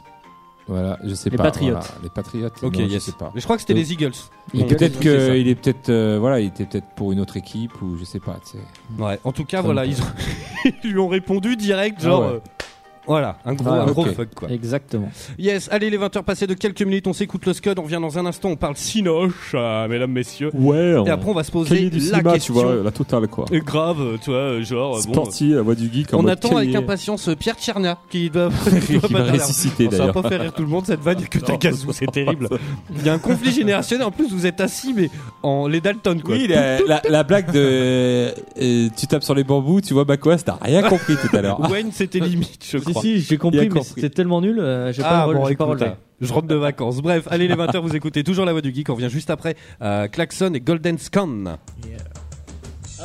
Voilà, 0.66 0.98
je 1.04 1.14
sais 1.14 1.30
Les 1.30 1.36
pas. 1.36 1.44
Patriots. 1.44 1.72
voilà, 1.72 1.86
les 2.04 2.10
Patriotes. 2.10 2.54
Ok, 2.64 2.76
non, 2.78 2.84
yes. 2.84 2.94
je 2.94 3.00
sais 3.00 3.12
pas. 3.20 3.32
Mais 3.36 3.42
je 3.42 3.46
crois 3.46 3.58
que 3.58 3.62
c'était 3.64 3.74
Donc- 3.74 3.84
les 3.84 3.92
Eagles. 3.94 4.12
Et 4.54 4.60
Eagles, 4.60 4.68
peut-être 4.70 4.96
oui, 4.98 5.04
c'est 5.04 5.28
ça. 5.28 5.34
qu'il 5.36 5.48
est 5.50 5.56
peut-être, 5.56 5.90
euh, 5.90 6.18
voilà, 6.22 6.40
il 6.40 6.48
était 6.48 6.66
peut-être 6.66 6.88
pour 6.96 7.12
une 7.12 7.20
autre 7.20 7.36
équipe 7.36 7.82
ou 7.82 7.98
je 7.98 8.06
sais 8.06 8.22
pas. 8.22 8.40
tu 8.50 8.58
sais. 8.58 9.04
Ouais. 9.04 9.20
En 9.26 9.34
tout 9.34 9.44
cas, 9.44 9.62
voilà, 9.62 9.86
ils, 9.86 10.02
ont- 10.02 10.06
ils 10.86 10.92
lui 10.92 11.00
ont 11.00 11.10
répondu 11.10 11.58
direct, 11.58 11.98
Ah 12.00 12.04
genre. 12.06 12.22
ouais. 12.22 12.28
euh, 12.36 12.40
voilà, 13.08 13.38
un 13.46 13.54
gros, 13.54 13.70
Ah, 13.70 13.82
un 13.84 13.86
gros 13.86 14.06
fuck 14.06 14.34
quoi. 14.36 14.50
Exactement. 14.50 15.10
Yes, 15.38 15.68
allez 15.72 15.90
les 15.90 15.98
20h 15.98 16.24
passées 16.24 16.48
de 16.48 16.54
quelques 16.54 16.82
minutes, 16.82 17.08
on 17.08 17.14
s'écoute 17.14 17.46
le 17.46 17.54
scud, 17.54 17.78
on 17.78 17.84
revient 17.84 18.00
dans 18.02 18.18
un 18.18 18.26
instant, 18.26 18.50
on 18.50 18.56
parle 18.56 18.78
Sinoche, 18.78 19.52
euh, 19.54 19.88
mesdames, 19.88 20.12
messieurs. 20.12 20.52
Ouais. 20.54 20.96
Et 21.06 21.10
après 21.10 21.30
on 21.30 21.34
va 21.34 21.44
se 21.44 21.52
poser 21.52 21.90
la 22.12 22.22
question. 22.24 22.84
la 22.84 22.92
totale 22.92 23.28
quoi. 23.28 23.46
Et 23.52 23.60
grave, 23.60 24.18
tu 24.24 24.30
vois, 24.32 24.62
genre. 24.62 24.98
euh, 24.98 25.02
bon, 25.06 25.14
Sporty, 25.14 25.50
la 25.54 25.62
voix 25.62 25.76
du 25.76 25.92
geek. 25.92 26.14
en 26.14 26.20
on 26.24 26.28
attend 26.28 26.58
avec 26.58 26.74
impatience 26.76 27.28
euh, 27.30 27.36
Pierre 27.36 27.56
Tchernia 27.56 27.98
qui 28.10 28.30
doit, 28.30 28.50
Qui 28.88 28.98
doit 29.00 29.10
va 29.10 29.32
ressusciter 29.32 29.90
Ça 29.92 30.06
va 30.08 30.14
pas 30.14 30.28
faire 30.30 30.42
rire 30.42 30.54
tout 30.54 30.64
le 30.64 30.70
monde 30.70 30.86
cette 30.86 31.02
vanne 31.02 31.26
que 31.28 31.40
t'as 31.40 31.58
gazou, 31.58 31.92
c'est 31.92 32.06
terrible. 32.12 32.48
Il 32.98 33.06
y 33.06 33.10
a 33.10 33.14
un 33.14 33.20
conflit 33.20 33.52
générationnel. 33.52 34.06
En 34.08 34.12
plus, 34.12 34.30
vous 34.32 34.46
êtes 34.46 34.62
assis, 34.62 34.94
mais 34.94 35.10
en 35.44 35.68
les 35.68 35.82
Dalton 35.82 36.22
quoi. 36.22 36.36
Oui, 36.36 36.48
la, 36.48 36.80
la, 36.82 37.02
la 37.10 37.24
blague 37.24 37.52
de 37.52 37.60
euh, 38.62 38.90
tu 38.96 39.08
tapes 39.08 39.24
sur 39.24 39.36
les 39.36 39.44
bambous, 39.44 39.82
tu 39.82 39.94
vois 39.94 40.06
Bakwas, 40.06 40.38
t'as 40.46 40.58
rien 40.62 40.82
compris 40.84 41.16
tout 41.16 41.36
à 41.36 41.42
l'heure. 41.42 41.60
Wayne, 41.72 41.90
c'était 41.92 42.20
limite, 42.20 42.66
je 42.70 42.78
Si, 42.78 42.93
crois. 42.94 43.02
si, 43.04 43.20
j'ai 43.22 43.36
Il 43.36 43.40
compris, 43.40 43.70
mais 43.70 43.84
c'était 43.84 44.10
tellement 44.10 44.42
nul, 44.42 44.60
euh, 44.60 44.92
j'ai 44.94 45.04
Ah, 45.04 45.26
pas, 45.28 45.34
bon, 45.34 45.46
j'ai 45.46 45.56
pas 45.56 45.66
écoute, 45.66 45.80
relevé. 45.80 45.96
je 46.22 46.34
rentre 46.34 46.48
de 46.48 46.56
vacances. 46.56 47.02
Bref, 47.02 47.28
allez 47.30 47.48
les 47.48 47.56
20h, 47.56 47.80
vous 47.82 47.96
écoutez 47.96 48.24
toujours 48.24 48.46
la 48.46 48.52
voix 48.54 48.62
du 48.62 48.74
geek. 48.74 48.90
On 48.90 48.96
revient 48.96 49.10
juste 49.10 49.30
après 49.30 49.56
euh, 49.82 50.08
Klaxon 50.08 50.54
et 50.54 50.62
Golden 50.62 50.98
Scan. 50.98 51.44
Ah, 51.46 51.60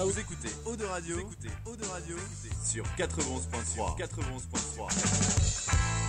vous 0.05 0.18
écoutez 0.18 0.49
Eau 0.66 0.76
de 0.76 0.84
Radio, 0.84 1.16
vous 1.16 1.20
écoutez 1.22 1.49
Eau 1.66 1.74
de 1.76 1.84
Radio 1.84 2.16
sur 2.64 2.84
91.3. 2.97 3.99
91.3. 3.99 6.08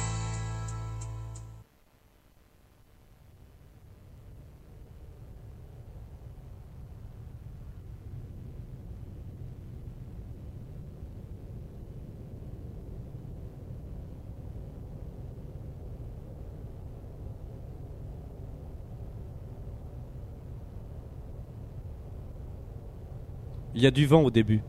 Il 23.79 23.83
y 23.83 23.87
a 23.87 23.91
du 23.91 24.05
vent 24.05 24.23
au 24.23 24.29
début. 24.29 24.59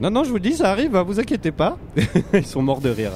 Non, 0.00 0.12
non, 0.12 0.22
je 0.22 0.30
vous 0.30 0.38
dis, 0.38 0.52
ça 0.52 0.70
arrive, 0.70 0.94
hein, 0.94 1.02
vous 1.02 1.18
inquiétez 1.18 1.50
pas. 1.50 1.76
Ils 2.32 2.46
sont 2.46 2.62
morts 2.62 2.80
de 2.80 2.90
rire. 2.90 3.10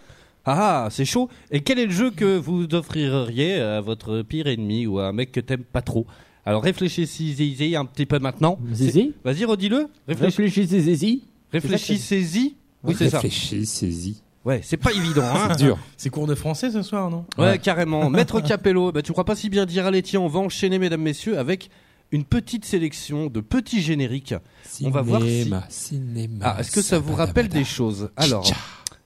Ah, 0.44 0.84
ah, 0.86 0.88
c'est 0.90 1.04
chaud. 1.04 1.28
Et 1.50 1.60
quel 1.60 1.78
est 1.78 1.86
le 1.86 1.92
jeu 1.92 2.10
que 2.10 2.36
vous 2.36 2.66
offririez 2.74 3.60
à 3.60 3.80
votre 3.80 4.22
pire 4.22 4.46
ennemi 4.48 4.86
ou 4.86 4.98
à 4.98 5.06
un 5.08 5.12
mec 5.12 5.30
que 5.32 5.40
t'aimes 5.40 5.62
pas 5.64 5.82
trop? 5.82 6.06
Alors 6.44 6.62
réfléchissez-y 6.64 7.76
un 7.76 7.84
petit 7.84 8.06
peu 8.06 8.18
maintenant. 8.18 8.58
Zizi 8.72 9.12
Vas-y, 9.24 9.44
redis-le. 9.44 9.86
Réfléch- 10.08 10.24
Réfléchissez, 10.24 10.80
Zizi. 10.80 11.22
Réfléchissez-y. 11.52 12.56
Oui, 12.84 12.94
c'est 12.98 13.10
ça. 13.10 13.18
Réfléchissez-y. 13.18 14.16
Ouais, 14.44 14.60
c'est 14.64 14.76
pas 14.76 14.90
évident, 14.92 15.22
hein. 15.22 15.48
C'est 15.52 15.64
dur. 15.64 15.78
C'est 15.96 16.10
cours 16.10 16.26
de 16.26 16.34
français 16.34 16.72
ce 16.72 16.82
soir, 16.82 17.08
non? 17.10 17.24
Ouais, 17.38 17.58
carrément. 17.60 18.10
Maître 18.10 18.40
Capello, 18.40 18.90
bah, 18.90 19.00
tu 19.02 19.12
crois 19.12 19.24
pas 19.24 19.36
si 19.36 19.48
bien 19.48 19.66
dire, 19.66 19.86
allez, 19.86 20.02
tiens, 20.02 20.18
on 20.20 20.26
va 20.26 20.40
enchaîner, 20.40 20.80
mesdames, 20.80 21.02
messieurs, 21.02 21.38
avec 21.38 21.70
une 22.10 22.24
petite 22.24 22.64
sélection 22.64 23.28
de 23.28 23.40
petits 23.40 23.80
génériques. 23.80 24.34
On 24.82 24.90
va 24.90 25.00
voir 25.02 25.22
si- 25.22 25.42
Cinéma, 25.44 25.64
cinéma. 25.68 26.44
Ah, 26.44 26.56
est-ce 26.60 26.72
que 26.72 26.82
ça 26.82 26.98
vous 26.98 27.14
rappelle 27.14 27.48
des 27.48 27.62
choses? 27.64 28.10
Alors, 28.16 28.44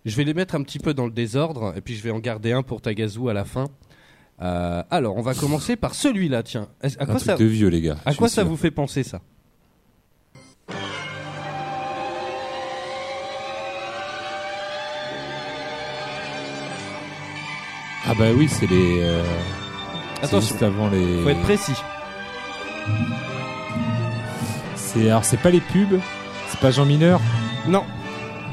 je 0.06 0.16
vais 0.16 0.24
les 0.24 0.34
mettre 0.34 0.54
un 0.54 0.62
petit 0.62 0.78
peu 0.78 0.94
dans 0.94 1.04
le 1.06 1.10
désordre, 1.12 1.74
et 1.76 1.80
puis 1.80 1.94
je 1.96 2.02
vais 2.02 2.10
en 2.10 2.18
garder 2.20 2.52
un 2.52 2.62
pour 2.62 2.80
Tagazu 2.80 3.28
à 3.28 3.32
la 3.34 3.44
fin. 3.44 3.66
Euh, 4.42 4.82
alors, 4.90 5.16
on 5.16 5.22
va 5.22 5.34
commencer 5.34 5.76
par 5.76 5.94
celui-là, 5.94 6.42
tiens. 6.42 6.68
Est-ce- 6.82 6.98
À 6.98 7.02
Un 7.02 7.06
quoi, 7.06 7.14
truc 7.16 7.26
ça, 7.26 7.36
de 7.36 7.44
vieux, 7.44 7.68
les 7.68 7.80
gars. 7.80 7.96
à 8.04 8.12
je 8.12 8.16
quoi 8.18 8.28
suis 8.28 8.36
ça 8.36 8.42
sûr. 8.42 8.48
vous 8.50 8.56
fait 8.56 8.70
penser, 8.70 9.02
ça? 9.02 9.20
Ah 18.08 18.14
bah 18.16 18.26
oui, 18.36 18.48
c'est 18.48 18.66
les. 18.70 19.00
euh, 19.00 19.22
c'est 20.20 20.26
Attention, 20.26 20.40
juste 20.40 20.62
avant 20.62 20.88
les. 20.88 21.22
faut 21.22 21.28
être 21.28 21.42
précis. 21.42 21.74
C'est 24.76 25.08
alors 25.10 25.24
c'est 25.24 25.36
pas 25.38 25.50
les 25.50 25.60
pubs, 25.60 25.98
c'est 26.48 26.60
pas 26.60 26.70
Jean 26.70 26.84
Mineur? 26.86 27.20
Non, 27.68 27.84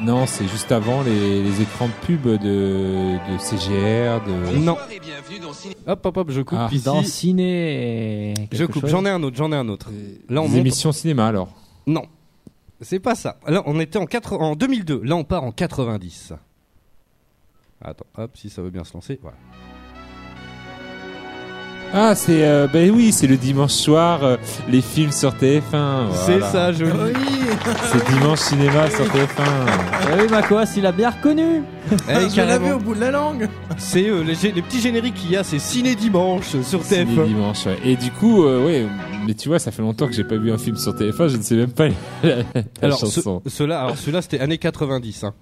Non, 0.02 0.26
c'est 0.26 0.46
juste 0.48 0.70
avant 0.72 1.02
les, 1.02 1.42
les 1.42 1.62
écrans 1.62 1.88
de 1.88 1.92
pub 2.06 2.22
de, 2.26 2.36
de 2.36 3.38
CGR, 3.38 4.22
de. 4.26 4.56
non. 4.58 4.76
Hop, 5.86 6.06
hop, 6.06 6.16
hop, 6.16 6.30
je 6.30 6.42
coupe 6.42 6.58
Ah, 6.60 6.68
ici. 6.70 6.84
Dans 6.84 7.02
ciné. 7.02 8.34
Je 8.52 8.64
coupe, 8.64 8.86
j'en 8.86 9.04
ai 9.06 9.10
un 9.10 9.22
autre, 9.22 9.36
j'en 9.36 9.50
ai 9.52 9.56
un 9.56 9.68
autre. 9.68 9.90
Là, 10.28 10.40
on 10.42 10.44
les 10.44 10.50
monte- 10.50 10.58
émissions 10.58 10.92
cinéma 10.92 11.26
alors. 11.26 11.48
Non, 11.86 12.04
c'est 12.80 12.98
pas 13.00 13.14
ça. 13.14 13.38
Là, 13.46 13.62
on 13.66 13.80
était 13.80 13.98
en, 13.98 14.06
4... 14.06 14.34
en 14.34 14.56
2002. 14.56 15.00
Là, 15.04 15.16
on 15.16 15.24
part 15.24 15.44
en 15.44 15.52
90. 15.52 16.34
Attends, 17.82 18.06
hop, 18.18 18.30
si 18.36 18.50
ça 18.50 18.62
veut 18.62 18.70
bien 18.70 18.84
se 18.84 18.92
lancer. 18.94 19.18
Voilà. 19.22 19.36
Ah, 21.96 22.16
c'est 22.16 22.44
euh, 22.44 22.66
ben 22.66 22.90
oui, 22.90 23.12
c'est 23.12 23.28
le 23.28 23.36
dimanche 23.36 23.70
soir, 23.70 24.24
euh, 24.24 24.36
les 24.68 24.80
films 24.80 25.12
sur 25.12 25.30
TF1. 25.32 26.10
C'est 26.26 26.40
ça, 26.40 26.72
joli. 26.72 26.90
C'est 27.92 28.04
dimanche 28.12 28.40
cinéma 28.40 28.90
sur 28.90 29.04
TF1. 29.04 29.44
Eh 30.18 30.20
oui, 30.22 30.28
Makoas, 30.28 30.74
il 30.76 30.84
a 30.86 30.92
bien 30.92 31.10
reconnu. 31.10 31.62
Eh, 31.92 31.96
Je 32.08 32.12
l'avais 32.12 32.28
carrément. 32.34 32.72
au 32.74 32.78
bout 32.80 32.94
de 32.96 33.00
la 33.00 33.10
langue. 33.12 33.48
C'est 33.78 34.08
euh, 34.10 34.22
les, 34.24 34.34
gé- 34.34 34.52
les 34.52 34.60
petits 34.60 34.80
génériques 34.80 35.14
qu'il 35.14 35.30
y 35.30 35.36
a, 35.36 35.44
c'est 35.44 35.60
Ciné 35.60 35.94
Dimanche 35.94 36.56
sur 36.62 36.82
C'est 36.84 37.04
les 37.04 37.14
TF1. 37.14 37.26
dimanches, 37.26 37.66
ouais. 37.66 37.78
Et 37.84 37.94
du 37.96 38.10
coup, 38.10 38.44
euh, 38.44 38.64
ouais, 38.66 38.86
mais 39.24 39.34
tu 39.34 39.48
vois, 39.48 39.60
ça 39.60 39.70
fait 39.70 39.82
longtemps 39.82 40.08
que 40.08 40.12
j'ai 40.14 40.24
pas 40.24 40.36
vu 40.36 40.52
un 40.52 40.58
film 40.58 40.76
sur 40.76 40.92
TF1, 40.94 41.28
je 41.28 41.36
ne 41.36 41.42
sais 41.42 41.54
même 41.54 41.70
pas 41.70 41.86
la, 42.24 42.36
la 42.38 42.42
Alors, 42.82 42.98
ce- 42.98 43.06
chanson. 43.06 43.40
ceux-là, 43.46 43.80
alors 43.82 43.96
celui-là, 43.96 44.20
c'était 44.20 44.40
années 44.40 44.58
90. 44.58 45.24
Hein. 45.24 45.32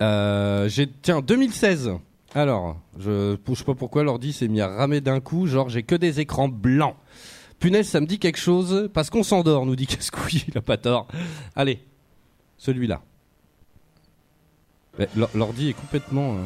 Euh, 0.00 0.68
j'ai 0.68 0.88
tiens 1.02 1.20
2016. 1.20 1.90
Alors, 2.34 2.76
je 2.98 3.36
je 3.48 3.54
sais 3.54 3.64
pas 3.64 3.74
pourquoi 3.74 4.02
l'ordi 4.04 4.32
s'est 4.32 4.48
mis 4.48 4.60
à 4.60 4.68
ramer 4.68 5.00
d'un 5.00 5.20
coup. 5.20 5.46
Genre, 5.46 5.68
j'ai 5.68 5.82
que 5.82 5.94
des 5.94 6.20
écrans 6.20 6.48
blancs. 6.48 6.94
Punaise, 7.58 7.88
ça 7.88 8.00
me 8.00 8.06
dit 8.06 8.18
quelque 8.18 8.38
chose 8.38 8.88
parce 8.92 9.10
qu'on 9.10 9.22
s'endort, 9.22 9.66
nous 9.66 9.76
dit 9.76 9.86
Cascouille. 9.86 10.44
Il 10.48 10.56
a 10.58 10.62
pas 10.62 10.76
tort. 10.76 11.08
Allez, 11.56 11.80
celui-là. 12.58 13.02
L'ordi 15.34 15.70
est 15.70 15.74
complètement. 15.74 16.34
euh, 16.34 16.44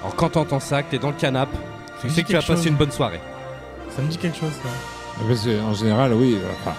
Alors, 0.00 0.16
quand 0.16 0.30
t'entends 0.30 0.60
ça, 0.60 0.82
que 0.82 0.90
t'es 0.90 0.98
dans 0.98 1.10
le 1.10 1.16
canapé, 1.16 1.56
tu 2.00 2.10
sais 2.10 2.22
que 2.22 2.26
tu 2.28 2.34
chose. 2.34 2.46
passer 2.46 2.68
une 2.68 2.76
bonne 2.76 2.90
soirée. 2.90 3.20
Ça 3.90 4.02
me 4.02 4.08
dit 4.08 4.18
quelque 4.18 4.36
chose, 4.36 4.52
ça. 4.62 4.68
Parce 5.28 5.44
que, 5.44 5.60
en 5.62 5.74
général, 5.74 6.12
oui. 6.14 6.36
Enfin, 6.60 6.74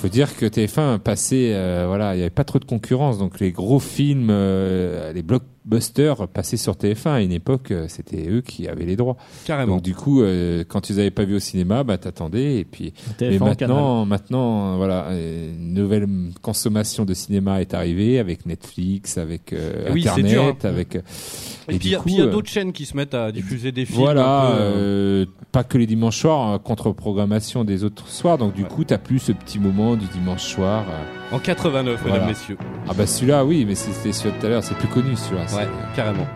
faut 0.00 0.08
dire 0.08 0.34
que 0.34 0.46
TF1 0.46 0.98
passait, 0.98 1.52
euh, 1.52 1.84
voilà, 1.86 2.14
il 2.16 2.18
y 2.18 2.22
avait 2.22 2.30
pas 2.30 2.44
trop 2.44 2.58
de 2.58 2.64
concurrence, 2.64 3.18
donc 3.18 3.38
les 3.38 3.52
gros 3.52 3.80
films, 3.80 4.28
euh, 4.30 5.12
les 5.12 5.22
blockbusters 5.64 6.28
passaient 6.28 6.56
sur 6.56 6.74
TF1 6.74 7.08
à 7.10 7.20
une 7.20 7.32
époque, 7.32 7.70
euh, 7.70 7.86
c'était 7.88 8.28
eux 8.28 8.40
qui 8.40 8.66
avaient 8.68 8.84
les 8.84 8.96
droits. 8.96 9.16
Carrément. 9.44 9.74
Donc 9.76 9.82
du 9.82 9.94
coup, 9.94 10.22
euh, 10.22 10.64
quand 10.66 10.80
tu 10.80 10.92
les 10.94 10.98
avais 11.00 11.10
pas 11.10 11.24
vus 11.24 11.36
au 11.36 11.40
cinéma, 11.40 11.84
bah 11.84 11.98
t'attendais 11.98 12.58
et 12.58 12.64
puis. 12.64 12.92
Mais 13.20 13.36
TF1 13.36 13.38
Canal. 13.38 13.48
maintenant, 13.76 14.06
maintenant, 14.06 14.72
euh, 14.72 14.76
voilà, 14.76 15.08
une 15.12 15.74
nouvelle 15.74 16.06
consommation 16.42 17.04
de 17.04 17.14
cinéma 17.14 17.60
est 17.60 17.74
arrivée 17.74 18.18
avec 18.18 18.46
Netflix, 18.46 19.18
avec 19.18 19.52
euh, 19.52 19.90
Oui, 19.92 20.02
Internet, 20.08 20.30
dur, 20.32 20.42
hein. 20.44 20.56
avec. 20.68 20.96
Et, 20.96 21.74
et 21.74 21.78
puis 21.78 21.90
il 22.06 22.18
y 22.18 22.20
a- 22.22 22.26
d'autres 22.26 22.48
chaînes 22.48 22.72
qui 22.72 22.84
se 22.86 22.96
mettent 22.96 23.14
à 23.14 23.30
diffuser 23.32 23.70
des 23.72 23.84
films. 23.84 23.98
voilà, 24.00 24.52
euh, 24.52 25.26
pas 25.52 25.62
que 25.64 25.78
les 25.78 25.86
dimanches 25.86 26.18
soirs, 26.20 26.48
hein, 26.48 26.58
contre-programmation 26.58 27.64
des 27.64 27.84
autres 27.84 28.08
soirs. 28.08 28.38
Donc 28.38 28.54
du 28.54 28.64
coup, 28.64 28.84
t'as 28.84 28.98
plus 28.98 29.18
ce 29.18 29.32
petit 29.32 29.58
moment 29.58 29.94
du 29.96 30.06
dimanche 30.06 30.42
soir. 30.44 30.84
En 31.32 31.38
89, 31.38 31.98
Voilà. 32.00 32.14
mesdames, 32.14 32.28
messieurs. 32.28 32.58
Ah 32.88 32.92
bah 32.96 33.06
celui-là, 33.06 33.44
oui, 33.44 33.64
mais 33.66 33.74
c'était 33.74 34.12
celui 34.12 34.32
de 34.34 34.40
tout 34.40 34.46
à 34.46 34.48
l'heure, 34.48 34.64
c'est 34.64 34.76
plus 34.76 34.88
connu 34.88 35.14
celui-là. 35.16 35.44
Ouais, 35.56 35.68
carrément. 35.94 36.26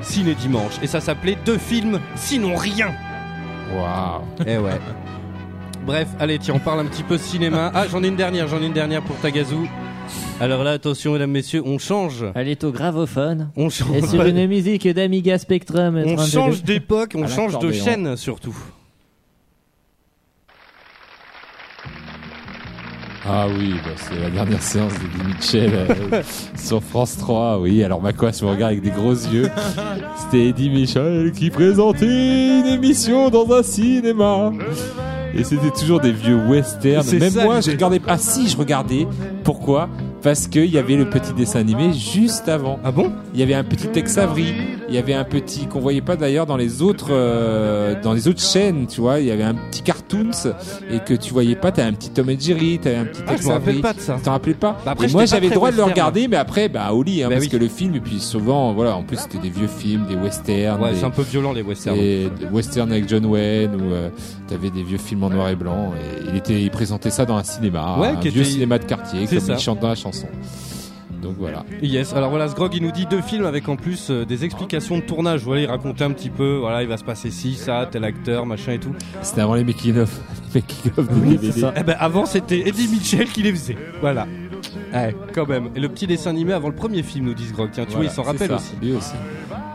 Ciné 0.00 0.34
Dimanche. 0.34 0.72
Et 0.82 0.86
ça 0.86 1.00
s'appelait 1.00 1.36
Deux 1.44 1.58
films, 1.58 2.00
sinon 2.16 2.56
rien. 2.56 2.92
Waouh. 3.74 4.22
Eh 4.46 4.56
ouais. 4.58 4.80
Bref, 5.86 6.08
allez, 6.20 6.38
tiens, 6.38 6.54
on 6.54 6.58
parle 6.60 6.80
un 6.80 6.84
petit 6.86 7.02
peu 7.02 7.18
cinéma. 7.18 7.70
Ah, 7.74 7.84
j'en 7.90 8.02
ai 8.02 8.08
une 8.08 8.16
dernière, 8.16 8.48
j'en 8.48 8.60
ai 8.62 8.66
une 8.66 8.72
dernière 8.72 9.02
pour 9.02 9.16
Tagazu. 9.16 9.68
Alors 10.40 10.64
là, 10.64 10.72
attention, 10.72 11.12
mesdames, 11.12 11.30
messieurs, 11.30 11.62
on 11.64 11.78
change. 11.78 12.24
Elle 12.34 12.48
est 12.48 12.64
au 12.64 12.72
gravophone. 12.72 13.50
On 13.56 13.68
change, 13.70 13.96
Et 13.96 14.02
sur 14.06 14.24
une 14.24 14.46
musique 14.46 14.88
d'Amiga 14.88 15.38
Spectrum. 15.38 15.96
on 16.04 16.16
32. 16.16 16.30
change 16.30 16.62
d'époque, 16.62 17.12
on 17.16 17.26
change 17.28 17.58
de 17.58 17.70
chaîne 17.72 18.16
surtout. 18.16 18.56
Ah 23.24 23.46
oui, 23.48 23.74
bah, 23.84 23.90
c'est 23.96 24.20
la 24.20 24.30
dernière 24.30 24.62
séance 24.62 24.92
de 24.94 25.06
Guy 25.06 25.26
Mitchell 25.28 25.70
euh, 25.74 26.22
sur 26.56 26.82
France 26.82 27.16
3. 27.18 27.60
Oui, 27.60 27.84
alors 27.84 28.02
Macoas 28.02 28.40
me 28.42 28.48
regarde 28.48 28.72
avec 28.72 28.82
des 28.82 28.90
gros 28.90 29.12
yeux. 29.12 29.48
C'était 30.16 30.48
Eddie 30.48 30.70
Mitchell 30.70 31.30
qui 31.32 31.50
présentait 31.50 32.60
une 32.60 32.66
émission 32.66 33.30
dans 33.30 33.50
un 33.52 33.62
cinéma. 33.62 34.52
Et 35.34 35.44
c'était 35.44 35.70
toujours 35.70 36.00
des 36.00 36.12
vieux 36.12 36.36
westerns. 36.48 37.06
Même 37.18 37.34
moi, 37.44 37.60
je 37.60 37.70
regardais. 37.70 38.00
Ah 38.08 38.18
si, 38.18 38.48
je 38.48 38.56
regardais. 38.56 39.06
Pourquoi? 39.44 39.88
Parce 40.22 40.46
qu'il 40.46 40.66
y 40.66 40.78
avait 40.78 40.94
le 40.96 41.10
petit 41.10 41.32
dessin 41.32 41.58
animé 41.60 41.92
juste 41.92 42.48
avant. 42.48 42.78
Ah 42.84 42.92
bon? 42.92 43.12
Il 43.34 43.40
y 43.40 43.42
avait 43.42 43.54
un 43.54 43.64
petit 43.64 43.88
Tex 43.88 44.18
Avery. 44.18 44.54
Il 44.88 44.94
y 44.94 44.98
avait 44.98 45.14
un 45.14 45.24
petit 45.24 45.66
qu'on 45.66 45.80
voyait 45.80 46.00
pas 46.00 46.14
d'ailleurs 46.16 46.46
dans 46.46 46.56
les 46.56 46.80
autres 46.82 47.08
euh, 47.10 48.00
dans 48.02 48.12
les 48.12 48.28
autres 48.28 48.40
chaînes. 48.42 48.86
Tu 48.86 49.00
vois, 49.00 49.18
il 49.20 49.26
y 49.26 49.30
avait 49.32 49.42
un 49.42 49.54
petit 49.54 49.82
cartoons 49.82 50.30
et 50.90 51.00
que 51.00 51.14
tu 51.14 51.32
voyais 51.32 51.56
pas. 51.56 51.72
T'avais 51.72 51.88
un 51.88 51.92
petit 51.94 52.10
Tom 52.10 52.30
et 52.30 52.38
Jerry. 52.38 52.78
T'avais 52.78 52.96
un 52.96 53.04
petit 53.06 53.22
Ah, 53.26 53.30
je 53.32 53.36
Tex 53.36 53.46
me 53.46 53.52
rappelle 53.52 53.68
Avery. 53.70 53.82
pas 53.82 53.92
de 53.94 54.00
ça. 54.00 54.18
T'en 54.22 54.30
rappelais 54.32 54.54
pas 54.54 54.78
Bah 54.84 54.92
après, 54.92 55.08
Et 55.08 55.12
Moi, 55.12 55.24
j'avais 55.24 55.48
le 55.48 55.54
droit 55.54 55.72
de 55.72 55.76
le 55.76 55.82
regarder, 55.84 56.28
mais 56.28 56.36
après, 56.36 56.68
bah 56.68 56.92
au 56.92 57.02
lit, 57.02 57.22
hein, 57.22 57.28
Bah 57.28 57.34
parce 57.36 57.46
oui. 57.46 57.50
que 57.50 57.56
le 57.56 57.68
film. 57.68 57.94
Et 57.96 58.00
puis 58.00 58.20
souvent, 58.20 58.72
voilà, 58.74 58.96
en 58.96 59.02
plus 59.02 59.16
c'était 59.16 59.38
des 59.38 59.50
vieux 59.50 59.66
films, 59.66 60.06
des 60.08 60.14
westerns, 60.16 60.80
Ouais, 60.80 60.90
c'est 60.94 61.04
un 61.04 61.10
peu 61.10 61.22
violent 61.22 61.52
les 61.52 61.62
westerns. 61.62 61.96
des- 61.96 62.28
westerns 62.52 62.92
avec 62.92 63.08
John 63.08 63.24
Wayne 63.26 63.74
ou 63.74 63.92
euh, 63.92 64.08
t'avais 64.46 64.70
des 64.70 64.82
vieux 64.84 64.98
films 64.98 65.24
en 65.24 65.30
noir 65.30 65.48
et 65.48 65.56
blanc. 65.56 65.92
Et 65.96 66.28
il 66.30 66.36
était, 66.36 66.62
il 66.62 66.70
présentait 66.70 67.10
ça 67.10 67.24
dans 67.24 67.36
un 67.36 67.44
cinéma, 67.44 67.96
Ouais, 67.98 68.08
un 68.08 68.20
vieux 68.20 68.30
était- 68.42 68.44
cinéma 68.44 68.78
de 68.78 68.84
quartier, 68.84 69.26
comme 69.26 69.40
ça. 69.40 69.54
il 69.54 70.11
chanson. 70.12 70.28
Donc 71.20 71.36
voilà. 71.38 71.64
Yes, 71.82 72.12
alors 72.14 72.30
voilà, 72.30 72.48
Sgrog 72.48 72.74
il 72.74 72.82
nous 72.82 72.90
dit 72.90 73.06
deux 73.06 73.22
films 73.22 73.44
avec 73.44 73.68
en 73.68 73.76
plus 73.76 74.10
euh, 74.10 74.24
des 74.24 74.44
explications 74.44 74.96
de 74.96 75.02
tournage. 75.02 75.44
Voilà, 75.44 75.62
il 75.62 75.66
racontait 75.66 76.02
un 76.02 76.10
petit 76.10 76.30
peu, 76.30 76.56
voilà, 76.56 76.82
il 76.82 76.88
va 76.88 76.96
se 76.96 77.04
passer 77.04 77.30
ci, 77.30 77.54
ça, 77.54 77.88
tel 77.90 78.02
acteur, 78.04 78.44
machin 78.44 78.72
et 78.72 78.78
tout. 78.80 78.92
C'était 79.22 79.40
avant 79.42 79.54
les 79.54 79.62
making 79.62 79.98
of, 79.98 80.20
les 80.54 80.60
making 80.60 80.90
of 80.96 81.08
de 81.08 81.30
DVD. 81.30 81.52
ça. 81.60 81.74
Eh 81.76 81.84
ben 81.84 81.96
avant 82.00 82.26
c'était 82.26 82.66
Eddie 82.68 82.88
Mitchell 82.88 83.28
qui 83.28 83.42
les 83.42 83.52
faisait. 83.52 83.76
Voilà. 84.00 84.26
Ouais, 84.92 85.14
quand 85.32 85.48
même. 85.48 85.70
Et 85.76 85.80
le 85.80 85.88
petit 85.88 86.08
dessin 86.08 86.30
animé 86.30 86.52
avant 86.54 86.68
le 86.68 86.74
premier 86.74 87.02
film, 87.04 87.26
nous 87.26 87.34
dit 87.34 87.46
Sgrog. 87.46 87.70
Tiens, 87.72 87.84
tu 87.84 87.92
Voilà, 87.92 88.08
vois, 88.08 88.12
il 88.12 88.14
s'en 88.16 88.22
rappelle 88.24 88.48
ça, 88.48 88.56
aussi. 88.56 88.72
Lui 88.82 88.92
aussi. 88.92 89.12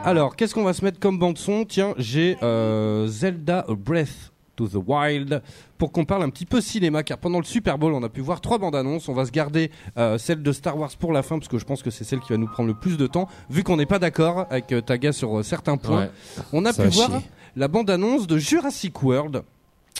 Alors, 0.03 0.35
qu'est-ce 0.35 0.53
qu'on 0.53 0.63
va 0.63 0.73
se 0.73 0.83
mettre 0.83 0.99
comme 0.99 1.17
bande 1.17 1.37
son 1.37 1.65
Tiens, 1.65 1.93
j'ai 1.97 2.37
euh, 2.43 3.07
Zelda 3.07 3.65
A 3.67 3.73
Breath 3.73 4.31
to 4.57 4.67
the 4.67 4.75
Wild 4.85 5.41
pour 5.77 5.93
qu'on 5.93 6.03
parle 6.03 6.23
un 6.23 6.29
petit 6.29 6.45
peu 6.45 6.59
cinéma 6.59 7.03
car 7.03 7.17
pendant 7.19 7.37
le 7.39 7.45
Super 7.45 7.77
Bowl 7.77 7.93
on 7.93 8.03
a 8.03 8.09
pu 8.09 8.19
voir 8.19 8.41
trois 8.41 8.57
bandes 8.57 8.75
annonces 8.75 9.07
on 9.07 9.13
va 9.13 9.25
se 9.25 9.31
garder 9.31 9.71
euh, 9.97 10.17
celle 10.17 10.43
de 10.43 10.51
Star 10.51 10.77
Wars 10.77 10.91
pour 10.99 11.13
la 11.13 11.23
fin 11.23 11.37
parce 11.37 11.47
que 11.47 11.57
je 11.59 11.63
pense 11.65 11.81
que 11.83 11.89
c'est 11.91 12.03
celle 12.03 12.19
qui 12.19 12.33
va 12.33 12.37
nous 12.37 12.47
prendre 12.47 12.67
le 12.67 12.73
plus 12.77 12.97
de 12.97 13.07
temps 13.07 13.29
vu 13.49 13.63
qu'on 13.63 13.77
n'est 13.77 13.85
pas 13.85 13.99
d'accord 13.99 14.45
avec 14.49 14.73
euh, 14.73 14.81
Taga 14.81 15.13
sur 15.13 15.39
euh, 15.39 15.43
certains 15.43 15.77
points 15.77 16.01
Ouais. 16.01 16.11
on 16.51 16.65
a 16.65 16.73
Ça 16.73 16.83
pu 16.83 16.89
voir 16.89 17.09
chier. 17.11 17.29
la 17.55 17.67
bande 17.69 17.89
annonce 17.89 18.27
de 18.27 18.37
Jurassic 18.37 19.01
World 19.03 19.43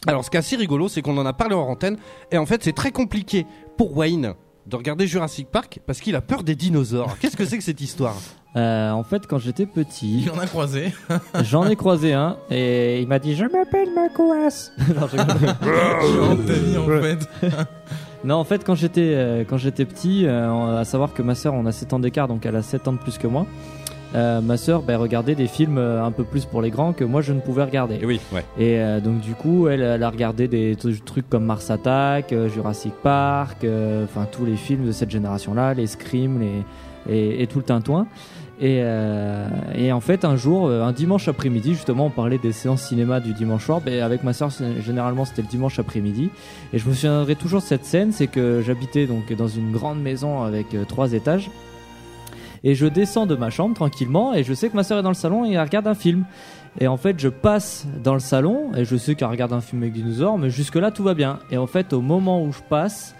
alors 0.08 0.26
ce 0.26 0.30
qui 0.30 0.36
est 0.36 0.39
assez 0.39 0.55
rigolo 0.55 0.89
c'est 0.89 1.01
qu'on 1.01 1.18
en 1.18 1.26
a 1.26 1.34
parlé 1.34 1.55
en 1.55 1.62
antenne 1.68 1.97
et 2.32 2.38
en 2.38 2.45
fait 2.45 2.64
c'est 2.64 2.74
très 2.74 2.91
compliqué 2.91 3.45
pour 3.78 3.95
Wayne 3.95 4.34
de 4.68 4.76
regarder 4.76 5.07
Jurassic 5.07 5.47
Park 5.49 5.80
parce 5.86 5.99
qu'il 6.01 6.15
a 6.15 6.22
peur 6.22 6.43
des 6.43 6.55
dinosaures 6.55 7.18
qu'est-ce 7.22 7.38
que 7.38 7.45
c'est 7.45 7.57
que 7.57 7.63
cette 7.63 7.82
histoire? 7.82 8.15
Euh, 8.55 8.89
en 8.91 9.03
fait, 9.03 9.28
quand 9.28 9.38
j'étais 9.38 9.65
petit, 9.65 10.22
Il 10.22 10.32
en 10.32 10.39
a 10.39 10.47
croisé. 10.47 10.93
j'en 11.43 11.68
ai 11.68 11.76
croisé 11.76 12.13
un 12.13 12.38
et 12.49 13.01
il 13.01 13.07
m'a 13.07 13.20
dit 13.20 13.36
Je 13.36 13.45
m'appelle 13.45 13.89
Makoas. 13.93 14.72
Non, 14.95 15.07
je. 15.07 16.22
En 16.22 16.36
ta 16.36 16.53
vie, 16.53 16.78
en 16.78 16.88
fait. 16.88 17.30
Non, 18.24 18.36
en 18.36 18.43
fait, 18.43 18.63
quand 18.63 18.74
j'étais 18.74 19.13
euh, 19.13 19.43
quand 19.47 19.57
j'étais 19.57 19.86
petit, 19.86 20.26
euh, 20.26 20.80
à 20.80 20.86
savoir 20.86 21.13
que 21.13 21.22
ma 21.22 21.36
sœur, 21.36 21.53
on 21.53 21.65
a 21.65 21.72
7 21.72 21.93
ans 21.93 21.99
d'écart, 21.99 22.28
donc 22.28 22.45
elle 22.45 22.55
a 22.55 22.63
7 22.63 22.88
ans 22.88 22.93
de 22.93 22.97
plus 22.97 23.18
que 23.18 23.28
moi. 23.28 23.45
Euh, 24.16 24.41
ma 24.41 24.58
sœur 24.58 24.82
ben, 24.82 24.97
regardait 24.97 25.36
des 25.36 25.47
films 25.47 25.78
euh, 25.78 26.03
un 26.03 26.12
peu 26.12 26.24
plus 26.24 26.45
pour 26.45 26.62
les 26.62 26.70
grands 26.70 26.93
que 26.93 27.03
moi 27.03 27.22
je 27.22 27.34
ne 27.34 27.39
pouvais 27.39 27.64
regarder. 27.64 27.95
Et 28.01 28.05
oui 28.05 28.20
ouais 28.32 28.45
Et 28.58 28.80
euh, 28.80 28.99
donc 28.99 29.20
du 29.20 29.34
coup, 29.34 29.68
elle, 29.68 29.82
elle 29.82 30.03
a 30.03 30.10
regardé 30.10 30.47
des 30.47 30.78
trucs 31.05 31.30
comme 31.30 31.45
Mars 31.45 31.70
Attack, 31.70 32.32
euh, 32.32 32.47
Jurassic 32.49 32.93
Park, 33.03 33.64
euh, 33.64 34.05
enfin 34.05 34.28
tous 34.32 34.45
les 34.45 34.55
films 34.55 34.86
de 34.86 34.91
cette 34.91 35.12
génération-là, 35.12 35.74
les 35.74 35.88
Scream, 35.88 36.39
les 36.39 36.64
et, 37.10 37.41
et 37.41 37.47
tout 37.47 37.60
le 37.60 37.64
tintouin. 37.64 38.08
Et, 38.60 38.80
euh, 38.82 39.47
et 39.76 39.91
en 39.91 40.01
fait, 40.01 40.26
un 40.26 40.36
jour, 40.36 40.70
un 40.70 40.91
dimanche 40.91 41.28
après-midi, 41.28 41.76
justement, 41.76 42.08
on 42.08 42.10
parlait 42.10 42.39
des 42.39 42.51
séances 42.51 42.82
cinéma 42.82 43.20
du 43.20 43.34
dimanche 43.34 43.66
soir. 43.66 43.82
Ben, 43.82 44.01
avec 44.01 44.24
ma 44.24 44.34
soeur, 44.34 44.49
généralement, 44.84 45.26
c'était 45.26 45.43
le 45.43 45.47
dimanche 45.47 45.78
après-midi. 45.78 46.32
Et 46.74 46.80
je 46.80 46.89
me 46.89 46.93
souviendrai 46.93 47.36
toujours 47.36 47.62
de 47.62 47.66
cette 47.66 47.86
scène, 47.86 48.12
c'est 48.12 48.28
que 48.28 48.64
j'habitais 48.66 49.05
donc 49.05 49.32
dans 49.32 49.47
une 49.47 49.72
grande 49.72 50.01
maison 50.01 50.41
avec 50.41 50.76
trois 50.88 51.14
étages. 51.14 51.51
Et 52.64 52.76
je 52.76 52.86
descends 52.88 53.26
de 53.26 53.36
ma 53.36 53.49
chambre 53.49 53.76
tranquillement 53.76 54.34
et 54.34 54.43
je 54.43 54.53
sais 54.53 54.70
que 54.70 54.76
ma 54.76 54.84
soeur 54.84 54.99
est 54.99 55.03
dans 55.03 55.10
le 55.10 55.16
salon 55.16 55.45
et 55.45 55.53
elle 55.53 55.62
regarde 55.62 55.88
un 55.88 55.95
film. 55.95 56.26
Et 56.80 56.88
en 56.88 56.97
fait, 56.97 57.20
je 57.20 57.30
passe 57.30 57.88
dans 58.03 58.14
le 58.14 58.20
salon 58.20 58.72
et 58.76 58.86
je 58.86 58.95
sais 58.95 59.16
qu'elle 59.16 59.30
regarde 59.30 59.53
un 59.53 59.62
film 59.62 59.82
avec 59.82 59.93
dinosaures, 59.93 60.38
mais 60.38 60.49
jusque-là, 60.49 60.91
tout 60.91 61.03
va 61.03 61.14
bien. 61.16 61.39
Et 61.51 61.58
en 61.58 61.68
fait, 61.68 61.91
au 61.93 62.01
moment 62.01 62.43
où 62.43 62.51
je 62.51 62.60
passe, 62.70 63.16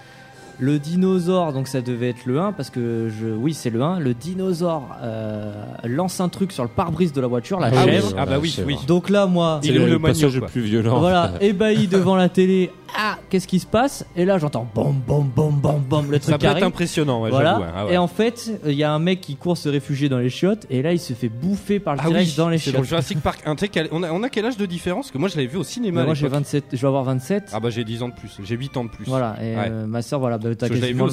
le 0.60 0.80
dinosaure, 0.80 1.54
donc 1.54 1.68
ça 1.68 1.82
devait 1.82 2.10
être 2.10 2.26
le 2.26 2.40
1, 2.40 2.52
parce 2.54 2.72
que 2.72 3.10
je, 3.10 3.28
oui, 3.28 3.54
c'est 3.54 3.70
le 3.70 3.82
1, 3.82 4.00
le 4.00 4.14
dinosaure 4.16 4.90
euh, 5.04 5.54
lance 5.84 6.20
un 6.20 6.30
truc 6.30 6.52
sur 6.52 6.64
le 6.64 6.70
pare-brise 6.70 7.14
de 7.14 7.22
la 7.22 7.28
voiture, 7.28 7.60
la 7.60 7.68
Ah 7.68 7.84
oui. 7.86 7.92
chèvre. 7.92 8.14
Ah 8.18 8.26
bah 8.26 8.38
oui, 8.42 8.56
oui. 8.66 8.76
Donc 8.88 9.10
là, 9.12 9.28
moi, 9.28 9.60
Il 9.64 9.76
est 9.76 9.80
où 9.80 9.86
le 9.86 10.00
passage 10.00 10.32
quoi 10.40 10.48
le 10.48 10.52
plus 10.52 10.62
violent 10.62 11.00
voilà, 11.00 11.34
ébahi 11.42 11.88
devant 11.88 12.16
la 12.16 12.30
télé. 12.30 12.72
Ah, 12.96 13.18
qu'est-ce 13.30 13.48
qui 13.48 13.60
se 13.60 13.66
passe 13.66 14.06
Et 14.16 14.26
là, 14.26 14.38
j'entends 14.38 14.68
bom, 14.74 14.94
bom, 15.08 15.22
bom, 15.24 15.52
bom, 15.52 15.80
bom, 15.88 16.06
le 16.10 16.14
Ça 16.20 16.32
truc 16.32 16.42
peut 16.42 16.48
qui 16.48 16.58
être 16.58 16.64
impressionnant, 16.64 17.22
ouais, 17.22 17.30
Voilà. 17.30 17.56
hein. 17.58 17.72
Ah 17.76 17.86
ouais. 17.86 17.94
Et 17.94 17.98
en 17.98 18.08
fait, 18.08 18.52
il 18.66 18.74
y 18.74 18.84
a 18.84 18.92
un 18.92 19.00
mec 19.00 19.22
qui 19.22 19.36
court 19.36 19.58
se 19.58 19.70
réfugier 19.70 20.10
dans 20.10 20.18
les 20.20 20.30
chiottes, 20.30 20.66
et 20.70 20.82
là, 20.82 20.94
il 20.94 21.00
se 21.00 21.14
fait 21.14 21.30
bouffer 21.30 21.80
par 21.80 21.96
le 21.96 22.02
Ah 22.04 22.06
oui, 22.10 22.34
dans 22.38 22.50
les 22.50 22.58
c'est 22.58 22.72
dans 22.72 22.78
chiottes. 22.78 22.86
Jurassic 22.88 23.20
Park 23.22 23.42
1. 23.46 23.56
Tu 23.56 23.62
sais 23.62 23.68
quel- 23.70 23.90
on, 23.92 24.04
a, 24.04 24.12
on 24.12 24.24
a 24.24 24.30
quel 24.30 24.46
âge 24.46 24.58
de 24.58 24.66
différence? 24.66 25.06
Parce 25.08 25.12
que 25.12 25.18
moi 25.18 25.30
je 25.30 25.36
l'avais 25.36 25.48
vu 25.48 25.58
au 25.58 25.64
cinéma. 25.64 26.04
Moi, 26.06 26.14
j'ai 26.14 26.24
l'époque. 26.24 26.40
27, 26.40 26.64
je 26.74 26.78
vais 26.78 26.88
avoir 26.88 27.04
27. 27.04 27.50
Ah 27.54 27.60
bah 27.60 27.70
j'ai 27.70 27.84
10 27.84 28.04
ans 28.04 28.10
de 28.10 28.14
plus, 28.16 28.38
j'ai 28.44 28.56
8 28.56 28.78
ans 28.78 28.84
de 28.86 28.90
plus. 28.90 29.06
Voilà, 29.06 29.36
et 29.42 29.56
Ouais. 29.56 29.68
euh, 29.70 29.86
ma 29.86 30.02
soeur, 30.02 30.20
voilà, 30.20 30.38
bah, 30.38 30.56
t'as 30.56 30.68
je 30.68 30.74
quasiment, 30.74 31.06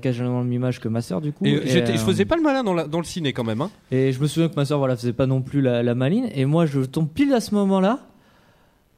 quasiment 0.00 0.38
le 0.40 0.44
même 0.44 0.64
âge 0.64 0.80
que 0.80 0.88
ma 0.88 1.00
sœur 1.02 1.20
du 1.20 1.32
coup. 1.32 1.44
Et, 1.44 1.50
Et, 1.54 1.66
j'étais- 1.66 1.92
euh, 1.92 1.96
je 1.96 2.00
faisais 2.00 2.24
pas 2.24 2.36
le 2.36 2.42
malin 2.42 2.62
dans, 2.62 2.74
la- 2.74 2.86
dans 2.86 2.98
le 2.98 3.04
ciné 3.04 3.32
quand 3.32 3.44
même. 3.44 3.60
Hein. 3.60 3.70
Et 3.90 4.12
je 4.12 4.20
me 4.20 4.26
souviens 4.26 4.48
que 4.48 4.54
ma 4.56 4.64
soeur 4.64 4.78
voilà, 4.78 4.96
faisait 4.96 5.12
pas 5.12 5.26
non 5.26 5.42
plus 5.42 5.60
la, 5.60 5.82
la 5.82 5.94
maline. 5.94 6.28
Et 6.34 6.44
moi, 6.44 6.66
je 6.66 6.80
tombe 6.80 7.08
pile 7.08 7.32
à 7.34 7.40
ce 7.40 7.54
moment-là. 7.54 7.98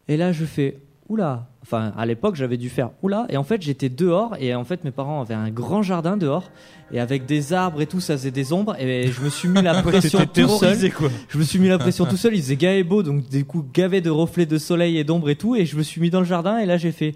Et 0.08 0.16
là, 0.16 0.32
je 0.32 0.44
fais 0.44 0.78
Oula 1.12 1.48
Enfin, 1.62 1.92
à 1.96 2.06
l'époque, 2.06 2.36
j'avais 2.36 2.56
dû 2.56 2.70
faire 2.70 2.90
Oula. 3.02 3.26
Et 3.28 3.36
en 3.36 3.44
fait, 3.44 3.60
j'étais 3.60 3.90
dehors. 3.90 4.34
Et 4.40 4.54
en 4.54 4.64
fait, 4.64 4.82
mes 4.82 4.90
parents 4.90 5.20
avaient 5.20 5.34
un 5.34 5.50
grand 5.50 5.82
jardin 5.82 6.16
dehors. 6.16 6.50
Et 6.90 6.98
avec 6.98 7.26
des 7.26 7.52
arbres 7.52 7.82
et 7.82 7.86
tout, 7.86 8.00
ça 8.00 8.16
faisait 8.16 8.30
des 8.30 8.54
ombres. 8.54 8.74
Et 8.80 9.12
je 9.12 9.20
me 9.20 9.28
suis 9.28 9.48
mis 9.48 9.60
la 9.60 9.82
pression 9.82 10.20
tout 10.24 10.48
seul. 10.48 10.90
quoi. 10.92 11.10
Je 11.28 11.36
me 11.36 11.44
suis 11.44 11.58
mis 11.58 11.68
la 11.68 11.78
pression 11.78 12.06
tout 12.06 12.16
seul. 12.16 12.34
Il 12.34 12.40
faisait 12.40 12.56
gavé 12.56 12.82
beau. 12.82 13.02
Donc, 13.02 13.28
du 13.28 13.44
coup, 13.44 13.62
gavé 13.74 14.00
de 14.00 14.08
reflets 14.08 14.46
de 14.46 14.56
soleil 14.56 14.96
et 14.96 15.04
d'ombre 15.04 15.28
et 15.28 15.36
tout. 15.36 15.54
Et 15.54 15.66
je 15.66 15.76
me 15.76 15.82
suis 15.82 16.00
mis 16.00 16.08
dans 16.08 16.20
le 16.20 16.26
jardin. 16.26 16.58
Et 16.58 16.66
là, 16.66 16.78
j'ai 16.78 16.92
fait. 16.92 17.14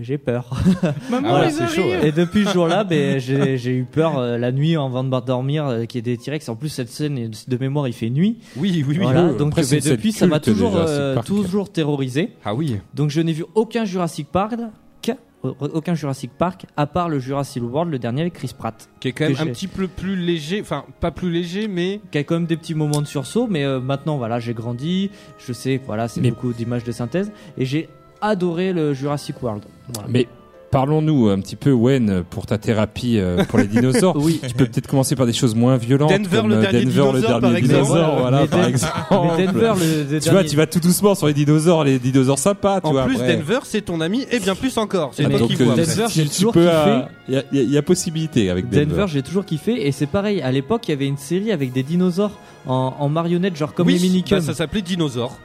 J'ai 0.00 0.16
peur. 0.16 0.48
Maman, 1.10 1.34
Ah 1.34 1.44
ils 1.46 1.52
c'est 1.52 1.66
chaud, 1.68 1.82
ouais. 1.82 2.08
Et 2.08 2.12
depuis 2.12 2.46
ce 2.46 2.52
jour-là, 2.54 2.82
ben, 2.82 3.18
j'ai 3.20 3.58
j'ai 3.58 3.76
eu 3.76 3.84
peur 3.84 4.18
euh, 4.18 4.38
la 4.38 4.50
nuit 4.50 4.74
avant 4.74 5.04
de 5.04 5.20
dormir, 5.20 5.66
euh, 5.66 5.84
qu'il 5.84 5.98
y 5.98 6.10
ait 6.10 6.16
des 6.16 6.22
T-Rex. 6.22 6.48
En 6.48 6.56
plus, 6.56 6.70
cette 6.70 6.88
scène 6.88 7.30
de 7.46 7.56
mémoire, 7.58 7.86
il 7.88 7.92
fait 7.92 8.08
nuit. 8.08 8.38
Oui, 8.56 8.72
oui, 8.74 8.84
oui. 8.88 8.98
Voilà, 9.02 9.26
oui. 9.26 9.36
donc 9.36 9.52
Après, 9.58 9.62
ben, 9.70 9.80
depuis, 9.84 10.12
ça 10.12 10.26
m'a 10.26 10.40
toujours, 10.40 10.76
euh, 10.76 11.16
toujours 11.26 11.70
terrorisé. 11.70 12.30
Ah 12.44 12.54
oui. 12.54 12.78
Donc 12.94 13.10
je 13.10 13.20
n'ai 13.20 13.32
vu 13.34 13.44
aucun 13.54 13.84
Jurassic 13.84 14.28
Park, 14.32 14.54
qu'un- 15.02 15.16
aucun 15.42 15.94
Jurassic 15.94 16.30
Park, 16.38 16.64
à 16.74 16.86
part 16.86 17.10
le 17.10 17.18
Jurassic 17.18 17.62
World, 17.62 17.92
le 17.92 17.98
dernier 17.98 18.22
avec 18.22 18.32
Chris 18.32 18.52
Pratt, 18.56 18.88
Qui 18.98 19.08
est 19.08 19.12
quand 19.12 19.24
même 19.28 19.36
un 19.40 19.46
petit 19.52 19.68
peu 19.68 19.88
plus 19.88 20.16
léger. 20.16 20.62
Enfin, 20.62 20.84
pas 21.00 21.10
plus 21.10 21.30
léger, 21.30 21.68
mais. 21.68 22.00
qui 22.10 22.16
a 22.16 22.24
quand 22.24 22.36
même 22.36 22.46
des 22.46 22.56
petits 22.56 22.74
moments 22.74 23.02
de 23.02 23.06
sursaut. 23.06 23.46
Mais 23.46 23.64
euh, 23.64 23.78
maintenant, 23.78 24.16
voilà, 24.16 24.38
j'ai 24.40 24.54
grandi, 24.54 25.10
je 25.38 25.52
sais, 25.52 25.78
que, 25.80 25.84
voilà, 25.84 26.08
c'est 26.08 26.22
Mais- 26.22 26.30
beaucoup 26.30 26.54
d'images 26.54 26.84
de 26.84 26.92
synthèse, 26.92 27.30
et 27.58 27.66
j'ai 27.66 27.88
adoré 28.22 28.72
le 28.72 28.94
Jurassic 28.94 29.42
World. 29.42 29.64
Voilà. 29.92 30.08
Mais 30.10 30.26
parlons-nous 30.70 31.28
un 31.28 31.38
petit 31.40 31.56
peu, 31.56 31.70
Wen, 31.72 32.22
pour 32.30 32.46
ta 32.46 32.56
thérapie 32.56 33.18
euh, 33.18 33.44
pour 33.44 33.58
les 33.58 33.66
dinosaures. 33.66 34.16
Oui. 34.22 34.40
Tu 34.48 34.54
peux 34.54 34.64
peut-être 34.64 34.86
commencer 34.86 35.14
par 35.16 35.26
des 35.26 35.34
choses 35.34 35.54
moins 35.54 35.76
violentes. 35.76 36.10
Denver, 36.10 36.38
comme, 36.38 36.48
le 36.48 36.56
euh, 36.56 36.60
dernier 36.62 36.84
Denver, 36.86 37.12
le 37.12 37.18
dinosaure, 37.18 37.20
dernier 37.40 37.40
par 37.40 37.56
exemple. 37.56 37.84
dinosaure, 37.84 38.18
voilà, 38.20 38.40
Mais 38.42 38.46
par 38.48 38.60
Den- 38.60 38.68
exemple. 38.68 38.96
Mais 39.36 39.46
Denver, 39.46 39.72
le, 39.78 40.12
le 40.14 40.20
Tu 40.20 40.24
vois, 40.30 40.32
dernier- 40.34 40.48
tu 40.48 40.56
vas 40.56 40.66
tout 40.66 40.80
doucement 40.80 41.14
sur 41.14 41.26
les 41.26 41.34
dinosaures, 41.34 41.84
les 41.84 41.98
dinosaures 41.98 42.38
sympas, 42.38 42.80
tu 42.80 42.86
En 42.86 42.92
vois. 42.92 43.04
plus, 43.04 43.16
après. 43.16 43.36
Denver, 43.36 43.58
c'est 43.64 43.82
ton 43.82 44.00
ami 44.00 44.24
et 44.30 44.38
bien 44.40 44.54
plus 44.54 44.78
encore. 44.78 45.10
C'est 45.12 45.26
Ah, 45.26 45.28
toi 45.28 45.46
qui 45.46 45.56
Donc, 45.56 45.62
vois. 45.66 45.74
euh, 45.78 45.84
Denver, 45.84 46.06
j'ai 46.10 46.26
toujours 46.26 46.52
peux, 46.54 46.60
kiffé. 46.64 46.72
euh, 46.74 47.00
Il 47.28 47.34
y, 47.34 47.36
a- 47.36 47.62
y 47.62 47.76
y 47.76 47.82
possibilité 47.82 48.48
avec 48.48 48.70
Denver. 48.70 48.86
Denver, 48.86 49.04
j'ai 49.08 49.22
toujours 49.22 49.44
kiffé 49.44 49.86
et 49.86 49.92
c'est 49.92 50.06
pareil. 50.06 50.40
À 50.40 50.50
l'époque, 50.52 50.88
il 50.88 50.92
y 50.92 50.94
avait 50.94 51.06
une 51.06 51.18
série 51.18 51.52
avec 51.52 51.72
des 51.72 51.82
dinosaures 51.82 52.38
en, 52.66 52.94
en 52.98 53.08
marionnettes, 53.10 53.56
genre 53.56 53.74
comme 53.74 53.88
oui, 53.88 53.94
les 53.98 54.00
minicums. 54.08 54.38
bah, 54.38 54.44
ça 54.44 54.54
s'appelait 54.54 54.80
Dinosaure. 54.82 55.36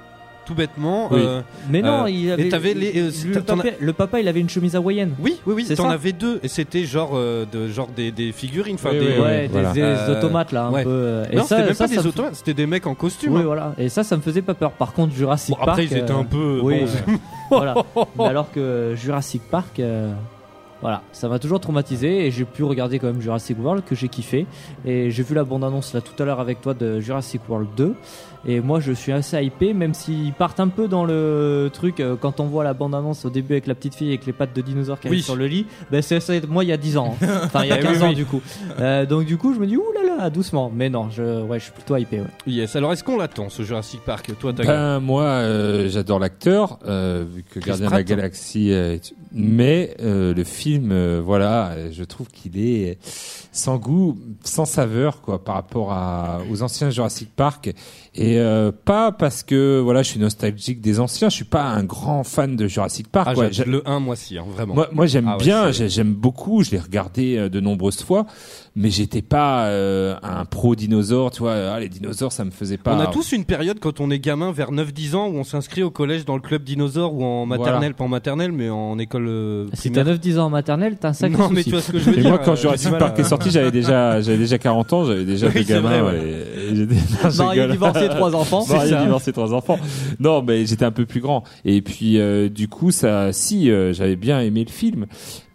Tout 0.47 0.55
bêtement. 0.55 1.09
Oui. 1.11 1.19
euh, 1.21 1.41
Mais 1.69 1.81
non, 1.81 2.05
Euh, 2.05 2.09
il 2.09 2.31
avait. 2.55 2.73
les- 2.73 3.01
euh, 3.01 3.11
le, 3.33 3.41
papa, 3.41 3.63
le 3.79 3.91
papa, 3.93 4.19
il 4.21 4.27
avait 4.29 4.39
une 4.39 4.47
chemise 4.49 4.77
hawaïenne. 4.77 5.11
Oui, 5.19 5.37
oui, 5.45 5.53
oui. 5.67 5.75
T'en 5.75 5.89
avais 5.89 6.13
deux 6.13 6.39
et 6.41 6.47
c'était 6.47 6.85
genre, 6.85 7.11
euh, 7.15 7.45
de, 7.51 7.67
genre 7.67 7.89
des, 7.93 8.11
des 8.11 8.31
figurines. 8.31 8.75
Enfin, 8.75 8.91
Oui, 8.93 8.99
des. 8.99 9.05
oui, 9.07 9.19
ouais, 9.19 9.41
des, 9.41 9.47
voilà. 9.49 9.73
des 9.73 10.11
automates 10.11 10.53
là, 10.53 10.67
un 10.67 10.71
ouais. 10.71 10.83
peu. 10.85 11.23
Et 11.31 11.35
Non, 11.35 11.43
c'était 11.43 11.63
même 11.65 11.73
ça, 11.73 11.83
pas 11.83 11.93
ça 11.93 12.01
des 12.01 12.07
automates, 12.07 12.35
c'était 12.35 12.53
des 12.53 12.65
mecs 12.65 12.87
en 12.87 12.95
costume. 12.95 13.33
Oui, 13.33 13.41
hein. 13.41 13.45
voilà. 13.45 13.73
Et 13.77 13.89
ça, 13.89 14.03
ça 14.05 14.15
me 14.15 14.21
faisait 14.21 14.41
pas 14.41 14.53
peur. 14.53 14.71
Par 14.71 14.93
contre, 14.93 15.13
Jurassic 15.13 15.55
Bon, 15.55 15.61
après, 15.63 15.83
Park. 15.83 15.87
ils 15.91 15.97
étaient 15.97 16.11
un 16.11 16.23
peu. 16.23 16.61
Oui, 16.63 16.81
bon, 17.05 17.13
voilà. 17.51 17.75
Mais 18.17 18.25
alors 18.25 18.49
que 18.51 18.93
Jurassic 18.95 19.41
Park, 19.51 19.81
voilà, 20.81 21.01
ça 21.11 21.27
m'a 21.27 21.39
toujours 21.39 21.59
traumatisé 21.59 22.27
et 22.27 22.31
j'ai 22.31 22.45
pu 22.45 22.63
regarder 22.63 22.99
quand 22.99 23.07
même 23.07 23.19
Jurassic 23.21 23.57
World 23.59 23.83
que 23.83 23.95
j'ai 23.95 24.07
kiffé. 24.09 24.45
Et 24.85 25.09
j'ai 25.09 25.23
vu 25.23 25.33
la 25.33 25.43
bande-annonce 25.43 25.93
là 25.95 26.01
tout 26.01 26.21
à 26.21 26.25
l'heure 26.25 26.39
avec 26.39 26.61
toi 26.61 26.73
de 26.75 26.99
Jurassic 26.99 27.41
World 27.49 27.67
2. 27.75 27.95
Et 28.47 28.61
moi 28.61 28.79
je 28.79 28.91
suis 28.93 29.11
assez 29.11 29.41
hypé, 29.43 29.73
même 29.73 29.93
s'ils 29.93 30.33
partent 30.33 30.59
un 30.59 30.69
peu 30.69 30.87
dans 30.87 31.03
le 31.05 31.69
truc 31.73 31.99
euh, 31.99 32.15
quand 32.19 32.39
on 32.39 32.45
voit 32.45 32.63
la 32.63 32.73
bande-annonce 32.73 33.25
au 33.25 33.29
début 33.29 33.53
avec 33.53 33.67
la 33.67 33.75
petite 33.75 33.93
fille 33.95 34.07
avec 34.09 34.25
les 34.25 34.33
pattes 34.33 34.55
de 34.55 34.61
dinosaure 34.61 34.99
qui 34.99 35.07
Oui. 35.07 35.15
arrive 35.15 35.23
sur 35.25 35.35
le 35.35 35.47
lit. 35.47 35.65
Ben 35.91 36.01
c'est 36.01 36.19
ça, 36.19 36.33
moi 36.47 36.63
il 36.63 36.67
y 36.69 36.73
a 36.73 36.77
10 36.77 36.97
ans, 36.97 37.15
hein. 37.21 37.27
enfin 37.43 37.63
il 37.63 37.69
y 37.69 37.71
a 37.71 37.77
Eh 37.79 37.83
15 37.83 37.97
oui, 37.97 38.03
ans 38.03 38.09
oui. 38.09 38.15
du 38.15 38.25
coup. 38.25 38.41
Euh, 38.79 39.05
donc 39.05 39.25
du 39.25 39.37
coup 39.37 39.53
je 39.53 39.59
me 39.59 39.67
dis 39.67 39.75
ouh 39.77 39.83
là 39.93 40.01
là 40.17 40.29
doucement. 40.29 40.71
Mais 40.73 40.89
non, 40.89 41.09
je, 41.09 41.41
ouais, 41.43 41.59
je 41.59 41.65
suis 41.65 41.73
plutôt 41.73 41.95
hypé. 41.97 42.19
Ouais. 42.21 42.27
Yes. 42.47 42.75
Alors, 42.75 42.91
est-ce 42.93 43.03
qu'on 43.03 43.17
l'attend 43.17 43.49
ce 43.49 43.61
Jurassic 43.63 44.01
Park 44.03 44.31
Toi, 44.39 44.51
t'as. 44.53 44.63
Ben, 44.65 44.99
moi, 44.99 45.23
euh, 45.23 45.89
j'adore 45.89 46.17
l'acteur, 46.19 46.79
euh, 46.87 47.23
vu 47.31 47.43
que 47.43 47.59
Chris 47.59 47.69
Gardien 47.69 47.85
de 47.87 47.91
la 47.91 47.97
Pratt. 47.97 48.07
Galaxie. 48.07 48.71
euh, 48.71 48.93
est- 48.95 49.13
mais 49.31 49.95
euh, 50.01 50.33
le 50.33 50.43
film, 50.43 50.89
euh, 50.91 51.21
voilà, 51.23 51.69
euh, 51.71 51.89
je 51.91 52.03
trouve 52.03 52.27
qu'il 52.29 52.57
est 52.59 52.97
sans 53.51 53.77
goût, 53.77 54.17
sans 54.43 54.65
saveur, 54.65 55.21
quoi, 55.21 55.43
par 55.43 55.55
rapport 55.55 55.91
à, 55.91 56.39
aux 56.49 56.63
anciens 56.63 56.89
Jurassic 56.89 57.29
Park. 57.35 57.73
Et 58.19 58.39
euh, 58.39 58.71
pas 58.85 59.11
parce 59.11 59.43
que 59.43 59.79
voilà, 59.79 60.01
je 60.01 60.09
suis 60.09 60.19
nostalgique 60.19 60.81
des 60.81 60.99
anciens. 60.99 61.29
Je 61.29 61.35
suis 61.35 61.45
pas 61.45 61.61
un 61.63 61.83
grand 61.83 62.23
fan 62.23 62.55
de 62.55 62.67
Jurassic 62.67 63.09
Park. 63.09 63.27
Ah, 63.29 63.33
quoi. 63.35 63.51
j'ai 63.51 63.63
le 63.63 63.87
1, 63.87 63.99
moi 63.99 64.13
aussi, 64.13 64.37
hein, 64.39 64.45
vraiment. 64.55 64.73
Moi, 64.73 64.89
moi 64.91 65.05
j'aime 65.05 65.27
Ah 65.27 65.37
ouais, 65.37 65.43
bien, 65.43 65.71
j'aime 65.71 66.13
beaucoup, 66.13 66.63
je 66.63 66.71
l'ai 66.71 66.79
regardé 66.79 67.37
euh, 67.37 67.47
de 67.49 67.59
nombreuses 67.59 68.01
fois, 68.01 68.25
mais 68.75 68.89
j'étais 68.89 69.21
pas 69.21 69.65
euh, 69.67 70.15
un 70.23 70.45
pro 70.45 70.75
dinosaure, 70.75 71.29
tu 71.29 71.41
vois. 71.43 71.53
Ah, 71.73 71.79
les 71.79 71.89
dinosaures, 71.89 72.31
ça 72.31 72.43
me 72.43 72.49
faisait 72.49 72.77
pas. 72.77 72.95
On 72.95 72.99
a 72.99 73.05
tous 73.07 73.33
une 73.33 73.45
période 73.45 73.77
quand 73.79 73.99
on 74.01 74.09
est 74.09 74.17
gamin 74.19 74.51
vers 74.51 74.71
9-10 74.71 75.15
ans 75.15 75.27
où 75.27 75.35
on 75.37 75.43
s'inscrit 75.43 75.83
au 75.83 75.91
collège 75.91 76.25
dans 76.25 76.35
le 76.35 76.41
club 76.41 76.63
dinosaure 76.63 77.13
ou 77.13 77.23
en 77.23 77.45
maternelle, 77.45 77.93
pas 77.93 78.03
en 78.05 78.07
maternelle 78.07 78.51
mais 78.51 78.69
en 78.71 78.97
école 78.97 79.27
euh, 79.27 79.67
Si 79.73 79.91
t'as 79.91 80.01
primaire. 80.03 80.19
9-10 80.19 80.39
ans 80.39 80.45
en 80.45 80.49
maternelle, 80.49 80.97
t'as 80.99 81.09
un 81.09 81.13
sacré 81.13 81.37
Non 81.37 81.49
mais 81.51 81.63
tu 81.63 81.69
vois 81.69 81.81
ce 81.81 81.91
que 81.91 81.99
je 81.99 82.09
veux 82.09 82.17
Et 82.17 82.21
dire. 82.21 82.29
moi, 82.31 82.39
quand 82.39 82.53
euh, 82.53 82.55
Jurassic 82.55 82.97
Park 82.97 83.19
à- 83.19 83.21
est 83.21 83.25
sorti, 83.25 83.51
j'avais 83.51 83.69
déjà, 83.71 84.21
j'avais 84.21 84.37
déjà 84.39 84.57
40 84.57 84.93
ans, 84.93 85.05
j'avais 85.05 85.23
déjà 85.25 85.47
Oui, 85.53 85.53
deux 85.53 85.59
c'est 85.65 85.73
gamins. 85.73 86.01
vrai, 86.01 86.17
ouais. 86.17 86.87
Non. 87.37 87.51
Divorcé, 88.09 88.31
trois 88.31 88.35
enfants. 88.41 88.65
Marié, 88.67 88.89
c'est 88.89 88.95
ça. 88.95 89.03
divorcé, 89.03 89.33
trois 89.33 89.53
enfants. 89.53 89.79
Non, 90.19 90.41
mais 90.41 90.65
j'étais 90.65 90.85
un 90.85 90.91
peu 90.91 91.05
plus 91.05 91.19
grand. 91.21 91.43
Et 91.65 91.81
puis, 91.81 92.19
euh, 92.19 92.49
du 92.49 92.67
coup, 92.67 92.91
ça, 92.91 93.31
si, 93.33 93.69
euh, 93.71 93.93
j'avais 93.93 94.15
bien 94.15 94.41
aimé 94.41 94.63
le 94.65 94.71
film. 94.71 95.05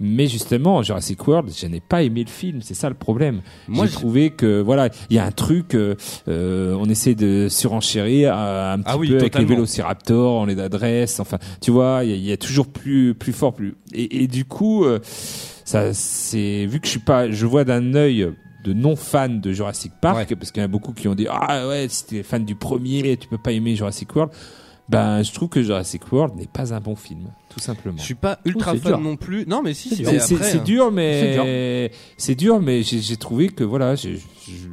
Mais 0.00 0.26
justement, 0.26 0.82
Jurassic 0.82 1.26
World, 1.28 1.50
je 1.56 1.66
n'ai 1.66 1.80
pas 1.80 2.02
aimé 2.02 2.24
le 2.24 2.30
film. 2.30 2.60
C'est 2.60 2.74
ça 2.74 2.88
le 2.88 2.94
problème. 2.96 3.40
Moi, 3.68 3.86
J'ai 3.86 3.92
je- 3.92 3.96
trouvé 3.96 4.30
que, 4.30 4.60
voilà, 4.60 4.88
il 5.10 5.16
y 5.16 5.18
a 5.20 5.24
un 5.24 5.30
truc, 5.30 5.74
euh, 5.74 5.94
on 6.26 6.88
essaie 6.88 7.14
de 7.14 7.46
surenchérir 7.48 8.34
un 8.36 8.78
petit 8.78 8.84
Ah 8.88 8.98
oui, 8.98 9.08
peu 9.08 9.14
avec 9.14 9.24
les 9.24 9.30
totalement. 9.30 9.48
vélociraptors, 9.54 10.34
on 10.42 10.46
les 10.46 10.58
adresse. 10.58 11.20
Enfin, 11.20 11.38
tu 11.60 11.70
vois, 11.70 12.00
il 12.02 12.10
y, 12.10 12.12
a- 12.12 12.16
il 12.16 12.24
y 12.24 12.32
a 12.32 12.36
toujours 12.36 12.66
plus, 12.66 13.14
plus 13.14 13.32
fort, 13.32 13.54
plus. 13.54 13.74
Et, 13.94 14.22
et 14.24 14.26
du 14.26 14.44
coup, 14.44 14.84
euh, 14.84 14.98
ça, 15.64 15.92
c'est, 15.94 16.66
vu 16.66 16.80
que 16.80 16.86
je 16.86 16.90
suis 16.92 17.00
pas, 17.00 17.30
je 17.30 17.46
vois 17.46 17.64
d'un 17.64 17.94
œil 17.94 18.28
de 18.64 18.72
non 18.72 18.96
fan 18.96 19.40
de 19.40 19.52
Jurassic 19.52 19.92
Park, 20.00 20.34
parce 20.36 20.50
qu'il 20.52 20.60
y 20.60 20.64
en 20.64 20.66
a 20.66 20.68
beaucoup 20.68 20.92
qui 20.92 21.08
ont 21.08 21.14
dit 21.14 21.26
ah 21.30 21.66
ouais 21.68 21.86
si 21.88 22.06
t'es 22.06 22.22
fan 22.22 22.44
du 22.44 22.54
premier 22.54 23.16
tu 23.16 23.28
peux 23.28 23.38
pas 23.38 23.52
aimer 23.52 23.74
Jurassic 23.76 24.14
World 24.14 24.32
ben 24.88 25.22
je 25.22 25.32
trouve 25.32 25.48
que 25.48 25.62
Jurassic 25.62 26.10
World 26.12 26.34
n'est 26.36 26.46
pas 26.48 26.74
un 26.74 26.80
bon 26.80 26.96
film 26.96 27.30
tout 27.48 27.60
simplement 27.60 27.96
Je 27.98 28.02
suis 28.02 28.14
pas 28.14 28.38
ultra 28.44 28.72
c'est 28.72 28.78
fan 28.78 28.92
dur. 28.92 29.00
non 29.00 29.16
plus. 29.16 29.46
Non 29.46 29.62
mais 29.62 29.74
si 29.74 29.90
C'est 29.90 29.96
si, 29.96 30.02
dur. 30.02 30.10
mais 30.12 30.18
c'est 30.20 30.34
après, 30.34 30.50
c'est 30.50 30.58
hein. 30.58 30.62
dur 30.64 30.90
mais 30.92 31.90
c'est 32.16 32.34
dur 32.34 32.60
mais 32.60 32.82
j'ai 32.82 33.00
j'ai 33.00 33.16
trouvé 33.16 33.48
que 33.48 33.62
voilà 33.64 33.94
j'ai- 33.94 34.16
je- 34.16 34.68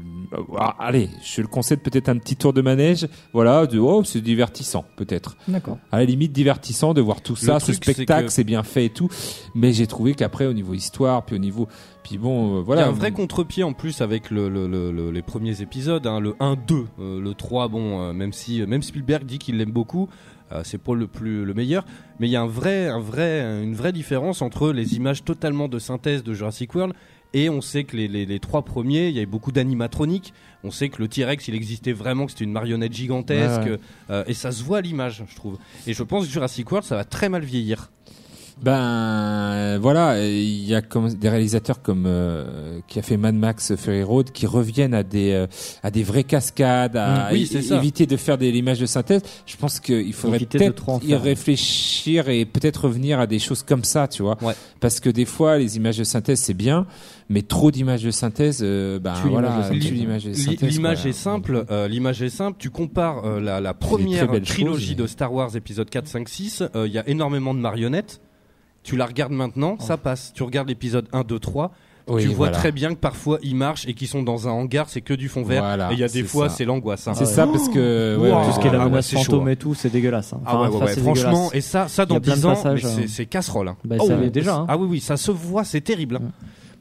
ah, 0.57 0.75
allez 0.79 1.09
je 1.23 1.41
le 1.41 1.47
concède 1.47 1.81
peut-être 1.81 2.09
un 2.09 2.17
petit 2.17 2.35
tour 2.35 2.53
de 2.53 2.61
manège 2.61 3.07
voilà 3.33 3.65
de 3.67 3.79
oh 3.79 4.03
c'est 4.03 4.21
divertissant 4.21 4.85
peut-être 4.95 5.35
D'accord. 5.47 5.77
à 5.91 5.97
la 5.99 6.05
limite 6.05 6.31
divertissant 6.31 6.93
de 6.93 7.01
voir 7.01 7.21
tout 7.21 7.35
ça, 7.35 7.55
Le 7.55 7.59
ce 7.59 7.65
truc, 7.71 7.83
c'est 7.85 7.93
spectacle, 7.93 8.25
que- 8.27 8.31
c'est 8.31 8.43
bien 8.43 8.63
fait 8.63 8.85
et 8.85 8.89
tout. 8.89 9.09
Mais 9.55 9.73
j'ai 9.73 9.87
trouvé 9.87 10.13
qu'après, 10.13 10.45
au 10.45 10.53
niveau 10.53 10.73
histoire, 10.73 11.25
puis 11.25 11.35
au 11.35 11.39
niveau, 11.39 11.67
puis 12.09 12.17
bon, 12.17 12.55
euh, 12.57 12.59
Il 12.61 12.65
voilà. 12.65 12.81
y 12.81 12.85
a 12.85 12.87
un 12.87 12.91
vrai 12.91 13.11
contre-pied 13.11 13.63
en 13.63 13.73
plus 13.73 14.01
avec 14.01 14.31
le, 14.31 14.49
le- 14.49 14.67
le- 14.67 14.91
le- 14.91 15.11
les 15.11 15.21
premiers 15.21 15.61
épisodes, 15.61 16.07
hein, 16.07 16.19
le 16.19 16.33
1-2, 16.39 16.87
euh, 16.99 17.21
le 17.21 17.33
3, 17.35 17.67
bon, 17.67 18.01
euh, 18.01 18.13
même 18.13 18.33
si 18.33 18.61
même 18.65 18.81
Spielberg 18.81 19.25
dit 19.25 19.37
qu'il 19.37 19.57
l'aime 19.57 19.71
beaucoup, 19.71 20.09
euh, 20.51 20.61
c'est 20.63 20.79
pas 20.81 20.95
le 20.95 21.05
plus 21.05 21.45
le 21.45 21.53
meilleur, 21.53 21.85
mais 22.19 22.27
il 22.27 22.31
y 22.31 22.35
a 22.35 22.41
un 22.41 22.47
vrai, 22.47 22.87
un 22.87 22.99
vrai, 22.99 23.41
une 23.63 23.75
vraie 23.75 23.91
différence 23.93 24.41
entre 24.41 24.71
les 24.71 24.95
images 24.95 25.23
totalement 25.23 25.67
de 25.67 25.77
synthèse 25.77 26.23
de 26.23 26.33
Jurassic 26.33 26.73
World 26.73 26.95
et 27.35 27.47
on 27.51 27.61
sait 27.61 27.83
que 27.83 27.95
les, 27.95 28.07
les- 28.07 28.25
les 28.25 28.39
trois 28.39 28.63
premiers, 28.63 29.09
il 29.09 29.13
y 29.13 29.17
avait 29.19 29.27
beaucoup 29.27 29.51
d'animatroniques. 29.51 30.33
On 30.63 30.71
sait 30.71 30.89
que 30.89 30.99
le 30.99 31.07
T-Rex, 31.07 31.47
il 31.47 31.53
existait 31.53 31.93
vraiment, 31.93 32.25
que 32.25 32.31
c'était 32.31 32.43
une 32.45 32.51
marionnette 32.51 32.91
gigantesque, 32.93 33.61
Ouais, 33.61 33.71
ouais. 33.73 33.79
euh, 34.09 34.23
et 34.25 34.33
ça 34.33 34.51
se 34.51 34.63
voit 34.63 34.79
à 34.79 34.81
l'image, 34.81 35.23
je 35.29 35.35
trouve. 35.35 35.59
Et 35.85 35.93
je 35.93 36.01
pense 36.01 36.25
que 36.25 36.31
Jurassic 36.31 36.71
World, 36.71 36.87
ça 36.87 36.95
va 36.95 37.03
très 37.03 37.29
mal 37.29 37.43
vieillir. 37.43 37.91
Ben 38.61 38.73
euh, 39.75 39.79
voilà, 39.79 40.23
il 40.25 40.65
y 40.65 40.75
a 40.75 40.81
comme 40.81 41.13
des 41.13 41.29
réalisateurs 41.29 41.81
comme 41.81 42.05
euh, 42.07 42.79
qui 42.87 42.99
a 42.99 43.01
fait 43.01 43.17
Mad 43.17 43.35
Max 43.35 43.75
Fury 43.75 44.03
Road 44.03 44.31
qui 44.31 44.45
reviennent 44.45 44.93
à 44.93 45.03
des 45.03 45.31
euh, 45.31 45.47
à 45.83 45.91
des 45.91 46.03
vraies 46.03 46.23
cascades, 46.23 46.95
à 46.97 47.29
Mm, 47.29 47.33
oui, 47.33 47.49
éviter 47.71 48.05
de 48.05 48.17
faire 48.17 48.37
des 48.37 48.51
l'image 48.51 48.79
de 48.79 48.85
synthèse. 48.85 49.21
Je 49.45 49.55
pense 49.57 49.79
qu'il 49.79 50.13
faudrait 50.13 50.39
peut-être 50.39 50.99
y 51.03 51.13
réfléchir 51.15 52.29
et 52.29 52.45
peut-être 52.45 52.85
revenir 52.85 53.19
à 53.19 53.27
des 53.27 53.39
choses 53.39 53.63
comme 53.63 53.83
ça, 53.83 54.07
tu 54.07 54.21
vois. 54.23 54.37
Ouais. 54.41 54.53
Parce 54.79 54.99
que 54.99 55.09
des 55.09 55.25
fois 55.25 55.57
les 55.57 55.77
images 55.77 55.97
de 55.97 56.03
synthèse 56.03 56.39
c'est 56.39 56.53
bien, 56.53 56.85
mais 57.29 57.41
trop 57.41 57.71
d'images 57.71 58.03
de 58.03 58.11
synthèse, 58.11 58.59
euh, 58.61 58.99
ben 58.99 59.13
Tue 59.13 59.29
l'image 59.29 59.43
voilà, 59.43 59.69
l'image 59.71 60.23
de 60.25 60.33
synthèse. 60.33 60.69
L'image 60.69 61.05
est 61.05 61.13
simple. 61.13 61.65
euh, 61.71 61.87
L'image 61.87 62.21
est 62.21 62.29
simple. 62.29 62.57
Tu 62.59 62.69
compares 62.69 63.39
la, 63.39 63.59
la 63.61 63.73
première 63.73 64.29
trilogie 64.41 64.89
mais- 64.97 65.03
de 65.03 65.07
Star 65.07 65.33
Wars 65.33 65.55
épisode 65.55 65.89
4, 65.89 66.07
5, 66.07 66.29
6. 66.29 66.63
euh, 66.75 66.87
Il 66.87 66.93
y 66.93 66.97
a 66.97 67.07
énormément 67.09 67.53
de 67.53 67.59
marionnettes. 67.59 68.21
Tu 68.89 68.95
la 68.97 69.05
regardes 69.05 69.31
maintenant, 69.33 69.77
ça 69.79 69.97
passe. 69.97 70.31
Tu 70.33 70.41
regardes 70.41 70.67
l'épisode 70.67 71.07
1, 71.13 71.21
2, 71.21 71.37
3. 71.37 71.71
Oui, 72.07 72.23
tu 72.23 72.27
vois 72.29 72.35
voilà. 72.47 72.53
très 72.57 72.71
bien 72.71 72.89
que 72.95 72.99
parfois 72.99 73.37
ils 73.43 73.55
marchent 73.55 73.87
et 73.87 73.93
qu'ils 73.93 74.07
sont 74.07 74.23
dans 74.23 74.47
un 74.47 74.51
hangar, 74.51 74.89
c'est 74.89 75.01
que 75.01 75.13
du 75.13 75.29
fond 75.29 75.43
vert. 75.43 75.61
Voilà, 75.61 75.91
et 75.91 75.93
il 75.93 75.99
y 75.99 76.03
a 76.03 76.07
des 76.07 76.23
fois, 76.23 76.49
ça. 76.49 76.55
c'est 76.55 76.65
l'angoisse. 76.65 77.07
hein. 77.07 77.13
C'est 77.13 77.25
ça 77.27 77.45
parce 77.45 77.69
que 77.69 78.17
ouais, 78.19 78.31
Wow. 78.31 78.39
ouais, 78.39 78.45
Tout 78.47 78.51
ce 78.53 78.59
qui 78.59 78.67
est 78.67 78.71
la 78.71 78.81
Ah 78.81 78.83
ouais, 78.85 78.89
menace 78.89 79.05
c'est 79.05 79.17
chaud, 79.17 79.23
fantôme 79.25 79.47
hein. 79.47 79.51
et 79.51 79.55
tout, 79.57 79.75
c'est 79.75 79.91
dégueulasse. 79.91 80.33
hein. 80.33 80.41
Ah 80.43 80.57
Enfin, 80.57 80.69
ouais, 80.71 80.81
ouais, 80.85 80.93
c'est 80.95 81.01
franchement, 81.01 81.29
dégueulasse. 81.33 81.53
et 81.55 81.61
ça, 81.61 81.87
ça 81.87 82.07
dans 82.07 82.15
a 82.15 82.19
plein 82.19 82.31
de 82.33 82.37
10 82.39 82.45
ans, 82.47 82.55
c'est- 82.55 83.21
hein. 83.21 83.25
casserole. 83.29 83.67
hein. 83.67 83.77
Bah, 83.85 83.97
Oh, 83.99 84.07
ça 84.07 84.15
déjà, 84.15 84.55
hein. 84.55 84.65
Ah 84.67 84.75
oui, 84.77 84.87
oui, 84.89 84.99
ça 85.01 85.17
se 85.17 85.29
voit, 85.29 85.63
c'est 85.63 85.81
terrible. 85.81 86.19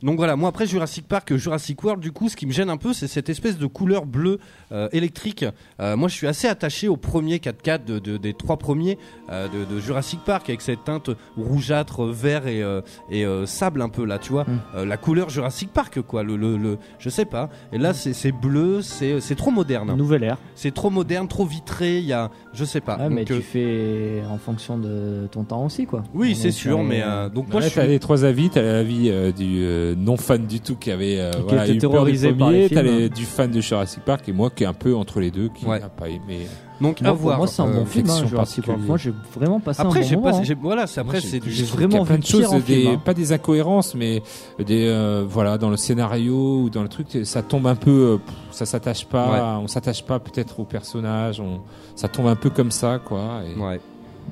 Donc 0.02 0.16
voilà, 0.16 0.36
moi 0.36 0.48
après 0.50 0.66
Jurassic 0.66 1.06
Park, 1.08 1.34
Jurassic 1.36 1.82
World, 1.82 2.00
du 2.02 2.12
coup, 2.12 2.28
ce 2.28 2.36
qui 2.36 2.46
me 2.46 2.52
gêne 2.52 2.70
un 2.70 2.76
peu, 2.76 2.92
c'est 2.92 3.08
cette 3.08 3.28
espèce 3.28 3.58
de 3.58 3.66
couleur 3.66 4.06
bleue 4.06 4.38
euh, 4.70 4.88
électrique. 4.92 5.44
Euh, 5.80 5.96
moi, 5.96 6.08
je 6.08 6.14
suis 6.14 6.26
assez 6.26 6.46
attaché 6.46 6.86
au 6.88 6.96
premier 6.96 7.38
4x4 7.38 7.84
de, 7.84 7.98
de- 7.98 8.16
des 8.16 8.34
trois 8.34 8.56
premiers 8.58 8.98
euh, 9.30 9.48
de, 9.48 9.64
de 9.74 9.80
Jurassic 9.80 10.20
Park 10.24 10.48
avec 10.48 10.60
cette 10.60 10.84
teinte 10.84 11.10
rougeâtre, 11.36 12.04
vert 12.04 12.46
et, 12.46 12.62
euh, 12.62 12.80
et 13.10 13.24
euh, 13.24 13.46
sable 13.46 13.82
un 13.82 13.88
peu 13.88 14.04
là, 14.04 14.18
tu 14.18 14.30
vois. 14.32 14.44
Mm. 14.44 14.60
Euh, 14.76 14.84
la 14.84 14.96
couleur 14.96 15.30
Jurassic 15.30 15.72
Park, 15.72 16.00
quoi. 16.02 16.22
Le, 16.22 16.36
le, 16.36 16.56
le- 16.56 16.78
je 16.98 17.08
sais 17.08 17.24
pas. 17.24 17.48
Et 17.72 17.78
là, 17.78 17.92
c'est 17.94 18.32
bleu, 18.32 18.82
c'est 18.82 19.20
c'est 19.20 19.34
trop 19.34 19.50
moderne. 19.50 19.94
Nouvelle 19.96 20.22
ère. 20.24 20.38
C'est 20.54 20.72
trop 20.74 20.90
moderne, 20.90 21.26
trop 21.28 21.44
vitré. 21.44 21.98
Il 21.98 22.04
y 22.04 22.12
a, 22.12 22.30
je 22.52 22.64
sais 22.64 22.80
pas. 22.80 22.96
Ouais, 22.98 23.08
mais 23.08 23.22
Donc, 23.24 23.30
euh, 23.32 23.36
tu 23.38 23.42
fais 23.42 24.22
en 24.30 24.38
fonction 24.38 24.78
de 24.78 25.26
ton 25.30 25.44
temps 25.44 25.64
aussi, 25.64 25.86
quoi. 25.86 26.04
oui, 26.14 26.34
c'est 26.34 26.50
sûr, 26.50 26.82
mais 26.82 27.02
euh, 27.02 27.28
donc 27.28 27.46
moi, 27.48 27.54
Moi, 27.60 27.62
je 27.62 27.68
suis. 27.68 27.80
les 27.86 27.98
trois 27.98 28.24
avis. 28.24 28.50
T'as 28.50 28.62
l'avis 28.62 29.10
euh, 29.10 29.32
du 29.32 29.62
euh, 29.88 29.94
non 29.96 30.16
fan 30.16 30.46
du 30.46 30.60
tout 30.60 30.76
qui 30.76 30.90
avait 30.90 31.18
euh, 31.18 31.30
Qui 31.32 31.42
voilà, 31.42 31.64
était 31.66 31.74
eu 31.74 31.78
peur 31.78 31.90
du 31.90 31.94
terrorisé 31.96 32.32
par 32.32 32.48
premier. 32.48 33.08
du 33.08 33.24
fan 33.24 33.50
de 33.50 33.60
Jurassic 33.60 34.04
Park 34.04 34.28
et 34.28 34.32
moi 34.32 34.50
qui 34.50 34.64
est 34.64 34.66
un 34.66 34.72
peu 34.74 34.94
entre 34.94 35.20
les 35.20 35.30
deux, 35.30 35.48
qui 35.48 35.64
Ouais. 35.66 35.80
n'a 35.80 35.88
pas 35.88 36.08
aimé. 36.08 36.46
Donc 36.80 37.00
Moi, 37.00 37.10
à 37.10 37.12
voir. 37.12 37.38
moi, 37.38 37.46
c'est 37.48 37.60
un 37.60 37.66
Euh, 37.66 37.72
bon 37.80 37.84
film, 37.86 38.08
hein, 38.08 38.24
Jurassic 38.26 38.64
Park. 38.64 38.78
Moi, 38.86 38.96
j'ai 38.98 39.12
vraiment 39.34 39.58
passé 39.58 39.80
Après, 39.82 39.98
un 39.98 40.02
bon 40.02 40.22
pas, 40.22 40.28
moment. 40.30 40.38
hein. 40.38 40.42
j'ai- 40.44 40.54
voilà, 40.54 40.86
c'est 40.86 41.00
après 41.00 41.20
c'est 41.20 41.40
du. 41.40 41.50
j'ai 41.50 41.64
vraiment 41.64 41.88
qu'il 41.88 41.98
y 41.98 42.02
a 42.02 42.04
plein 42.06 42.18
de 42.18 42.24
choses, 42.24 42.64
des, 42.64 42.74
film, 42.82 42.94
hein. 42.94 43.02
pas 43.04 43.14
des 43.14 43.32
incohérences, 43.32 43.96
mais 43.96 44.22
des 44.64 44.86
euh, 44.86 45.24
voilà 45.28 45.58
dans 45.58 45.70
le 45.70 45.76
scénario 45.76 46.60
ou 46.62 46.70
dans 46.70 46.82
le 46.82 46.88
truc, 46.88 47.08
ça 47.24 47.42
tombe 47.42 47.66
un 47.66 47.74
peu, 47.74 47.90
euh, 47.90 48.16
ça 48.52 48.64
s'attache 48.64 49.06
pas, 49.06 49.32
Ouais. 49.32 49.62
on 49.64 49.66
s'attache 49.66 50.04
pas 50.04 50.20
peut-être 50.20 50.60
au 50.60 50.64
personnage, 50.64 51.40
on, 51.40 51.60
ça 51.96 52.06
tombe 52.06 52.28
un 52.28 52.36
peu 52.36 52.48
comme 52.50 52.70
ça 52.70 53.00
quoi. 53.04 53.40
et- 53.44 53.58
Ouais. 53.60 53.80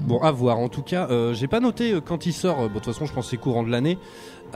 Bon, 0.03 0.19
à 0.21 0.31
voir. 0.31 0.59
En 0.59 0.69
tout 0.69 0.83
cas, 0.83 1.09
euh, 1.11 1.33
j'ai 1.33 1.49
pas 1.49 1.59
noté 1.59 1.95
euh, 1.95 2.01
quand 2.05 2.27
il 2.27 2.33
sort. 2.35 2.61
euh, 2.61 2.69
bon, 2.69 2.75
de 2.75 2.81
toute 2.81 2.93
façon, 2.93 3.07
je 3.07 3.15
pense 3.15 3.25
que 3.25 3.31
c'est 3.31 3.37
courant 3.39 3.63
de 3.63 3.71
l'année. 3.71 3.97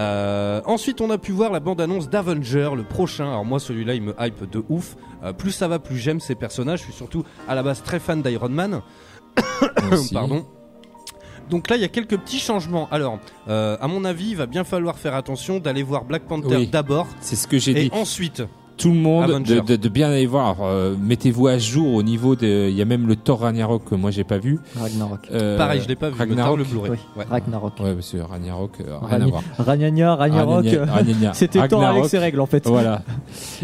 Euh, 0.01 0.62
ensuite, 0.64 1.01
on 1.03 1.11
a 1.11 1.18
pu 1.18 1.32
voir 1.32 1.53
la 1.53 1.61
bande-annonce 1.61 2.09
d'Avenger, 2.09 2.70
le 2.74 2.84
prochain. 2.84 3.26
Alors 3.28 3.44
moi, 3.44 3.61
celui-là, 3.61 3.94
il 3.94 4.03
me 4.03 4.14
hype 4.18 4.48
de 4.51 4.64
ouf. 4.70 4.96
Euh, 5.22 5.32
plus 5.34 5.53
ça 5.53 5.68
va, 5.68 5.78
plus 5.78 5.98
j'aime 5.98 6.20
ces 6.20 6.34
personnages. 6.34 6.78
Je 6.80 6.84
suis 6.84 6.92
surtout 6.94 7.22
à 7.46 7.55
la 7.55 7.62
base 7.62 7.82
très 7.82 7.98
fan 8.01 8.22
d'Iron 8.22 8.48
Man. 8.48 8.80
Pardon. 10.12 10.46
Donc 11.51 11.68
là, 11.68 11.76
il 11.76 11.82
y 11.82 11.84
a 11.84 11.88
quelques 11.88 12.16
petits 12.16 12.38
changements. 12.38 12.88
Alors, 12.90 13.18
euh, 13.48 13.76
à 13.80 13.88
mon 13.88 14.05
avis, 14.05 14.30
il 14.30 14.36
va 14.36 14.46
bien 14.46 14.64
falloir 14.64 14.98
faire 14.98 15.14
attention 15.14 15.59
d'aller 15.59 15.82
voir 15.82 16.05
Black 16.05 16.22
Panther 16.22 16.57
Oui. 16.57 16.66
d'abord 16.68 17.07
C'est 17.20 17.36
ce 17.36 17.46
que 17.46 17.59
j'ai 17.59 17.72
et 17.72 17.74
dit. 17.84 17.90
ensuite. 17.92 18.42
Tout 18.80 18.88
le 18.90 18.94
monde 18.98 19.42
de, 19.44 19.60
de- 19.60 19.76
de 19.76 19.88
bien 19.88 20.08
aller 20.10 20.26
voir. 20.26 20.56
Euh, 20.62 20.94
Mettez-vous 20.98 21.46
à 21.48 21.58
jour 21.58 21.94
au 21.94 22.02
niveau 22.02 22.34
de. 22.34 22.68
Il 22.70 22.74
y 22.76 22.82
a 22.82 22.84
même 22.84 23.06
le 23.06 23.14
Thor 23.16 23.40
Ragnarok 23.40 23.84
que 23.84 23.94
moi 23.94 24.10
j'ai 24.10 24.24
pas 24.24 24.38
vu. 24.38 24.58
Ragnarok. 24.78 25.20
Euh, 25.32 25.58
Pareil, 25.58 25.80
je 25.82 25.88
l'ai 25.88 25.96
pas 25.96 26.08
vu. 26.10 26.16
Ragnarok. 26.18 26.58
le 26.58 26.64
Blu-ray. 26.64 26.90
Oui, 26.92 26.98
Ouais. 27.16 27.24
Ragnarok. 27.30 27.72
Ouais, 27.80 27.94
parce 27.94 28.10
que 28.10 28.16
Ragnarok, 28.18 28.70
euh, 28.80 28.96
rien 29.02 29.18
Ragn- 29.18 29.22
à 29.22 29.26
voir. 29.26 29.42
Ragnagna, 29.58 30.14
Ragnarok. 30.16 30.66
C'était 31.34 31.68
Thor 31.68 31.84
avec 31.84 32.06
ses 32.06 32.18
règles 32.18 32.40
en 32.40 32.46
fait. 32.46 32.66
Voilà. 32.66 33.02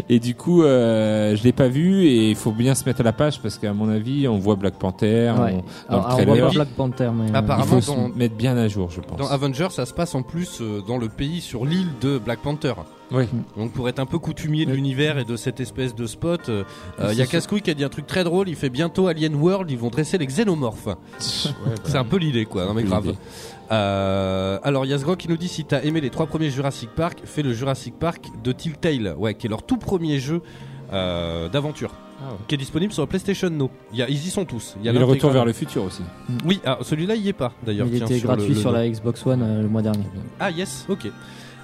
Et 0.09 0.19
du 0.19 0.35
coup, 0.35 0.63
euh, 0.63 1.35
je 1.35 1.43
l'ai 1.43 1.51
pas 1.51 1.67
vu 1.67 2.03
et 2.05 2.29
il 2.29 2.35
faut 2.35 2.51
bien 2.51 2.75
se 2.75 2.85
mettre 2.85 3.01
à 3.01 3.03
la 3.03 3.13
page 3.13 3.41
parce 3.41 3.57
qu'à 3.57 3.73
mon 3.73 3.89
avis, 3.89 4.27
on 4.27 4.37
voit 4.37 4.55
Black 4.55 4.73
Ouais. 4.75 4.79
Panther 4.79 5.31
on- 5.35 5.93
dans 5.93 6.03
Alors, 6.03 6.19
le 6.21 6.29
on 6.31 6.35
voit 6.35 6.49
Black 6.51 6.67
Panther, 6.69 7.09
mais. 7.13 7.27
il 7.29 7.63
faut 7.65 7.75
dans- 7.75 8.09
se 8.11 8.17
mettre 8.17 8.35
bien 8.35 8.55
à 8.57 8.67
jour, 8.67 8.89
je 8.91 9.01
pense. 9.01 9.17
Dans 9.17 9.27
Avengers, 9.29 9.69
ça 9.71 9.85
se 9.85 9.93
passe 9.93 10.13
en 10.15 10.21
plus 10.21 10.61
dans 10.87 10.97
le 10.97 11.09
pays, 11.09 11.41
sur 11.41 11.65
l'île 11.65 11.87
de 12.01 12.17
Black 12.19 12.39
Panther. 12.39 12.73
Oui. 13.11 13.23
Donc 13.55 13.71
pour 13.71 13.87
être 13.87 13.99
un 13.99 14.05
peu 14.05 14.19
coutumier 14.19 14.65
de 14.65 14.71
Oui. 14.71 14.77
l'univers 14.77 15.17
et 15.17 15.23
de 15.25 15.35
cette 15.37 15.59
espèce 15.59 15.95
de 15.95 16.05
spot, 16.05 16.49
euh, 16.49 16.63
euh, 16.99 17.09
il 17.13 17.17
y 17.17 17.21
a 17.21 17.25
Cascouille 17.25 17.61
qui 17.61 17.69
a 17.71 17.73
dit 17.73 17.83
un 17.85 17.89
truc 17.89 18.05
très 18.05 18.23
drôle. 18.23 18.49
Il 18.49 18.55
fait 18.55 18.69
bientôt 18.69 19.07
Alien 19.07 19.35
World, 19.35 19.71
ils 19.71 19.77
vont 19.77 19.89
dresser 19.89 20.17
les 20.17 20.25
xénomorphes. 20.27 20.89
C'est 21.19 21.95
un 21.97 22.03
peu 22.03 22.17
l'idée, 22.17 22.45
quoi. 22.45 22.65
Non 22.65 22.73
mais 22.73 22.83
grave. 22.83 23.13
Euh, 23.71 24.59
alors 24.63 24.85
Yazgro 24.85 25.15
qui 25.15 25.27
nous 25.27 25.37
dit 25.37 25.47
si 25.47 25.65
t'as 25.65 25.81
aimé 25.83 25.99
les 26.01 26.09
trois 26.09 26.25
premiers 26.25 26.49
Jurassic 26.49 26.89
Park, 26.91 27.19
fais 27.25 27.43
le 27.43 27.53
Jurassic 27.53 27.97
Park 27.99 28.27
de 28.43 28.51
Telltale, 28.51 29.15
ouais, 29.17 29.33
qui 29.35 29.47
est 29.47 29.49
leur 29.49 29.63
tout 29.63 29.77
premier 29.77 30.19
jeu 30.19 30.41
euh, 30.93 31.49
d'aventure, 31.49 31.91
Ah 32.21 32.31
ouais. 32.31 32.37
qui 32.47 32.55
est 32.55 32.57
disponible 32.57 32.93
sur 32.93 33.03
la 33.03 33.07
PlayStation 33.07 33.49
No. 33.49 33.69
Il 33.91 33.99
y 33.99 34.01
a, 34.03 34.09
ils 34.09 34.15
y 34.15 34.29
sont 34.29 34.45
tous. 34.45 34.75
Il 34.79 34.85
y 34.85 34.89
a 34.89 34.93
Et 34.93 34.97
le 34.97 35.03
retour 35.03 35.31
vers 35.31 35.43
le 35.43 35.51
futur 35.51 35.83
aussi. 35.83 36.01
Oui, 36.45 36.61
alors 36.63 36.85
celui-là 36.85 37.15
il 37.15 37.23
y 37.23 37.29
est 37.29 37.33
pas 37.33 37.51
d'ailleurs. 37.65 37.87
Il 37.91 37.97
tiens, 37.97 38.05
était 38.05 38.19
sur 38.19 38.27
gratuit 38.29 38.53
le 38.53 38.55
sur 38.55 38.71
la 38.71 38.87
Xbox 38.87 39.25
One 39.25 39.41
euh, 39.43 39.61
le 39.63 39.67
mois 39.67 39.81
dernier. 39.81 40.03
Ah 40.39 40.49
yes, 40.49 40.85
ok. 40.87 41.09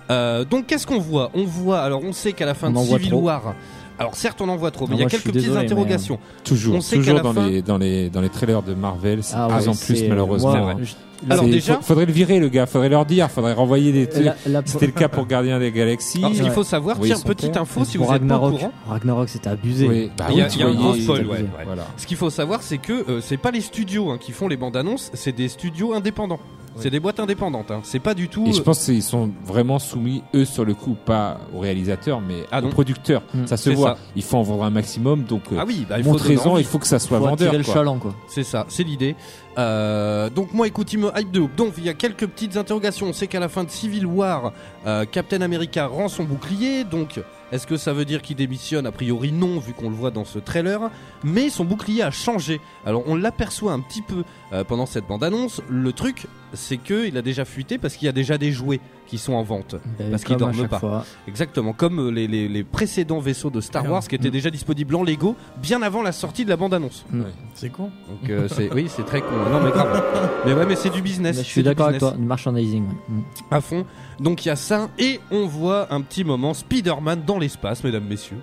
Euh, 0.09 0.43
donc 0.45 0.67
qu'est-ce 0.67 0.85
qu'on 0.87 0.99
voit? 0.99 1.31
On 1.33 1.45
voit, 1.45 1.79
alors 1.81 2.01
on 2.03 2.13
sait 2.13 2.33
qu'à 2.33 2.45
la 2.45 2.53
fin 2.53 2.73
On 2.75 2.81
de 2.81 2.85
Civil 2.87 3.09
trop. 3.11 3.21
War, 3.21 3.53
alors 3.99 4.15
certes 4.15 4.41
on 4.41 4.49
en 4.49 4.57
voit 4.57 4.71
trop, 4.71 4.87
mais 4.87 4.95
il 4.95 5.01
y 5.01 5.03
a 5.03 5.07
quelques 5.07 5.23
petites 5.23 5.35
désolé, 5.41 5.59
mais, 5.59 5.65
interrogations. 5.65 6.19
Toujours, 6.43 6.75
On 6.75 6.81
sait 6.81 6.97
qu'à 6.97 7.01
toujours 7.01 7.15
la 7.17 7.21
dans 7.23 7.33
fin- 7.33 7.47
les 7.49 7.61
dans 7.61 7.77
les 7.77 8.09
dans 8.09 8.21
les 8.21 8.29
trailers 8.29 8.61
de 8.63 8.73
Marvel, 8.73 9.23
c'est 9.23 9.35
Ah 9.37 9.47
de 9.47 9.53
plus 9.53 9.61
ouais, 9.63 9.69
en 9.69 9.75
plus 9.75 10.07
malheureusement. 10.09 10.75
je- 10.81 10.93
Alors 11.29 11.45
déjà- 11.45 11.79
faudrait 11.81 12.05
le 12.05 12.11
virer 12.11 12.37
le 12.39 12.49
gars, 12.49 12.65
faudrait 12.65 12.89
leur 12.89 13.05
dire, 13.05 13.31
faudrait 13.31 13.53
renvoyer 13.53 13.93
des 13.93 14.07
trucs. 14.07 14.25
la- 14.25 14.35
la- 14.45 14.61
C'était 14.65 14.87
le 14.87 14.91
cas 14.91 15.07
pour 15.07 15.25
Gardien 15.25 15.57
des 15.57 15.71
Galaxies. 15.71 16.17
Alors, 16.17 16.35
ce 16.35 16.41
qu'il 16.41 16.51
faut 16.51 16.65
savoir, 16.65 16.97
tiens, 16.99 17.17
petite 17.23 17.55
info 17.55 17.85
si 17.85 17.97
vous 17.97 18.03
êtes 18.03 18.09
pas 18.09 18.15
au 18.35 18.41
Ragnarok, 18.41 18.51
courant. 18.57 18.71
Ragnarok 18.89 19.29
c'était 19.29 19.49
abusé. 19.49 19.87
Oui, 19.87 20.11
bah 20.17 20.25
Il 20.31 20.37
y 20.37 20.41
a, 20.41 20.47
oui, 20.47 20.51
il 20.55 20.59
y 20.59 20.63
a 20.63 20.67
un 20.67 20.71
spoil, 20.71 20.97
c'est 20.97 21.07
ouais, 21.11 21.19
abusé. 21.19 21.31
ouais. 21.43 21.47
Voilà. 21.65 21.83
Ce 21.95 22.05
qu'il 22.07 22.17
faut 22.17 22.29
savoir, 22.29 22.61
c'est 22.61 22.77
que 22.77 23.09
euh, 23.09 23.21
c'est 23.21 23.37
pas 23.37 23.51
les 23.51 23.61
studios 23.61 24.09
hein, 24.11 24.17
qui 24.19 24.33
font 24.33 24.49
les 24.49 24.57
bandes 24.57 24.75
annonces, 24.75 25.11
c'est 25.13 25.31
des 25.33 25.47
studios 25.47 25.93
indépendants. 25.93 26.39
C'est 26.77 26.89
des 26.89 26.99
boîtes 26.99 27.19
indépendantes. 27.19 27.71
Hein. 27.71 27.81
C'est 27.83 27.99
pas 27.99 28.13
du 28.13 28.29
tout. 28.29 28.45
Et 28.47 28.53
je 28.53 28.61
euh, 28.61 28.63
pense 28.63 28.85
qu'ils 28.85 29.03
sont 29.03 29.29
vraiment 29.45 29.79
soumis, 29.79 30.23
eux, 30.33 30.45
sur 30.45 30.65
le 30.65 30.73
coup, 30.73 30.95
pas 31.05 31.39
aux 31.53 31.59
réalisateurs, 31.59 32.19
mais 32.21 32.45
Ah 32.51 32.59
aux 32.59 32.63
non. 32.63 32.69
producteurs. 32.69 33.21
Mm. 33.33 33.45
Ça 33.47 33.57
se 33.57 33.69
voit. 33.69 33.95
ça. 33.95 33.97
Il 34.15 34.23
faut 34.23 34.37
en 34.37 34.43
vendre 34.43 34.63
un 34.63 34.69
maximum, 34.69 35.23
donc 35.23 35.43
euh, 35.51 35.57
Ah 35.59 35.65
oui, 35.67 35.85
bah, 35.87 35.97
il 35.99 36.03
faut 36.03 36.11
donner 36.17 36.33
montrez-en, 36.35 36.51
envie. 36.53 36.61
il 36.61 36.65
faut 36.67 36.79
que 36.79 36.87
ça 36.87 36.99
soit 36.99 37.17
Faut 37.19 37.25
vendeur. 37.25 37.47
attirer 37.47 37.57
le 37.57 37.63
quoi. 37.63 37.73
chaland 37.73 37.99
quoi. 37.99 38.15
C'est 38.27 38.43
ça, 38.43 38.65
c'est 38.69 38.83
l'idée. 38.83 39.15
Euh, 39.57 40.29
donc 40.29 40.53
moi, 40.53 40.67
écoute, 40.67 40.91
il 40.93 40.99
me 40.99 41.11
hype 41.15 41.31
de 41.31 41.41
ouf. 41.41 41.51
Donc 41.55 41.73
il 41.77 41.85
y 41.85 41.89
a 41.89 41.93
quelques 41.93 42.25
petites 42.27 42.57
interrogations. 42.57 43.07
On 43.07 43.13
sait 43.13 43.27
qu'à 43.27 43.39
la 43.39 43.49
fin 43.49 43.63
de 43.63 43.69
Civil 43.69 44.05
War, 44.05 44.51
euh, 44.87 45.05
Captain 45.05 45.41
America 45.41 45.85
rend 45.87 46.07
son 46.07 46.23
bouclier. 46.23 46.83
Donc 46.83 47.19
est-ce 47.53 47.67
que 47.67 47.77
ça 47.77 47.93
veut 47.93 48.03
dire 48.03 48.23
qu'il 48.23 48.35
démissionne 48.35 48.87
A 48.87 48.91
priori 48.91 49.31
non, 49.31 49.59
vu 49.59 49.73
qu'on 49.73 49.91
le 49.91 49.95
voit 49.95 50.09
dans 50.09 50.25
ce 50.25 50.39
trailer. 50.39 50.89
Mais 51.23 51.51
son 51.51 51.65
bouclier 51.65 52.01
a 52.01 52.09
changé. 52.09 52.59
Alors 52.83 53.03
on 53.05 53.15
l'aperçoit 53.15 53.73
un 53.73 53.79
petit 53.79 54.01
peu 54.01 54.23
euh, 54.53 54.63
pendant 54.63 54.87
cette 54.87 55.05
bande-annonce. 55.05 55.61
Le 55.69 55.93
truc, 55.93 56.25
c'est 56.53 56.77
que 56.77 57.05
il 57.05 57.15
a 57.15 57.21
déjà 57.21 57.45
fuité 57.45 57.77
parce 57.77 57.95
qu'il 57.95 58.07
y 58.07 58.09
a 58.09 58.11
déjà 58.11 58.39
des 58.39 58.51
jouets 58.51 58.79
qui 59.13 59.19
sont 59.19 59.33
en 59.33 59.43
vente. 59.43 59.75
Ben, 59.99 60.09
Parce 60.09 60.23
qu'ils 60.23 60.37
dorment 60.37 60.67
pas. 60.67 60.79
fois. 60.79 61.05
Exactement, 61.27 61.71
comme 61.71 61.99
euh, 61.99 62.09
les, 62.09 62.27
les- 62.27 62.47
les 62.47 62.63
précédents 62.63 63.19
vaisseaux 63.19 63.51
de 63.51 63.61
Star 63.61 63.87
Wars 63.87 64.01
qui 64.07 64.15
étaient 64.15 64.29
mm. 64.29 64.31
déjà 64.31 64.49
disponibles 64.49 64.95
en 64.95 65.03
Lego 65.03 65.35
bien 65.61 65.83
avant 65.83 66.01
la 66.01 66.11
sortie 66.11 66.45
de 66.45 66.49
la 66.49 66.57
bande-annonce. 66.57 67.05
C'est 67.53 67.69
con. 67.69 67.91
Donc 68.09 68.27
euh, 68.31 68.47
c'est 68.47 68.73
oui, 68.73 68.87
c'est 68.89 69.05
très 69.05 69.21
con. 69.21 69.35
Non 69.51 69.61
mais 69.63 69.69
grave. 69.69 70.03
Mais 70.47 70.53
ouais, 70.53 70.65
mais 70.65 70.75
c'est 70.75 70.89
du 70.89 71.03
business. 71.03 71.37
Mais 71.37 71.43
je 71.43 71.47
suis 71.47 71.61
d'accord 71.61 71.89
avec 71.89 71.99
toi, 71.99 72.13
du 72.17 72.23
merchandising. 72.23 72.87
ouais. 72.87 72.93
Mm. 73.07 73.23
À 73.51 73.61
fond. 73.61 73.85
Donc 74.19 74.45
il 74.45 74.47
y 74.47 74.51
a 74.51 74.55
ça 74.55 74.89
et 74.97 75.19
on 75.29 75.45
voit 75.45 75.93
un 75.93 76.01
petit 76.01 76.23
moment 76.23 76.55
Spider-Man 76.55 77.21
dans 77.27 77.37
l'espace, 77.37 77.83
mesdames, 77.83 78.05
messieurs. 78.05 78.41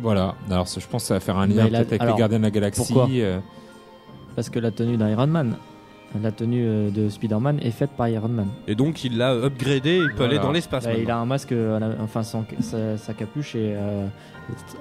Voilà. 0.00 0.36
Alors, 0.48 0.66
je 0.66 0.86
pense 0.86 1.02
que 1.02 1.08
ça 1.08 1.14
va 1.14 1.20
faire 1.20 1.38
un 1.38 1.48
lien 1.48 1.66
peut-être 1.66 1.88
avec 1.88 2.02
alors, 2.02 2.14
les 2.14 2.20
Gardiens 2.20 2.38
de 2.38 2.44
la 2.44 2.50
Galaxie. 2.52 2.92
pourquoi 2.92 3.08
euh, 3.10 3.40
Parce 4.36 4.48
que 4.48 4.60
la 4.60 4.70
tenue 4.70 4.96
d'Iron 4.96 5.26
Man, 5.26 5.56
la 6.22 6.32
tenue 6.32 6.64
euh, 6.66 6.90
de 6.90 7.08
Spider-Man 7.08 7.58
est 7.62 7.70
faite 7.70 7.90
par 7.96 8.08
Iron 8.08 8.28
Man. 8.28 8.46
Et 8.66 8.74
donc 8.74 9.04
il 9.04 9.18
l'a 9.18 9.32
upgradé, 9.34 9.96
il 9.98 10.08
peut 10.10 10.14
Voilà. 10.18 10.32
aller 10.32 10.38
dans 10.42 10.52
l'espace. 10.52 10.84
Bah, 10.84 10.90
il 10.98 11.10
a 11.10 11.18
un 11.18 11.26
masque, 11.26 11.52
euh, 11.52 11.76
à 11.76 11.80
la- 11.80 11.90
enfin 12.02 12.22
son- 12.22 12.44
sa, 12.60 12.96
sa 12.96 13.12
capuche 13.14 13.54
et 13.54 13.74
euh, 13.76 14.06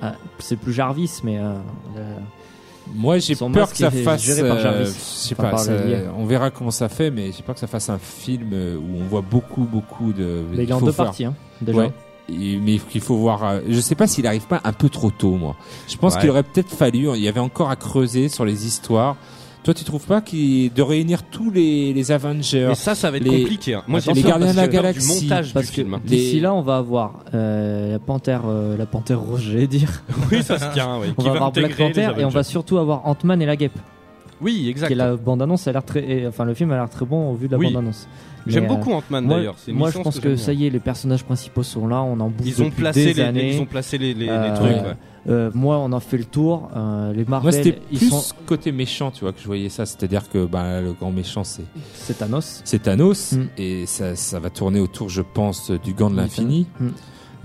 ah, 0.02 0.14
c'est 0.40 0.56
plus 0.56 0.74
Jarvis, 0.74 1.20
mais 1.24 1.38
euh, 1.38 1.54
le- 1.96 2.94
Moi, 2.96 3.18
j'ai 3.20 3.36
peur 3.36 3.70
que 3.70 3.76
ça 3.78 3.92
fasse. 3.92 4.22
géré 4.24 4.48
par 4.48 4.58
euh, 4.58 4.62
Jarvis. 4.62 4.86
je 4.86 4.92
sais 4.92 5.36
Enfin, 5.38 5.50
pas. 5.50 5.58
ça- 5.58 5.74
on 6.18 6.26
verra 6.26 6.50
comment 6.52 6.72
ça 6.72 6.88
fait, 6.88 7.12
mais 7.12 7.32
j'ai 7.34 7.44
peur 7.44 7.56
que 7.56 7.60
ça 7.62 7.68
fasse 7.68 7.90
un 7.90 7.98
film 7.98 8.54
où 8.54 9.02
on 9.02 9.04
voit 9.08 9.22
beaucoup, 9.22 9.64
beaucoup 9.66 10.14
de. 10.14 10.44
mais 10.54 10.64
il 10.64 10.70
est 10.70 10.74
en 10.74 10.82
deux 10.82 10.94
parties 10.94 11.26
hein, 11.26 11.34
déjà. 11.62 11.78
Ouais. 11.80 11.92
Et- 12.30 12.58
mais 12.58 12.78
qu'il 12.78 13.02
faut 13.02 13.16
voir. 13.18 13.60
je 13.68 13.80
sais 13.82 13.96
pas 13.96 14.08
s'il 14.08 14.26
arrive 14.28 14.48
pas 14.48 14.62
un 14.64 14.74
peu 14.74 14.88
trop 14.90 15.12
tôt, 15.12 15.36
moi. 15.36 15.56
Je 15.90 15.98
pense 15.98 16.16
Ouais. 16.16 16.22
qu'il 16.22 16.30
aurait 16.30 16.44
peut-être 16.44 16.70
fallu. 16.74 17.08
Il 17.16 17.22
y 17.22 17.28
avait 17.28 17.40
encore 17.42 17.70
à 17.70 17.76
creuser 17.76 18.30
sur 18.30 18.46
les 18.46 18.66
histoires. 18.66 19.18
Toi, 19.64 19.74
tu 19.74 19.84
trouves 19.84 20.06
pas 20.06 20.22
qu'il 20.22 20.72
de 20.72 20.82
réunir 20.82 21.24
tous 21.24 21.52
les, 21.52 21.92
les 21.94 22.12
Avengers 22.14 22.70
Et 22.72 22.76
ça, 22.76 22.96
ça 22.96 23.12
va 23.12 23.18
être 23.18 23.24
les- 23.26 23.42
compliqué. 23.44 23.74
hein. 23.74 23.84
Moi, 23.88 24.00
les 24.14 24.22
Gardiens 24.22 24.52
de 24.54 24.56
la 24.58 24.68
Galaxie, 24.70 25.20
du 25.20 25.24
montage 25.28 25.54
Parce 25.54 25.66
du 25.66 25.72
que 25.72 25.76
film. 25.82 25.94
hein. 25.96 26.02
d'ici 26.06 26.40
là, 26.40 26.54
on 26.54 26.62
va 26.62 26.78
avoir 26.78 27.26
euh, 27.34 27.92
la 27.94 28.00
panthère, 28.00 28.44
euh, 28.48 28.78
la 28.78 28.86
panthère 28.86 29.20
rouge, 29.20 29.50
j'allais 29.52 29.68
dire. 29.68 30.04
Oui, 30.32 30.42
ça 30.42 30.58
se 30.58 30.74
tient. 30.74 30.98
oui. 31.02 31.08
On 31.18 31.22
Qui 31.22 31.28
va 31.28 31.36
avoir 31.36 31.52
Black 31.52 31.76
Panther 31.76 32.12
et 32.18 32.24
on 32.26 32.30
va 32.30 32.44
surtout 32.44 32.78
avoir 32.78 33.06
Ant-Man 33.08 33.42
et 33.42 33.46
la 33.46 33.56
guêpe. 33.58 33.78
Oui, 34.42 34.54
Qui 34.54 34.70
exact. 34.70 34.92
est 34.92 34.96
la 34.96 35.16
bande-annonce, 35.16 35.68
a 35.68 35.72
l'air 35.72 35.84
très, 35.84 36.04
et- 36.08 36.28
enfin 36.28 36.46
le 36.46 36.54
film 36.54 36.72
a 36.72 36.76
l'air 36.76 36.90
très 36.90 37.06
bon 37.06 37.32
au 37.32 37.36
vu 37.36 37.48
de 37.48 37.54
la 37.54 37.58
Oui. 37.58 37.68
bande-annonce. 37.68 38.08
J'aime 38.46 38.66
euh, 38.66 38.68
beaucoup 38.68 38.94
Ant-Man 38.94 39.26
moi, 39.26 39.38
d'ailleurs. 39.38 39.56
C'est 39.58 39.72
une 39.72 39.78
moi 39.78 39.92
je 39.92 40.00
pense 40.00 40.20
que, 40.20 40.36
ça 40.38 40.54
y 40.54 40.68
est, 40.68 40.70
les 40.70 40.80
personnages 40.80 41.24
principaux 41.24 41.64
sont 41.64 41.88
là, 41.88 42.02
on 42.02 42.20
en 42.20 42.30
bouffe 42.30 42.48
Ils 42.48 42.62
ont 42.62 42.66
depuis 42.66 42.82
placé 42.82 43.06
des 43.08 43.14
les, 43.16 43.22
années. 43.22 43.54
ils 43.56 43.62
ont 43.62 43.66
placé 43.66 43.98
les, 43.98 44.14
les, 44.14 44.26
les 44.26 44.30
Euh, 44.32 44.56
trucs. 44.56 44.72
ouais. 44.72 44.82
ouais. 44.82 44.94
Euh, 45.30 45.52
moi, 45.54 45.78
on 45.80 45.92
en 45.92 46.00
fait 46.00 46.16
le 46.18 46.24
tour. 46.24 46.70
Euh, 46.74 47.10
les 47.12 47.24
Moi, 47.26 47.32
Marvel, 47.32 47.54
c'était 47.54 47.80
ils 47.92 47.98
plus 47.98 48.10
sont. 48.10 48.24
côté 48.46 48.72
méchant, 48.72 49.12
tu 49.12 49.22
vois, 49.26 49.34
que 49.34 49.42
je 49.42 49.46
voyais 49.46 49.68
ça. 49.68 49.86
C'est-à-dire 49.86 50.30
que 50.30 50.46
bah, 50.46 50.80
le 50.80 50.94
grand 50.94 51.12
méchant, 51.12 51.44
c'est 51.44 51.64
C'est 51.96 52.18
Thanos. 52.20 52.62
c'est 52.64 52.84
Thanos, 52.84 53.34
Mm. 53.34 53.44
et 53.58 53.86
ça, 53.88 54.16
ça 54.16 54.40
va 54.40 54.50
tourner 54.50 54.80
autour, 54.80 55.10
je 55.10 55.22
pense, 55.22 55.70
du 55.72 55.94
gant 55.94 56.10
de 56.10 56.16
Oui, 56.16 56.22
l'infini, 56.22 56.68
Mm. 56.80 56.88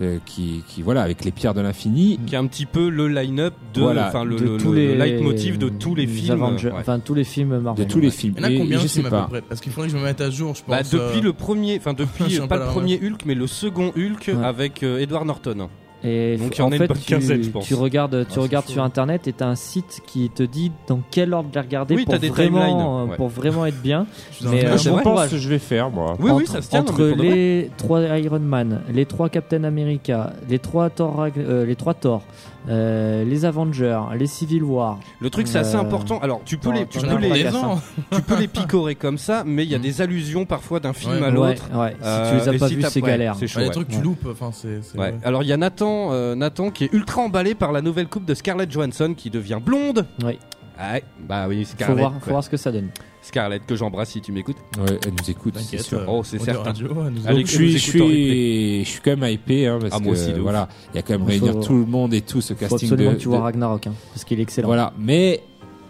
Euh, 0.00 0.18
qui, 0.24 0.62
qui, 0.66 0.82
voilà, 0.82 1.02
avec 1.02 1.24
les 1.24 1.30
pierres 1.30 1.54
de 1.54 1.60
l'infini. 1.60 2.18
Qui 2.26 2.34
est 2.34 2.38
un 2.38 2.46
petit 2.46 2.66
peu 2.66 2.88
le 2.88 3.08
line-up 3.08 3.54
de, 3.74 3.80
Voilà, 3.82 4.08
enfin 4.08 4.24
le, 4.24 4.36
de 4.36 4.44
le, 4.44 4.56
tous 4.56 4.72
le 4.72 4.78
les 4.78 4.94
leitmotiv 4.96 5.58
de 5.58 5.68
tous 5.68 5.94
les 5.94 6.06
films. 6.06 6.42
Avengers, 6.42 6.68
ouais. 6.68 6.74
enfin 6.78 6.98
tous 6.98 7.14
les 7.14 7.24
films 7.24 7.58
Marvel. 7.58 7.86
De 7.86 7.90
tous 7.92 8.00
les 8.00 8.10
films. 8.10 8.34
Il 8.38 8.42
y 8.42 8.46
en 8.46 8.48
a 8.48 8.58
combien 8.58 8.78
je 8.78 8.82
de 8.84 8.88
sais 8.88 9.02
pas. 9.02 9.26
près? 9.30 9.42
Parce 9.42 9.60
qu'il 9.60 9.72
faudrait 9.72 9.88
que 9.88 9.94
je 9.94 9.98
me 9.98 10.04
mette 10.04 10.20
à 10.20 10.30
jour, 10.30 10.54
je 10.54 10.62
pense. 10.62 10.68
Bah, 10.70 10.82
depuis 10.82 11.18
euh, 11.18 11.22
le 11.22 11.32
premier, 11.32 11.76
enfin 11.78 11.92
depuis 11.96 12.38
pas 12.48 12.56
le 12.56 12.66
premier 12.66 12.98
Hulk, 13.02 13.24
mais 13.26 13.34
le 13.34 13.46
second 13.46 13.92
Hulk 13.96 14.28
Ouais. 14.32 14.44
avec 14.44 14.82
euh, 14.82 14.98
Edward 14.98 15.26
Norton. 15.26 15.68
Et 16.04 16.36
Donc, 16.36 16.58
en 16.58 16.70
fait, 16.70 16.88
tu, 16.88 17.14
quinzaine, 17.14 17.42
je 17.44 17.50
pense. 17.50 17.66
tu 17.66 17.74
regardes, 17.74 18.26
tu 18.26 18.34
c'est 18.34 18.40
regardes 18.40 18.66
sur 18.66 18.82
internet 18.82 19.28
et 19.28 19.32
t'as 19.32 19.46
un 19.46 19.54
site 19.54 20.02
qui 20.06 20.30
te 20.30 20.42
dit 20.42 20.72
dans 20.88 21.00
quel 21.10 21.32
ordre 21.32 21.50
les 21.52 21.60
regarder 21.60 21.94
Oui, 21.94 22.04
pour, 22.04 22.18
des 22.18 22.28
vraiment, 22.28 23.02
euh, 23.02 23.04
ouais. 23.04 23.16
pour 23.16 23.28
vraiment 23.28 23.66
être 23.66 23.80
bien. 23.80 24.06
Mais, 24.42 24.64
euh, 24.64 24.76
je 24.76 24.90
bon 24.90 24.98
pense 24.98 25.28
que 25.28 25.38
je 25.38 25.48
vais 25.48 25.60
faire, 25.60 25.90
moi. 25.90 26.16
Oui, 26.18 26.30
oui, 26.32 26.42
entre, 26.42 26.52
ça 26.52 26.62
se 26.62 26.70
tient. 26.70 26.80
entre 26.80 26.96
de 26.96 27.14
les 27.22 27.70
trois 27.76 28.00
Iron 28.18 28.40
Man, 28.40 28.80
les 28.92 29.06
trois 29.06 29.28
Captain 29.28 29.62
America, 29.64 30.32
les 30.48 30.58
trois 30.58 30.90
Thor, 30.90 31.28
euh, 31.36 31.64
les 31.64 31.76
trois 31.76 31.94
Thor, 31.94 32.22
euh, 32.68 33.24
les 33.24 33.44
Avengers, 33.44 34.00
les 34.16 34.26
Civil 34.26 34.62
War. 34.62 34.98
Le 35.20 35.30
truc 35.30 35.48
c'est 35.48 35.58
assez 35.58 35.76
Euh, 35.76 35.80
important. 35.80 36.18
Alors 36.20 36.42
tu 36.44 36.58
peux 36.58 36.72
les, 36.72 36.86
tu 36.86 37.00
peux 37.00 37.16
les, 37.18 37.44
tu 38.12 38.22
peux 38.22 38.38
les 38.38 38.48
picorer 38.48 38.94
comme 38.94 39.18
ça, 39.18 39.42
mais 39.46 39.64
il 39.64 39.70
y 39.70 39.74
a 39.74 39.78
Mm. 39.78 39.82
des 39.82 40.00
allusions 40.00 40.44
parfois 40.46 40.78
d'un 40.80 40.92
film 40.92 41.12
Ouais. 41.14 41.24
à 41.26 41.30
l'autre. 41.30 41.68
Ouais, 41.72 41.78
ouais. 41.78 41.96
Euh, 42.02 42.24
si 42.24 42.30
tu 42.30 42.36
les 42.50 42.56
as 42.56 42.58
pas 42.58 42.68
si 42.68 42.74
vus, 42.76 42.82
c'est 42.88 43.00
galère. 43.00 43.34
C'est 43.38 43.46
chaud. 43.48 43.60
Les 43.60 43.70
trucs 43.70 43.88
que 43.88 43.94
tu 43.94 44.00
loupes, 44.02 44.26
enfin 44.30 44.50
c'est. 44.52 44.82
c'est- 44.82 44.98
Ouais. 44.98 45.14
Alors 45.24 45.42
il 45.42 45.48
y 45.48 45.52
a 45.52 45.56
Nathan, 45.56 46.12
euh, 46.12 46.34
Nathan 46.34 46.70
qui 46.70 46.84
est 46.84 46.92
ultra 46.92 47.22
emballé 47.22 47.54
par 47.54 47.72
la 47.72 47.82
nouvelle 47.82 48.06
coupe 48.08 48.24
de 48.24 48.34
Scarlett 48.34 48.70
Johansson 48.70 49.14
qui 49.16 49.30
devient 49.30 49.58
blonde. 49.64 50.06
Oui. 50.24 50.38
Ouais, 50.80 51.02
bah 51.28 51.46
oui, 51.48 51.64
Faut 51.64 51.72
Scarlett. 51.72 51.98
voir, 51.98 52.12
faut 52.20 52.30
voir 52.30 52.42
ce 52.44 52.50
que 52.50 52.56
ça 52.56 52.72
donne. 52.72 52.88
Scarlett 53.22 53.64
que 53.64 53.76
j'embrasse 53.76 54.10
si 54.10 54.20
tu 54.20 54.32
m'écoutes. 54.32 54.56
Ouais, 54.78 54.98
elle 55.06 55.12
nous 55.12 55.30
écoute, 55.30 55.54
c'est 55.58 55.80
sûr. 55.80 56.00
euh, 56.00 56.06
Oh, 56.08 56.22
c'est 56.24 56.38
certain. 56.40 56.62
Radio, 56.64 56.88
elle 57.06 57.12
nous 57.12 57.26
Allez, 57.26 57.38
Donc 57.38 57.46
je 57.46 57.58
nous 57.62 57.68
suis, 57.68 57.72
je 57.72 57.78
suis, 57.78 58.84
je 58.84 58.88
suis 58.90 59.00
quand 59.00 59.16
même 59.16 59.30
hypé, 59.32 59.66
hein, 59.68 59.78
parce 59.80 59.94
Ah, 59.94 60.00
moi 60.00 60.14
que 60.14 60.18
aussi, 60.20 60.32
voilà, 60.40 60.68
il 60.92 60.96
y 60.96 60.98
a 60.98 61.02
quand 61.02 61.12
même 61.12 61.20
faut- 61.22 61.26
réunir 61.44 61.60
tout 61.60 61.74
le 61.78 61.86
monde 61.86 62.12
et 62.14 62.20
tout 62.20 62.40
ce 62.40 62.52
Faut 62.52 62.60
casting 62.60 62.88
absolument 62.90 63.10
de, 63.12 63.16
que 63.16 63.20
tu 63.22 63.28
vois 63.28 63.38
de- 63.38 63.42
Ragnarok, 63.42 63.86
hein, 63.86 63.92
parce 64.12 64.24
qu'il 64.24 64.38
est 64.40 64.42
excellent. 64.42 64.66
Voilà, 64.66 64.92
mais 64.98 65.40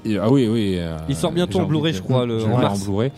euh, 0.06 0.18
ah 0.22 0.30
oui, 0.30 0.46
oui. 0.46 0.74
euh, 0.76 0.98
Il 1.08 1.16
sort 1.16 1.32
bientôt 1.32 1.60
en 1.60 1.64
Blu-ray, 1.64 1.94
je 1.94 2.02
crois, 2.02 2.26
le- 2.26 2.44
en 2.44 2.58
mars. 2.58 2.80
en 2.82 2.84
Blu-ray. 2.84 3.10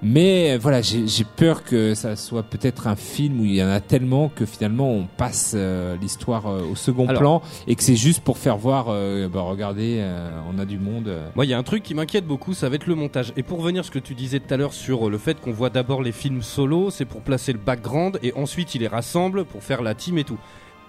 Mais 0.00 0.52
euh, 0.52 0.58
voilà, 0.60 0.80
j'ai 0.80 1.24
peur 1.24 1.64
que 1.64 1.94
ça 1.94 2.14
soit 2.14 2.44
peut-être 2.44 2.86
un 2.86 2.94
film 2.94 3.40
où 3.40 3.44
il 3.44 3.56
y 3.56 3.62
en 3.64 3.68
a 3.68 3.80
tellement 3.80 4.28
que 4.28 4.46
finalement 4.46 4.88
on 4.92 5.06
passe 5.06 5.54
euh, 5.56 5.96
l'histoire 6.00 6.46
euh, 6.46 6.62
au 6.70 6.76
second 6.76 7.06
Alors- 7.08 7.20
plan 7.20 7.42
et 7.66 7.74
que 7.74 7.82
c'est 7.82 7.96
juste 7.96 8.20
pour 8.20 8.38
faire 8.38 8.56
voir, 8.58 8.86
euh, 8.90 9.28
bah 9.28 9.40
regardez, 9.40 10.00
on 10.54 10.58
a 10.58 10.64
du 10.64 10.78
monde. 10.78 11.12
Moi, 11.34 11.46
il 11.46 11.48
y 11.48 11.54
a 11.54 11.58
un 11.58 11.62
truc 11.64 11.82
qui 11.82 11.94
m'inquiète 11.94 12.26
beaucoup, 12.26 12.54
ça 12.54 12.68
va 12.68 12.76
être 12.76 12.86
le 12.86 12.94
montage. 12.94 13.32
Et 13.36 13.42
pour 13.42 13.58
revenir 13.58 13.80
à 13.80 13.82
ce 13.82 13.90
que 13.90 13.98
tu 13.98 14.14
disais 14.14 14.38
tout 14.38 14.54
à 14.54 14.56
l'heure 14.56 14.72
sur 14.72 15.10
le 15.10 15.18
fait 15.18 15.40
qu'on 15.40 15.52
voit 15.52 15.70
d'abord 15.70 16.02
les 16.02 16.12
films 16.12 16.42
solo, 16.42 16.90
c'est 16.90 17.04
pour 17.04 17.22
placer 17.22 17.52
le 17.52 17.58
background 17.58 18.20
et 18.22 18.32
ensuite 18.34 18.74
il 18.76 18.82
les 18.82 18.88
rassemble 18.88 19.44
pour 19.44 19.64
faire 19.64 19.82
la 19.82 19.94
team 19.94 20.16
et 20.18 20.24
tout. 20.24 20.38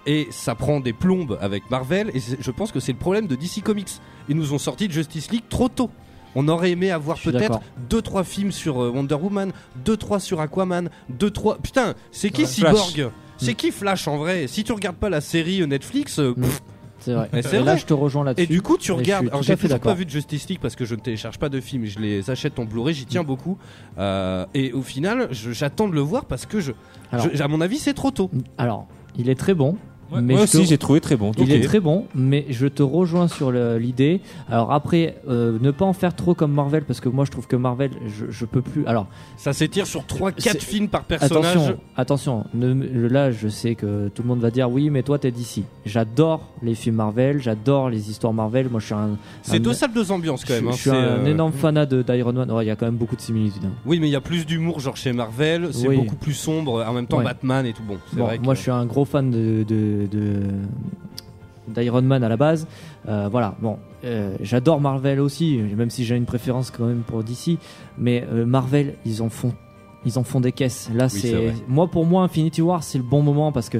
Et 0.06 0.28
ça 0.30 0.54
prend 0.54 0.78
des 0.80 0.92
plombes 0.92 1.36
avec 1.40 1.68
Marvel 1.70 2.10
et 2.14 2.20
je 2.40 2.50
pense 2.52 2.70
que 2.72 2.80
c'est 2.80 2.92
le 2.92 2.98
problème 2.98 3.26
de 3.26 3.34
DC 3.34 3.60
Comics. 3.62 3.90
Ils 4.28 4.36
nous 4.36 4.54
ont 4.54 4.58
sorti 4.58 4.86
de 4.86 4.92
Justice 4.92 5.30
League 5.30 5.44
trop 5.48 5.68
tôt. 5.68 5.90
On 6.34 6.46
aurait 6.48 6.70
aimé 6.70 6.90
avoir 6.90 7.18
peut-être 7.18 7.38
d'accord. 7.38 7.62
deux 7.88 8.02
trois 8.02 8.24
films 8.24 8.52
sur 8.52 8.82
euh, 8.82 8.90
Wonder 8.90 9.14
Woman, 9.16 9.52
deux 9.84 9.96
trois 9.96 10.20
sur 10.20 10.40
Aquaman, 10.40 10.88
deux 11.08 11.30
trois 11.30 11.58
putain, 11.58 11.94
c'est 12.12 12.30
qui 12.30 12.42
Ouais. 12.42 12.46
Cyborg 12.46 13.10
C'est 13.38 13.54
qui 13.54 13.70
Flash 13.70 14.06
en 14.06 14.16
vrai? 14.18 14.46
Si 14.46 14.62
tu 14.64 14.72
regardes 14.72 14.96
pas 14.96 15.08
la 15.10 15.20
série 15.20 15.62
euh, 15.62 15.66
Netflix, 15.66 16.18
euh, 16.18 16.34
Mm. 16.36 16.42
pff, 16.42 16.60
C'est 17.00 17.14
vrai. 17.14 17.30
Et 17.32 17.58
là, 17.64 17.76
je 17.76 17.86
te 17.86 17.94
rejoins 17.94 18.22
et 18.22 18.26
là-dessus. 18.26 18.46
du 18.48 18.60
coup, 18.60 18.76
tu 18.76 18.92
Et 18.92 18.94
regardes. 18.94 19.28
Alors, 19.28 19.42
j'ai 19.42 19.56
toujours 19.56 19.80
pas 19.80 19.94
vu 19.94 20.04
de 20.04 20.10
Justice 20.10 20.46
League 20.50 20.58
parce 20.60 20.76
que 20.76 20.84
je 20.84 20.94
ne 20.94 21.00
télécharge 21.00 21.38
pas 21.38 21.48
de 21.48 21.58
films. 21.58 21.86
Je 21.86 21.98
les 21.98 22.28
achète 22.30 22.58
en 22.58 22.66
Blu-ray. 22.66 22.94
J'y 22.94 23.06
tiens 23.06 23.24
beaucoup. 23.24 23.56
Euh, 23.98 24.44
et 24.52 24.72
au 24.72 24.82
final, 24.82 25.28
j'attends 25.32 25.88
de 25.88 25.94
le 25.94 26.00
voir 26.02 26.26
parce 26.26 26.44
que 26.44 26.60
je, 26.60 26.72
Alors- 27.10 27.26
je- 27.32 27.42
à 27.42 27.48
mon 27.48 27.62
avis, 27.62 27.78
c'est 27.78 27.94
trop 27.94 28.10
tôt. 28.10 28.30
Alors, 28.58 28.86
il 29.16 29.30
est 29.30 29.34
très 29.34 29.54
bon. 29.54 29.76
Ouais, 30.12 30.20
mais 30.22 30.34
moi 30.34 30.42
aussi, 30.42 30.64
j'ai 30.66 30.78
trouvé 30.78 31.00
très 31.00 31.16
bon. 31.16 31.32
Il 31.38 31.52
est 31.52 31.60
très 31.60 31.80
bon, 31.80 32.06
mais 32.14 32.46
je 32.50 32.66
te 32.66 32.82
rejoins 32.82 33.28
sur 33.28 33.52
l'idée. 33.52 34.20
Alors 34.50 34.72
après, 34.72 35.16
euh, 35.28 35.58
ne 35.60 35.70
pas 35.70 35.84
en 35.84 35.92
faire 35.92 36.14
trop 36.14 36.34
comme 36.34 36.52
Marvel, 36.52 36.84
parce 36.84 37.00
que 37.00 37.08
moi 37.08 37.24
je 37.24 37.30
trouve 37.30 37.46
que 37.46 37.56
Marvel, 37.56 37.90
je, 38.06 38.26
je 38.30 38.44
peux 38.44 38.62
plus. 38.62 38.84
Alors 38.86 39.06
Ça 39.36 39.52
s'étire 39.52 39.86
sur 39.86 40.02
3-4 40.02 40.34
C'est- 40.38 40.62
films 40.62 40.88
par 40.88 41.04
personnage. 41.04 41.46
attention, 41.56 41.78
attention. 41.96 42.44
Ne, 42.54 43.08
là, 43.08 43.30
je 43.30 43.48
sais 43.48 43.74
que 43.74 44.08
tout 44.08 44.22
le 44.22 44.28
monde 44.28 44.40
va 44.40 44.50
dire 44.50 44.70
oui, 44.70 44.90
mais 44.90 45.02
toi 45.02 45.18
t'es 45.18 45.30
d'ici. 45.30 45.64
J'adore 45.86 46.48
les 46.62 46.74
films 46.74 46.96
Marvel, 46.96 47.40
j'adore 47.40 47.90
les 47.90 48.10
histoires 48.10 48.32
Marvel. 48.32 48.68
Moi, 48.70 48.80
je 48.80 48.86
suis 48.86 48.94
un. 48.94 49.16
C'est 49.42 49.58
deux 49.60 49.72
salles, 49.72 49.92
deux 49.92 50.10
ambiances 50.12 50.44
quand 50.44 50.54
même. 50.54 50.68
hein. 50.68 50.72
je 50.72 50.80
suis 50.80 50.90
un 50.90 50.94
euh, 50.94 51.26
énorme 51.26 51.52
fanat 51.52 51.86
de 51.86 52.02
d'Iron 52.02 52.32
Man. 52.32 52.50
Ouais, 52.50 52.64
Il 52.64 52.68
y 52.68 52.70
a 52.70 52.76
quand 52.76 52.86
même 52.86 52.96
beaucoup 52.96 53.16
de 53.16 53.20
similitudes. 53.20 53.64
hein. 53.64 53.72
Oui, 53.86 53.98
mais 54.00 54.08
il 54.08 54.12
y 54.12 54.16
a 54.16 54.20
plus 54.20 54.44
d'humour, 54.46 54.80
genre 54.80 54.96
chez 54.96 55.12
Marvel. 55.12 55.68
C'est 55.72 55.88
Oui. 55.88 55.96
beaucoup 55.96 56.16
plus 56.16 56.34
sombre. 56.34 56.84
En 56.86 56.92
même 56.92 57.06
temps, 57.06 57.18
Ouais. 57.18 57.24
Batman 57.24 57.66
et 57.66 57.72
tout. 57.72 57.82
Bon, 57.86 57.96
c'est 58.10 58.16
Bon, 58.18 58.24
vrai. 58.26 58.38
que- 58.38 58.42
moi, 58.44 58.54
je 58.54 58.60
suis 58.62 58.70
un 58.70 58.86
gros 58.86 59.04
fan 59.04 59.30
de, 59.30 59.64
de, 59.66 59.99
de- 60.06 60.40
d'Iron 61.68 62.02
Man 62.02 62.24
à 62.24 62.28
la 62.28 62.36
base. 62.36 62.66
Euh, 63.08 63.28
voilà, 63.30 63.54
bon, 63.60 63.78
euh, 64.04 64.34
j'adore 64.40 64.80
Marvel 64.80 65.20
aussi, 65.20 65.58
même 65.76 65.90
si 65.90 66.04
j'ai 66.04 66.16
une 66.16 66.24
préférence 66.24 66.70
quand 66.70 66.84
même 66.86 67.02
pour 67.06 67.22
DC. 67.22 67.58
Mais 67.98 68.26
euh, 68.32 68.44
Marvel, 68.44 68.94
ils 69.04 69.22
en 69.22 69.28
font, 69.28 69.52
ils 70.04 70.18
en 70.18 70.24
font 70.24 70.40
des 70.40 70.52
caisses. 70.52 70.90
Là, 70.94 71.08
c'est 71.08 71.32
moi 71.68 71.86
pour 71.88 72.06
moi, 72.06 72.24
Infinity 72.24 72.60
War, 72.62 72.82
c'est 72.82 72.98
le 72.98 73.04
bon 73.04 73.22
moment 73.22 73.52
parce 73.52 73.68
que 73.68 73.78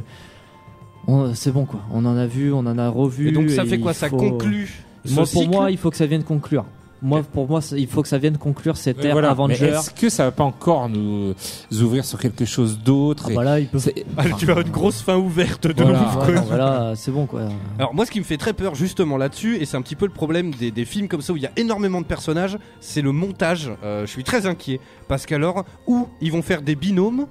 c'est 1.35 1.51
bon 1.53 1.65
quoi. 1.65 1.81
On 1.93 2.05
en 2.05 2.17
a 2.17 2.27
vu, 2.27 2.53
on 2.53 2.59
en 2.61 2.79
a 2.79 2.89
revu. 2.89 3.29
Et 3.29 3.33
donc, 3.33 3.51
ça 3.51 3.65
fait 3.65 3.79
quoi? 3.81 3.93
Ça 3.95 4.09
conclut. 4.31 4.85
Moi, 5.15 5.25
pour 5.33 5.43
moi, 5.49 5.71
il 5.71 5.79
faut 5.79 5.91
que 5.91 5.97
ça 5.97 6.07
vienne 6.07 6.23
conclure. 6.23 6.65
Moi, 7.03 7.23
pour 7.23 7.49
moi, 7.49 7.61
il 7.77 7.87
faut 7.87 8.03
que 8.03 8.09
ça 8.09 8.19
vienne 8.19 8.37
conclure 8.37 8.77
cette 8.77 9.03
ère 9.05 9.13
voilà. 9.13 9.31
Avenger. 9.31 9.69
Est-ce 9.69 9.91
que 9.91 10.09
ça 10.11 10.25
va 10.25 10.31
pas 10.33 10.45
encore 10.45 10.89
nous 10.89 11.35
ouvrir 11.73 12.05
sur 12.05 12.19
quelque 12.19 12.45
chose 12.45 12.79
d'autre 12.79 13.25
Ah 13.29 13.33
et- 13.33 13.35
bah 13.37 13.45
là, 13.45 13.61
il 13.61 13.69
peut. 13.69 13.79
c'est- 13.79 14.05
Ah, 14.19 14.25
tu 14.39 14.51
as 14.51 14.61
une 14.61 14.71
grosse 14.71 15.01
fin 15.03 15.17
ouverte 15.17 15.67
de 15.67 15.83
Voilà. 15.83 16.41
voilà, 16.47 16.93
c'est 16.97 17.11
bon 17.11 17.27
quoi. 17.27 17.43
Alors 17.79 17.95
moi 17.95 18.05
ce 18.07 18.11
qui 18.11 18.19
me 18.19 18.25
fait 18.25 18.37
très 18.37 18.53
peur 18.53 18.75
justement 18.75 19.17
là-dessus, 19.17 19.57
et 19.57 19.65
c'est 19.65 19.77
un 19.77 19.83
petit 19.83 19.97
peu 19.97 20.07
le 20.07 20.13
problème 20.13 20.51
des, 20.53 20.71
des 20.71 20.85
films 20.85 21.09
comme 21.09 21.23
ça 21.23 21.33
où 21.33 21.37
il 21.37 21.43
y 21.43 21.47
a 21.47 21.53
énormément 21.57 22.01
de 22.01 22.07
personnages, 22.07 22.59
c'est 22.81 23.03
le 23.03 23.13
montage. 23.13 23.71
Euh, 23.83 24.07
je 24.07 24.11
suis 24.11 24.25
très 24.25 24.47
inquiet 24.47 24.81
parce 25.09 25.25
qu'alors, 25.27 25.65
où 25.87 26.09
ils 26.21 26.31
vont 26.33 26.43
faire 26.43 26.61
des 26.63 26.75
binômes, 26.77 27.27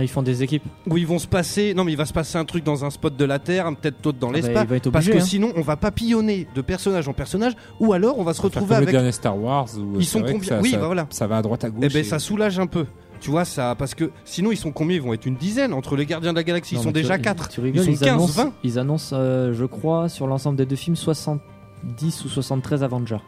Ils 0.00 0.08
font 0.08 0.22
des 0.22 0.42
équipes. 0.42 0.64
où 0.90 0.96
ils 0.96 1.06
vont 1.06 1.18
se 1.18 1.26
passer, 1.26 1.72
non 1.74 1.84
mais 1.84 1.92
il 1.92 1.96
va 1.98 2.04
se 2.06 2.12
passer 2.12 2.36
un 2.36 2.44
truc 2.44 2.64
dans 2.64 2.84
un 2.84 2.90
spot 2.90 3.16
de 3.16 3.24
la 3.24 3.38
Terre, 3.38 3.70
peut-être 3.80 4.02
d'autres 4.02 4.18
dans 4.18 4.28
Ah 4.28 4.32
bah, 4.32 4.36
l'espace, 4.66 4.90
parce 4.92 5.06
que 5.08 5.18
hein. 5.18 5.20
sinon 5.20 5.52
on 5.56 5.60
va 5.60 5.76
papillonner 5.76 6.46
de 6.54 6.60
personnage 6.62 7.06
en 7.08 7.12
personnage, 7.12 7.52
ou 7.80 7.92
alors 7.92 8.18
on 8.18 8.24
va 8.24 8.34
se 8.34 8.42
retrouver 8.42 8.66
comme 8.66 8.76
le 8.76 8.82
avec... 8.82 8.90
dernier 8.94 9.12
Star 9.12 9.38
Wars 9.38 9.68
où 9.78 9.98
Ils 10.00 10.04
sont 10.06 10.22
combien 10.22 10.42
ça, 10.42 10.60
Oui, 10.60 10.70
ça- 10.72 10.78
bah 10.78 10.86
voilà. 10.86 11.06
ça 11.10 11.26
va 11.26 11.36
à 11.38 11.42
droite 11.42 11.64
à 11.64 11.70
gauche. 11.70 11.80
Eh 11.84 11.88
ben 11.88 12.00
et- 12.00 12.04
ça 12.04 12.18
soulage 12.18 12.58
un 12.58 12.66
peu. 12.66 12.86
Tu 13.20 13.30
vois 13.30 13.44
ça, 13.44 13.74
parce 13.78 13.94
que 13.94 14.10
sinon 14.24 14.50
ils 14.52 14.56
sont 14.58 14.72
combien? 14.72 14.96
Ils 14.96 15.02
vont 15.02 15.14
être 15.14 15.24
une 15.26 15.36
dizaine 15.36 15.72
entre 15.72 15.96
les 15.96 16.04
Gardiens 16.04 16.32
de 16.32 16.36
la 16.36 16.44
Galaxie. 16.44 16.74
Non, 16.74 16.80
Ils 16.80 16.84
sont 16.84 16.90
déjà 16.90 17.16
4 17.16 17.48
Tu 17.48 17.60
rigoles, 17.60 17.84
Ils 17.84 17.92
ils, 17.92 17.96
sont 17.96 18.04
15, 18.04 18.14
annoncent, 18.14 18.44
20. 18.44 18.52
ils 18.64 18.78
annoncent 18.78 19.16
euh, 19.16 19.52
je 19.54 19.64
crois, 19.64 20.08
sur 20.10 20.26
l'ensemble 20.26 20.56
des 20.58 20.66
deux 20.66 20.76
films, 20.76 20.96
70 20.96 22.24
ou 22.24 22.28
73 22.28 22.82
Avengers. 22.82 23.18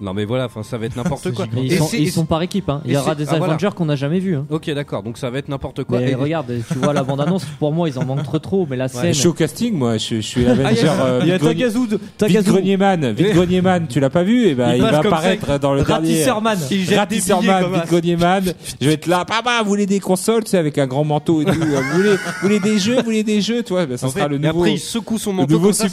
Non 0.00 0.14
mais 0.14 0.24
voilà, 0.24 0.46
enfin 0.46 0.62
ça 0.62 0.78
va 0.78 0.86
être 0.86 0.96
n'importe 0.96 1.30
quoi. 1.34 1.46
Ils, 1.56 1.72
Et 1.72 1.76
sont, 1.76 1.88
ils 1.92 2.26
par 2.26 2.42
équipe. 2.42 2.68
Hein. 2.68 2.80
Il 2.84 2.92
y 2.92 2.96
aura 2.96 3.14
des 3.14 3.24
ah, 3.28 3.36
voilà. 3.38 3.54
Avengers 3.54 3.70
qu'on 3.74 3.86
n'a 3.86 3.96
jamais 3.96 4.18
vus. 4.20 4.36
Hein. 4.36 4.46
Ok 4.50 4.70
d'accord, 4.70 5.02
donc 5.02 5.18
ça 5.18 5.30
va 5.30 5.38
être 5.38 5.48
n'importe 5.48 5.84
quoi. 5.84 5.98
Mais 6.00 6.10
Et- 6.10 6.14
regarde, 6.14 6.52
tu 6.70 6.78
vois 6.78 6.92
la 6.92 7.02
bande-annonce, 7.02 7.44
pour 7.58 7.72
moi, 7.72 7.88
ils 7.88 7.98
en 7.98 8.04
montrent 8.04 8.38
trop. 8.38 8.66
Mais 8.68 8.76
la 8.76 8.86
Je 8.88 8.92
scène. 8.94 9.14
suis 9.14 9.26
au 9.28 9.32
casting, 9.32 9.74
moi. 9.74 9.96
Je, 9.98 10.16
je 10.16 10.20
suis 10.20 10.44
l'Avenger. 10.44 10.88
euh, 11.00 11.20
Il 11.22 11.28
y 11.28 11.32
a 11.32 11.34
Vite 11.38 11.44
Grenier- 11.44 11.58
Tagazu, 11.68 11.86
Vite 11.88 12.00
Tagazu, 12.18 12.50
Grenier-Man, 12.50 13.12
Vite 13.12 13.32
Grenier-Man, 13.34 13.86
tu 13.88 14.00
l'as 14.00 14.10
pas 14.10 14.22
vu? 14.22 14.46
Et 14.46 14.54
ben 14.54 14.74
Il 14.74 14.82
va 14.82 14.98
apparaître 14.98 15.58
dans 15.58 15.74
le 15.74 15.82
dernier. 15.82 16.08
Ratisserman. 16.24 16.58
Ratisserman, 16.96 17.64
Vite. 17.72 18.52
Je 18.80 18.86
vais 18.86 18.94
être 18.94 19.06
là, 19.06 19.24
papa, 19.24 19.60
vous 19.62 19.68
voulez 19.68 19.86
des 19.86 20.00
consoles, 20.00 20.44
tu 20.44 20.50
sais, 20.50 20.58
avec 20.58 20.78
un 20.78 20.86
grand 20.86 21.04
manteau 21.04 21.42
et 21.42 21.44
tout. 21.44 21.52
vous, 21.52 21.66
voulez, 21.96 22.12
vous 22.16 22.18
voulez 22.42 22.60
des 22.60 22.78
jeux, 22.78 22.96
vous 22.96 23.02
voulez 23.04 23.22
des 23.24 23.40
jeux, 23.40 23.62
toi 23.62 23.86
ben, 23.86 23.96
Ça 23.96 24.08
sera 24.08 24.28
le 24.28 24.38
nouveau. 24.38 24.60
après 24.60 24.72
il 24.74 24.78
secoue 24.78 25.18
son 25.18 25.32
manteau 25.32 25.52
nouveau 25.54 25.66
comme 25.68 25.72
ça, 25.74 25.88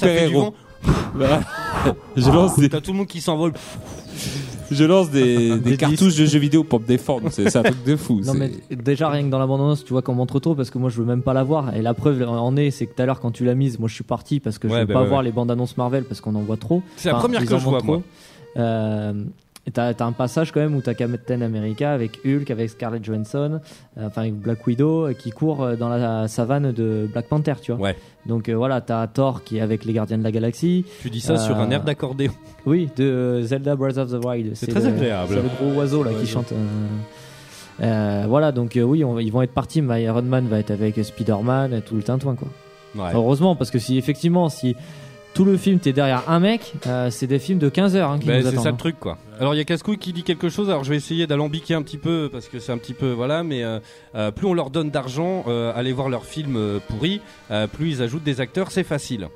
je 2.16 2.30
lance 2.32 2.58
des, 2.60 2.70
T'as 2.70 2.82
tout 2.82 2.92
le 2.92 2.98
monde 3.00 3.08
qui 3.08 3.22
s'envole. 3.22 3.54
je 4.72 4.84
lance 4.84 5.10
des, 5.12 5.50
des 5.60 5.72
Des 5.72 5.78
cartouches 5.78 6.16
de 6.16 6.26
jeux 6.26 6.40
vidéo 6.40 6.64
pour 6.64 6.80
me 6.80 6.86
défendre. 6.86 7.30
C'est 7.32 7.50
c'est 7.50 7.58
un 7.60 7.64
truc 7.64 7.84
de 7.86 7.96
fou. 7.96 8.22
Non 8.26 8.34
mais 8.34 8.52
déjà 8.72 9.10
rien 9.10 9.24
que 9.24 9.30
dans 9.30 9.40
la 9.40 9.48
bande-annonce, 9.48 9.84
tu 9.86 9.94
vois 9.94 10.02
qu'on 10.02 10.14
montre 10.16 10.40
trop 10.40 10.56
parce 10.56 10.70
que 10.70 10.78
moi 10.78 10.90
je 10.90 10.98
veux 10.98 11.06
même 11.06 11.22
pas 11.22 11.34
la 11.34 11.44
voir. 11.44 11.76
Et 11.76 11.82
la 11.82 11.94
preuve 11.94 12.22
en 12.28 12.56
est, 12.58 12.72
c'est 12.72 12.86
que 12.86 12.96
tout 12.96 13.02
à 13.02 13.06
l'heure 13.06 13.20
quand 13.20 13.32
tu 13.32 13.46
l'as 13.46 13.56
mise, 13.56 13.80
moi 13.80 13.88
je 13.90 13.94
suis 13.96 14.04
parti 14.04 14.40
parce 14.40 14.58
que 14.58 14.68
je 14.68 14.74
Ouais, 14.74 14.80
veux 14.82 14.86
bah 14.88 14.94
pas 14.96 15.02
ouais, 15.04 15.08
voir 15.08 15.20
ouais. 15.20 15.26
les 15.26 15.32
bandes-annonces 15.32 15.78
Marvel 15.78 16.04
parce 16.04 16.22
qu'on 16.22 16.36
en 16.36 16.42
voit 16.42 16.58
trop. 16.58 16.82
C'est 16.98 17.10
la 17.12 17.16
première 17.16 17.42
que 17.42 17.48
je 17.48 17.56
vois 17.56 17.72
montrent 17.74 17.86
moi. 17.86 17.98
trop. 17.98 18.04
Euh, 18.58 19.14
Et 19.68 19.72
T'as 19.72 19.96
t'as 19.96 20.06
un 20.06 20.12
passage 20.12 20.52
quand 20.52 20.60
même 20.60 20.76
où 20.76 20.82
t'as 20.82 20.94
Captain 20.94 21.42
America 21.42 21.92
avec 21.92 22.20
Hulk, 22.24 22.52
avec 22.52 22.70
Scarlett 22.70 23.04
Johansson, 23.04 23.60
euh, 23.98 24.06
enfin 24.08 24.22
avec 24.22 24.36
Black 24.36 24.66
Widow, 24.68 25.08
euh, 25.08 25.14
qui 25.14 25.32
court 25.32 25.64
euh, 25.64 25.76
dans 25.76 25.90
la 25.90 26.28
savane 26.28 26.72
de 26.72 27.08
Black 27.12 27.28
Panther, 27.28 27.54
tu 27.62 27.72
vois. 27.72 27.82
Ouais. 27.82 27.96
Donc 28.28 28.48
euh, 28.48 28.54
voilà, 28.54 28.82
t'as 28.82 29.08
Thor 29.08 29.44
qui 29.44 29.58
est 29.58 29.62
avec 29.62 29.84
les 29.86 29.94
Gardiens 29.94 30.20
de 30.20 30.24
la 30.24 30.32
Galaxie. 30.32 30.86
Tu 31.02 31.10
dis 31.10 31.20
ça 31.20 31.38
sur 31.40 31.58
un 31.58 31.70
air 31.72 31.84
d'accordéon. 31.84 32.32
Oui, 32.68 32.90
de 32.96 33.04
euh, 33.04 33.42
Zelda 33.44 33.76
Breath 33.76 33.98
of 33.98 34.10
the 34.12 34.24
Wild. 34.26 34.52
C'est 34.56 34.68
très 34.68 34.82
le- 34.82 34.88
agréable. 34.88 35.30
C'est 35.36 35.42
le 35.42 35.70
gros 35.72 35.80
oiseau 35.80 36.04
là 36.04 36.12
qui 36.20 36.26
chante. 36.28 36.52
euh, 36.52 36.56
euh, 37.82 38.26
voilà, 38.28 38.52
donc 38.52 38.78
euh, 38.78 38.82
oui, 38.84 39.04
on- 39.04 39.20
ils 39.20 39.32
vont 39.32 39.42
être 39.42 39.54
partis. 39.54 39.82
mais 39.82 40.04
Iron 40.04 40.22
Man 40.22 40.48
va 40.48 40.60
être 40.60 40.72
avec 40.72 41.04
Spider-Man, 41.04 41.74
et 41.74 41.82
tout 41.82 41.96
le 41.96 42.04
tintouin 42.04 42.36
quoi. 42.36 42.48
Ouais. 42.96 43.12
Heureusement, 43.14 43.56
parce 43.56 43.72
que 43.72 43.80
si 43.80 43.98
effectivement, 43.98 44.48
si 44.50 44.76
tout 45.36 45.46
le 45.46 45.56
film 45.58 45.78
t'es 45.80 45.94
derrière 45.94 46.24
un 46.28 46.40
mec, 46.40 46.74
euh, 46.88 47.10
c'est 47.12 47.28
des 47.28 47.38
films 47.40 47.60
de 47.60 47.70
15 47.70 47.96
heures 47.96 48.10
hein, 48.10 48.18
qui 48.20 48.26
Ben, 48.28 48.44
nous 48.44 48.50
c'est 48.50 48.56
ça 48.56 48.64
le 48.64 48.70
hein. 48.70 48.74
truc 48.74 49.00
quoi. 49.00 49.18
Alors 49.40 49.54
il 49.54 49.58
y 49.58 49.62
a 49.62 49.66
Cascouille 49.66 49.98
qui 50.00 50.14
dit 50.14 50.24
quelque 50.24 50.50
chose, 50.50 50.70
alors 50.70 50.84
je 50.84 50.90
vais 50.90 50.96
essayer 50.96 51.28
d'alambiquer 51.28 51.74
un 51.76 51.82
petit 51.84 51.98
peu 51.98 52.30
parce 52.32 52.48
que 52.48 52.58
c'est 52.60 52.72
un 52.72 52.78
petit 52.80 52.94
peu 52.94 53.12
voilà, 53.12 53.44
mais 53.44 53.64
euh, 53.64 53.80
euh, 54.16 54.32
plus 54.32 54.48
on 54.48 54.54
leur 54.54 54.70
donne 54.72 54.90
d'argent, 54.90 55.44
euh, 55.48 55.72
aller 55.76 55.92
voir 55.94 56.10
leurs 56.10 56.26
films 56.26 56.80
pourris, 56.88 57.22
euh, 57.52 57.68
plus 57.68 57.90
ils 57.92 58.02
ajoutent 58.02 58.24
des 58.24 58.42
acteurs, 58.42 58.72
c'est 58.72 58.84
facile. 58.86 59.28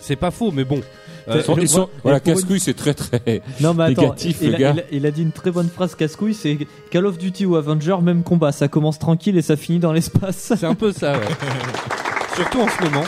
C'est 0.00 0.16
pas 0.16 0.30
faux, 0.30 0.50
mais 0.50 0.64
bon. 0.64 0.80
Euh, 1.28 1.36
Ils 1.38 1.66
sont- 1.68 1.88
ils 1.88 2.00
voilà, 2.02 2.20
casse-couille, 2.20 2.60
c'est 2.60 2.74
très 2.74 2.92
très. 2.92 3.40
Non 3.60 3.72
mais 3.72 3.84
attends, 3.84 4.02
Négatif, 4.02 4.38
il, 4.42 4.50
le 4.50 4.54
a, 4.56 4.58
gars. 4.58 4.72
il 4.74 4.80
a- 4.80 4.84
il 4.92 5.06
a 5.06 5.10
dit 5.10 5.22
une 5.22 5.32
très 5.32 5.50
bonne 5.50 5.68
phrase 5.70 5.94
casse-couille, 5.94 6.34
c'est 6.34 6.58
Call 6.90 7.06
of 7.06 7.16
Duty 7.16 7.46
ou 7.46 7.56
Avenger, 7.56 7.96
même 8.02 8.22
combat, 8.24 8.52
ça 8.52 8.68
commence 8.68 8.98
tranquille 8.98 9.38
et 9.38 9.42
ça 9.42 9.56
finit 9.56 9.78
dans 9.78 9.92
l'espace. 9.94 10.52
c'est 10.58 10.64
un 10.66 10.74
peu 10.74 10.92
ça, 10.92 11.12
ouais. 11.12 11.24
Surtout 12.36 12.60
en 12.60 12.68
ce 12.68 12.82
moment. 12.82 13.04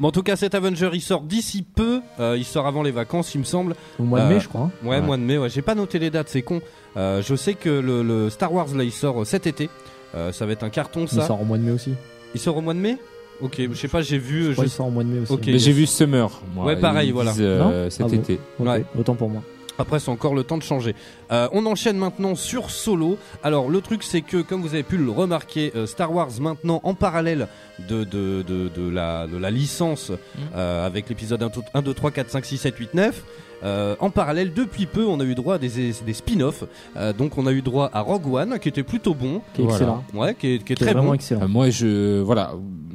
Mais 0.00 0.06
en 0.06 0.10
tout 0.10 0.22
cas, 0.22 0.36
cet 0.36 0.54
Avenger 0.54 0.90
il 0.92 1.00
sort 1.00 1.22
d'ici 1.22 1.62
peu, 1.62 2.00
euh, 2.20 2.36
il 2.36 2.44
sort 2.44 2.66
avant 2.66 2.82
les 2.82 2.90
vacances, 2.90 3.34
il 3.34 3.38
me 3.38 3.44
semble. 3.44 3.74
Au 3.98 4.02
mois 4.04 4.20
de 4.20 4.24
Euh, 4.24 4.28
mai, 4.34 4.40
je 4.40 4.48
crois. 4.48 4.62
hein. 4.62 4.70
Ouais, 4.82 4.96
Ouais. 4.96 5.00
mois 5.02 5.16
de 5.16 5.22
mai, 5.22 5.38
ouais. 5.38 5.48
J'ai 5.50 5.62
pas 5.62 5.74
noté 5.74 5.98
les 5.98 6.10
dates, 6.10 6.28
c'est 6.28 6.42
con. 6.42 6.60
Euh, 6.96 7.22
je 7.22 7.34
sais 7.34 7.54
que 7.54 7.68
le, 7.68 8.02
le 8.02 8.30
Star 8.30 8.52
Wars 8.52 8.68
là 8.74 8.84
il 8.84 8.92
sort 8.92 9.22
euh, 9.22 9.24
cet 9.24 9.46
été. 9.46 9.68
Euh, 10.14 10.30
ça 10.32 10.46
va 10.46 10.52
être 10.52 10.62
un 10.62 10.70
carton 10.70 11.02
Il 11.02 11.08
ça. 11.08 11.26
sort 11.26 11.40
au 11.40 11.44
mois 11.44 11.58
de 11.58 11.62
mai 11.62 11.72
aussi. 11.72 11.92
Il 12.34 12.40
sort 12.40 12.56
au 12.56 12.60
mois 12.60 12.74
de 12.74 12.78
mai? 12.78 12.98
Ok, 13.40 13.60
je 13.68 13.74
sais 13.74 13.88
pas, 13.88 14.00
j'ai 14.00 14.16
vu. 14.18 14.44
Je 14.46 14.52
crois 14.52 14.64
je- 14.64 14.70
sort 14.70 14.86
au 14.86 14.90
mois 14.90 15.02
de 15.02 15.08
mai 15.08 15.18
aussi. 15.20 15.32
Ok. 15.32 15.42
Mais 15.46 15.58
j'ai 15.58 15.72
vu 15.72 15.86
Summer. 15.86 16.30
moi. 16.54 16.66
Ouais, 16.66 16.76
pareil, 16.76 17.10
voilà. 17.10 17.32
disent, 17.32 17.40
euh, 17.42 17.90
cet 17.90 18.02
Ah 18.02 18.08
bon 18.08 18.14
été. 18.14 18.38
Ouais. 18.60 18.84
Autant 18.96 19.14
pour 19.16 19.28
moi. 19.28 19.42
Après, 19.78 19.98
c'est 19.98 20.10
encore 20.10 20.34
le 20.34 20.44
temps 20.44 20.58
de 20.58 20.62
changer. 20.62 20.94
Euh, 21.32 21.48
on 21.52 21.66
enchaîne 21.66 21.96
maintenant 21.96 22.34
sur 22.34 22.70
Solo. 22.70 23.18
Alors, 23.42 23.68
le 23.68 23.80
truc, 23.80 24.02
c'est 24.02 24.20
que, 24.20 24.42
comme 24.42 24.62
vous 24.62 24.74
avez 24.74 24.82
pu 24.84 24.96
le 24.96 25.10
remarquer, 25.10 25.72
euh, 25.74 25.86
Star 25.86 26.12
Wars 26.14 26.28
maintenant 26.40 26.80
en 26.84 26.94
parallèle 26.94 27.48
de, 27.88 28.04
de, 28.04 28.42
de, 28.46 28.68
de 28.68 28.88
la, 28.88 29.26
de 29.26 29.36
la 29.36 29.50
licence 29.50 30.12
euh, 30.54 30.86
avec 30.86 31.08
l'épisode 31.08 31.42
1, 31.42 31.50
1, 31.74 31.82
2, 31.82 31.94
3, 31.94 32.10
4, 32.12 32.30
5, 32.30 32.44
6, 32.44 32.58
7, 32.58 32.76
8, 32.78 32.94
9. 32.94 33.22
euh, 33.64 33.96
en 33.98 34.10
parallèle, 34.10 34.52
depuis 34.54 34.86
peu, 34.86 35.04
on 35.06 35.18
a 35.20 35.24
eu 35.24 35.34
droit 35.34 35.54
à 35.56 35.58
des, 35.58 35.68
des 36.04 36.12
spin-offs. 36.12 36.64
Euh, 36.96 37.12
donc, 37.12 37.36
on 37.38 37.46
a 37.46 37.52
eu 37.52 37.62
droit 37.62 37.90
à 37.92 38.00
Rogue 38.00 38.32
One, 38.32 38.58
qui 38.60 38.68
était 38.68 38.82
plutôt 38.82 39.14
bon. 39.14 39.40
Qui 39.54 39.62
est 39.62 39.64
Voilà. 39.64 39.76
excellent. 39.76 40.04
Ouais, 40.14 40.34
qui 40.34 40.54
est, 40.54 40.58
qui 40.58 40.72
est 40.72 40.76
Qui 40.76 40.82
est 40.82 40.86
très 40.86 40.92
vraiment 40.92 41.08
bon. 41.08 41.14
excellent. 41.14 41.42
Euh, 41.42 41.48
moi, 41.48 41.70
je 41.70 42.20
voilà, 42.20 42.52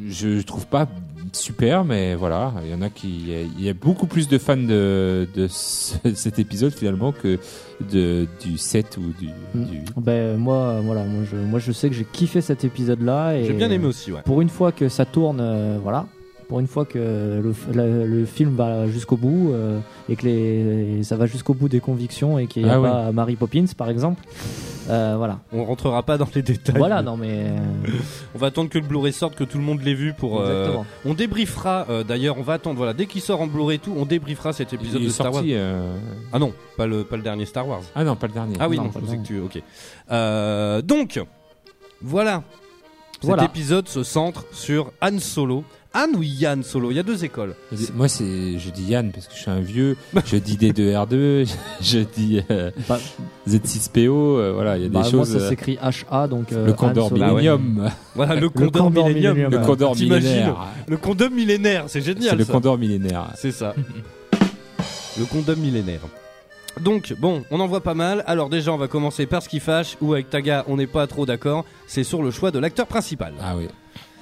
je 0.08 0.42
trouve 0.44 0.66
pas 0.68 0.88
super, 1.36 1.84
mais 1.86 2.16
voilà, 2.16 2.54
il 2.64 2.72
y 2.72 2.74
en 2.74 2.82
a 2.82 2.90
qui, 2.90 3.08
il 3.10 3.30
y 3.30 3.36
a- 3.36 3.42
il 3.60 3.66
y 3.66 3.70
a 3.70 3.74
beaucoup 3.74 4.08
plus 4.08 4.28
de 4.28 4.38
fans 4.38 4.56
de, 4.58 5.28
de 5.36 5.48
ce- 5.50 5.96
cet 6.16 6.40
épisode 6.40 6.74
finalement 6.74 7.12
que 7.12 7.38
de 7.92 8.28
du 8.44 8.58
7 8.58 8.98
ou 8.98 9.14
du. 9.20 9.30
Mm. 9.56 9.64
du- 9.66 9.82
Ben 9.98 10.38
moi, 10.38 10.80
voilà, 10.84 11.04
moi 11.06 11.24
je, 11.30 11.36
moi 11.38 11.60
je 11.60 11.72
sais 11.72 11.90
que 11.90 11.96
j'ai 11.96 12.06
kiffé 12.06 12.42
cet 12.42 12.64
épisode-là 12.64 13.44
J'ai 13.44 13.54
bien 13.54 13.70
aimé 13.72 13.86
aussi, 13.86 14.12
ouais. 14.12 14.22
pour 14.26 14.42
une 14.42 14.50
fois 14.50 14.72
que 14.72 14.90
ça 14.90 15.06
tourne, 15.06 15.40
euh, 15.42 15.78
voilà, 15.82 16.06
pour 16.48 16.60
une 16.60 16.68
fois 16.68 16.84
que 16.86 16.98
le, 17.44 18.06
le 18.08 18.26
film 18.26 18.56
va 18.56 18.88
jusqu'au 18.88 19.18
bout 19.18 19.52
euh, 19.54 19.80
et 20.10 20.16
que 20.16 20.26
les, 20.26 21.04
ça 21.04 21.16
va 21.16 21.26
jusqu'au 21.28 21.54
bout 21.54 21.70
des 21.70 21.80
convictions 21.80 22.40
et 22.40 22.48
qu'il 22.48 22.64
n'y 22.64 22.70
a 22.70 22.78
Ah 22.78 22.82
pas 22.82 23.12
Mary 23.12 23.36
Poppins 23.36 23.66
par 23.78 23.90
exemple, 23.90 24.24
euh, 24.90 25.16
voilà. 25.18 25.40
On 25.54 25.64
rentrera 25.66 26.04
pas 26.04 26.18
dans 26.18 26.28
les 26.36 26.42
détails. 26.42 26.76
Voilà, 26.78 27.02
non 27.02 27.16
mais 27.18 27.46
euh, 27.48 27.58
On 28.36 28.38
va 28.40 28.48
attendre 28.48 28.70
que 28.70 28.78
le 28.80 28.86
Blu-ray 28.86 29.14
sorte, 29.14 29.36
que 29.36 29.44
tout 29.44 29.58
le 29.58 29.64
monde 29.64 29.82
l'ait 29.82 29.94
vu 29.94 30.14
pour. 30.14 30.40
euh, 30.42 30.48
exactement. 30.64 30.86
On 31.06 31.14
débriefera 31.14 31.86
euh, 31.90 32.04
d'ailleurs, 32.04 32.38
on 32.38 32.42
va 32.44 32.54
attendre, 32.54 32.78
voilà, 32.78 32.94
dès 32.94 33.06
qu'il 33.06 33.22
sort 33.22 33.42
en 33.42 33.48
Blu-ray 33.48 33.76
et 33.78 33.80
tout, 33.80 33.94
on 33.98 34.06
débriefera 34.06 34.52
cet 34.54 34.74
épisode 34.74 35.02
il 35.02 35.08
de 35.08 35.12
Star 35.12 35.28
Wars. 35.28 35.36
sorti. 35.36 35.54
euh, 35.54 35.96
Ah 36.34 36.40
non, 36.40 36.54
pas 36.78 36.88
le, 36.88 37.04
pas 37.04 37.18
le 37.18 37.24
dernier 37.24 37.46
Star 37.46 37.68
Wars. 37.68 37.82
Ah 37.96 38.04
non, 38.04 38.16
pas 38.16 38.28
le 38.28 38.34
dernier. 38.34 38.56
Ah 38.60 38.68
oui, 38.68 38.78
Non, 38.78 38.84
non, 38.86 38.90
pas 38.90 39.00
je 39.00 39.06
le 39.06 39.12
sais 39.12 39.18
que 39.18 39.24
tu. 39.28 39.40
Ok. 39.40 39.62
Euh, 40.12 40.82
donc, 40.82 41.20
voilà. 42.02 42.44
Cet 43.22 43.26
Voilà. 43.26 43.44
épisode 43.44 43.88
se 43.90 44.02
centre 44.04 44.46
sur 44.54 44.92
Han 45.02 45.20
Solo. 45.20 45.64
Han 45.94 46.10
ou 46.16 46.22
Yann 46.22 46.62
Solo? 46.62 46.92
Il 46.92 46.98
y 46.98 47.00
a 47.00 47.04
deux 47.04 47.26
écoles. 47.26 47.56
Moi, 47.96 48.08
c'est, 48.08 48.60
je 48.60 48.70
dis 48.70 48.84
Yann 48.84 49.12
parce 49.12 49.28
que 49.28 49.34
je 49.34 49.40
suis 49.40 49.50
un 49.50 49.60
vieux. 49.60 49.98
je 50.26 50.38
dis 50.38 50.56
D2R2, 50.56 51.50
je 51.82 52.00
dis 52.00 52.42
euh, 52.52 52.70
Bah, 52.88 53.00
Z6PO. 53.48 54.08
euh, 54.08 54.52
voilà, 54.54 54.78
il 54.78 54.84
y 54.84 54.86
a 54.86 54.90
bah, 54.90 55.02
des 55.02 55.12
moi 55.12 55.24
choses. 55.26 55.32
ça 55.32 55.44
euh, 55.44 55.50
s'écrit 55.50 55.80
HA 56.12 56.28
donc 56.28 56.52
euh, 56.54 56.68
le 56.68 56.74
Condor. 56.74 57.12
Millennium, 57.12 57.90
Voilà, 58.16 58.36
le 58.36 58.42
Le 58.42 58.50
Condor 58.50 58.84
Condor 58.84 59.08
Millennium. 59.10 59.50
Le 59.50 59.58
Ouais. 59.58 59.66
Condor 59.66 59.96
millénaire. 59.96 60.56
Le 60.88 60.98
condom 60.98 61.30
millénaire, 61.32 61.84
c'est 61.88 62.02
C'est 62.02 62.14
génial 62.14 62.38
le 62.38 62.44
ça. 62.46 62.54
Condor 62.54 62.78
millénaire. 62.78 63.32
C'est 63.36 63.52
ça. 63.52 63.74
le 65.18 65.26
condom 65.26 65.56
millénaire. 65.56 66.02
Donc, 66.82 67.14
bon, 67.20 67.44
on 67.52 67.60
en 67.60 67.68
voit 67.68 67.82
pas 67.82 67.94
mal. 67.96 68.24
Alors, 68.28 68.48
déjà, 68.50 68.72
on 68.72 68.78
va 68.78 68.88
commencer 68.88 69.26
par 69.26 69.42
ce 69.42 69.50
qui 69.50 69.60
fâche, 69.60 69.98
où 70.02 70.14
avec 70.14 70.30
Taga, 70.30 70.64
on 70.68 70.78
n'est 70.78 70.88
pas 70.88 71.08
trop 71.08 71.26
d'accord. 71.26 71.66
C'est 71.88 72.04
sur 72.04 72.22
le 72.24 72.32
choix 72.32 72.52
de 72.52 72.60
l'acteur 72.60 72.86
principal. 72.88 73.34
Ah 73.42 73.56
oui. 73.58 73.68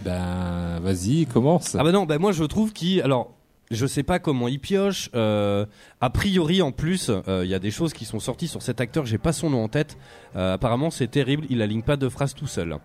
Ben, 0.03 0.79
vas-y, 0.81 1.25
commence. 1.25 1.75
Ah 1.75 1.83
bah 1.83 1.91
non, 1.91 2.05
bah 2.05 2.17
moi 2.19 2.31
je 2.31 2.43
trouve 2.43 2.71
qu'il... 2.73 3.01
Alors, 3.01 3.33
je 3.69 3.85
sais 3.85 4.03
pas 4.03 4.19
comment 4.19 4.47
il 4.47 4.59
pioche. 4.59 5.09
euh, 5.13 5.65
a 5.99 6.09
priori, 6.09 6.61
en 6.61 6.71
plus, 6.71 7.09
euh, 7.09 7.41
il 7.43 7.49
y 7.49 7.53
a 7.53 7.59
des 7.59 7.71
choses 7.71 7.93
qui 7.93 8.05
sont 8.05 8.19
sorties 8.19 8.47
sur 8.47 8.61
cet 8.61 8.79
acteur, 8.79 9.05
j'ai 9.05 9.17
pas 9.17 9.33
son 9.33 9.49
nom 9.49 9.63
en 9.63 9.67
tête. 9.67 9.97
Euh, 10.35 10.53
apparemment, 10.53 10.89
c'est 10.89 11.07
terrible, 11.07 11.45
il 11.49 11.61
aligne 11.61 11.81
pas 11.81 11.97
de 11.97 12.07
phrases 12.07 12.33
tout 12.33 12.47
seul. 12.47 12.77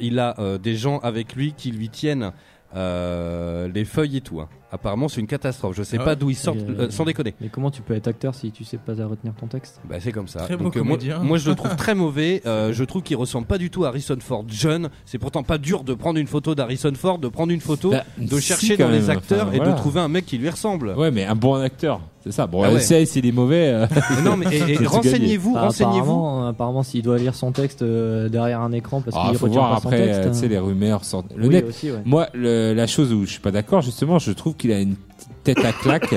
Il 0.00 0.18
a 0.18 0.34
des 0.58 0.74
gens 0.74 1.00
avec 1.00 1.34
lui 1.34 1.52
qui 1.52 1.70
lui 1.70 1.90
tiennent 1.90 2.32
les 2.74 3.84
feuilles 3.84 4.16
et 4.16 4.20
tout. 4.22 4.40
hein. 4.40 4.48
Apparemment, 4.76 5.08
c'est 5.08 5.20
une 5.20 5.26
catastrophe. 5.26 5.74
Je 5.76 5.82
sais 5.82 5.96
Ah 6.00 6.04
pas 6.04 6.10
ouais 6.10 6.16
d'où 6.16 6.30
il 6.30 6.34
sort, 6.36 6.54
Et, 6.56 6.60
euh, 6.68 6.90
sans 6.90 7.04
déconner. 7.04 7.34
Mais 7.40 7.48
comment 7.48 7.70
tu 7.70 7.82
peux 7.82 7.94
être 7.94 8.08
acteur 8.08 8.34
si 8.34 8.52
tu 8.52 8.62
sais 8.64 8.76
pas 8.78 8.92
retenir 8.92 9.34
ton 9.34 9.46
texte? 9.46 9.80
Bah 9.88 9.96
c'est 10.00 10.12
comme 10.12 10.28
ça. 10.28 10.40
Très 10.40 10.56
beau 10.56 10.64
euh, 10.66 10.82
moi, 10.82 10.96
comédien. 10.96 11.18
moi, 11.20 11.38
je 11.38 11.48
le 11.50 11.56
trouve 11.56 11.74
très 11.76 11.94
mauvais. 11.94 12.42
Euh, 12.46 12.72
je 12.72 12.84
trouve 12.84 13.02
qu'il 13.02 13.16
ressemble 13.16 13.46
pas 13.46 13.58
du 13.58 13.70
tout 13.70 13.84
à 13.84 13.88
Harrison 13.88 14.16
Ford 14.20 14.44
jeune. 14.48 14.90
C'est 15.04 15.18
pourtant 15.18 15.42
pas 15.42 15.58
dur 15.58 15.82
de 15.82 15.94
prendre 15.94 16.18
une 16.18 16.26
photo 16.26 16.54
d'Harrison 16.54 16.92
Ford, 16.94 17.18
de 17.18 17.28
prendre 17.28 17.52
une 17.52 17.60
photo, 17.60 17.90
Bah, 17.90 18.04
de 18.18 18.38
chercher 18.38 18.76
dans 18.76 18.88
les 18.90 19.10
acteurs 19.10 19.46
Enfin, 19.48 19.52
et 19.52 19.56
voilà. 19.56 19.72
de 19.72 19.76
trouver 19.78 20.00
un 20.00 20.08
mec 20.08 20.26
qui 20.26 20.38
lui 20.38 20.50
ressemble. 20.50 20.90
Ouais, 20.96 21.10
mais 21.10 21.24
un 21.24 21.34
bon 21.34 21.54
acteur, 21.54 22.00
c'est 22.26 22.32
ça. 22.32 22.46
Bon, 22.46 22.62
Ah 22.62 22.68
euh, 22.68 22.74
ouais. 22.74 22.80
c'est- 22.80 23.06
s'il 23.06 23.24
est 23.24 23.32
mauvais. 23.32 23.68
euh, 23.68 23.86
non, 24.24 24.36
mais 24.36 24.46
renseignez-vous, 24.86 25.54
Bah, 25.54 25.62
renseignez-vous. 25.62 26.00
apparemment, 26.00 26.46
apparemment 26.48 26.82
s'il 26.82 27.02
doit 27.02 27.18
lire 27.18 27.34
son 27.34 27.52
texte 27.52 27.82
euh, 27.82 28.28
derrière 28.28 28.60
un 28.60 28.72
écran 28.72 29.00
parce 29.00 29.16
ah, 29.18 29.28
qu'il 29.30 29.38
faut 29.38 29.46
retient 29.46 29.60
voir 29.60 29.74
pas 29.76 29.80
son 29.80 29.88
après, 29.88 30.04
texte. 30.06 30.20
euh, 30.20 30.28
tu 30.30 30.34
sais, 30.38 30.46
hein. 30.46 30.48
les 30.50 30.58
rumeurs 30.58 31.04
sortent. 31.04 31.26
Le 31.36 31.46
Oui, 31.48 31.54
net, 31.54 31.64
aussi, 31.68 31.90
ouais. 31.90 31.98
Moi, 32.04 32.28
le- 32.34 32.74
la 32.74 32.86
chose 32.86 33.12
où 33.12 33.24
je 33.24 33.30
suis 33.30 33.40
pas 33.40 33.52
d'accord, 33.52 33.80
justement, 33.82 34.18
je 34.18 34.32
trouve 34.32 34.54
qu'il 34.54 34.72
a 34.72 34.80
une 34.80 34.96
tête 35.44 35.64
à 35.64 35.72
claque 35.72 36.14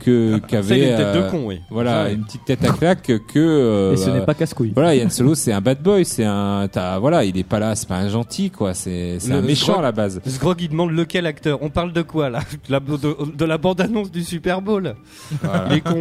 que 0.00 0.32
Ça, 0.32 0.36
il 0.38 0.44
a 0.44 0.46
qu'avait. 0.48 0.90
une 0.90 0.96
tête 0.96 1.14
de 1.14 1.20
euh, 1.20 1.30
con, 1.30 1.42
oui. 1.46 1.60
Voilà, 1.70 2.04
Ouais. 2.04 2.14
une 2.14 2.24
petite 2.24 2.44
tête 2.44 2.64
à 2.64 2.72
claque 2.72 3.02
que. 3.02 3.18
euh, 3.38 3.92
Et 3.92 3.96
ce 3.96 4.06
bah, 4.10 4.18
n'est 4.18 4.24
pas 4.24 4.34
casse-couille. 4.34 4.72
Voilà, 4.74 4.94
Yann 4.96 5.10
Solo, 5.10 5.34
c'est 5.36 5.52
un 5.52 5.60
bad 5.60 5.82
boy, 5.82 6.04
c'est 6.04 6.24
un, 6.24 6.66
t'as, 6.70 6.98
voilà, 6.98 7.24
il 7.24 7.36
est 7.38 7.44
pas 7.44 7.58
là, 7.60 7.74
c'est 7.76 7.88
pas 7.88 7.96
un 7.98 8.08
gentil, 8.08 8.50
quoi, 8.50 8.74
c'est, 8.74 9.18
un 9.30 9.40
méchant 9.42 9.78
à 9.78 9.82
la 9.82 9.92
base. 9.92 10.20
Sgrog, 10.26 10.60
il 10.60 10.70
demande 10.70 10.90
lequel 10.90 11.26
acteur. 11.26 11.58
On 11.62 11.70
parle 11.70 11.92
de 11.92 12.02
quoi, 12.02 12.28
là? 12.30 12.40
De 12.68 12.72
la, 12.72 12.80
de, 12.80 13.36
de 13.36 13.44
la 13.44 13.58
bande-annonce 13.58 14.10
du 14.10 14.22
Super 14.24 14.60
Bowl. 14.62 14.94
Voilà. 15.42 15.66
Il 15.70 15.76
est 15.76 15.80
con. 15.80 16.00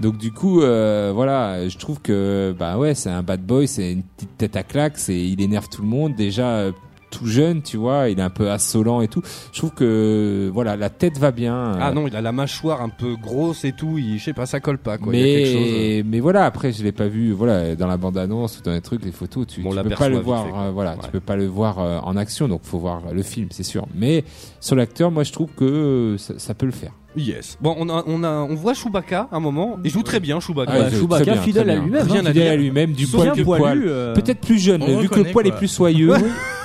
Donc 0.00 0.18
du 0.18 0.32
coup, 0.32 0.60
euh, 0.62 1.12
voilà, 1.14 1.68
je 1.68 1.78
trouve 1.78 2.00
que, 2.00 2.52
bah 2.58 2.76
ouais, 2.78 2.94
c'est 2.94 3.10
un 3.10 3.22
bad 3.22 3.40
boy, 3.46 3.68
c'est 3.68 3.92
une 3.92 4.02
petite 4.02 4.36
tête 4.36 4.56
à 4.56 4.64
claque, 4.64 4.94
c'est, 4.98 5.16
il 5.16 5.40
énerve 5.40 5.68
tout 5.68 5.82
le 5.82 5.88
monde, 5.88 6.16
déjà, 6.16 6.48
euh, 6.48 6.72
tout 7.16 7.26
jeune, 7.26 7.62
tu 7.62 7.76
vois, 7.76 8.08
il 8.08 8.18
est 8.18 8.22
un 8.22 8.30
peu 8.30 8.50
assolant 8.50 9.00
et 9.00 9.08
tout. 9.08 9.22
Je 9.52 9.58
trouve 9.58 9.70
que, 9.72 10.50
voilà, 10.52 10.76
la 10.76 10.90
tête 10.90 11.18
va 11.18 11.30
bien. 11.30 11.72
Ah 11.80 11.88
euh, 11.90 11.92
non, 11.92 12.06
il 12.06 12.16
a 12.16 12.20
la 12.20 12.32
mâchoire 12.32 12.82
un 12.82 12.88
peu 12.88 13.16
grosse 13.16 13.64
et 13.64 13.72
tout. 13.72 13.96
Il, 13.98 14.18
je 14.18 14.24
sais 14.24 14.32
pas, 14.32 14.46
ça 14.46 14.60
colle 14.60 14.78
pas, 14.78 14.98
quoi. 14.98 15.14
Il 15.14 15.20
y 15.20 15.22
a 15.22 15.26
quelque 15.38 15.52
chose. 15.52 15.72
mais, 15.72 16.02
mais 16.04 16.20
voilà, 16.20 16.44
après, 16.44 16.72
je 16.72 16.82
l'ai 16.82 16.92
pas 16.92 17.06
vu, 17.08 17.32
voilà, 17.32 17.74
dans 17.76 17.86
la 17.86 17.96
bande-annonce 17.96 18.58
ou 18.58 18.62
dans 18.62 18.72
les 18.72 18.80
trucs, 18.80 19.04
les 19.04 19.12
photos, 19.12 19.46
tu, 19.46 19.62
Bon, 19.62 19.70
on 19.72 19.82
tu 19.82 19.88
peux 19.88 19.94
pas 19.94 20.08
le 20.08 20.18
voir, 20.18 20.44
fait, 20.46 20.52
euh, 20.54 20.70
voilà, 20.72 20.92
Ouais. 20.92 20.98
tu 21.04 21.10
peux 21.10 21.20
pas 21.20 21.36
le 21.36 21.46
voir 21.46 21.78
euh, 21.78 21.98
en 22.02 22.16
action, 22.16 22.48
donc 22.48 22.60
faut 22.64 22.78
voir 22.78 23.02
le 23.12 23.22
film, 23.22 23.48
c'est 23.50 23.62
sûr. 23.62 23.86
Mais 23.94 24.24
sur 24.60 24.76
l'acteur, 24.76 25.10
moi, 25.10 25.22
je 25.22 25.32
trouve 25.32 25.50
que 25.56 25.64
euh, 25.64 26.18
ça, 26.18 26.34
ça 26.38 26.54
peut 26.54 26.66
le 26.66 26.72
faire. 26.72 26.92
Yes. 27.16 27.58
Bon, 27.60 27.76
on 27.78 27.88
a, 27.90 28.02
on 28.08 28.24
a, 28.24 28.28
on 28.28 28.56
voit 28.56 28.74
Chewbacca 28.74 29.28
un 29.30 29.38
moment. 29.38 29.78
Il 29.84 29.90
joue 29.90 30.02
très 30.02 30.18
bien, 30.18 30.40
Chewbacca. 30.40 30.72
Ah, 30.74 30.80
Bah, 30.80 30.90
Chewbacca, 30.90 31.24
bien, 31.34 31.36
fidèle 31.42 31.70
à 31.70 31.76
lui-même. 31.76 32.02
Rien 32.08 32.16
hein. 32.16 32.26
à 32.26 32.28
Fidèle 32.30 32.32
dire. 32.42 32.50
à 32.52 32.56
lui-même, 32.56 32.92
du 32.92 33.06
poil, 33.06 33.32
poil. 33.44 33.82
euh, 33.86 34.14
Peut-être 34.14 34.40
plus 34.40 34.58
jeune, 34.58 34.82
On 34.82 34.98
vu 34.98 35.08
que 35.08 35.20
le 35.20 35.30
poil 35.30 35.46
est 35.46 35.52
plus 35.52 35.68
soyeux, 35.68 36.12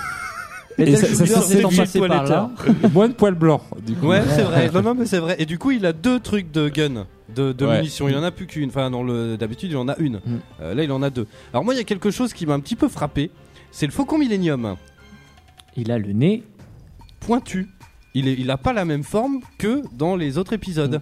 Et 0.79 0.95
ça- 0.95 1.07
ça, 1.07 1.25
ça 1.41 1.99
par 2.07 2.23
là. 2.25 2.51
moins 2.93 3.07
de 3.07 3.13
poil 3.13 3.35
blanc. 3.35 3.61
Du 3.85 3.93
coup. 3.93 4.07
Ouais, 4.07 4.21
c'est 4.35 4.43
vrai. 4.43 4.69
Non, 4.73 4.81
non, 4.81 4.95
mais 4.95 5.05
c'est 5.05 5.19
vrai. 5.19 5.35
Et 5.39 5.45
du 5.45 5.57
coup, 5.57 5.71
il 5.71 5.85
a 5.85 5.93
deux 5.93 6.19
trucs 6.19 6.51
de 6.51 6.69
gun, 6.69 7.05
de, 7.35 7.51
de 7.53 7.65
Ouais. 7.65 7.77
munitions. 7.77 8.07
Il 8.09 8.15
en 8.15 8.23
a 8.23 8.31
plus 8.31 8.45
qu'une. 8.47 8.69
Enfin, 8.69 8.89
dans 8.89 9.03
le 9.03 9.37
d'habitude, 9.37 9.71
il 9.71 9.77
en 9.77 9.87
a 9.87 9.97
une. 9.97 10.15
Mm. 10.17 10.39
Euh, 10.61 10.73
là, 10.73 10.83
il 10.83 10.91
en 10.91 11.01
a 11.01 11.09
deux. 11.09 11.27
Alors 11.53 11.63
moi, 11.65 11.73
il 11.73 11.77
y 11.77 11.81
a 11.81 11.83
quelque 11.83 12.11
chose 12.11 12.33
qui 12.33 12.45
m'a 12.45 12.53
un 12.53 12.59
petit 12.59 12.75
peu 12.75 12.87
frappé. 12.87 13.31
C'est 13.71 13.85
le 13.85 13.91
Faucon 13.91 14.17
Millennium 14.17 14.75
Il 15.77 15.91
a 15.91 15.97
le 15.97 16.11
nez. 16.13 16.43
pointu. 17.19 17.67
Il, 18.15 18.27
est, 18.27 18.33
il 18.33 18.49
a 18.49 18.57
pas 18.57 18.73
la 18.73 18.85
même 18.85 19.03
forme 19.03 19.39
que 19.59 19.83
dans 19.95 20.15
les 20.15 20.37
autres 20.39 20.53
épisodes. 20.53 21.01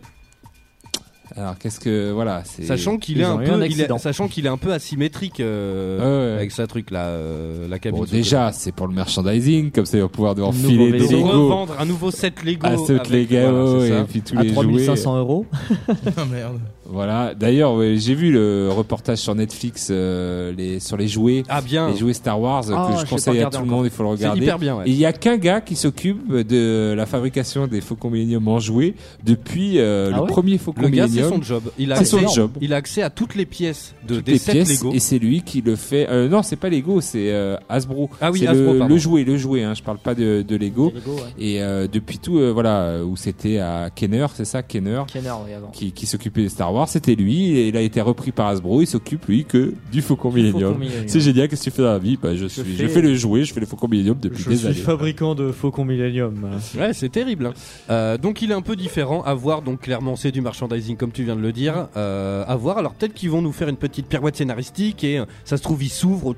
Alors 1.35 1.57
qu'est-ce 1.57 1.79
que 1.79 2.11
voilà, 2.11 2.41
c'est 2.45 2.63
Sachant 2.63 2.97
qu'il 2.97 3.19
est 3.21 3.23
un 3.23 3.37
peu, 3.37 3.51
un 3.51 3.57
il 3.57 3.61
est- 3.63 3.65
accident. 3.65 3.97
sachant 3.97 4.27
qu'il 4.27 4.45
est 4.45 4.49
un 4.49 4.57
peu 4.57 4.71
asymétrique 4.73 5.39
euh, 5.39 5.97
Ouais, 5.99 6.31
ouais. 6.31 6.37
avec 6.37 6.51
sa 6.51 6.67
truc 6.67 6.89
là, 6.91 7.05
euh, 7.07 7.67
la 7.67 7.79
cabine. 7.79 7.99
Bon, 8.01 8.05
déjà, 8.09 8.51
c'est 8.51 8.71
pour 8.71 8.87
le 8.87 8.93
merchandising, 8.93 9.71
comme 9.71 9.85
ça, 9.85 9.97
il 9.97 10.01
va 10.01 10.07
pouvoir 10.07 10.35
devoir 10.35 10.53
filer 10.53 10.91
des 10.91 10.99
Lego 10.99 11.27
revendre 11.27 11.75
un 11.79 11.85
nouveau 11.85 12.11
set 12.11 12.43
Lego. 12.43 12.67
les 12.67 12.91
avec- 13.09 13.29
voilà, 13.29 13.47
Lego 13.51 13.83
et 13.83 14.03
puis 14.05 14.21
tous 14.21 14.37
à 14.37 14.41
les 14.43 14.49
jouets. 14.49 14.63
3500 14.63 15.17
euros. 15.17 15.45
Ah 16.17 16.25
merde. 16.31 16.59
Voilà. 16.89 17.33
D'ailleurs, 17.33 17.73
ouais, 17.75 17.95
j'ai 17.97 18.15
vu 18.15 18.31
le 18.31 18.69
reportage 18.71 19.17
sur 19.17 19.35
Netflix 19.35 19.89
euh, 19.91 20.53
les, 20.57 20.79
sur 20.79 20.95
les 20.97 21.07
jouets, 21.07 21.43
Ah 21.49 21.61
bien, 21.61 21.89
les 21.89 21.97
jouets 21.97 22.13
Star 22.13 22.39
Wars 22.39 22.63
Ah, 22.71 22.89
que 22.91 22.99
je 22.99 23.05
je 23.05 23.09
conseille 23.09 23.41
à 23.41 23.49
tout 23.49 23.59
le 23.61 23.65
monde. 23.67 23.85
Il 23.85 23.91
faut 23.91 24.03
le 24.03 24.09
regarder. 24.09 24.41
hyper 24.41 24.57
bien. 24.59 24.75
Et 24.75 24.77
Ouais. 24.77 24.83
il 24.87 24.95
y 24.95 25.05
a 25.05 25.13
qu'un 25.13 25.37
gars 25.37 25.59
qui 25.61 25.75
s'occupe 25.75 26.31
de 26.31 26.93
la 26.95 27.05
fabrication 27.05 27.67
des 27.67 27.81
Faucons 27.81 28.09
Millennium 28.09 28.47
en 28.47 28.59
jouets 28.59 28.93
depuis 29.23 29.79
euh, 29.79 30.11
Ah 30.13 30.17
le 30.17 30.21
ouais 30.23 30.27
premier 30.27 30.57
Faucon 30.57 30.81
Le 30.81 31.07
c'est 31.07 31.23
son 31.23 31.41
job. 31.41 31.63
Il 31.77 31.91
a 31.91 32.03
son 32.03 32.17
accès, 32.19 32.35
job. 32.35 32.51
il 32.61 32.73
a 32.73 32.77
accès 32.77 33.01
à 33.01 33.09
toutes 33.09 33.35
les 33.35 33.45
pièces 33.45 33.93
de 34.07 34.15
Toutes 34.15 34.25
des 34.25 34.31
les 34.33 34.37
sets 34.37 34.51
pièces 34.53 34.81
Lego. 34.83 34.93
et 34.93 34.99
c'est 34.99 35.19
lui 35.19 35.41
qui 35.41 35.61
le 35.61 35.75
fait. 35.75 36.07
Euh, 36.09 36.29
non, 36.29 36.43
c'est 36.43 36.55
pas 36.55 36.69
Lego, 36.69 37.01
c'est 37.01 37.31
euh, 37.31 37.57
Hasbro. 37.69 38.09
Ah 38.21 38.31
oui, 38.31 38.45
Hasbro, 38.47 38.73
le, 38.87 38.97
jouet, 38.97 39.23
le 39.23 39.37
jouet. 39.37 39.63
Hein, 39.63 39.73
je 39.73 39.83
parle 39.83 39.97
pas 39.97 40.13
de, 40.15 40.43
de 40.47 40.55
Lego. 40.55 40.93
Et 41.39 41.61
euh, 41.61 41.87
depuis 41.91 42.19
tout, 42.19 42.39
voilà, 42.53 42.99
où 43.03 43.15
c'était 43.15 43.57
à 43.59 43.89
Kenner, 43.93 44.27
c'est 44.35 44.45
ça, 44.45 44.61
Kenner, 44.63 45.01
Kenner, 45.11 45.31
oui, 45.45 45.53
avant. 45.53 45.67
qui, 45.69 45.91
qui 45.91 46.05
s'occupait 46.05 46.43
des 46.43 46.49
Star 46.49 46.73
Wars, 46.73 46.76
c'était 46.85 47.15
lui. 47.15 47.51
Et 47.57 47.69
il 47.69 47.77
a 47.77 47.81
été 47.81 48.01
repris 48.01 48.31
par 48.31 48.47
Hasbro. 48.47 48.81
Il 48.81 48.87
s'occupe 48.87 49.25
lui 49.25 49.45
que 49.45 49.73
du 49.91 50.01
Faucon 50.01 50.31
Millennium. 50.31 50.73
Faucon 50.73 50.79
Millennium. 50.79 51.03
C'est 51.07 51.19
génial. 51.21 51.47
Qu'est-ce 51.47 51.61
que 51.65 51.69
tu 51.69 51.75
fais 51.75 51.81
dans 51.81 51.93
la 51.93 51.97
vie? 51.99 52.17
Bah, 52.21 52.35
je, 52.35 52.45
suis, 52.45 52.61
je 52.63 52.75
fais- 52.83 52.87
fais 52.89 53.01
le 53.01 53.15
jouet, 53.15 53.43
je 53.45 53.53
fais 53.53 53.59
les 53.61 53.65
Faucons 53.65 53.87
Millennium 53.87 54.17
depuis 54.21 54.43
Je 54.43 54.49
des 54.49 54.55
suis 54.57 54.67
années. 54.67 54.75
fabricant 54.75 55.33
de 55.33 55.51
Faucon 55.51 55.85
Millennium. 55.85 56.49
Ouais, 56.77 56.93
c'est 56.93 57.09
terrible. 57.09 57.47
hein. 57.47 57.53
Euh, 57.89 58.17
donc 58.17 58.41
il 58.41 58.51
est 58.51 58.55
un 58.55 58.61
peu 58.61 58.75
différent 58.75 59.21
à 59.23 59.33
voir. 59.33 59.61
Donc 59.61 59.81
clairement, 59.81 60.15
c'est 60.15 60.31
du 60.31 60.41
merchandising 60.41 60.97
comme 60.97 61.11
tu 61.11 61.23
viens 61.23 61.35
de 61.35 61.41
le 61.41 61.51
dire. 61.53 61.87
Euh, 61.95 62.43
à 62.47 62.55
voir. 62.57 62.77
Alors 62.77 62.93
peut-être 62.93 63.13
qu'ils 63.13 63.29
vont 63.31 63.41
nous 63.41 63.51
faire 63.53 63.69
une 63.69 63.77
petite 63.77 64.07
pirouette 64.07 64.35
scénaristique 64.35 65.03
et 65.03 65.21
ça 65.45 65.57
se 65.57 65.63
trouve 65.63 65.81
il 65.83 65.89
s'ouvre. 65.89 66.35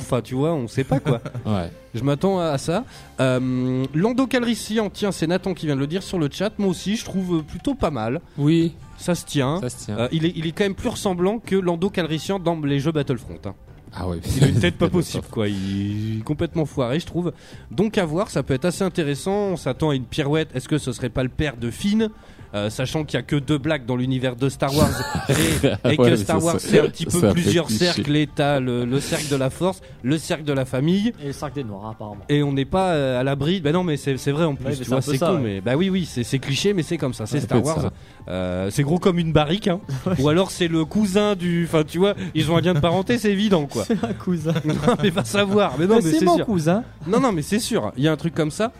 Enfin, 0.00 0.20
tu 0.22 0.34
vois, 0.34 0.52
on 0.54 0.68
sait 0.68 0.84
pas 0.84 1.00
quoi. 1.00 1.20
Ouais. 1.46 1.70
Je 1.94 2.02
m'attends 2.02 2.38
à 2.38 2.58
ça. 2.58 2.84
Euh, 3.20 3.84
Lando 3.94 4.26
Calrissian, 4.26 4.90
tiens, 4.90 5.12
c'est 5.12 5.26
Nathan 5.26 5.54
qui 5.54 5.66
vient 5.66 5.76
de 5.76 5.80
le 5.80 5.86
dire 5.86 6.02
sur 6.02 6.18
le 6.18 6.28
chat. 6.30 6.52
Moi 6.58 6.68
aussi, 6.68 6.96
je 6.96 7.04
trouve 7.04 7.42
plutôt 7.42 7.74
pas 7.74 7.90
mal. 7.90 8.20
Oui, 8.36 8.72
Ça 8.98 9.14
se 9.14 9.24
tient. 9.24 9.60
ça 9.60 9.68
se 9.68 9.84
tient. 9.84 9.98
Euh, 9.98 10.08
il, 10.12 10.24
est, 10.24 10.32
il 10.36 10.46
est 10.46 10.52
quand 10.52 10.64
même 10.64 10.74
plus 10.74 10.88
ressemblant 10.88 11.38
que 11.38 11.56
Lando 11.56 11.90
Calrissian 11.90 12.38
dans 12.38 12.58
les 12.60 12.80
jeux 12.80 12.92
Battlefront. 12.92 13.38
hein. 13.44 13.54
ah 13.94 14.08
ouais. 14.08 14.18
Il 14.36 14.44
a 14.44 14.48
une 14.48 14.58
tête 14.60 14.76
pas 14.78 14.88
possible, 14.90 15.26
quoi. 15.30 15.48
Il 15.48 16.18
est 16.20 16.22
complètement 16.24 16.64
foiré, 16.66 16.98
je 17.00 17.06
trouve. 17.06 17.32
Donc 17.70 17.98
à 17.98 18.04
voir, 18.04 18.30
ça 18.30 18.42
peut 18.42 18.54
être 18.54 18.64
assez 18.64 18.84
intéressant. 18.84 19.32
On 19.52 19.56
s'attend 19.56 19.90
à 19.90 19.94
une 19.94 20.04
pirouette. 20.04 20.48
Est-ce 20.54 20.68
que 20.68 20.78
ce 20.78 20.92
serait 20.92 21.08
pas 21.10 21.22
le 21.22 21.28
père 21.28 21.56
de 21.56 21.70
Finn? 21.70 22.08
Euh, 22.54 22.70
sachant 22.70 23.04
qu'il 23.04 23.18
y 23.18 23.20
a 23.20 23.22
que 23.22 23.36
deux 23.36 23.58
blagues 23.58 23.84
dans 23.86 23.96
l'univers 23.96 24.36
de 24.36 24.48
Star 24.48 24.74
Wars 24.74 24.88
et, 25.28 25.92
et 25.92 25.96
que 25.96 26.02
Ouais, 26.02 26.16
Star 26.16 26.42
Wars 26.42 26.56
c'est 26.58 26.78
un 26.80 26.84
petit 26.88 27.04
peu 27.06 27.30
plusieurs 27.32 27.68
cercles 27.70 28.14
et 28.16 28.28
t'as 28.32 28.60
le, 28.60 28.84
le 28.84 29.00
cercle 29.00 29.28
de 29.28 29.36
la 29.36 29.50
force, 29.50 29.80
le 30.02 30.16
cercle 30.16 30.44
de 30.44 30.52
la 30.52 30.64
famille 30.64 31.12
Et 31.22 31.26
le 31.26 31.32
sac 31.32 31.54
des 31.54 31.64
noirs, 31.64 31.90
apparemment. 31.90 32.20
et 32.28 32.42
on 32.42 32.52
n'est 32.52 32.64
pas 32.64 32.92
euh, 32.92 33.20
à 33.20 33.24
l'abri. 33.24 33.60
Bah 33.60 33.72
non, 33.72 33.82
mais 33.84 33.96
c'est 33.96 34.14
vrai 34.30 34.44
en 34.44 34.54
plus. 34.54 34.66
Ouais, 34.66 34.72
tu 34.76 34.84
c'est 34.84 34.88
vois, 34.88 35.02
c'est 35.02 35.18
con, 35.18 35.34
ouais. 35.34 35.40
mais 35.42 35.60
bah 35.60 35.74
oui, 35.76 35.90
oui, 35.90 36.06
c'est 36.06 36.38
cliché, 36.38 36.72
mais 36.72 36.82
c'est 36.82 36.98
comme 36.98 37.14
ça. 37.14 37.26
C'est 37.26 37.40
Star 37.40 37.64
Wars. 37.64 37.90
Euh, 38.28 38.70
c'est 38.70 38.82
gros 38.82 38.98
comme 38.98 39.18
une 39.18 39.32
barrique, 39.32 39.68
hein. 39.68 39.80
ou 40.18 40.28
alors 40.28 40.50
c'est 40.50 40.68
le 40.68 40.84
cousin 40.84 41.34
du. 41.34 41.64
Enfin, 41.64 41.82
tu 41.84 41.98
vois, 41.98 42.14
ils 42.34 42.50
ont 42.50 42.56
un 42.56 42.60
lien 42.60 42.74
de 42.74 42.80
parenté, 42.80 43.18
c'est 43.18 43.32
évident, 43.32 43.66
quoi. 43.66 43.84
C'est 43.84 44.02
un 44.04 44.12
cousin. 44.14 44.54
non, 44.64 44.74
mais 45.02 45.10
va 45.10 45.24
savoir. 45.24 45.74
Mais 45.78 45.86
non, 45.86 45.96
mais, 45.96 46.02
c'est 46.02 46.18
c'est 46.20 46.24
mon 46.24 46.36
sûr. 46.36 46.46
cousin. 46.46 46.84
Non, 47.06 47.20
non, 47.20 47.32
mais 47.32 47.42
c'est 47.42 47.58
sûr. 47.60 47.92
Il 47.96 48.04
y 48.04 48.08
a 48.08 48.12
un 48.12 48.16
truc 48.16 48.34
comme 48.34 48.50
ça. 48.50 48.72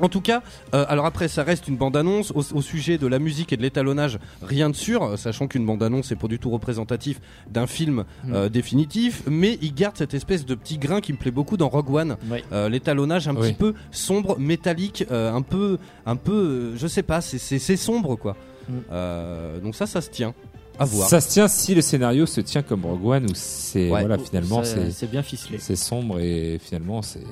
En 0.00 0.08
tout 0.08 0.20
cas, 0.20 0.42
euh, 0.74 0.84
alors 0.88 1.06
après, 1.06 1.28
ça 1.28 1.42
reste 1.42 1.68
une 1.68 1.76
bande-annonce 1.76 2.30
au, 2.32 2.42
au 2.54 2.62
sujet 2.62 2.98
de 2.98 3.06
la 3.06 3.18
musique 3.18 3.52
et 3.52 3.56
de 3.56 3.62
l'étalonnage, 3.62 4.18
rien 4.42 4.70
de 4.70 4.74
sûr, 4.76 5.02
euh, 5.02 5.16
sachant 5.16 5.46
qu'une 5.48 5.66
bande-annonce 5.66 6.10
n'est 6.10 6.16
pas 6.16 6.28
du 6.28 6.38
tout 6.38 6.50
représentatif 6.50 7.20
d'un 7.50 7.66
film 7.66 8.04
euh, 8.30 8.48
définitif, 8.48 9.22
mais 9.28 9.58
il 9.62 9.74
garde 9.74 9.96
cette 9.96 10.14
espèce 10.14 10.44
de 10.46 10.54
petit 10.54 10.78
grain 10.78 11.00
qui 11.00 11.12
me 11.12 11.18
plaît 11.18 11.30
beaucoup 11.30 11.56
dans 11.56 11.68
Rogue 11.68 11.90
One. 11.94 12.16
Euh, 12.52 12.68
l'étalonnage 12.68 13.28
un 13.28 13.34
Oui. 13.34 13.48
petit 13.48 13.54
peu 13.54 13.74
sombre, 13.90 14.38
métallique, 14.38 15.04
un 15.10 15.42
peu, 15.42 15.78
un 16.06 16.16
peu, 16.16 16.72
je 16.76 16.86
sais 16.86 17.02
pas, 17.02 17.20
c'est- 17.20 17.76
sombre 17.76 18.16
quoi. 18.16 18.36
Mm. 18.68 19.60
Donc 19.62 19.74
ça, 19.74 19.86
ça 19.86 20.00
se 20.00 20.10
tient. 20.10 20.34
À 20.78 20.84
voir. 20.84 21.08
Ça 21.08 21.20
se 21.20 21.28
tient 21.30 21.48
si 21.48 21.74
le 21.74 21.80
scénario 21.80 22.26
se 22.26 22.40
tient 22.40 22.62
comme 22.62 22.84
Rogue 22.84 23.04
One 23.06 23.24
où 23.24 23.34
c'est 23.34 23.90
Ouais. 23.90 24.00
voilà 24.00 24.18
finalement 24.18 24.62
C'est- 24.64 24.90
c'est 24.90 25.10
bien 25.10 25.22
ficelé. 25.22 25.58
c'est 25.58 25.76
sombre 25.76 26.18
et 26.20 26.58
finalement 26.62 27.02
c'est 27.02 27.22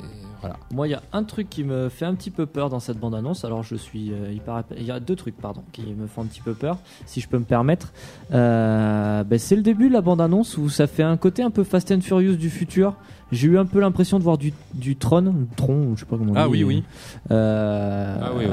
voilà. 0.42 0.56
Moi, 0.72 0.86
il 0.86 0.90
y 0.90 0.94
a 0.94 1.02
un 1.14 1.24
truc 1.24 1.48
qui 1.48 1.64
me 1.64 1.88
fait 1.88 2.04
un 2.04 2.14
petit 2.14 2.30
peu 2.30 2.44
peur 2.44 2.68
dans 2.68 2.78
cette 2.78 2.98
bande-annonce. 2.98 3.44
Alors, 3.46 3.62
je 3.62 3.74
suis. 3.74 4.12
euh, 4.12 4.32
il 4.76 4.84
y 4.84 4.90
a 4.90 5.00
deux 5.00 5.16
trucs, 5.16 5.36
pardon, 5.36 5.62
qui 5.72 5.82
me 5.82 6.06
font 6.06 6.22
un 6.22 6.26
petit 6.26 6.42
peu 6.42 6.52
peur, 6.52 6.76
si 7.06 7.20
je 7.22 7.26
peux 7.28 7.38
me 7.38 7.44
permettre. 7.44 7.92
Euh, 8.32 9.24
ben, 9.24 9.38
c'est 9.38 9.56
le 9.56 9.62
début 9.62 9.88
de 9.88 9.94
la 9.94 10.02
bande-annonce 10.02 10.58
où 10.58 10.68
ça 10.68 10.86
fait 10.86 11.02
un 11.02 11.16
côté 11.16 11.42
un 11.42 11.50
peu 11.50 11.64
Fast 11.64 11.90
and 11.90 12.02
Furious 12.02 12.36
du 12.36 12.50
futur. 12.50 12.94
J'ai 13.32 13.48
eu 13.48 13.58
un 13.58 13.64
peu 13.64 13.80
l'impression 13.80 14.18
de 14.18 14.24
voir 14.24 14.38
du, 14.38 14.52
du 14.74 14.94
Tron, 14.94 15.34
Tron, 15.56 15.94
je 15.96 16.00
sais 16.00 16.06
pas 16.06 16.16
comment 16.16 16.32
on 16.32 16.36
Ah 16.36 16.44
dit. 16.44 16.50
oui, 16.52 16.64
oui. 16.64 16.84
Euh, 17.32 18.16
Ah 18.22 18.30
oui, 18.36 18.44
ouais. 18.44 18.50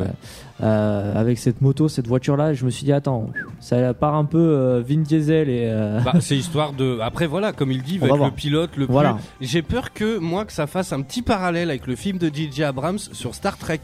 Euh, 0.61 1.13
avec 1.15 1.39
cette 1.39 1.61
moto, 1.61 1.87
cette 1.89 2.07
voiture-là, 2.07 2.53
je 2.53 2.63
me 2.65 2.69
suis 2.69 2.85
dit, 2.85 2.93
attends, 2.93 3.29
ça 3.59 3.93
part 3.93 4.15
un 4.15 4.25
peu 4.25 4.37
euh, 4.37 4.83
Vin 4.87 4.97
Diesel 5.01 5.49
et. 5.49 5.63
euh, 5.65 5.99
Bah, 6.01 6.13
c'est 6.19 6.37
histoire 6.37 6.73
de. 6.73 6.99
Après, 7.01 7.25
voilà, 7.27 7.51
comme 7.53 7.71
il 7.71 7.81
dit, 7.81 7.97
avec 8.01 8.11
le 8.27 8.31
pilote, 8.31 8.69
le 8.77 8.85
plus- 8.85 8.91
Voilà. 8.91 9.17
J'ai 9.41 9.61
peur 9.63 9.93
que, 9.93 10.19
moi, 10.19 10.45
que 10.45 10.53
ça 10.53 10.67
fasse 10.67 10.93
un 10.93 11.01
petit 11.01 11.21
parallèle 11.21 11.69
avec 11.69 11.87
le 11.87 11.95
film 11.95 12.17
de 12.17 12.29
J.J. 12.33 12.63
Abrams 12.63 12.99
sur 12.99 13.33
Star 13.35 13.57
Trek, 13.57 13.81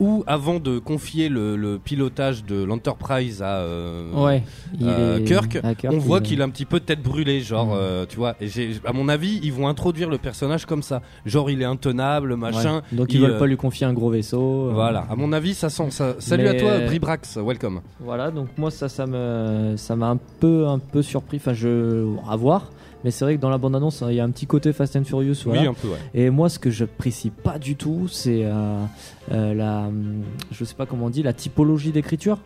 où, 0.00 0.24
avant 0.26 0.58
de 0.58 0.78
confier 0.78 1.28
le, 1.28 1.56
le 1.56 1.78
pilotage 1.78 2.44
de 2.44 2.62
l'Enterprise 2.64 3.42
à. 3.42 3.56
euh, 3.58 4.12
Ouais. 4.14 4.42
il 4.80 4.86
euh, 4.88 5.18
est- 5.18 5.24
Kirk, 5.24 5.58
à 5.62 5.74
Kirk, 5.74 5.94
on 5.94 5.98
voit 5.98 6.18
il- 6.18 6.22
qu'il 6.22 6.42
a 6.42 6.44
un 6.44 6.48
petit 6.50 6.64
peu 6.64 6.80
tête 6.80 7.02
brûlée, 7.02 7.40
genre, 7.40 7.68
Mm. 7.68 7.76
euh, 7.76 8.06
tu 8.08 8.16
vois. 8.16 8.34
Et 8.40 8.48
à 8.84 8.92
mon 8.92 9.08
avis, 9.08 9.40
ils 9.42 9.52
vont 9.52 9.68
introduire 9.68 10.08
le 10.10 10.18
personnage 10.18 10.66
comme 10.66 10.82
ça. 10.82 11.02
Genre, 11.26 11.50
il 11.50 11.62
est 11.62 11.66
intenable, 11.66 12.36
machin. 12.36 12.76
Ouais. 12.90 12.96
Donc 12.98 13.12
ils 13.12 13.16
il, 13.16 13.22
veulent 13.22 13.32
euh, 13.32 13.38
pas 13.38 13.46
lui 13.46 13.56
confier 13.56 13.86
un 13.86 13.92
gros 13.92 14.10
vaisseau. 14.10 14.68
euh, 14.68 14.72
Voilà, 14.74 15.06
à 15.10 15.14
mon 15.16 15.32
avis, 15.32 15.54
ça 15.54 15.68
sent 15.70 15.90
ça. 15.90 16.14
Salut 16.18 16.44
Mais- 16.44 16.50
à 16.50 16.60
toi, 16.60 16.78
Bribrax, 16.86 17.36
welcome. 17.36 17.80
Voilà, 18.00 18.30
donc 18.30 18.48
moi 18.58 18.70
ça, 18.70 18.88
ça 18.88 19.06
me, 19.06 19.74
ça 19.76 19.94
m'a 19.96 20.08
un 20.08 20.18
peu, 20.40 20.66
un 20.66 20.78
peu 20.78 21.02
surpris. 21.02 21.36
Enfin, 21.38 21.52
je, 21.54 22.06
à 22.28 22.36
voir. 22.36 22.70
Mais 23.04 23.10
c'est 23.10 23.24
vrai 23.24 23.36
que 23.36 23.40
dans 23.40 23.50
la 23.50 23.58
bande 23.58 23.74
annonce, 23.76 24.02
il 24.08 24.14
y 24.14 24.20
a 24.20 24.24
un 24.24 24.30
petit 24.30 24.46
côté 24.46 24.72
Fast 24.72 24.96
and 24.96 25.04
Furious. 25.04 25.34
Voilà. 25.44 25.62
Oui, 25.62 25.66
un 25.66 25.74
peu, 25.74 25.88
ouais. 25.88 25.98
Et 26.14 26.30
moi, 26.30 26.48
ce 26.48 26.58
que 26.58 26.70
j'apprécie 26.70 27.30
pas 27.30 27.58
du 27.58 27.76
tout, 27.76 28.08
c'est 28.08 28.44
euh, 28.44 28.84
euh, 29.32 29.54
la, 29.54 29.86
hum, 29.88 30.22
je 30.50 30.64
sais 30.64 30.74
pas 30.74 30.86
comment 30.86 31.06
on 31.06 31.10
dit, 31.10 31.22
la 31.22 31.32
typologie 31.32 31.92
d'écriture. 31.92 32.38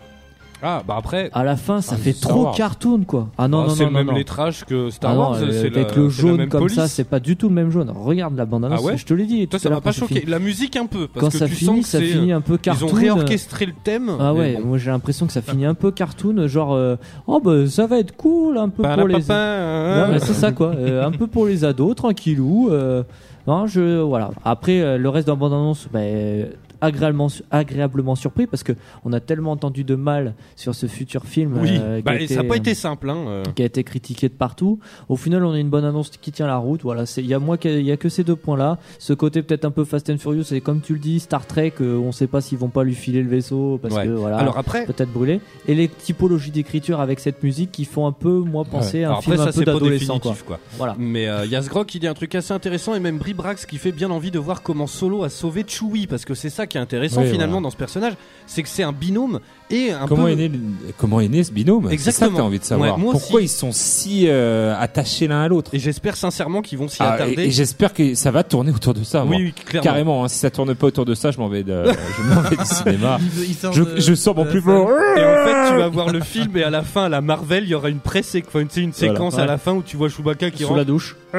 Ah, 0.63 0.83
bah 0.89 0.95
après. 0.99 1.29
À 1.35 1.45
la 1.45 1.57
fin, 1.57 1.81
ça 1.83 1.97
Ah, 1.97 1.99
fait 2.03 2.15
trop 2.19 2.45
Wars. 2.45 2.55
cartoon, 2.57 3.05
quoi. 3.07 3.29
Ah 3.37 3.47
non, 3.47 3.65
non, 3.65 3.69
c'est 3.69 3.85
non, 3.85 3.91
le 3.91 3.93
non, 3.93 3.99
même 4.01 4.07
non. 4.09 4.15
lettrage 4.15 4.65
que 4.65 4.89
Star 4.91 5.13
Ah 5.13 5.19
Wars. 5.19 5.35
euh, 5.35 5.51
c'est 5.53 5.69
la- 5.69 5.81
avec 5.83 5.95
le 5.97 6.09
c'est 6.09 6.23
jaune 6.23 6.49
comme 6.49 6.61
police. 6.63 6.77
ça, 6.77 6.89
c'est 6.89 7.05
pas 7.05 7.21
du 7.21 7.37
tout 7.37 7.49
le 7.49 7.55
même 7.55 7.71
jaune. 7.71 7.93
Regarde 7.95 8.35
la 8.37 8.47
bande 8.47 8.65
annonce, 8.65 8.81
Ah 8.83 8.87
ouais 8.87 8.97
je 8.97 9.05
te 9.05 9.13
l'ai 9.13 9.27
dit. 9.27 9.47
Toi, 9.49 9.59
ça 9.59 9.69
m'a 9.69 9.83
pas 9.83 9.93
choqué. 9.93 10.25
La 10.27 10.39
musique 10.39 10.77
un 10.77 10.87
peu, 10.87 11.09
parce 11.09 11.27
Quand 11.27 11.31
que 11.31 11.39
ça 11.39 11.47
tu 11.47 11.55
finit, 11.57 11.83
sens 11.83 11.91
ça 11.91 11.99
c'est. 11.99 12.07
finit 12.07 12.33
un 12.33 12.41
peu 12.41 12.55
Ils 12.55 12.59
cartoon. 12.59 12.89
ont 12.89 12.93
réorchestré 12.93 13.67
le 13.67 13.75
thème. 13.85 14.11
Ah 14.19 14.33
ouais, 14.33 14.55
bon. 14.61 14.69
moi 14.69 14.79
j'ai 14.79 14.91
l'impression 14.91 15.27
que 15.27 15.33
ça 15.33 15.43
finit 15.43 15.67
un 15.67 15.75
peu 15.75 15.91
cartoon, 15.91 16.47
genre 16.47 16.73
euh, 16.73 16.97
oh 17.27 17.39
bah 17.45 17.67
ça 17.69 17.87
va 17.87 17.99
être 17.99 18.17
cool 18.17 18.57
un 18.57 18.71
peu 18.71 18.83
Bah, 18.83 18.97
pour 18.97 19.09
les. 19.09 19.31
hein. 19.31 20.17
C'est 20.21 20.33
ça 20.33 20.53
quoi, 20.53 20.69
euh, 20.75 21.05
un 21.07 21.11
peu 21.13 21.27
pour 21.27 21.47
les 21.47 21.65
ados, 21.65 21.95
tranquillou. 21.97 22.71
euh, 22.71 23.03
non, 23.47 23.67
je 23.67 24.01
voilà. 24.01 24.31
Après 24.45 24.81
euh, 24.81 24.97
le 24.99 25.09
reste 25.09 25.27
de 25.27 25.33
la 25.33 25.37
bande 25.37 25.53
annonce, 25.53 25.87
bah, 25.93 26.01
euh, 26.01 26.47
agréablement 26.81 27.29
agréablement 27.51 28.15
surpris 28.15 28.47
parce 28.47 28.63
que 28.63 28.73
on 29.05 29.13
a 29.13 29.21
tellement 29.21 29.53
entendu 29.53 29.85
de 29.85 29.95
mal 29.95 30.35
sur 30.57 30.75
ce 30.75 30.87
futur 30.87 31.25
film. 31.25 31.59
Oui, 31.61 31.71
euh, 31.73 31.99
qui 31.99 32.03
bah, 32.03 32.13
a 32.13 32.15
été, 32.17 32.35
ça 32.35 32.43
n'a 32.43 32.49
pas 32.49 32.55
euh, 32.55 32.59
été 32.59 32.75
simple. 32.75 33.11
Hein. 33.11 33.25
euh. 33.29 33.43
qui 33.55 33.63
a 33.63 33.67
été 33.67 33.85
critiqué 33.85 34.29
de 34.29 34.35
partout. 34.35 34.79
Au 35.09 35.17
final, 35.17 35.45
on 35.45 35.53
a 35.53 35.59
une 35.59 35.69
bonne 35.71 35.85
annonce 35.85 36.11
qui 36.11 36.33
tient 36.33 36.47
la 36.47 36.57
route. 36.57 36.83
Voilà, 36.83 37.05
il 37.17 37.27
y 37.27 37.35
a 37.35 37.39
moi 37.39 37.57
qu'il 37.59 37.83
y 37.83 37.93
a 37.93 37.97
que 37.97 38.09
ces 38.09 38.25
deux 38.25 38.37
points-là. 38.37 38.79
Ce 38.99 39.13
côté 39.13 39.43
peut-être 39.43 39.65
un 39.65 39.71
peu 39.71 39.85
Fast 39.85 40.11
and 40.11 40.19
Furious 40.19 40.53
et 40.53 40.61
comme 40.61 40.81
tu 40.81 40.93
le 40.95 40.99
dis, 40.99 41.21
Star 41.21 41.47
Trek, 41.47 41.75
euh, 41.81 41.97
on 41.99 42.13
sait 42.13 42.27
pas 42.27 42.41
s'ils 42.41 42.59
vont 42.59 42.69
pas 42.69 42.85
lui 42.85 42.95
filer 42.95 43.23
le 43.23 43.29
vaisseau 43.29 43.79
parce 43.81 43.95
Ouais. 43.95 44.05
que 44.05 44.11
voilà. 44.11 44.39
Alors 44.39 44.59
après, 44.59 44.85
peut-être 44.87 45.13
brûlé 45.13 45.41
et 45.69 45.75
les 45.75 45.89
typologies 45.89 46.51
d'écriture 46.51 47.01
avec 47.01 47.21
cette 47.21 47.43
musique 47.43 47.73
qui 47.73 47.85
font 47.85 48.07
un 48.07 48.13
peu 48.13 48.39
moi 48.41 48.65
penser 48.65 49.05
à 49.05 49.09
un 49.09 49.11
alors 49.11 49.19
après 49.19 49.33
film 49.33 49.45
ça 49.45 49.49
un 49.51 49.53
peu 49.53 49.65
d'adolescent 49.65 50.19
quoi. 50.19 50.37
quoi. 50.47 50.59
Voilà. 50.77 50.95
Mais 50.99 51.27
Yasgrok 51.49 51.95
il 51.95 52.01
dit 52.01 52.07
un 52.07 52.15
truc 52.15 52.35
assez 52.35 52.53
intéressant 52.53 52.95
et 52.95 53.01
même 53.01 53.19
Bribrax 53.19 53.67
qui 53.67 53.79
fait 53.79 53.93
bien 53.93 54.11
envie 54.11 54.31
de 54.31 54.39
voir 54.39 54.63
comment 54.63 54.87
Solo 54.87 55.23
a 55.25 55.29
sauvé 55.31 55.65
Chewie 55.67 56.07
parce 56.07 56.25
que 56.25 56.35
c'est 56.35 56.51
ça 56.51 56.66
qui 56.67 56.77
est 56.79 56.81
intéressant 56.81 57.23
Oui, 57.23 57.31
finalement 57.31 57.55
voilà. 57.55 57.65
dans 57.65 57.71
ce 57.71 57.77
personnage, 57.77 58.15
c'est 58.47 58.63
que 58.63 58.69
c'est 58.69 58.83
un 58.83 58.93
binôme 58.93 59.41
et 59.71 59.91
un 59.91 60.07
Comment 60.07 60.25
peu 60.25 60.31
est 60.31 60.37
né 60.37 60.49
le- 60.49 60.59
comment 60.97 61.21
est 61.21 61.29
né 61.29 61.43
ce 61.43 61.51
binôme? 61.53 61.85
C'est 61.85 61.89
ça 61.91 61.91
que 61.91 61.95
Exactement. 62.11 62.37
t'as 62.39 62.45
envie 62.45 62.59
de 62.61 62.65
savoir. 62.65 62.97
Ouais, 62.97 63.03
moi 63.03 63.13
Pourquoi 63.13 63.37
aussi. 63.41 63.47
ils 63.47 63.49
sont 63.49 63.73
si 63.73 64.27
euh, 64.29 64.75
attachés 64.79 65.27
l'un 65.27 65.43
à 65.43 65.49
l'autre? 65.49 65.71
Et 65.75 65.79
j'espère 65.79 66.17
sincèrement 66.17 66.63
qu'ils 66.63 66.79
vont 66.79 66.89
s'y 66.89 66.99
Ah, 67.01 67.13
attarder. 67.13 67.35
Et, 67.35 67.47
et 67.47 67.51
j'espère 67.51 67.93
que 67.93 68.15
ça 68.15 68.31
va 68.31 68.45
tourner 68.45 68.71
autour 68.73 68.95
de 68.95 69.03
ça. 69.03 69.25
oui, 69.25 69.37
oui, 69.39 69.53
clairement. 69.53 69.85
Carrément, 69.85 70.25
hein, 70.25 70.29
si 70.29 70.39
ça 70.39 70.51
tourne 70.51 70.75
pas 70.75 70.87
autour 70.87 71.05
de 71.05 71.15
ça, 71.15 71.31
je 71.33 71.39
m'en 71.39 71.49
vais, 71.49 71.63
de, 71.65 71.83
je 71.85 72.35
m'en 72.35 72.41
vais 72.43 72.57
du 72.57 72.65
cinéma. 72.65 73.19
Il- 73.39 73.51
il 73.51 73.55
sort 73.55 73.73
Je, 73.73 73.83
de- 73.83 74.01
je 74.01 74.15
sors 74.15 74.37
mon 74.37 74.45
plus 74.45 74.61
beau. 74.61 74.89
Et 75.17 75.25
en 75.25 75.45
fait, 75.47 75.71
tu 75.73 75.77
vas 75.79 75.89
voir 75.89 76.11
le 76.11 76.21
film 76.21 76.57
et 76.57 76.63
à 76.63 76.71
la 76.71 76.83
fin, 76.83 77.05
à 77.05 77.09
la 77.09 77.21
Marvel, 77.21 77.65
il 77.65 77.71
y 77.71 77.75
aura 77.75 77.89
une 77.89 77.99
presse, 78.01 78.37
enfin, 78.47 78.61
une, 78.77 78.93
séquence 78.93 79.35
Voilà. 79.35 79.51
à 79.51 79.55
la 79.55 79.59
fin 79.59 79.73
où 79.73 79.83
tu 79.83 79.97
vois 79.97 80.09
Chewbacca 80.09 80.51
qui 80.51 80.63
Sous 80.63 80.69
rentre. 80.69 80.79
la 80.79 80.85
douche. 80.85 81.17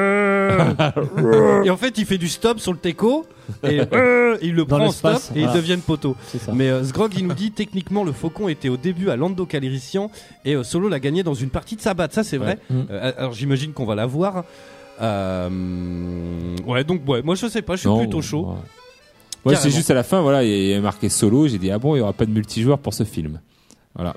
et 1.64 1.70
en 1.70 1.76
fait, 1.76 1.98
il 1.98 2.04
fait 2.06 2.18
du 2.18 2.28
stop 2.28 2.60
sur 2.60 2.72
le 2.72 2.78
teco 2.78 3.26
et 3.64 3.80
euh, 3.92 4.36
il 4.42 4.54
le 4.54 4.64
Dans 4.64 4.76
prend 4.76 4.86
en 4.86 4.92
stop 4.92 5.20
et 5.34 5.40
voilà. 5.40 5.52
ils 5.52 5.56
deviennent 5.56 5.80
poteaux. 5.80 6.16
Mais 6.52 6.68
euh, 6.68 6.84
Sgrog, 6.84 7.12
il 7.16 7.26
nous 7.26 7.34
dit 7.34 7.50
techniquement 7.50 8.04
le 8.04 8.12
faucon 8.18 8.48
était 8.48 8.68
au 8.68 8.76
début 8.76 9.08
à 9.08 9.16
Lando 9.16 9.46
Calrissian 9.46 10.10
et 10.44 10.54
euh, 10.56 10.62
Solo 10.64 10.88
l'a 10.90 11.00
gagné 11.00 11.22
dans 11.22 11.34
une 11.34 11.48
partie 11.50 11.76
de 11.76 11.80
Sabat. 11.80 12.08
Ça, 12.10 12.22
c'est 12.24 12.36
vrai. 12.36 12.58
Ouais. 12.70 12.76
Mm. 12.76 12.86
Euh, 12.90 13.12
alors, 13.16 13.32
j'imagine 13.32 13.72
qu'on 13.72 13.86
va 13.86 13.94
la 13.94 14.04
voir. 14.06 14.44
Euh, 15.00 15.48
Ouais, 16.66 16.84
donc, 16.84 17.08
ouais, 17.08 17.22
moi, 17.22 17.34
je 17.34 17.46
sais 17.46 17.62
pas, 17.62 17.76
je 17.76 17.80
suis 17.80 17.88
Non, 17.88 17.98
plutôt 18.00 18.20
chaud. 18.22 18.46
ouais. 19.44 19.52
Ouais, 19.52 19.56
c'est 19.56 19.70
juste 19.70 19.90
à 19.90 19.94
la 19.94 20.02
fin, 20.02 20.20
voilà, 20.20 20.42
il 20.44 20.66
y 20.66 20.74
a 20.74 20.80
marqué 20.80 21.08
solo. 21.08 21.48
J'ai 21.48 21.58
dit 21.58 21.70
ah 21.70 21.78
bon, 21.78 21.94
il 21.94 22.00
y 22.00 22.02
aura 22.02 22.12
pas 22.12 22.26
de 22.26 22.30
multijoueur 22.30 22.78
pour 22.78 22.92
ce 22.92 23.04
film. 23.04 23.40
Voilà. 23.94 24.14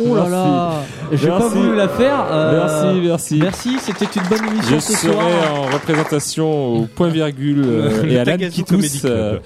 Oh 0.00 0.14
là 0.14 0.28
là 0.28 0.72
J'ai 1.12 1.26
pas 1.28 1.48
voulu 1.48 1.74
la 1.74 1.88
faire. 1.88 2.24
euh, 2.30 2.52
Merci, 2.92 3.00
merci. 3.00 3.38
Merci, 3.40 3.78
c'était 3.80 4.06
une 4.20 4.26
bonne 4.28 4.46
émission 4.46 4.76
Je 4.76 4.80
ce 4.80 4.92
serai 4.92 5.12
soir. 5.12 5.26
en 5.54 5.66
représentation 5.66 6.76
au 6.76 6.86
point 6.86 7.08
virgule 7.08 7.62
euh, 7.66 8.04
et 8.04 8.18
à 8.18 8.24
Tagazu 8.24 8.62
qui 8.62 9.00
euh, 9.04 9.38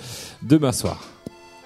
demain 0.43 0.73
soir. 0.73 1.01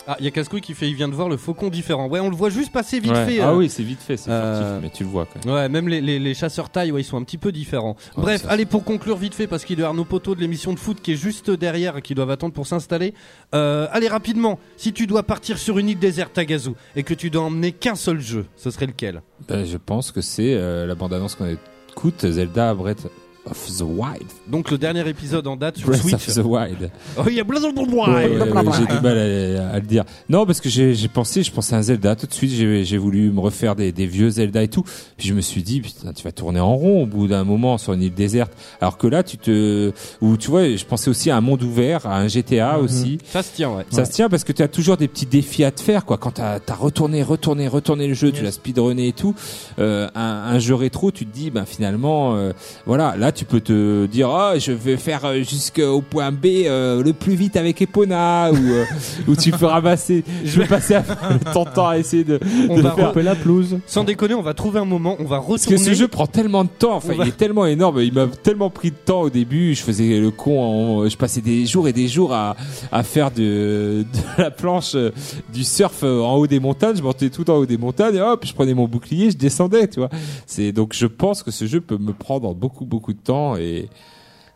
Ah, 0.08 0.16
il 0.20 0.24
y 0.24 0.28
a 0.28 0.30
Cascouille 0.30 0.60
qui 0.60 0.74
fait, 0.74 0.88
il 0.88 0.94
vient 0.94 1.08
de 1.08 1.14
voir 1.14 1.28
le 1.28 1.36
faucon 1.36 1.68
différent. 1.68 2.06
Ouais, 2.08 2.20
on 2.20 2.30
le 2.30 2.36
voit 2.36 2.48
juste 2.50 2.72
passer 2.72 3.00
vite 3.00 3.12
Ouais. 3.12 3.26
fait. 3.26 3.40
Ah 3.40 3.50
euh, 3.50 3.56
oui, 3.56 3.68
c'est 3.68 3.82
vite 3.82 4.00
fait, 4.00 4.16
c'est 4.16 4.30
euh, 4.30 4.56
furtif, 4.58 4.82
mais 4.82 4.90
tu 4.90 5.02
le 5.04 5.10
vois 5.10 5.26
quand 5.26 5.44
même. 5.44 5.54
Ouais, 5.54 5.68
même 5.68 5.88
les, 5.88 6.00
les, 6.00 6.18
les 6.18 6.34
chasseurs 6.34 6.70
taille, 6.70 6.92
ouais, 6.92 7.00
ils 7.00 7.04
sont 7.04 7.16
un 7.16 7.24
petit 7.24 7.38
peu 7.38 7.50
différents. 7.50 7.96
Ouais, 8.16 8.22
Bref, 8.22 8.42
ça, 8.42 8.50
allez 8.50 8.66
pour 8.66 8.84
conclure 8.84 9.16
vite 9.16 9.34
fait 9.34 9.46
parce 9.46 9.64
qu'il 9.64 9.78
y 9.78 9.82
avoir 9.82 9.94
nos 9.94 10.04
poteaux 10.04 10.34
de 10.34 10.40
l'émission 10.40 10.72
de 10.72 10.78
foot 10.78 11.00
qui 11.02 11.12
est 11.12 11.16
juste 11.16 11.50
derrière, 11.50 12.00
qui 12.02 12.14
doivent 12.14 12.30
attendre 12.30 12.52
pour 12.54 12.66
s'installer. 12.66 13.14
Euh, 13.54 13.88
allez 13.90 14.08
rapidement, 14.08 14.58
si 14.76 14.92
tu 14.92 15.06
dois 15.06 15.24
partir 15.24 15.58
sur 15.58 15.78
une 15.78 15.88
île 15.88 15.98
déserte 15.98 16.32
Tagazu 16.34 16.70
et 16.94 17.02
que 17.02 17.14
tu 17.14 17.30
dois 17.30 17.42
emmener 17.42 17.72
qu'un 17.72 17.94
seul 17.96 18.20
jeu, 18.20 18.46
ce 18.56 18.70
serait 18.70 18.86
lequel? 18.86 19.22
Ben, 19.48 19.64
je 19.64 19.76
pense 19.76 20.12
que 20.12 20.20
c'est 20.20 20.54
euh, 20.54 20.86
la 20.86 20.94
bande-annonce 20.94 21.34
qu'on 21.34 21.46
écoute, 21.90 22.26
Zelda 22.26 22.74
Breath 22.74 23.08
of 23.50 23.66
the 23.78 23.82
Wild. 23.82 24.24
Donc 24.48 24.70
le 24.70 24.78
dernier 24.78 25.08
épisode 25.08 25.46
en 25.46 25.56
date 25.56 25.78
sur 25.78 25.88
Breath 25.88 26.02
Switch. 26.02 26.14
of 26.14 26.34
the 26.34 26.44
Wild. 26.44 26.90
Oh, 27.18 27.22
il 27.28 27.34
y 27.34 27.40
a 27.40 27.44
Blablabla. 27.44 27.82
Ouais, 27.82 28.28
ouais, 28.28 28.52
ouais, 28.52 28.72
j'ai 28.78 28.86
du 28.86 29.00
mal 29.02 29.18
à, 29.18 29.70
à 29.70 29.78
le 29.78 29.86
dire. 29.86 30.04
Non, 30.28 30.46
parce 30.46 30.60
que 30.60 30.68
j'ai 30.68 30.94
j'ai 30.94 31.08
pensé, 31.08 31.42
je 31.42 31.50
pensais 31.52 31.74
à 31.74 31.78
un 31.78 31.82
Zelda 31.82 32.16
tout 32.16 32.26
de 32.26 32.32
suite. 32.32 32.50
J'ai 32.50 32.84
j'ai 32.84 32.98
voulu 32.98 33.30
me 33.30 33.40
refaire 33.40 33.76
des, 33.76 33.92
des 33.92 34.06
vieux 34.06 34.30
Zelda 34.30 34.62
et 34.62 34.68
tout. 34.68 34.82
Puis 35.16 35.28
je 35.28 35.34
me 35.34 35.40
suis 35.40 35.62
dit, 35.62 35.80
putain, 35.80 36.12
tu 36.12 36.22
vas 36.24 36.32
tourner 36.32 36.60
en 36.60 36.74
rond 36.74 37.02
au 37.02 37.06
bout 37.06 37.26
d'un 37.28 37.44
moment 37.44 37.78
sur 37.78 37.92
une 37.92 38.02
île 38.02 38.14
déserte. 38.14 38.52
Alors 38.80 38.98
que 38.98 39.06
là, 39.06 39.22
tu 39.22 39.38
te, 39.38 39.92
ou 40.20 40.36
tu 40.36 40.50
vois, 40.50 40.76
je 40.76 40.84
pensais 40.84 41.10
aussi 41.10 41.30
à 41.30 41.36
un 41.36 41.40
monde 41.40 41.62
ouvert, 41.62 42.06
à 42.06 42.18
un 42.18 42.28
GTA 42.28 42.78
aussi. 42.78 43.18
Ça 43.26 43.42
se 43.42 43.54
tient, 43.54 43.70
ouais. 43.70 43.84
Ça 43.90 44.04
se 44.04 44.12
tient 44.12 44.28
parce 44.28 44.44
que 44.44 44.52
tu 44.52 44.62
as 44.62 44.68
toujours 44.68 44.96
des 44.96 45.08
petits 45.08 45.26
défis 45.26 45.64
à 45.64 45.70
te 45.70 45.80
faire, 45.80 46.04
quoi. 46.04 46.16
Quand 46.18 46.32
t'as 46.32 46.58
as 46.66 46.74
retourné, 46.74 47.22
retourné, 47.22 47.68
retourné 47.68 48.06
le 48.08 48.14
jeu, 48.14 48.32
tu 48.32 48.42
l'as 48.42 48.52
speedrunné 48.52 49.08
et 49.08 49.12
tout. 49.12 49.34
Euh, 49.78 50.08
un, 50.14 50.20
un 50.54 50.58
jeu 50.58 50.74
rétro, 50.74 51.10
tu 51.10 51.26
te 51.26 51.32
dis, 51.34 51.50
ben 51.50 51.64
finalement, 51.64 52.34
euh, 52.36 52.52
voilà, 52.86 53.14
là 53.16 53.32
tu 53.36 53.44
peux 53.44 53.60
te 53.60 54.06
dire, 54.06 54.30
ah, 54.30 54.58
je 54.58 54.72
vais 54.72 54.96
faire 54.96 55.24
euh, 55.24 55.36
jusqu'au 55.42 56.00
point 56.00 56.32
B 56.32 56.46
euh, 56.64 57.02
le 57.02 57.12
plus 57.12 57.34
vite 57.34 57.56
avec 57.56 57.80
Epona, 57.82 58.50
ou 58.50 58.56
euh, 58.56 58.84
ou 59.28 59.36
tu 59.36 59.50
peux 59.52 59.66
ramasser, 59.66 60.24
je 60.44 60.58
vais 60.60 60.66
passer 60.66 60.94
à 60.94 61.02
de 61.02 61.52
temps 61.74 61.86
à 61.86 61.98
essayer 61.98 62.24
de. 62.24 62.40
On 62.68 62.76
de 62.78 62.82
va 62.82 62.92
faire- 62.92 63.12
re- 63.14 63.20
la 63.22 63.34
pelouse. 63.34 63.78
Sans 63.86 64.04
déconner, 64.04 64.34
on 64.34 64.42
va 64.42 64.54
trouver 64.54 64.80
un 64.80 64.84
moment, 64.84 65.16
on 65.20 65.24
va 65.24 65.36
Parce 65.38 65.48
retourner. 65.64 65.76
que 65.76 65.82
ce 65.84 65.94
jeu 65.94 66.08
prend 66.08 66.26
tellement 66.26 66.64
de 66.64 66.70
temps, 66.70 66.96
enfin 66.96 67.10
On 67.12 67.16
va- 67.18 67.24
il 67.24 67.28
est 67.28 67.36
tellement 67.36 67.66
énorme, 67.66 68.00
il 68.00 68.12
m'a 68.12 68.26
tellement 68.42 68.70
pris 68.70 68.90
de 68.90 68.96
temps 68.96 69.20
au 69.22 69.30
début, 69.30 69.74
je 69.74 69.82
faisais 69.82 70.18
le 70.18 70.30
con, 70.30 70.60
en- 71.02 71.08
je 71.08 71.16
passais 71.16 71.40
des 71.42 71.66
jours 71.66 71.86
et 71.88 71.92
des 71.92 72.08
jours 72.08 72.32
à, 72.32 72.56
à 72.90 73.02
faire 73.02 73.30
de, 73.30 74.02
de 74.02 74.42
la 74.42 74.50
planche 74.50 74.92
euh, 74.94 75.10
du 75.52 75.62
surf 75.64 76.00
euh, 76.02 76.20
en 76.22 76.34
haut 76.36 76.46
des 76.46 76.60
montagnes, 76.60 76.96
je 76.96 77.02
montais 77.02 77.28
tout 77.30 77.48
en 77.50 77.56
haut 77.56 77.66
des 77.66 77.76
montagnes 77.78 78.16
et 78.16 78.20
hop, 78.20 78.44
je 78.46 78.52
prenais 78.54 78.74
mon 78.74 78.86
bouclier, 78.88 79.30
je 79.30 79.36
descendais, 79.36 79.88
tu 79.88 80.00
vois. 80.00 80.08
C'est 80.46 80.72
donc 80.72 80.92
je 80.94 81.06
pense 81.06 81.42
que 81.42 81.50
ce 81.50 81.66
jeu 81.66 81.80
peut 81.80 81.98
me 81.98 82.12
prendre 82.12 82.54
beaucoup 82.54 82.84
beaucoup 82.84 83.12
de 83.12 83.18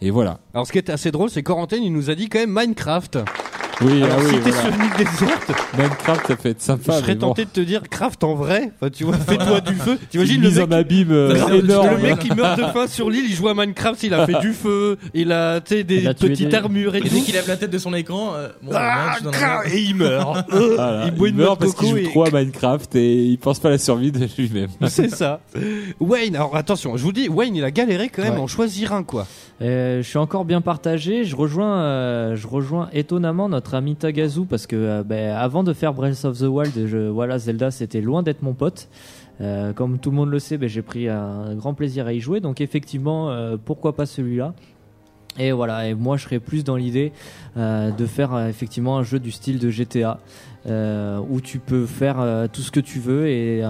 et 0.03 0.11
voilà. 0.11 0.39
Alors 0.55 0.67
ce 0.67 0.73
qui 0.73 0.79
est 0.79 0.91
assez 0.91 1.11
drôle, 1.11 1.31
c'est 1.31 1.43
Corentin, 1.43 1.77
il 1.77 1.93
nous 1.93 2.11
a 2.11 2.15
dit 2.15 2.29
quand 2.29 2.39
même 2.39 2.53
Minecraft. 2.53 3.19
Oui, 3.83 4.03
Alors 4.03 4.17
ah 4.21 4.23
si 4.29 4.35
oui, 4.35 4.41
t'es 4.45 4.51
voilà. 4.51 4.63
sur 4.69 4.75
une 4.75 4.85
île 4.85 4.97
déserte, 4.99 5.53
Minecraft 5.79 6.27
ça 6.27 6.37
peut 6.37 6.49
être 6.51 6.59
je 6.61 6.65
sympa. 6.65 6.93
serais 6.93 7.07
mais 7.09 7.15
bon. 7.15 7.29
tenté 7.29 7.45
de 7.47 7.51
te 7.51 7.61
dire 7.61 7.83
craft 7.89 8.23
en 8.25 8.35
vrai. 8.35 8.73
Enfin, 8.77 8.91
tu 8.91 9.05
vois, 9.05 9.17
fais-toi 9.17 9.61
du 9.63 9.75
feu. 9.75 9.93
Une 10.03 10.07
T'imagines 10.09 10.43
le 10.43 10.49
mise 10.49 10.59
mec, 10.59 10.69
en 10.69 10.73
abîme 10.73 11.11
euh, 11.13 11.49
le 11.49 11.65
énorme. 11.65 12.01
mec 12.03 12.19
qui 12.19 12.35
meurt 12.35 12.59
de 12.59 12.65
faim 12.65 12.87
sur 12.87 13.09
l'île, 13.09 13.25
il 13.29 13.35
joue 13.35 13.49
à 13.49 13.55
Minecraft, 13.55 14.03
il 14.03 14.13
a 14.15 14.27
fait 14.27 14.39
du 14.41 14.53
feu, 14.53 14.99
il 15.15 15.33
a 15.33 15.61
tu 15.61 15.77
sais, 15.77 15.85
des 15.85 16.01
Il 16.01 16.09
a 16.09 16.15
tué 16.15 16.29
petites 16.29 16.49
des- 16.51 16.57
armures 16.57 16.95
et 16.95 16.99
Et 16.99 17.03
tout. 17.03 17.09
dès 17.09 17.21
qu'il 17.21 17.35
lève 17.35 17.49
la 17.49 17.57
tête 17.57 17.71
de 17.71 17.79
son 17.79 17.95
écran, 17.95 18.33
euh, 18.35 18.49
bon, 18.63 18.73
Ah, 18.75 18.79
là, 18.79 19.07
je 19.13 19.15
suis 19.17 19.25
dans 19.25 19.31
la 19.31 19.37
cra- 19.39 19.63
merde. 19.63 19.75
et 19.75 19.81
il 19.83 19.95
meurt. 19.95 20.51
Voilà, 20.51 21.05
il 21.07 21.11
boit 21.13 21.29
une 21.29 21.37
meurt 21.37 21.49
noix 21.49 21.57
de 21.57 21.61
parce 21.61 21.75
qu'il 21.75 21.89
coco 21.89 21.99
joue 22.01 22.07
et- 22.07 22.11
trop 22.11 22.27
à 22.27 22.31
Minecraft 22.31 22.97
et 22.97 23.17
il 23.25 23.39
pense 23.39 23.61
pas 23.61 23.69
à 23.69 23.73
la 23.73 23.79
survie 23.79 24.13
de 24.13 24.27
lui-même. 24.39 24.69
C'est 24.89 25.09
ça. 25.11 25.41
Wayne, 26.01 26.37
alors 26.37 26.55
attention, 26.57 26.97
je 26.99 27.03
vous 27.03 27.13
dis, 27.13 27.29
Wayne, 27.29 27.57
il 27.57 27.65
a 27.65 27.71
galéré 27.71 28.09
quand 28.11 28.23
même 28.23 28.35
Ouais. 28.35 28.41
en 28.41 28.47
choisir 28.47 28.93
un 28.93 29.03
quoi. 29.05 29.27
Euh, 29.63 30.03
je 30.03 30.09
suis 30.09 30.17
encore 30.19 30.45
bien 30.47 30.61
partagé. 30.63 31.25
Je 31.25 31.37
rejoins, 31.37 31.81
euh, 31.83 32.35
je 32.37 32.47
rejoins 32.47 32.89
étonnamment 32.95 33.49
notre 33.49 33.70
ami 33.75 33.97
Tagazu 33.97 34.45
parce 34.45 34.67
que 34.67 34.77
euh, 34.77 35.03
ben, 35.03 35.35
avant 35.35 35.65
de 35.65 35.73
faire 35.73 35.95
Breath 35.95 36.25
of 36.25 36.39
the 36.39 36.43
Wild, 36.43 36.87
je, 36.87 37.09
voilà, 37.09 37.39
Zelda 37.39 37.71
c'était 37.71 38.01
loin 38.01 38.23
d'être 38.23 38.43
mon 38.43 38.55
pote. 38.55 38.89
Euh, 39.41 39.73
comme 39.73 39.99
tout 39.99 40.11
le 40.11 40.17
monde 40.17 40.31
le 40.31 40.39
sait, 40.39 40.59
ben, 40.59 40.69
j'ai 40.69 40.83
pris 40.83 41.09
un 41.09 41.55
grand 41.55 41.75
plaisir 41.75 42.07
à 42.07 42.13
y 42.13 42.21
jouer. 42.21 42.41
Donc 42.41 42.61
effectivement, 42.61 43.31
euh, 43.31 43.57
pourquoi 43.63 43.95
pas 43.95 44.07
celui-là? 44.07 44.55
Et 45.39 45.53
voilà. 45.53 45.89
Et 45.89 45.95
moi, 45.95 46.17
je 46.17 46.25
serais 46.25 46.41
plus 46.41 46.65
dans 46.65 46.75
l'idée 46.75 47.13
de 47.57 48.07
faire 48.07 48.37
effectivement 48.49 48.99
un 48.99 49.05
jeu 49.05 49.21
du 49.21 49.31
style 49.31 49.61
de 49.61 49.71
GTA. 49.71 50.19
Euh, 50.67 51.19
où 51.31 51.41
tu 51.41 51.59
peux 51.59 51.87
faire 51.87 52.17
euh, 52.21 52.47
tout 52.53 52.61
ce 52.61 52.71
que 52.71 52.81
tu 52.81 52.99
veux 52.99 53.29
et 53.29 53.63
euh, 53.65 53.69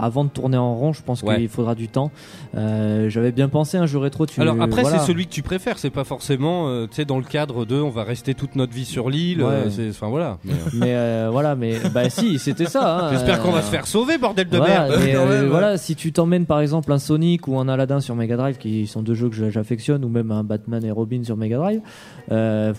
avant 0.00 0.24
de 0.24 0.28
tourner 0.30 0.56
en 0.56 0.74
rond 0.74 0.92
je 0.92 1.02
pense 1.02 1.22
Ouais. 1.22 1.36
qu'il 1.36 1.48
faudra 1.48 1.74
du 1.76 1.88
temps 1.88 2.10
Euh, 2.56 3.08
j'avais 3.08 3.32
bien 3.32 3.48
pensé 3.48 3.76
un 3.78 3.86
jeu 3.86 3.98
rétro 3.98 4.26
tu 4.26 4.40
Alors 4.40 4.60
après, 4.60 4.82
voilà. 4.82 4.98
c'est 4.98 5.06
celui 5.06 5.26
que 5.26 5.30
tu 5.32 5.42
préfères, 5.42 5.78
c'est 5.78 5.90
pas 5.90 6.04
forcément, 6.04 6.68
euh, 6.68 6.86
tu 6.86 6.96
sais, 6.96 7.04
dans 7.04 7.18
le 7.18 7.24
cadre 7.24 7.64
de, 7.64 7.76
on 7.76 7.88
va 7.90 8.02
rester 8.04 8.34
toute 8.34 8.56
notre 8.56 8.72
vie 8.72 8.84
sur 8.84 9.08
l'île. 9.08 9.42
Ouais. 9.42 9.48
euh, 9.78 9.90
Enfin 9.90 10.08
voilà. 10.08 10.38
Mais, 10.44 10.52
Mais 10.74 11.28
voilà, 11.30 11.54
mais 11.54 11.76
bah 11.94 12.10
si, 12.10 12.38
c'était 12.38 12.66
ça. 12.66 13.06
hein. 13.06 13.08
J'espère 13.12 13.40
qu'on 13.40 13.52
va 13.52 13.62
se 13.62 13.70
faire 13.70 13.86
sauver, 13.86 14.18
bordel 14.18 14.48
de 14.48 14.56
voilà, 14.58 14.88
merde. 14.88 15.00
mais, 15.04 15.16
ouais. 15.16 15.46
voilà, 15.46 15.78
si 15.78 15.94
tu 15.96 16.12
t'emmènes 16.12 16.44
par 16.46 16.60
exemple 16.60 16.92
un 16.92 16.98
Sonic 16.98 17.46
ou 17.48 17.58
un 17.58 17.68
Aladdin 17.68 18.00
sur 18.00 18.14
Mega 18.16 18.36
Drive, 18.36 18.58
qui 18.58 18.86
sont 18.86 19.02
deux 19.02 19.14
jeux 19.14 19.28
que 19.30 19.50
j'affectionne, 19.50 20.04
ou 20.04 20.08
même 20.08 20.30
un 20.32 20.42
Batman 20.44 20.84
et 20.84 20.90
Robin 20.90 21.22
sur 21.24 21.36
Mega 21.36 21.56
Drive, 21.56 21.80
euh, 22.30 22.72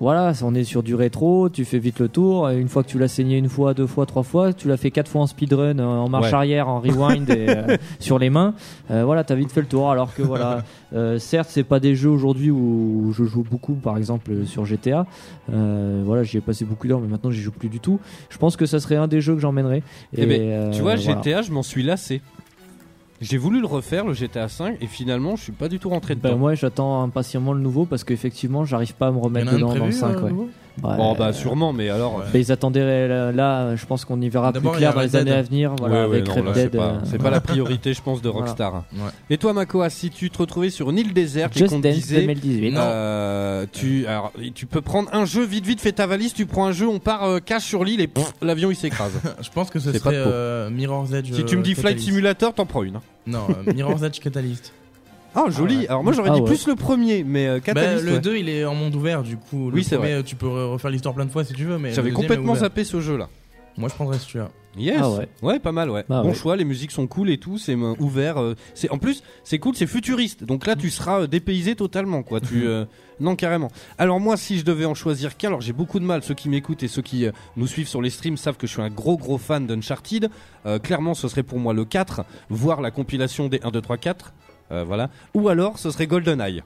voilà, 0.00 0.32
on 0.44 0.54
est 0.54 0.62
sur 0.64 0.84
du 0.84 0.94
rétro, 0.94 1.48
tu 1.48 1.64
fais 1.64 1.78
vite 1.80 1.98
le 1.98 2.08
tour. 2.08 2.48
Une 2.50 2.68
fois 2.68 2.84
que 2.84 2.88
tu 2.88 2.98
l'as 3.00 3.08
saigné 3.08 3.36
une 3.36 3.48
fois, 3.48 3.74
deux 3.74 3.86
fois, 3.88 4.06
trois 4.06 4.22
fois, 4.22 4.52
tu 4.52 4.68
l'as 4.68 4.76
fait 4.76 4.92
quatre 4.92 5.08
fois 5.10 5.22
en 5.22 5.26
speedrun, 5.26 5.78
euh, 5.78 5.84
en 5.84 6.08
marche 6.08 6.28
Ouais. 6.28 6.34
arrière, 6.34 6.68
en 6.68 6.78
rewind 6.80 7.28
et 7.30 7.46
euh, 7.48 7.76
sur 7.98 8.18
les 8.20 8.30
mains, 8.30 8.54
euh, 8.92 9.04
voilà, 9.04 9.24
t'as 9.24 9.34
vite 9.34 9.50
fait 9.50 9.60
le 9.60 9.66
tour. 9.66 9.90
Alors 9.90 10.14
que 10.14 10.22
voilà, 10.22 10.62
euh, 10.92 11.18
certes, 11.18 11.48
c'est 11.50 11.64
pas 11.64 11.80
des 11.80 11.96
jeux 11.96 12.10
aujourd'hui 12.10 12.50
où 12.52 13.12
je 13.12 13.24
joue 13.24 13.44
beaucoup, 13.48 13.74
par 13.74 13.96
exemple 13.98 14.46
sur 14.46 14.64
GTA. 14.64 15.04
Euh, 15.52 16.02
voilà, 16.04 16.22
j'y 16.22 16.36
ai 16.36 16.40
passé 16.40 16.64
beaucoup 16.64 16.86
d'heures, 16.86 17.00
mais 17.00 17.08
maintenant 17.08 17.30
j'y 17.32 17.40
joue 17.40 17.50
plus 17.52 17.68
du 17.68 17.80
tout. 17.80 17.98
Je 18.30 18.38
pense 18.38 18.56
que 18.56 18.66
ça 18.66 18.78
serait 18.78 18.96
un 18.96 19.08
des 19.08 19.20
jeux 19.20 19.34
que 19.34 19.40
j'emmènerais. 19.40 19.82
Eh 20.16 20.26
ben, 20.26 20.70
tu 20.70 20.82
vois, 20.82 20.94
voilà. 20.94 21.20
GTA, 21.22 21.42
je 21.42 21.50
m'en 21.50 21.64
suis 21.64 21.82
lassé. 21.82 22.20
J'ai 23.20 23.36
voulu 23.36 23.60
le 23.60 23.66
refaire, 23.66 24.04
le 24.06 24.14
GTA 24.14 24.48
5, 24.48 24.76
et 24.80 24.86
finalement, 24.86 25.34
je 25.34 25.42
suis 25.42 25.52
pas 25.52 25.68
du 25.68 25.78
tout 25.80 25.88
rentré 25.88 26.14
Ben, 26.14 26.30
dedans. 26.30 26.38
moi 26.38 26.54
j'attends 26.54 27.02
impatiemment 27.02 27.52
le 27.52 27.60
nouveau 27.60 27.84
parce 27.84 28.04
qu'effectivement 28.04 28.64
j'arrive 28.64 28.94
pas 28.94 29.08
à 29.08 29.10
me 29.10 29.18
remettre 29.18 29.52
dedans 29.52 29.72
de 29.72 29.78
dans 29.78 29.84
le 29.86 29.90
prévu, 29.90 29.92
5 29.92 30.16
euh, 30.16 30.20
ouais. 30.30 30.46
Bon, 30.82 31.14
bah 31.14 31.32
sûrement, 31.32 31.72
mais 31.72 31.88
alors. 31.88 32.16
Ouais. 32.18 32.24
Ben, 32.32 32.38
ils 32.40 32.52
attendaient 32.52 32.80
euh, 32.82 33.32
là, 33.32 33.74
je 33.76 33.84
pense 33.86 34.04
qu'on 34.04 34.20
y 34.20 34.28
verra 34.28 34.52
plus 34.52 34.68
clair 34.70 34.90
a 34.90 34.94
dans 34.94 35.00
les 35.00 35.16
années 35.16 35.30
Dead. 35.30 35.38
à 35.38 35.42
venir 35.42 35.74
voilà, 35.78 35.94
Ouais, 35.94 36.00
ouais, 36.10 36.16
avec 36.16 36.28
non, 36.28 36.34
Red 36.34 36.44
là, 36.44 36.50
c'est 36.54 36.62
Dead. 36.70 36.76
pas, 36.80 36.84
euh, 36.86 36.98
c'est 37.04 37.18
pas 37.18 37.30
la 37.30 37.40
priorité, 37.40 37.94
je 37.94 38.02
pense, 38.02 38.22
de 38.22 38.28
Voilà. 38.28 38.46
Rockstar. 38.46 38.74
Ouais. 38.94 39.10
Et 39.30 39.38
toi, 39.38 39.52
Makoa, 39.52 39.90
si 39.90 40.10
tu 40.10 40.30
te 40.30 40.38
retrouvais 40.38 40.70
sur 40.70 40.90
une 40.90 40.98
île 40.98 41.12
déserte 41.12 41.56
et 41.56 41.60
Just 41.60 41.70
qu'on 41.72 41.80
te 41.80 41.88
Dance 41.88 41.94
disait, 41.96 42.20
2018. 42.20 42.76
euh, 42.76 43.66
tu, 43.72 44.06
alors, 44.06 44.32
tu 44.54 44.66
peux 44.66 44.80
prendre 44.80 45.08
un 45.12 45.24
jeu 45.24 45.44
vite, 45.44 45.66
vite, 45.66 45.80
fais 45.80 45.92
ta 45.92 46.06
valise, 46.06 46.32
tu 46.34 46.46
prends 46.46 46.66
un 46.66 46.72
jeu, 46.72 46.86
on 46.88 46.98
part 46.98 47.24
euh, 47.24 47.38
cash 47.40 47.64
sur 47.64 47.84
l'île 47.84 48.00
et 48.00 48.10
l'avion 48.42 48.70
il 48.70 48.76
s'écrase. 48.76 49.12
Je 49.42 49.50
pense 49.50 49.70
que 49.70 49.78
ce 49.78 49.92
serait 49.92 50.14
euh, 50.16 50.70
Mirror's 50.70 51.12
Edge. 51.12 51.32
si 51.32 51.44
tu 51.44 51.56
me 51.56 51.62
dis 51.62 51.72
euh, 51.72 51.76
Flight. 51.80 51.98
Simulator, 51.98 52.54
t'en 52.54 52.66
prends 52.66 52.82
une. 52.82 52.96
hein. 52.96 53.02
Non, 53.26 53.46
euh, 53.66 53.72
Mirror's 53.74 54.02
Edge 54.02 54.20
Catalyst. 54.20 54.72
Ah, 55.46 55.50
joli. 55.50 55.78
ouais. 55.78 55.88
Alors 55.88 56.02
moi 56.04 56.12
j'aurais 56.12 56.30
Ah 56.30 56.34
dit 56.34 56.40
ouais. 56.40 56.46
plus 56.46 56.66
le 56.66 56.74
premier, 56.74 57.24
mais 57.24 57.46
euh, 57.46 57.54
Bah, 57.56 57.60
Catalyst, 57.60 58.04
le 58.04 58.12
ouais. 58.14 58.20
2 58.20 58.36
il 58.36 58.48
est 58.48 58.64
en 58.64 58.74
monde 58.74 58.94
ouvert 58.94 59.22
du 59.22 59.36
coup. 59.36 59.70
Le 59.70 59.76
Oui, 59.76 59.84
c'est 59.84 59.96
premier, 59.96 60.14
vrai. 60.14 60.22
Tu 60.24 60.36
peux 60.36 60.46
re- 60.46 60.72
refaire 60.72 60.90
l'histoire 60.90 61.14
plein 61.14 61.26
de 61.26 61.30
fois 61.30 61.44
si 61.44 61.52
tu 61.52 61.64
veux. 61.64 61.78
mais 61.78 61.90
J'avais 61.92 62.10
le 62.10 62.14
deuxième 62.14 62.14
complètement 62.28 62.52
ouvert. 62.52 62.62
zappé 62.62 62.84
ce 62.84 63.00
jeu-là. 63.00 63.28
Moi 63.76 63.88
je 63.88 63.94
prendrais 63.94 64.18
celui-là. 64.18 64.50
Yes. 64.76 65.00
Ah 65.02 65.10
ouais. 65.42 65.58
pas 65.58 65.72
mal, 65.72 65.90
ouais. 65.90 66.04
Ah 66.10 66.22
bon 66.22 66.28
ouais. 66.28 66.34
choix, 66.34 66.54
les 66.56 66.64
musiques 66.64 66.90
sont 66.92 67.06
cool 67.08 67.30
et 67.30 67.38
tout, 67.38 67.58
c'est 67.58 67.74
euh, 67.74 67.94
ouvert. 67.98 68.40
euh, 68.40 68.54
c'est 68.74 68.90
en 68.90 68.98
plus, 68.98 69.22
c'est 69.42 69.58
cool, 69.58 69.74
c'est 69.74 69.86
futuriste. 69.88 70.44
Donc 70.44 70.66
là, 70.66 70.76
tu 70.76 70.90
seras 70.90 71.22
euh, 71.22 71.26
dépaysé 71.26 71.74
totalement, 71.74 72.22
quoi. 72.22 72.40
Tu 72.40 72.66
euh, 72.66 72.84
non 73.18 73.34
carrément. 73.34 73.70
Alors 73.98 74.20
moi, 74.20 74.36
si 74.36 74.58
je 74.58 74.64
devais 74.64 74.84
en 74.84 74.94
choisir 74.94 75.36
qu'un, 75.36 75.48
alors 75.48 75.60
j'ai 75.60 75.72
beaucoup 75.72 75.98
de 75.98 76.04
mal. 76.04 76.22
Ceux 76.22 76.34
qui 76.34 76.48
m'écoutent 76.48 76.82
et 76.82 76.88
ceux 76.88 77.02
qui 77.02 77.26
euh, 77.26 77.32
nous 77.56 77.66
suivent 77.66 77.88
sur 77.88 78.02
les 78.02 78.10
streams 78.10 78.36
savent 78.36 78.56
que 78.56 78.66
je 78.68 78.72
suis 78.72 78.82
un 78.82 78.90
gros 78.90 79.16
gros 79.16 79.38
fan 79.38 79.66
d'Uncharted. 79.66 80.28
Euh, 80.66 80.78
clairement, 80.78 81.14
ce 81.14 81.26
serait 81.28 81.42
pour 81.44 81.58
moi 81.58 81.72
le 81.72 81.84
4, 81.84 82.24
voire 82.50 82.80
la 82.80 82.90
compilation 82.92 83.48
des 83.48 83.60
1, 83.62 83.70
2, 83.70 83.80
3, 83.80 83.96
4. 83.96 84.32
Euh, 84.70 84.84
voilà. 84.84 85.10
Ou 85.34 85.48
alors, 85.48 85.78
ce 85.78 85.90
serait 85.90 86.06
GoldenEye. 86.06 86.62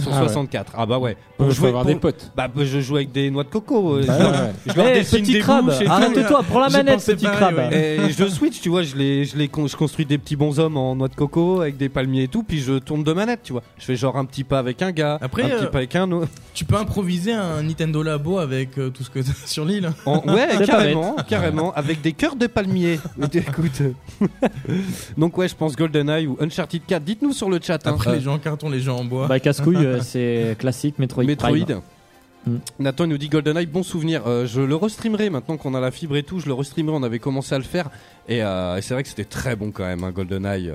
Sur 0.00 0.12
Ah 0.14 0.20
ouais. 0.22 0.28
64. 0.28 0.72
Ah 0.76 0.86
bah 0.86 0.98
ouais. 0.98 1.16
Pour 1.36 1.50
jouer- 1.50 1.68
avoir 1.68 1.82
pour- 1.84 1.92
des 1.92 1.98
potes. 1.98 2.30
Bah 2.36 2.48
bah, 2.48 2.62
je 2.64 2.80
joue 2.80 2.96
avec 2.96 3.12
des 3.12 3.30
noix 3.30 3.44
de 3.44 3.48
coco. 3.48 3.96
euh, 3.96 4.04
Bah 4.06 4.14
je 4.18 4.22
leur- 4.22 4.32
ouais. 4.32 4.52
je 4.66 4.72
leur 4.76 4.86
Eh, 4.88 4.94
dessine 5.00 5.20
petit 5.22 5.32
des 5.32 5.38
crabe, 5.40 5.70
arrête-toi, 5.88 6.42
prends 6.48 6.60
la 6.60 6.68
manette, 6.70 7.04
petit 7.04 7.24
pareil, 7.24 7.38
crabe. 7.38 7.56
ouais. 7.56 7.96
Et 8.08 8.10
je 8.12 8.28
switch, 8.28 8.60
tu 8.60 8.68
vois, 8.68 8.82
je 8.82 8.94
les, 8.96 9.24
je 9.24 9.36
les, 9.36 9.48
con- 9.48 9.66
je 9.66 9.76
construis 9.76 10.04
des 10.06 10.18
petits 10.18 10.36
bonshommes 10.36 10.76
en 10.76 10.94
noix 10.96 11.08
de 11.08 11.14
coco 11.14 11.60
avec 11.60 11.76
des 11.76 11.88
palmiers 11.88 12.24
et 12.24 12.28
tout, 12.28 12.42
puis 12.42 12.60
je 12.60 12.78
tourne 12.78 13.02
de 13.04 13.12
manette, 13.12 13.40
tu 13.42 13.52
vois. 13.52 13.62
Je 13.78 13.84
fais 13.84 13.96
genre 13.96 14.16
un 14.16 14.24
petit 14.24 14.44
pas 14.44 14.58
avec 14.58 14.80
un 14.82 14.92
gars, 14.92 15.18
Après, 15.20 15.42
un 15.42 15.48
petit 15.48 15.64
euh, 15.64 15.68
pas 15.68 15.78
avec 15.78 15.96
un 15.96 16.10
autre. 16.12 16.28
Tu 16.54 16.64
peux 16.64 16.76
improviser 16.76 17.32
un 17.32 17.62
Nintendo 17.62 18.02
Labo 18.02 18.38
avec 18.38 18.78
euh, 18.78 18.90
tout 18.90 19.02
ce 19.02 19.10
que 19.10 19.18
t'as 19.20 19.32
sur 19.46 19.64
l'île. 19.64 19.90
En- 20.06 20.18
ouais, 20.32 20.48
carrément, 20.64 21.16
carrément, 21.28 21.72
avec 21.74 22.00
des 22.00 22.12
cœurs 22.12 22.36
de 22.36 22.46
palmiers. 22.46 23.00
Mais 23.16 23.26
écoute. 23.34 23.82
Donc 25.18 25.36
ouais, 25.38 25.48
je 25.48 25.54
pense 25.54 25.76
GoldenEye 25.76 26.26
ou 26.26 26.36
Uncharted 26.40 26.82
4. 26.86 27.02
Dites-nous 27.02 27.32
sur 27.32 27.50
le 27.50 27.58
chat. 27.62 27.84
hein. 27.86 27.92
Après, 27.94 28.10
Euh, 28.10 28.14
les 28.14 28.20
jeux 28.20 28.30
en 28.30 28.38
carton, 28.38 28.68
les 28.70 28.80
jeux 28.80 28.92
en 28.92 29.04
bois. 29.04 29.26
Bah, 29.26 29.38
casse-couille, 29.72 29.86
euh, 29.86 30.00
c'est 30.02 30.56
classique 30.58 30.98
Metroid. 30.98 31.24
Metroid. 31.24 31.50
Prime. 31.64 31.80
Mm. 32.46 32.56
Nathan 32.78 33.06
nous 33.06 33.16
dit 33.18 33.28
GoldenEye, 33.28 33.66
bon 33.66 33.82
souvenir. 33.82 34.22
Euh, 34.26 34.46
je 34.46 34.60
le 34.60 34.76
restreamerai 34.76 35.30
maintenant 35.30 35.56
qu'on 35.56 35.74
a 35.74 35.80
la 35.80 35.90
fibre 35.90 36.16
et 36.16 36.22
tout. 36.22 36.40
Je 36.40 36.46
le 36.46 36.52
restreamerai. 36.54 36.94
On 36.96 37.02
avait 37.02 37.18
commencé 37.18 37.54
à 37.54 37.58
le 37.58 37.64
faire 37.64 37.90
et, 38.28 38.42
euh, 38.42 38.76
et 38.76 38.82
c'est 38.82 38.92
vrai 38.94 39.02
que 39.02 39.08
c'était 39.08 39.24
très 39.24 39.56
bon 39.56 39.70
quand 39.70 39.84
même, 39.84 40.04
hein, 40.04 40.10
GoldenEye. 40.10 40.72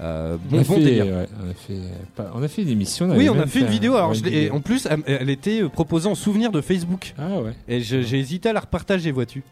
Euh, 0.00 0.36
On 0.52 0.54
bon, 0.56 0.60
a 0.60 0.64
bon 0.64 0.74
fait, 0.76 0.80
délire. 0.84 1.06
ouais, 1.06 1.26
on, 1.44 1.50
a 1.50 1.54
fait, 1.54 1.80
pas- 2.14 2.30
on 2.36 2.42
a 2.44 2.46
fait 2.46 2.62
une 2.62 2.68
émission. 2.68 3.06
Oui, 3.10 3.28
avait 3.28 3.30
on 3.30 3.40
a 3.42 3.46
fait 3.48 3.58
une 3.60 3.66
vidéo. 3.66 3.96
Alors, 3.96 4.14
je 4.14 4.24
et 4.26 4.48
en 4.52 4.60
plus, 4.60 4.86
elle, 4.88 5.02
elle 5.06 5.28
était 5.30 5.64
proposée 5.68 6.08
en 6.08 6.14
souvenir 6.14 6.52
de 6.52 6.60
Facebook. 6.60 7.14
Ah 7.18 7.40
ouais. 7.40 7.52
Et 7.66 7.80
j'ai 7.80 8.16
hésité 8.16 8.50
à 8.50 8.52
la 8.52 8.60
repartager, 8.60 9.10
vois-tu. 9.10 9.42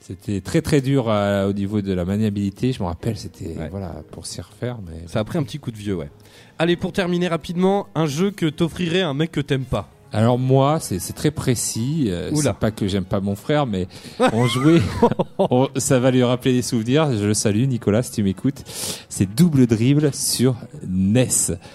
C'était 0.00 0.40
très 0.40 0.62
très 0.62 0.80
dur 0.80 1.06
au 1.06 1.52
niveau 1.52 1.82
de 1.82 1.92
la 1.92 2.04
maniabilité. 2.06 2.72
Je 2.72 2.82
me 2.82 2.86
rappelle, 2.88 3.16
c'était 3.18 3.56
Ouais. 3.58 3.68
voilà 3.70 4.02
pour 4.10 4.24
s'y 4.26 4.40
refaire. 4.40 4.78
Mais 4.86 5.06
Ça 5.06 5.20
a 5.20 5.24
pris 5.24 5.36
un 5.38 5.42
petit 5.42 5.58
coup 5.58 5.70
de 5.70 5.76
vieux, 5.76 5.94
ouais. 5.96 6.10
Allez, 6.56 6.76
pour 6.76 6.92
terminer 6.92 7.26
rapidement, 7.26 7.88
un 7.96 8.06
jeu 8.06 8.30
que 8.30 8.46
t'offrirait 8.46 9.02
un 9.02 9.12
mec 9.12 9.32
que 9.32 9.40
t'aimes 9.40 9.64
pas. 9.64 9.90
Alors 10.12 10.38
moi, 10.38 10.78
c'est 10.80 11.00
très 11.14 11.32
précis. 11.32 12.04
Euh, 12.08 12.30
c'est 12.34 12.52
pas 12.54 12.70
que 12.70 12.86
j'aime 12.86 13.04
pas 13.04 13.20
mon 13.20 13.34
frère, 13.34 13.66
mais 13.66 13.88
on 14.32 14.46
jouait. 14.46 14.80
on- 15.38 15.68
ça 15.76 15.98
va 15.98 16.10
lui 16.12 16.22
rappeler 16.22 16.52
des 16.52 16.62
souvenirs. 16.62 17.08
Je 17.16 17.24
le 17.24 17.34
salue, 17.34 17.64
Nicolas, 17.66 18.02
si 18.04 18.12
tu 18.12 18.22
m'écoutes. 18.22 18.62
C'est 19.08 19.32
double 19.34 19.66
dribble 19.66 20.10
sur 20.14 20.54
NES. 20.88 21.26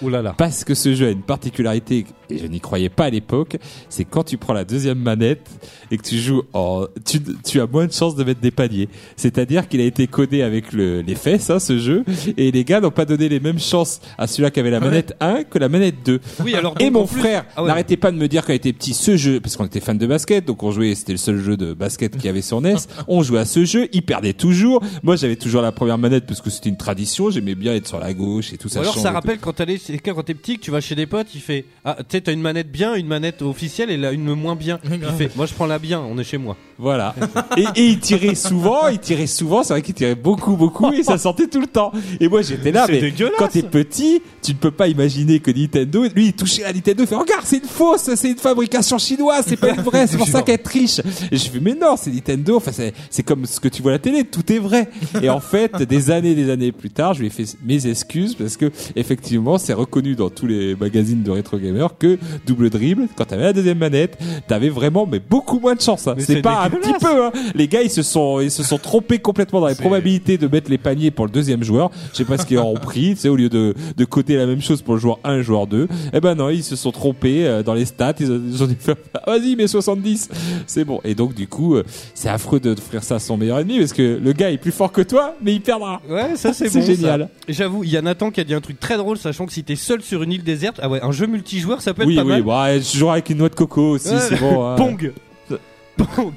Ouh 0.01 0.09
là 0.09 0.21
là. 0.21 0.33
Parce 0.37 0.63
que 0.63 0.73
ce 0.73 0.93
jeu 0.95 1.07
a 1.07 1.09
une 1.09 1.21
particularité, 1.21 2.05
et 2.29 2.37
je 2.37 2.45
n'y 2.47 2.61
croyais 2.61 2.87
pas 2.89 3.05
à 3.05 3.09
l'époque, 3.09 3.57
c'est 3.89 4.05
quand 4.05 4.23
tu 4.23 4.37
prends 4.37 4.53
la 4.53 4.63
deuxième 4.63 4.99
manette 4.99 5.45
et 5.91 5.97
que 5.97 6.03
tu 6.03 6.17
joues 6.17 6.43
en... 6.53 6.85
Tu, 7.05 7.19
tu 7.45 7.59
as 7.59 7.67
moins 7.67 7.87
de 7.87 7.91
chances 7.91 8.15
de 8.15 8.23
mettre 8.23 8.39
des 8.39 8.51
paniers. 8.51 8.87
C'est-à-dire 9.17 9.67
qu'il 9.67 9.81
a 9.81 9.85
été 9.85 10.07
codé 10.07 10.43
avec 10.43 10.71
le, 10.71 11.01
les 11.01 11.15
fesses, 11.15 11.49
hein, 11.49 11.59
ce 11.59 11.77
jeu, 11.77 12.05
et 12.37 12.51
les 12.51 12.63
gars 12.63 12.79
n'ont 12.79 12.91
pas 12.91 13.05
donné 13.05 13.27
les 13.27 13.39
mêmes 13.41 13.59
chances 13.59 13.99
à 14.17 14.27
celui-là 14.27 14.51
qui 14.51 14.59
avait 14.61 14.69
la 14.71 14.79
manette 14.79 15.13
1 15.19 15.43
que 15.43 15.59
la 15.59 15.67
manette 15.67 15.95
2. 16.05 16.21
Oui, 16.45 16.55
alors 16.55 16.75
Et 16.79 16.89
mon 16.89 17.05
plus- 17.05 17.19
frère 17.19 17.45
Ah 17.57 17.63
ouais. 17.63 17.67
n'arrêtait 17.67 17.97
pas 17.97 18.11
de 18.11 18.17
me 18.17 18.28
dire 18.29 18.45
quand 18.45 18.53
il 18.53 18.57
était 18.57 18.73
petit, 18.73 18.93
ce 18.93 19.17
jeu, 19.17 19.39
parce 19.39 19.57
qu'on 19.57 19.65
était 19.65 19.79
fan 19.79 19.97
de 19.97 20.07
basket, 20.07 20.45
donc 20.45 20.63
on 20.63 20.71
jouait, 20.71 20.95
c'était 20.95 21.11
le 21.13 21.17
seul 21.17 21.39
jeu 21.41 21.57
de 21.57 21.73
basket 21.73 22.13
qu'il 22.15 22.25
y 22.25 22.29
avait 22.29 22.41
sur 22.41 22.61
NES, 22.61 22.75
on 23.07 23.21
jouait 23.23 23.39
à 23.39 23.45
ce 23.45 23.65
jeu, 23.65 23.89
il 23.93 24.03
perdait 24.03 24.33
toujours. 24.33 24.81
Moi 25.03 25.15
j'avais 25.15 25.35
toujours 25.35 25.61
la 25.61 25.71
première 25.71 25.97
manette 25.97 26.25
parce 26.25 26.41
que 26.41 26.49
c'était 26.49 26.69
une 26.69 26.77
tradition, 26.77 27.29
j'aimais 27.29 27.55
bien 27.55 27.73
être 27.75 27.87
sur 27.87 27.99
la 27.99 28.13
gauche 28.13 28.53
et 28.53 28.57
tout 28.57 28.67
Ou 28.67 28.71
ça. 28.71 28.79
alors 28.81 28.97
ça 28.97 29.11
rappelle 29.11 29.39
quand 29.39 29.53
t'allais 29.53 29.77
chez- 29.77 29.97
quand 29.99 30.23
t'es 30.23 30.33
petit, 30.33 30.57
que 30.57 30.63
tu 30.63 30.71
vas 30.71 30.81
chez 30.81 30.95
des 30.95 31.05
potes, 31.05 31.27
il 31.35 31.41
fait 31.41 31.65
ah 31.85 31.97
tu 31.99 32.05
sais 32.11 32.21
t'as 32.21 32.33
une 32.33 32.41
manette 32.41 32.71
bien, 32.71 32.95
une 32.95 33.07
manette 33.07 33.41
officielle 33.41 33.89
et 33.89 33.97
là 33.97 34.11
une 34.11 34.23
moins 34.33 34.55
bien. 34.55 34.79
Il 34.91 34.99
fait 35.17 35.35
moi 35.35 35.45
je 35.45 35.53
prends 35.53 35.65
la 35.65 35.79
bien, 35.79 35.99
on 35.99 36.17
est 36.17 36.23
chez 36.23 36.37
moi. 36.37 36.55
Voilà. 36.77 37.13
et, 37.57 37.65
et 37.75 37.85
il 37.87 37.99
tirait 37.99 38.35
souvent, 38.35 38.87
il 38.87 38.99
tirait 38.99 39.27
souvent, 39.27 39.63
c'est 39.63 39.73
vrai 39.73 39.81
qu'il 39.81 39.93
tirait 39.93 40.15
beaucoup, 40.15 40.55
beaucoup, 40.55 40.91
et 40.93 41.03
ça 41.03 41.17
sortait 41.17 41.47
tout 41.47 41.59
le 41.59 41.67
temps. 41.67 41.91
Et 42.19 42.27
moi 42.29 42.41
j'étais 42.41 42.71
là, 42.71 42.85
mais 42.89 43.13
quand 43.37 43.47
t'es 43.49 43.63
petit, 43.63 44.21
tu 44.41 44.51
ne 44.53 44.57
peux 44.57 44.71
pas 44.71 44.87
imaginer 44.87 45.39
que 45.39 45.51
Nintendo, 45.51 46.05
lui 46.15 46.27
il 46.27 46.33
touchait 46.33 46.63
à 46.63 46.71
Nintendo, 46.73 47.03
il 47.03 47.07
fait 47.07 47.15
regarde, 47.15 47.43
c'est 47.45 47.57
une 47.57 47.63
fausse, 47.69 48.08
c'est 48.15 48.29
une 48.31 48.37
fabrication 48.37 48.97
chinoise, 48.97 49.45
c'est 49.47 49.57
pas 49.57 49.69
une 49.69 49.81
vraie, 49.81 50.07
c'est 50.07 50.17
pour 50.17 50.27
ça 50.27 50.41
qu'elle 50.41 50.61
triche. 50.61 50.99
Et 51.31 51.37
je 51.37 51.49
fais 51.49 51.59
mais 51.59 51.75
non, 51.75 51.95
c'est 51.97 52.11
Nintendo, 52.11 52.57
enfin 52.57 52.71
c'est 53.09 53.23
comme 53.23 53.45
ce 53.45 53.59
que 53.59 53.67
tu 53.67 53.81
vois 53.81 53.91
à 53.91 53.95
la 53.95 53.99
télé, 53.99 54.23
tout 54.23 54.51
est 54.51 54.59
vrai. 54.59 54.89
Et 55.21 55.29
en 55.29 55.39
fait, 55.39 55.81
des 55.83 56.11
années, 56.11 56.35
des 56.35 56.49
années 56.49 56.71
plus 56.71 56.89
tard, 56.89 57.13
je 57.13 57.19
lui 57.21 57.27
ai 57.27 57.29
fait 57.29 57.45
mes 57.65 57.87
excuses 57.87 58.35
parce 58.35 58.57
que 58.57 58.71
effectivement, 58.95 59.57
c'est 59.57 59.73
reconnu 59.73 60.15
dans 60.15 60.29
tous 60.29 60.47
les 60.47 60.75
magazines 60.75 61.23
de 61.23 61.31
rétro 61.31 61.57
gamer 61.57 61.97
que 61.97 62.17
double 62.45 62.69
dribble, 62.69 63.07
quand 63.15 63.25
t'avais 63.25 63.43
la 63.43 63.53
deuxième 63.53 63.77
manette, 63.77 64.17
t'avais 64.47 64.69
vraiment 64.69 65.05
mais 65.05 65.19
beaucoup 65.19 65.59
moins 65.59 65.75
de 65.75 65.81
chance. 65.81 66.07
hein. 66.07 66.15
C'est 66.19 66.41
pas 66.41 66.63
un 66.65 66.69
petit 66.69 66.93
peu. 66.99 67.25
Hein. 67.25 67.31
Les 67.55 67.67
gars, 67.67 67.81
ils 67.81 67.89
se 67.89 68.03
sont 68.03 68.39
ils 68.39 68.51
se 68.51 68.63
sont 68.63 68.77
trompés 68.77 69.19
complètement 69.19 69.61
dans 69.61 69.67
les 69.67 69.75
probabilités 69.75 70.37
de 70.37 70.47
mettre 70.47 70.69
les 70.69 70.77
paniers 70.77 71.11
pour 71.11 71.25
le 71.25 71.31
deuxième 71.31 71.63
joueur. 71.63 71.91
Je 72.11 72.17
sais 72.17 72.25
pas 72.25 72.37
ce 72.37 72.45
qu'ils 72.45 72.59
ont 72.59 72.73
pris, 72.75 73.15
tu 73.15 73.21
sais, 73.21 73.29
au 73.29 73.35
lieu 73.35 73.49
de 73.49 73.73
de 73.97 74.05
coter 74.05 74.35
la 74.35 74.45
même 74.45 74.61
chose 74.61 74.81
pour 74.81 74.93
le 74.95 74.99
joueur 74.99 75.19
1 75.23 75.33
et 75.33 75.37
le 75.37 75.43
joueur 75.43 75.67
2. 75.67 75.87
Eh 76.13 76.19
ben 76.19 76.35
non, 76.35 76.49
ils 76.49 76.63
se 76.63 76.75
sont 76.75 76.91
trompés 76.91 77.45
euh, 77.45 77.63
dans 77.63 77.73
les 77.73 77.85
stats. 77.99 78.13
Ils 78.19 78.31
ont, 78.31 78.41
ils 78.47 78.63
ont 78.63 78.67
Ah, 79.13 79.21
vas-y, 79.37 79.55
mais 79.55 79.67
70, 79.67 80.29
c'est 80.67 80.85
bon. 80.85 81.01
Et 81.03 81.15
donc 81.15 81.33
du 81.33 81.47
coup, 81.47 81.75
euh, 81.75 81.83
c'est 82.13 82.29
affreux 82.29 82.59
d'offrir 82.59 83.03
ça 83.03 83.15
à 83.15 83.19
son 83.19 83.37
meilleur 83.37 83.59
ennemi 83.59 83.79
parce 83.79 83.93
que 83.93 84.19
le 84.21 84.33
gars 84.33 84.51
est 84.51 84.57
plus 84.57 84.71
fort 84.71 84.91
que 84.91 85.01
toi, 85.01 85.35
mais 85.41 85.53
il 85.53 85.61
perdra. 85.61 86.01
Ouais, 86.09 86.35
ça 86.35 86.53
c'est 86.53 86.69
bon. 86.73 86.81
génial. 86.81 87.29
J'avoue, 87.47 87.83
il 87.83 87.89
y 87.91 87.97
a 87.97 88.01
Nathan 88.01 88.31
qui 88.31 88.39
a 88.39 88.43
dit 88.43 88.53
un 88.53 88.61
truc 88.61 88.79
très 88.79 88.97
drôle, 88.97 89.17
sachant 89.17 89.45
que 89.45 89.53
si 89.53 89.63
t'es 89.63 89.75
seul 89.75 90.01
sur 90.01 90.23
une 90.23 90.31
île 90.31 90.43
déserte, 90.43 90.79
ah 90.81 90.89
ouais, 90.89 91.01
un 91.03 91.11
jeu 91.11 91.27
multijoueur 91.27 91.81
ça 91.81 91.93
peut 91.93 92.03
être 92.03 92.07
Oui, 92.07 92.15
pas 92.15 92.23
oui, 92.23 92.29
mal. 92.29 92.43
bon, 92.43 92.61
ouais, 92.63 92.79
je 92.81 92.97
jouerai 92.97 93.13
avec 93.13 93.29
une 93.29 93.37
noix 93.39 93.49
de 93.49 93.55
coco 93.55 93.91
aussi, 93.91 94.09
Ouais. 94.09 94.19
c'est 94.19 94.39
bon. 94.39 94.65
hein. 94.65 94.75
Pong. 94.75 95.11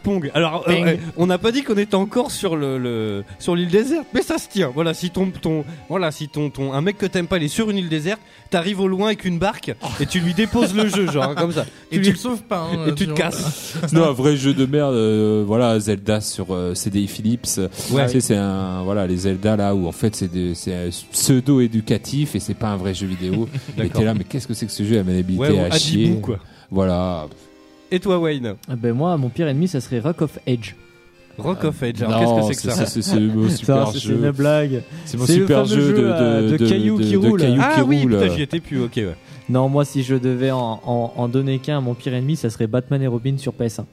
Pong. 0.03 0.31
Alors, 0.35 0.65
euh, 0.69 0.73
ouais, 0.73 1.01
on 1.17 1.27
n'a 1.27 1.39
pas 1.39 1.53
dit 1.53 1.63
qu'on 1.63 1.77
était 1.77 1.95
encore 1.95 2.31
sur 2.31 2.57
le, 2.57 2.79
le- 2.79 3.25
sur 3.39 3.55
l'île 3.57 3.69
déserte, 3.71 4.07
mais 4.15 4.23
ça 4.23 4.39
se 4.39 4.49
tient. 4.49 4.71
Voilà, 4.75 4.95
si 4.95 5.11
ton 5.11 5.31
ton 5.31 5.65
voilà, 5.89 6.11
si 6.11 6.29
ton 6.29 6.51
ton 6.51 6.73
un 6.73 6.81
mec 6.81 6.99
que 6.99 7.07
t'aimes 7.07 7.27
pas, 7.27 7.39
il 7.39 7.45
est 7.45 7.49
sur 7.49 7.71
une 7.71 7.77
île 7.79 7.89
déserte, 7.89 8.21
t'arrives 8.51 8.81
au 8.81 8.89
loin 8.89 9.07
avec 9.09 9.25
une 9.25 9.39
barque 9.39 9.73
et 10.01 10.07
tu 10.07 10.21
lui 10.21 10.35
déposes 10.35 10.75
le 10.75 10.89
jeu, 10.89 11.11
genre 11.11 11.25
hein, 11.25 11.35
comme 11.37 11.53
ça. 11.53 11.65
Et 11.91 12.01
tu 12.01 12.11
le 12.11 12.17
sauves 12.17 12.43
pas. 12.43 12.69
hein, 12.73 12.87
et 12.89 12.95
tu 12.95 13.07
te 13.07 13.13
casses. 13.13 13.75
Non, 13.93 14.05
un 14.05 14.13
vrai 14.13 14.37
jeu 14.37 14.55
de 14.55 14.67
merde. 14.67 14.95
euh, 14.95 15.45
voilà, 15.47 15.79
Zelda 15.81 16.21
sur 16.21 16.55
euh, 16.55 16.75
CDI 16.75 17.07
Philips. 17.09 17.59
Ouais. 17.91 18.07
Tu 18.07 18.13
sais, 18.13 18.21
c'est 18.21 18.37
un 18.37 18.83
voilà 18.83 19.07
les 19.07 19.17
Zelda 19.19 19.57
là 19.57 19.75
où 19.75 19.87
en 19.87 19.93
fait 19.93 20.15
c'est 20.17 20.29
des- 20.31 20.55
c'est 20.55 20.75
un 20.75 20.89
pseudo 21.13 21.61
éducatif 21.61 22.35
et 22.35 22.41
c'est 22.41 22.55
pas 22.55 22.69
un 22.69 22.77
vrai 22.77 22.95
jeu 22.95 23.07
vidéo. 23.07 23.49
D'accord. 23.77 24.01
t'es 24.01 24.05
là, 24.05 24.15
mais 24.15 24.25
qu'est-ce 24.25 24.47
que 24.47 24.55
c'est 24.55 24.67
que 24.67 24.73
ce 24.73 24.83
jeu 24.85 24.99
à 24.99 25.03
Ouais, 25.03 25.51
ou 25.51 25.59
à 25.61 25.71
chier 25.79 26.05
Adibou, 26.07 26.21
quoi. 26.21 26.39
Voilà. 26.71 27.27
Et 27.93 28.01
toi, 28.01 28.19
Wayne 28.19 28.55
Ah 28.69 28.75
Ben 28.77 28.93
moi, 28.95 29.17
mon 29.17 29.29
pire 29.29 29.47
ennemi, 29.47 29.69
ça 29.69 29.81
serait 29.81 30.01
Rock 30.01 30.23
of 30.23 30.39
Edge. 30.47 30.73
Rock 31.39 31.65
of 31.65 31.83
Age. 31.83 32.03
Alors, 32.03 32.21
Non, 32.23 32.49
qu'est-ce 32.49 32.49
que 32.49 32.55
c'est 32.55 32.69
que 32.69 32.75
ça 32.75 32.87
C'est 32.87 33.03
c'est 33.03 33.21
mon 33.21 33.49
Ça, 33.49 33.57
super 33.57 33.89
c'est 33.89 33.99
jeu. 34.01 34.15
une 34.15 34.31
blague. 34.33 34.83
C'est 35.05 35.17
mon 35.17 35.27
super 35.27 35.65
jeu 35.65 35.93
de, 35.93 36.03
euh, 36.03 36.57
de 36.59 36.69
cailloux 36.69 36.99
qui 36.99 37.17
roulent. 37.17 37.41
cailloux 37.41 37.61
Ah 37.63 37.75
qui 37.77 37.83
oui, 37.83 38.07
putain, 38.07 38.29
j'y 38.35 38.43
étais 38.43 38.61
plus. 38.61 38.83
Ok, 38.83 38.93
ouais. 38.97 39.15
Non, 39.49 39.69
moi, 39.69 39.85
si 39.85 40.03
je 40.03 40.15
devais 40.15 40.51
en, 40.51 40.81
en, 40.85 41.13
en 41.17 41.29
donner 41.29 41.59
qu'un 41.59 41.79
à 41.79 41.81
mon 41.81 41.95
pire 41.95 42.15
ennemi, 42.15 42.37
ça 42.37 42.49
serait 42.51 42.67
Batman 42.67 43.01
et 43.03 43.07
Robin 43.07 43.37
sur 43.39 43.53
PS1. 43.53 43.85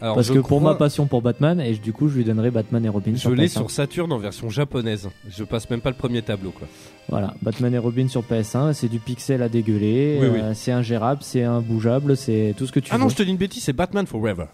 Alors, 0.00 0.14
Parce 0.16 0.26
je 0.28 0.34
que 0.34 0.38
pour 0.40 0.58
crois- 0.60 0.72
ma 0.72 0.74
passion 0.74 1.06
pour 1.06 1.22
Batman, 1.22 1.60
et 1.60 1.72
du 1.74 1.92
coup, 1.92 2.08
je 2.08 2.16
lui 2.16 2.24
donnerais 2.24 2.50
Batman 2.50 2.84
et 2.84 2.88
Robin 2.88 3.12
je 3.14 3.30
l'ai 3.30 3.46
PS1. 3.46 3.48
sur 3.60 3.70
Saturn 3.70 4.12
en 4.12 4.18
version 4.18 4.50
japonaise. 4.50 5.08
Je 5.30 5.42
passe 5.44 5.70
même 5.70 5.80
pas 5.80 5.88
le 5.90 5.96
premier 5.96 6.20
tableau, 6.22 6.50
quoi. 6.50 6.68
Voilà, 7.08 7.34
Batman 7.42 7.72
et 7.74 7.78
Robin 7.78 8.06
sur 8.08 8.22
PS1, 8.22 8.72
c'est 8.74 8.88
du 8.88 8.98
pixel 8.98 9.42
à 9.42 9.48
dégueuler, 9.48 10.18
Oui, 10.20 10.28
oui. 10.34 10.40
euh, 10.42 10.52
c'est 10.54 10.72
ingérable, 10.72 11.20
c'est 11.22 11.44
imbougeable, 11.44 12.16
c'est 12.16 12.54
tout 12.58 12.66
ce 12.66 12.72
que 12.72 12.80
tu 12.80 12.90
Ah 12.92 12.96
veux. 12.96 13.02
non, 13.04 13.08
je 13.08 13.16
te 13.16 13.22
dis 13.22 13.30
une 13.30 13.36
bêtise, 13.38 13.62
c'est 13.62 13.72
Batman 13.72 14.06
Forever. 14.06 14.44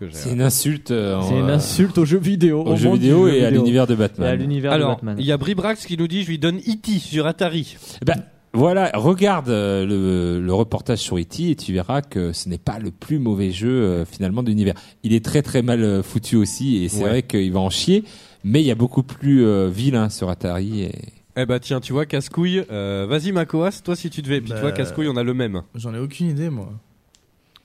J'ai. 0.00 0.08
C'est 0.10 0.32
une 0.32 0.42
insulte 0.42 0.90
euh, 0.90 1.20
C'est 1.22 1.38
une 1.38 1.48
euh, 1.48 1.54
insulte 1.54 1.96
aux 1.96 2.04
jeux 2.04 2.18
vidéo, 2.18 2.62
au 2.62 2.72
au 2.72 2.76
jeu 2.76 2.88
monde 2.88 2.98
du 2.98 3.04
vidéo 3.04 3.28
et 3.28 3.44
à 3.44 3.50
l'univers 3.50 3.86
de 3.86 3.92
Et 3.92 3.94
à 3.94 3.98
Batman. 3.98 4.36
l'univers 4.38 4.72
de 4.72 4.76
Alors, 4.76 4.90
Batman. 4.96 5.16
il 5.20 5.24
y 5.24 5.30
a 5.30 5.36
Bribrax 5.36 5.86
qui 5.86 5.96
nous 5.96 6.08
dit 6.08 6.24
je 6.24 6.28
lui 6.30 6.38
donne 6.38 6.56
E.T. 6.58 6.98
sur 6.98 7.26
Atari. 7.28 7.76
Ben, 8.04 8.24
voilà, 8.54 8.90
regarde 8.94 9.48
euh, 9.48 9.86
le, 9.86 10.40
le 10.44 10.52
reportage 10.54 10.98
sur 10.98 11.16
E.T. 11.18 11.50
et 11.50 11.56
tu 11.56 11.72
verras 11.72 12.02
que 12.02 12.32
ce 12.32 12.48
n'est 12.48 12.58
pas 12.58 12.78
le 12.78 12.90
plus 12.90 13.18
mauvais 13.18 13.50
jeu 13.50 13.70
euh, 13.70 14.04
finalement 14.04 14.42
de 14.42 14.48
l'univers. 14.48 14.74
Il 15.02 15.14
est 15.14 15.24
très 15.24 15.40
très 15.42 15.62
mal 15.62 15.82
euh, 15.82 16.02
foutu 16.02 16.36
aussi 16.36 16.84
et 16.84 16.88
c'est 16.88 17.02
Ouais. 17.02 17.08
vrai 17.08 17.22
qu'il 17.22 17.50
va 17.52 17.60
en 17.60 17.70
chier, 17.70 18.04
mais 18.44 18.60
il 18.60 18.66
y 18.66 18.70
a 18.70 18.74
beaucoup 18.74 19.02
plus 19.02 19.44
euh, 19.46 19.68
vilain 19.68 20.08
sur 20.10 20.28
Atari. 20.28 20.82
Et... 20.82 20.92
Eh 21.36 21.46
bah 21.46 21.60
tiens, 21.60 21.80
tu 21.80 21.94
vois, 21.94 22.04
casse-couille. 22.04 22.64
euh, 22.70 23.06
Vas-y, 23.08 23.32
Makoas, 23.32 23.80
toi 23.82 23.96
si 23.96 24.10
tu 24.10 24.20
devais. 24.20 24.40
Puis 24.42 24.50
Bah, 24.52 24.60
toi, 24.60 24.72
casse-couille, 24.72 25.08
on 25.08 25.16
a 25.16 25.22
le 25.22 25.32
même. 25.32 25.62
J'en 25.74 25.94
ai 25.94 25.98
aucune 25.98 26.28
idée, 26.28 26.50
moi. 26.50 26.68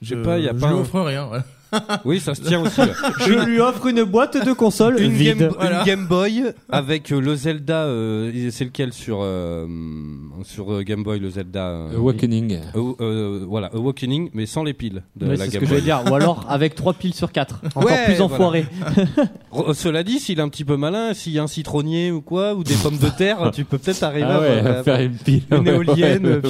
Je 0.02 0.16
sais 0.16 0.22
pas, 0.22 0.40
y 0.40 0.48
a 0.48 0.54
je 0.54 0.60
pas 0.60 0.70
lui 0.70 0.78
un- 0.78 0.80
offre 0.82 1.02
rien. 1.02 1.28
ouais. 1.30 1.40
Oui, 2.06 2.20
ça 2.20 2.34
se 2.36 2.42
tient 2.42 2.62
aussi. 2.62 2.82
Je 3.26 3.34
lui 3.46 3.60
offre 3.60 3.88
une 3.88 4.04
boîte 4.04 4.44
de 4.46 4.54
console 4.54 5.00
Une 5.02 5.12
vide. 5.12 5.38
Game, 5.40 5.52
Voilà. 5.58 5.80
une 5.82 5.86
Game 5.86 6.06
Boy 6.08 6.44
avec 6.70 7.12
euh, 7.12 7.20
le 7.20 7.36
Zelda. 7.36 7.84
euh, 7.86 8.50
c'est 8.52 8.66
lequel 8.66 8.94
sur 8.94 9.20
euh, 9.22 9.66
sur 10.44 10.74
euh, 10.74 10.82
Game 10.84 11.04
Boy 11.04 11.20
le 11.20 11.30
Zelda 11.30 11.68
euh, 11.68 11.98
Awakening. 11.98 12.60
euh, 12.76 12.94
euh, 13.02 13.46
voilà, 13.48 13.68
Awakening, 13.74 14.30
mais 14.34 14.46
sans 14.46 14.64
les 14.64 14.74
piles 14.74 15.04
de 15.16 15.26
Ouais, 15.28 15.36
la 15.36 15.46
c'est 15.46 15.52
ce 15.52 15.52
Game 15.54 15.62
que 15.64 15.68
Boy. 15.68 15.82
j'allais 15.86 16.04
dire. 16.04 16.12
Ou 16.12 16.16
alors 16.16 16.46
avec 16.50 16.76
3 16.76 16.94
piles 16.94 17.14
sur 17.14 17.32
4. 17.32 17.62
Encore 17.76 17.84
Ouais, 17.90 18.06
plus 18.06 18.14
voilà. 18.16 18.24
enfoiré. 18.34 18.66
Re- 19.52 19.74
Cela 19.74 20.04
dit, 20.04 20.20
s'il 20.20 20.40
est 20.40 20.42
un 20.42 20.50
petit 20.50 20.66
peu 20.66 20.78
malin, 20.78 21.14
s'il 21.14 21.34
y 21.34 21.40
a 21.40 21.44
un 21.44 21.48
citronnier 21.48 22.12
ou 22.12 22.22
quoi, 22.22 22.54
ou 22.56 22.64
des 22.64 22.76
pommes 22.76 22.98
de 22.98 23.10
terre, 23.10 23.52
tu 23.54 23.66
peux 23.66 23.78
peut-être 23.78 24.04
arriver 24.04 24.26
Ah 24.30 24.36
à 24.38 24.40
ouais, 24.42 24.60
à- 24.60 24.84
faire 24.84 25.00
une 25.02 25.16
pile. 25.18 25.44
une 25.52 25.68
éolienne. 25.68 26.26
ouais, 26.28 26.42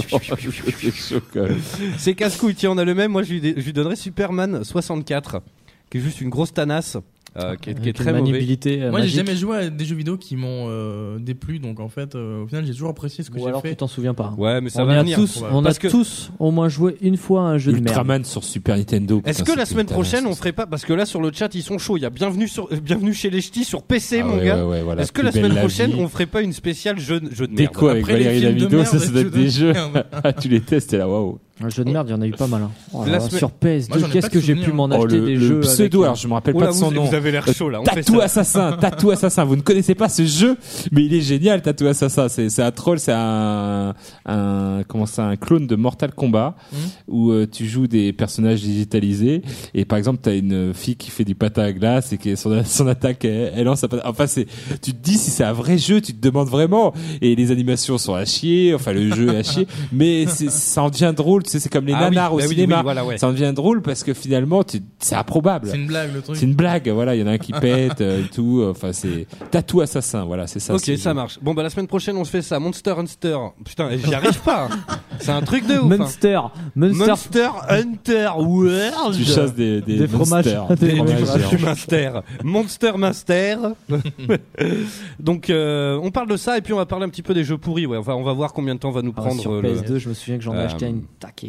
c'est 0.80 0.92
chaud, 0.96 1.20
quand 1.34 1.42
même. 1.44 1.58
C'est 1.98 2.14
casse-couille, 2.14 2.56
tiens, 2.56 2.72
on 2.72 2.78
a 2.78 2.86
le 2.86 2.94
même. 2.96 3.12
Moi, 3.12 3.24
je 3.24 3.34
lui, 3.34 3.54
je 3.58 3.64
lui 3.64 3.74
donnerais 3.74 3.96
Superman 3.96 4.64
64, 5.08 5.42
qui 5.90 5.98
est 5.98 6.02
juste 6.02 6.22
une 6.22 6.30
grosse 6.30 6.54
tanasse. 6.54 6.98
euh, 7.38 7.56
qui 7.56 7.70
est, 7.70 7.80
qui 7.80 7.90
est 7.90 7.94
très 7.94 8.12
maniabilité 8.14 8.82
euh, 8.82 8.90
Moi, 8.90 9.02
j'ai 9.02 9.10
jamais 9.10 9.36
joué 9.36 9.58
à 9.58 9.70
des 9.70 9.86
jeux 9.86 9.96
vidéo 9.96 10.18
qui 10.18 10.36
m'ont 10.36 10.66
euh, 10.70 11.20
déplu, 11.20 11.60
donc 11.60 11.80
en 11.80 11.88
fait, 11.88 12.16
euh, 12.16 12.44
au 12.44 12.48
final, 12.48 12.66
j'ai 12.66 12.72
toujours 12.72 12.90
apprécié 12.90 13.24
ce 13.24 13.30
que 13.30 13.36
Ou 13.36 13.42
j'ai 13.42 13.48
alors 13.48 13.62
tu 13.62 13.70
fait. 13.70 13.76
t'en 13.76 13.86
souviens 13.88 14.16
pas. 14.16 14.34
Ouais, 14.40 14.60
mais 14.60 14.70
ça 14.72 14.82
on 14.82 14.86
va 14.88 14.98
a 15.00 15.04
venir. 15.04 15.18
tous, 15.20 15.44
on 15.52 15.64
a 15.64 15.72
que- 15.74 15.88
tous 15.88 16.32
au 16.40 16.50
moins 16.50 16.68
joué 16.68 16.98
une 17.02 17.16
fois 17.16 17.42
à 17.42 17.44
un 17.52 17.58
jeu 17.60 17.72
de 17.74 17.78
merde. 17.78 17.90
Ultraman 17.90 18.24
sur 18.26 18.44
Super 18.44 18.76
Nintendo. 18.76 19.22
Est-ce 19.24 19.44
que 19.44 19.52
la 19.56 19.66
semaine 19.68 19.86
prochaine 19.86 20.26
on 20.26 20.34
ferait 20.34 20.52
pas 20.52 20.66
parce 20.66 20.84
que 20.84 20.94
là 20.94 21.06
sur 21.06 21.22
le 21.22 21.32
chat 21.32 21.54
ils 21.54 21.62
sont 21.62 21.78
chauds. 21.78 21.98
Il 21.98 22.02
y 22.02 22.06
a 22.06 22.10
bienvenue 22.10 22.48
sur 22.48 22.70
euh, 22.74 22.80
bienvenue 22.80 23.14
chez 23.14 23.30
les 23.30 23.42
ch'tis 23.42 23.66
sur 23.66 23.84
PC 23.84 24.22
Ah 24.22 24.26
mon 24.26 24.38
ouais, 24.40 24.46
gars. 24.46 24.58
ouais, 24.66 24.72
ouais, 24.78 24.82
voilà, 24.82 25.04
Est-ce 25.04 25.12
que 25.12 25.22
la 25.22 25.32
semaine 25.32 25.54
la 25.54 25.60
prochaine 25.62 25.92
vie. 25.92 26.00
on 26.02 26.08
ferait 26.08 26.26
pas 26.26 26.42
une 26.42 26.54
spéciale 26.54 26.98
jeu, 27.00 27.22
jeu 27.32 27.46
de 27.48 27.54
merde? 27.54 27.72
Déco 27.72 27.88
avec 27.90 28.02
Après 28.04 28.14
Valérie 28.14 28.42
merde, 28.68 28.84
ça, 28.86 28.98
ça 29.00 29.12
doit 29.12 29.22
être 29.22 29.30
des 29.32 29.44
de 29.46 29.50
jeux. 29.50 29.74
Ah, 30.24 30.34
tu 30.34 30.48
les 30.50 30.62
testes 30.62 30.94
et 30.94 30.98
là, 30.98 31.08
waouh. 31.08 31.38
Un 31.64 31.70
jeu 31.70 31.84
de 31.84 31.90
merde, 31.92 32.08
il 32.08 32.12
y 32.12 32.14
en 32.14 32.22
a 32.22 32.28
eu 32.28 32.32
pas 32.32 32.46
mal. 32.46 32.62
hein. 32.62 32.72
Oh 32.94 33.04
là 33.06 33.20
semaine- 33.20 33.38
Sur 33.40 33.50
PS2, 33.50 33.90
Moi, 33.90 33.98
j'en 33.98 34.08
ai 34.08 34.10
qu'est-ce 34.12 34.30
que 34.30 34.40
j'ai 34.40 34.54
pu 34.56 34.72
m'en 34.72 34.86
Oh, 34.92 34.94
acheter 34.94 35.18
le, 35.20 35.26
des 35.26 35.36
le 35.36 35.40
jeux 35.48 35.60
pseudo, 35.62 36.00
avec, 36.02 36.06
alors 36.06 36.16
je 36.16 36.28
me 36.28 36.34
rappelle 36.34 36.54
Oh 36.56 36.60
pas 36.60 36.68
de 36.68 36.72
son 36.74 36.90
vous, 36.90 36.94
nom. 36.94 37.06
vous 37.06 37.16
avez 37.16 37.32
l'air 37.32 37.48
chaud 37.52 37.70
là. 37.70 37.82
On. 37.82 38.20
Assassin, 38.20 38.78
Tatou 38.80 39.10
Assassin. 39.10 39.44
Vous 39.44 39.56
ne 39.56 39.62
connaissez 39.62 39.96
pas 39.96 40.08
ce 40.10 40.24
jeu, 40.24 40.56
mais 40.92 41.04
il 41.06 41.14
est 41.16 41.22
génial, 41.22 41.62
Tatou 41.64 41.88
Assassin. 41.88 42.30
C'est, 42.30 42.50
c'est 42.50 42.62
un 42.62 42.72
troll, 42.72 43.00
c'est 43.00 43.12
un, 43.14 43.96
un, 44.28 44.82
comment 44.88 45.06
ça, 45.08 45.26
un 45.26 45.36
clone 45.36 45.66
de 45.68 45.76
Mortal 45.76 46.14
Kombat 46.14 46.56
Mhm. 46.72 46.78
où 47.08 47.32
euh, 47.32 47.48
tu 47.52 47.66
joues 47.66 47.88
des 47.88 48.14
personnages 48.14 48.62
digitalisés 48.62 49.42
et 49.74 49.86
par 49.86 49.98
exemple 49.98 50.20
t'as 50.22 50.36
une 50.36 50.74
fille 50.74 50.96
qui 50.96 51.10
fait 51.12 51.24
du 51.24 51.36
patin 51.36 51.64
à 51.64 51.72
glace 51.72 52.14
et 52.14 52.18
qui 52.18 52.36
son, 52.38 52.62
son 52.66 52.88
attaque, 52.88 53.26
elle, 53.26 53.54
elle 53.56 53.64
lance. 53.66 53.84
un 53.84 53.88
patin- 53.88 54.04
Enfin, 54.06 54.28
c'est, 54.28 54.46
tu 54.82 54.94
te 54.94 55.02
dis 55.04 55.18
si 55.18 55.32
c'est 55.32 55.44
un 55.44 55.54
vrai 55.54 55.78
jeu, 55.78 56.02
tu 56.02 56.14
te 56.14 56.22
demandes 56.22 56.50
vraiment. 56.50 56.94
Et 57.22 57.36
les 57.36 57.52
animations 57.52 57.98
sont 57.98 58.14
à 58.14 58.26
chier, 58.26 58.74
enfin 58.76 58.94
le 58.94 59.14
jeu 59.14 59.34
est 59.34 59.38
à 59.38 59.44
chier, 59.44 59.68
mais 59.92 60.26
ça 60.28 60.84
en 60.84 60.90
devient 60.90 61.14
drôle. 61.16 61.44
Tu 61.48 61.54
sais, 61.54 61.60
c'est 61.60 61.70
comme 61.70 61.86
les 61.86 61.94
Ah 61.94 61.98
oui, 62.10 62.16
nanars 62.16 62.34
au 62.34 62.38
bah 62.38 62.44
oui, 62.48 62.54
cinéma. 62.56 62.78
oui, 62.78 62.84
voilà, 62.84 63.06
ouais. 63.06 63.18
Ça 63.18 63.28
en 63.28 63.32
devient 63.32 63.54
drôle 63.56 63.82
parce 63.82 64.04
que 64.04 64.14
finalement, 64.14 64.64
tu, 64.64 64.82
c'est 65.00 65.16
improbable. 65.16 65.68
C'est 65.72 65.78
une 65.78 65.88
blague, 65.88 66.14
le 66.14 66.22
truc. 66.22 66.36
C'est 66.36 66.46
une 66.46 66.54
blague, 66.56 66.88
voilà, 66.90 67.16
il 67.16 67.22
y 67.22 67.24
en 67.24 67.28
a 67.28 67.32
un 67.32 67.38
qui 67.38 67.52
pète 67.60 68.02
euh, 68.02 68.22
et 68.24 68.28
tout, 68.30 68.64
enfin 68.70 68.94
c'est 68.94 69.26
tatou 69.52 69.82
assassin, 69.82 70.26
voilà, 70.26 70.46
c'est 70.48 70.60
ça. 70.60 70.74
Ok, 70.76 70.82
c'est- 70.84 70.98
ça 70.98 71.14
marche. 71.14 71.40
Bon 71.42 71.54
bah 71.54 71.64
la 71.64 71.70
semaine 71.70 71.88
prochaine 71.88 72.18
on 72.18 72.24
se 72.26 72.30
fait 72.30 72.42
ça. 72.42 72.60
Monster 72.60 72.92
Hunter. 72.98 73.38
Putain, 73.66 73.90
j'y 73.98 74.14
arrive 74.14 74.40
pas. 74.42 74.68
hein. 74.72 74.96
C'est 75.20 75.32
un 75.32 75.42
truc 75.42 75.66
de 75.66 75.76
ouf. 75.80 75.92
hein. 75.92 75.98
Monster, 75.98 76.40
Monster, 76.76 77.06
Monster 77.08 77.50
Hunter 77.70 78.30
World. 78.38 79.16
Tu 79.16 79.24
chasses 79.24 79.54
des, 79.56 79.82
des, 79.82 79.98
Des 79.98 80.08
fromages. 80.08 80.46
Des 80.80 80.96
fromages 80.96 81.62
Master. 81.62 82.24
Monster 82.44 82.92
Master. 82.98 83.60
Donc 85.20 85.50
euh, 85.50 86.00
on 86.02 86.12
parle 86.12 86.28
de 86.30 86.38
ça 86.38 86.58
et 86.58 86.62
puis 86.62 86.74
on 86.74 86.78
va 86.78 86.86
parler 86.86 87.06
un 87.06 87.10
petit 87.10 87.22
peu 87.24 87.34
des 87.34 87.44
jeux 87.44 87.58
pourris. 87.58 87.86
Ouais, 87.86 87.98
enfin 87.98 88.14
on 88.14 88.24
va 88.24 88.34
voir 88.34 88.54
combien 88.54 88.76
de 88.76 88.80
temps 88.80 88.92
va 88.92 89.02
nous 89.02 89.14
Ah, 89.16 89.22
prendre 89.22 89.40
sur 89.42 89.52
euh, 89.54 89.62
le, 89.62 89.74
PS2, 89.76 89.98
je 89.98 90.10
me 90.10 90.14
souviens 90.14 90.38
que 90.38 90.44
j'en 90.44 90.54
ai 90.54 90.58
Euh, 90.58 90.66
acheté 90.66 90.88
une 90.88 91.04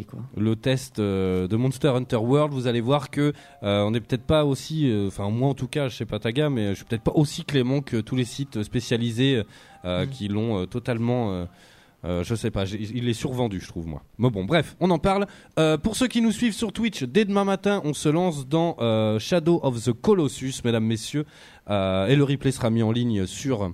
quoi. 0.09 0.19
le 0.37 0.55
test 0.55 0.99
euh, 0.99 1.47
de 1.47 1.55
Monster 1.55 1.89
Hunter 1.89 2.17
World. 2.17 2.53
Vous 2.53 2.67
allez 2.67 2.81
voir 2.81 3.09
que 3.09 3.33
euh, 3.63 3.81
on 3.83 3.91
n'est 3.91 3.99
peut-être 4.01 4.25
pas 4.25 4.45
aussi, 4.45 4.89
euh, 4.89 5.07
enfin 5.07 5.29
moi 5.29 5.49
en 5.49 5.53
tout 5.53 5.67
cas, 5.67 5.87
je 5.89 5.95
sais 5.97 6.05
pas 6.05 6.19
Taga, 6.19 6.49
mais 6.49 6.69
je 6.69 6.75
suis 6.75 6.85
peut-être 6.85 7.03
pas 7.03 7.13
aussi 7.15 7.43
clément 7.43 7.81
que 7.81 7.97
tous 8.01 8.15
les 8.15 8.25
sites 8.25 8.63
spécialisés 8.63 9.43
euh, 9.85 10.05
qui 10.05 10.27
l'ont 10.27 10.61
euh, 10.61 10.65
totalement. 10.65 11.31
euh, 11.31 11.45
euh, 12.05 12.23
je 12.23 12.33
sais 12.33 12.49
pas, 12.49 12.63
il 12.65 13.09
est 13.09 13.13
survendu, 13.13 13.59
je 13.59 13.67
trouve 13.67 13.85
moi. 13.85 14.03
Mais 14.19 14.29
bon, 14.29 14.45
bref, 14.45 14.77
on 14.79 14.89
en 14.89 14.99
parle. 14.99 15.27
Euh, 15.59 15.77
pour 15.77 15.97
ceux 15.97 16.07
qui 16.07 16.21
nous 16.21 16.31
suivent 16.31 16.53
sur 16.53 16.71
Twitch, 16.71 17.03
dès 17.03 17.25
demain 17.25 17.43
matin, 17.43 17.81
on 17.83 17.93
se 17.93 18.07
lance 18.07 18.47
dans 18.47 18.77
euh, 18.79 19.19
Shadow 19.19 19.59
of 19.63 19.83
the 19.83 19.91
Colossus, 19.91 20.61
mesdames, 20.63 20.85
messieurs, 20.85 21.25
Euh, 21.69 22.07
et 22.07 22.15
le 22.15 22.23
replay 22.23 22.51
sera 22.51 22.69
mis 22.71 22.81
en 22.81 22.91
ligne 22.91 23.27
sur 23.27 23.71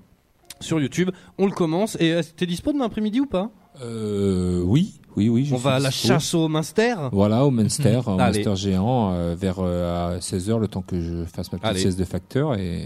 sur 0.59 0.81
YouTube. 0.81 1.11
On 1.37 1.45
le 1.45 1.51
commence. 1.53 1.95
Et 2.01 2.11
euh, 2.13 2.21
t'es 2.35 2.45
dispo 2.45 2.73
demain 2.73 2.85
après-midi 2.85 3.21
ou 3.21 3.25
pas? 3.25 3.51
Euh, 3.81 4.61
oui, 4.65 4.99
oui, 5.15 5.29
oui. 5.29 5.45
je 5.45 5.53
On 5.55 5.57
va 5.57 5.75
à 5.75 5.79
la 5.79 5.89
dispo. 5.89 6.07
chasse 6.07 6.33
au 6.33 6.47
Minster. 6.47 6.95
Voilà, 7.11 7.45
au 7.45 7.51
Munster, 7.51 8.01
au 8.05 8.19
Allez. 8.19 8.43
Munster 8.43 8.55
géant, 8.69 9.13
euh, 9.13 9.35
vers 9.37 9.55
euh, 9.59 10.15
à 10.15 10.19
16h, 10.19 10.59
le 10.59 10.67
temps 10.67 10.81
que 10.81 10.99
je 11.01 11.23
fasse 11.25 11.51
ma 11.51 11.57
petite 11.57 11.69
Allez. 11.71 11.79
sieste 11.79 11.99
de 11.99 12.05
facteur. 12.05 12.55
Et 12.57 12.85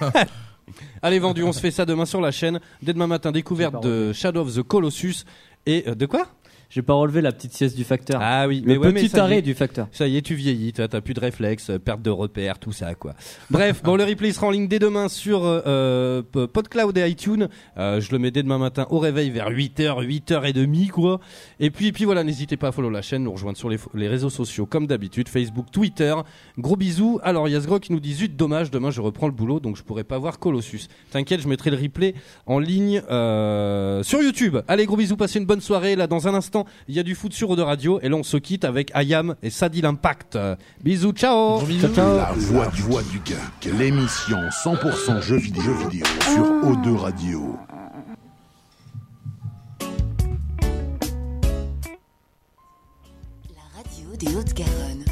voilà. 0.00 0.26
Allez 1.02 1.18
vendu, 1.18 1.42
on 1.44 1.52
se 1.52 1.60
fait 1.60 1.70
ça 1.70 1.84
demain 1.86 2.06
sur 2.06 2.20
la 2.20 2.30
chaîne. 2.30 2.60
Dès 2.82 2.92
demain 2.92 3.06
matin, 3.06 3.30
découverte 3.32 3.82
de 3.82 4.12
Shadow 4.12 4.40
of 4.42 4.54
the 4.54 4.62
Colossus. 4.62 5.24
Et 5.66 5.84
euh, 5.88 5.94
de 5.94 6.06
quoi? 6.06 6.26
J'ai 6.70 6.82
pas 6.82 6.94
relevé 6.94 7.20
la 7.20 7.32
petite 7.32 7.52
sieste 7.52 7.76
du 7.76 7.84
facteur. 7.84 8.20
Ah 8.22 8.46
oui, 8.48 8.60
le 8.60 8.66
mais 8.66 8.76
ouais, 8.76 8.92
mais 8.92 9.00
petit 9.00 9.10
ça 9.10 9.18
y 9.18 9.20
arrêt 9.20 9.42
du 9.42 9.54
facteur. 9.54 9.88
Ça 9.92 10.06
y 10.06 10.16
est, 10.16 10.22
tu 10.22 10.34
vieillis, 10.34 10.72
toi, 10.72 10.88
t'as 10.88 11.00
plus 11.00 11.14
de 11.14 11.20
réflexes, 11.20 11.70
euh, 11.70 11.78
perte 11.78 12.02
de 12.02 12.10
repères, 12.10 12.58
tout 12.58 12.72
ça, 12.72 12.94
quoi. 12.94 13.14
Bref, 13.50 13.82
bon, 13.82 13.96
le 13.96 14.04
replay 14.04 14.32
sera 14.32 14.48
en 14.48 14.50
ligne 14.50 14.68
dès 14.68 14.78
demain 14.78 15.08
sur 15.08 15.44
euh, 15.44 16.22
euh, 16.36 16.46
PodCloud 16.46 16.96
et 16.98 17.08
iTunes. 17.08 17.48
Euh, 17.76 18.00
je 18.00 18.12
le 18.12 18.18
mets 18.18 18.30
dès 18.30 18.42
demain 18.42 18.58
matin 18.58 18.86
au 18.90 18.98
réveil 18.98 19.30
vers 19.30 19.50
8h, 19.50 20.04
8h30, 20.04 20.90
quoi. 20.90 21.20
Et 21.60 21.70
puis, 21.70 21.88
et 21.88 21.92
puis 21.92 22.04
voilà, 22.04 22.24
n'hésitez 22.24 22.56
pas 22.56 22.68
à 22.68 22.72
follow 22.72 22.90
la 22.90 23.02
chaîne, 23.02 23.24
nous 23.24 23.32
rejoindre 23.32 23.58
sur 23.58 23.68
les, 23.68 24.08
réseaux 24.08 24.30
sociaux, 24.30 24.66
comme 24.66 24.86
d'habitude, 24.86 25.28
Facebook, 25.28 25.66
Twitter. 25.70 26.14
Gros 26.58 26.76
bisous. 26.76 27.20
Alors, 27.22 27.48
il 27.48 27.52
y 27.52 27.54
a 27.54 27.60
Sgro 27.60 27.78
qui 27.78 27.92
nous 27.92 28.00
dit, 28.00 28.14
zut, 28.14 28.36
dommage, 28.36 28.70
demain 28.70 28.90
je 28.90 29.00
reprends 29.00 29.26
le 29.26 29.32
boulot, 29.32 29.60
donc 29.60 29.76
je 29.76 29.82
pourrai 29.82 30.04
pas 30.04 30.18
voir 30.18 30.38
Colossus. 30.38 30.88
T'inquiète, 31.10 31.40
je 31.40 31.48
mettrai 31.48 31.70
le 31.70 31.76
replay 31.76 32.14
en 32.46 32.58
ligne 32.58 33.02
euh, 33.10 34.02
sur 34.02 34.22
YouTube. 34.22 34.58
Allez, 34.68 34.86
gros 34.86 34.96
bisous, 34.96 35.16
passez 35.16 35.38
une 35.38 35.46
bonne 35.46 35.60
soirée. 35.60 35.96
Là, 35.96 36.06
dans 36.06 36.28
un 36.28 36.34
instant, 36.34 36.55
il 36.88 36.94
y 36.94 36.98
a 36.98 37.02
du 37.02 37.14
foot 37.14 37.32
sur 37.32 37.50
Eau 37.50 37.56
de 37.56 37.62
Radio. 37.62 38.00
Et 38.02 38.08
là, 38.08 38.16
on 38.16 38.22
se 38.22 38.36
quitte 38.36 38.64
avec 38.64 38.90
Ayam 38.94 39.34
et 39.42 39.50
Sadil 39.50 39.86
Impact. 39.86 40.36
Euh, 40.36 40.56
bisous, 40.82 41.12
ciao 41.12 41.60
La 41.60 42.32
voix 42.36 42.68
du, 42.68 42.82
voix 42.82 43.02
du 43.02 43.20
geek, 43.24 43.74
l'émission 43.78 44.38
100% 44.64 45.20
jeux 45.22 45.36
vidéo, 45.36 45.62
jeux 45.62 45.88
vidéo 45.88 46.06
sur 46.20 46.44
O2 46.44 46.96
Radio. 46.96 47.56
La 53.54 53.62
radio 53.76 54.16
des 54.18 54.36
Hautes-Garonne. 54.36 55.05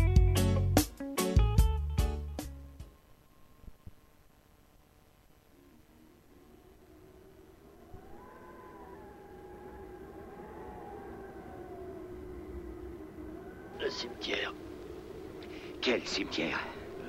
Quel 15.84 16.00
cimetière 16.06 16.58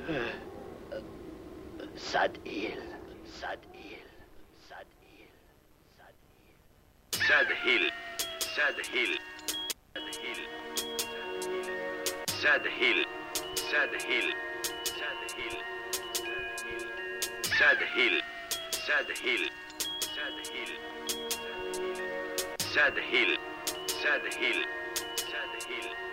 Euh, 0.10 0.30
euh, 0.92 1.00
Sad 1.96 2.38
Hill. 2.46 2.84
Sad 3.24 3.60
Hill. 3.74 4.04
Sad 4.68 4.86
Hill. 5.02 5.30
Sad 7.14 7.48
Hill. 7.64 7.92
Sad 8.54 8.76
Hill. 8.94 9.18
Sad 9.88 10.12
Hill. 10.14 10.56
Sad 12.28 12.66
Hill. 12.78 13.06
Sad 13.72 13.94
Hill. 14.10 14.34
Sad 17.48 17.80
Hill. 17.96 17.96
Sad 17.96 17.96
Hill. 17.96 18.20
Sad 18.72 19.08
Hill. 19.24 19.50
Sad 20.02 20.38
Hill. 20.52 20.78
Sad 22.60 22.98
Hill. 23.00 23.38
Sad 23.88 24.26
Hill. 24.34 24.66
Sad 25.16 25.64
Hill. 25.64 26.05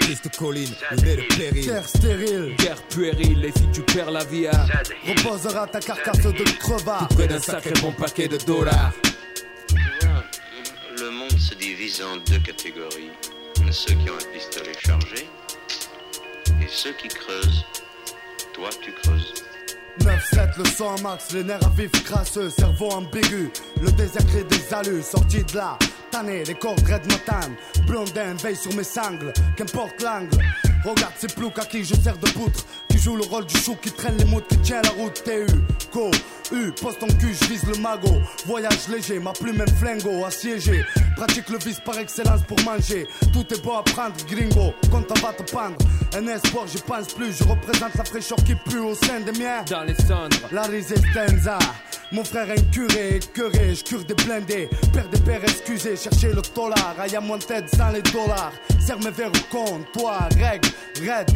Piste 0.00 0.24
de 0.24 0.36
colline, 0.36 0.74
nez 1.02 1.16
de 1.16 1.34
péril. 1.36 1.66
Terre 1.66 1.88
stérile, 1.88 2.56
Guerre 2.58 2.82
puérile, 2.88 3.44
et 3.44 3.52
si 3.52 3.66
tu 3.72 3.82
perds 3.82 4.10
la 4.10 4.24
vie 4.24 4.48
reposera 5.06 5.66
ta 5.66 5.80
carcasse 5.80 6.22
de 6.22 6.58
crevard. 6.58 7.08
près 7.08 7.26
d'un 7.26 7.38
sacré 7.38 7.72
bon 7.80 7.92
paquet 7.92 8.28
de 8.28 8.38
dollars. 8.38 8.92
Le 10.98 11.10
monde 11.10 11.38
se 11.38 11.54
divise 11.54 12.02
en 12.02 12.16
deux 12.30 12.38
catégories. 12.38 13.10
Ceux 13.70 13.94
qui 13.94 14.10
ont 14.10 14.14
un 14.14 14.32
pistolet 14.32 14.72
chargé 14.78 15.28
et 16.62 16.68
ceux 16.68 16.92
qui 16.92 17.08
creusent. 17.08 17.64
Toi, 18.52 18.70
tu 18.80 18.92
creuses. 18.92 19.34
9-7, 20.00 20.58
le 20.58 20.64
sang 20.64 20.94
en 20.94 21.02
max, 21.02 21.32
les 21.32 21.44
nerfs 21.44 21.64
à 21.64 21.70
vif 21.70 21.90
crasseux, 22.04 22.50
cerveau 22.50 22.90
ambigu, 22.90 23.50
le 23.80 23.90
désert 23.92 24.26
crée 24.26 24.44
des 24.44 24.74
alus, 24.74 25.02
sorti 25.02 25.42
de 25.44 25.56
là, 25.56 25.78
tanné, 26.10 26.44
les 26.44 26.54
corps 26.54 26.76
red 26.88 27.06
matin, 27.10 27.50
blondin, 27.86 28.34
veille 28.42 28.56
sur 28.56 28.74
mes 28.74 28.84
sangles, 28.84 29.32
qu'importe 29.56 30.02
l'angle. 30.02 30.38
Regarde 30.84 31.14
ces 31.18 31.26
ploucs 31.28 31.58
à 31.58 31.64
qui 31.64 31.84
je 31.84 31.94
sers 31.94 32.16
de 32.18 32.30
poutre, 32.30 32.64
qui 32.88 32.98
joue 32.98 33.16
le 33.16 33.24
rôle 33.24 33.46
du 33.46 33.56
chou, 33.56 33.76
qui 33.82 33.90
traîne 33.90 34.16
les 34.18 34.24
moutes, 34.24 34.46
qui 34.48 34.58
tient 34.58 34.82
la 34.82 34.90
route, 34.90 35.22
TU, 35.24 35.46
co, 35.92 36.10
U, 36.52 36.72
poste 36.72 37.02
en 37.02 37.06
cul, 37.06 37.34
je 37.40 37.46
vise 37.46 37.64
le 37.64 37.76
magot, 37.80 38.20
voyage 38.46 38.88
léger, 38.88 39.18
ma 39.18 39.32
plume 39.32 39.56
même 39.56 39.68
flingo, 39.68 40.24
assiégé, 40.24 40.84
pratique 41.16 41.48
le 41.48 41.58
vice 41.58 41.80
par 41.84 41.98
excellence 41.98 42.42
pour 42.42 42.60
manger, 42.62 43.06
tout 43.32 43.44
est 43.52 43.62
beau 43.62 43.74
à 43.74 43.82
prendre, 43.82 44.14
gringo, 44.28 44.72
quand 44.90 45.04
on 45.10 45.26
va 45.26 45.32
te 45.32 45.50
pendre, 45.50 45.76
un 46.16 46.26
espoir, 46.28 46.66
j'y 46.66 46.78
pense 46.78 47.08
plus, 47.08 47.36
je 47.36 47.44
représente 47.44 47.94
la 47.94 48.04
fraîcheur 48.04 48.38
qui 48.38 48.54
pue 48.54 48.78
au 48.78 48.94
sein 48.94 49.20
des 49.20 49.38
miens. 49.38 49.64
Dans 49.68 49.82
les 49.82 49.94
cendres, 49.94 50.36
La 50.52 50.62
resistenza 50.62 51.58
Mon 52.12 52.24
frère 52.24 52.50
est 52.50 52.60
un 52.60 52.62
curé, 52.70 53.20
curé, 53.34 53.74
je 53.74 53.84
cure 53.84 54.04
des 54.04 54.14
blindés. 54.14 54.68
Père 54.92 55.08
des 55.08 55.20
pères 55.20 55.42
excusez, 55.42 55.96
cherchez 55.96 56.32
le 56.32 56.42
dollar. 56.54 56.94
Aïe 56.98 57.16
à 57.16 57.20
mon 57.20 57.38
tête 57.38 57.68
sans 57.76 57.90
les 57.90 58.02
dollars. 58.02 58.52
Serre 58.80 59.00
mes 59.00 59.10
verres 59.10 59.32
au 59.32 59.54
comptoir, 59.54 60.28
règle, 60.38 60.68
raide 61.00 61.30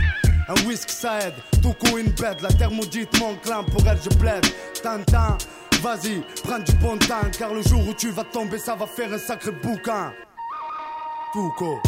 un 0.50 0.66
whisky 0.66 0.94
ça 0.94 1.20
aide, 1.20 1.34
tout 1.62 1.72
coup 1.74 1.98
une 1.98 2.10
bête 2.10 2.42
La 2.42 2.48
terre 2.48 2.70
maudite, 2.70 3.18
mon 3.20 3.34
clan, 3.36 3.64
pour 3.64 3.86
elle 3.86 3.98
je 4.02 4.16
plaide 4.16 4.44
Tintin, 4.82 5.38
vas-y, 5.80 6.22
prends 6.42 6.58
du 6.58 6.72
bon 6.74 6.96
temps 6.98 7.30
Car 7.38 7.54
le 7.54 7.62
jour 7.62 7.86
où 7.86 7.94
tu 7.94 8.10
vas 8.10 8.24
tomber, 8.24 8.58
ça 8.58 8.74
va 8.74 8.86
faire 8.86 9.12
un 9.12 9.18
sacré 9.18 9.52
bouquin 9.52 10.12
Foucault 11.32 11.80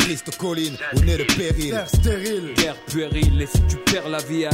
Triste 0.00 0.36
colline 0.36 0.76
où 0.94 1.00
naît 1.00 1.16
le 1.16 1.24
péril. 1.24 1.70
Terre 1.70 1.88
stérile. 1.88 2.54
Guerre 2.54 2.76
puérile, 2.86 3.40
et 3.40 3.46
si 3.46 3.62
tu 3.62 3.76
perds 3.76 4.08
la 4.08 4.18
vie 4.18 4.46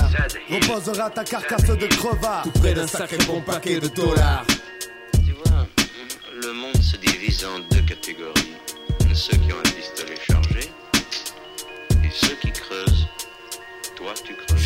Reposera 0.50 1.10
ta 1.10 1.24
carcasse 1.24 1.64
de 1.64 1.86
crevard. 1.86 2.42
tout 2.42 2.50
près 2.60 2.74
d'un 2.74 2.86
sacré 2.86 3.18
bon 3.26 3.40
paquet 3.40 3.80
de 3.80 3.88
dollars. 3.88 4.44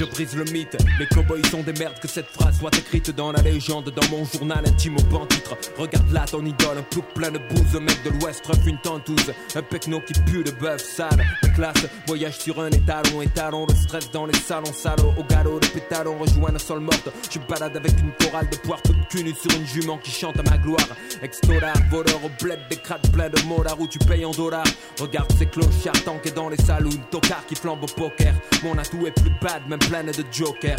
Je 0.05 0.11
brise 0.11 0.37
le 0.37 0.45
mythe, 0.45 0.77
les 0.99 1.07
cowboys 1.07 1.43
sont 1.47 1.63
des 1.63 1.73
merdes 1.73 1.99
que 1.99 2.09
cette 2.09 2.27
phrase 2.27 2.59
soit 2.59 2.77
écrite 2.77 3.11
dans 3.17 3.33
la 3.33 3.41
légende, 3.41 3.91
dans 3.91 4.07
mon 4.11 4.25
journal 4.27 4.63
intime 4.67 4.97
au 4.99 5.03
ban 5.05 5.25
titre. 5.25 5.57
Regarde 5.79 6.13
là 6.13 6.27
ton 6.31 6.45
idole, 6.45 6.79
un 6.79 6.83
plouc 6.83 7.07
plein 7.15 7.31
de 7.31 7.39
bouse, 7.39 7.75
un 7.75 7.81
mec 7.81 7.99
de 8.05 8.11
l'ouest 8.11 8.45
ref 8.47 8.59
une 8.67 8.79
tentouse, 8.79 9.33
un 9.55 9.63
pecno 9.63 10.01
qui 10.01 10.13
pue 10.31 10.45
de 10.45 10.51
bœuf 10.51 10.83
sale. 10.83 11.25
La 11.57 11.73
voyage 12.09 12.39
sur 12.39 12.61
un 12.61 12.69
étalon, 12.69 13.23
étalon 13.23 13.67
de 13.67 13.75
stress 13.75 14.11
dans 14.11 14.27
les 14.27 14.35
salons 14.35 14.73
salauds, 14.73 15.15
au 15.17 15.23
galop 15.23 15.61
de 15.61 15.67
pétalons, 15.69 16.19
rejoint 16.19 16.51
le 16.51 16.59
sol 16.59 16.81
morte. 16.81 17.09
Je 17.31 17.39
balade 17.39 17.77
avec 17.77 17.93
une 18.01 18.11
chorale 18.21 18.49
de 18.51 18.57
poire 18.57 18.83
toute 18.83 18.97
cul 19.09 19.23
nue 19.23 19.35
sur 19.35 19.57
une 19.57 19.65
jument 19.65 19.97
qui 19.99 20.11
chante 20.11 20.37
à 20.41 20.43
ma 20.51 20.59
gloire. 20.59 20.89
Ex-dollar, 21.23 21.77
voleur 21.91 22.25
au 22.25 22.31
bled, 22.43 22.59
des 22.69 22.77
crades 22.77 23.09
plein 23.13 23.29
de 23.29 23.41
molards 23.43 23.81
où 23.81 23.87
tu 23.87 24.01
payes 24.01 24.25
en 24.25 24.33
dollars. 24.33 24.67
Regarde 25.01 25.31
ces 25.39 25.47
clochards 25.47 26.03
tankés 26.05 26.33
dans 26.33 26.49
les 26.49 26.57
saloons, 26.57 26.91
tocards 27.13 27.47
qui 27.47 27.55
flambent 27.55 27.85
au 27.85 27.87
poker. 27.87 28.35
Mon 28.65 28.77
atout 28.77 29.07
est 29.07 29.13
plus 29.13 29.33
bad, 29.41 29.63
même 29.69 29.79
pleine 29.79 30.07
de 30.07 30.25
jokers. 30.33 30.77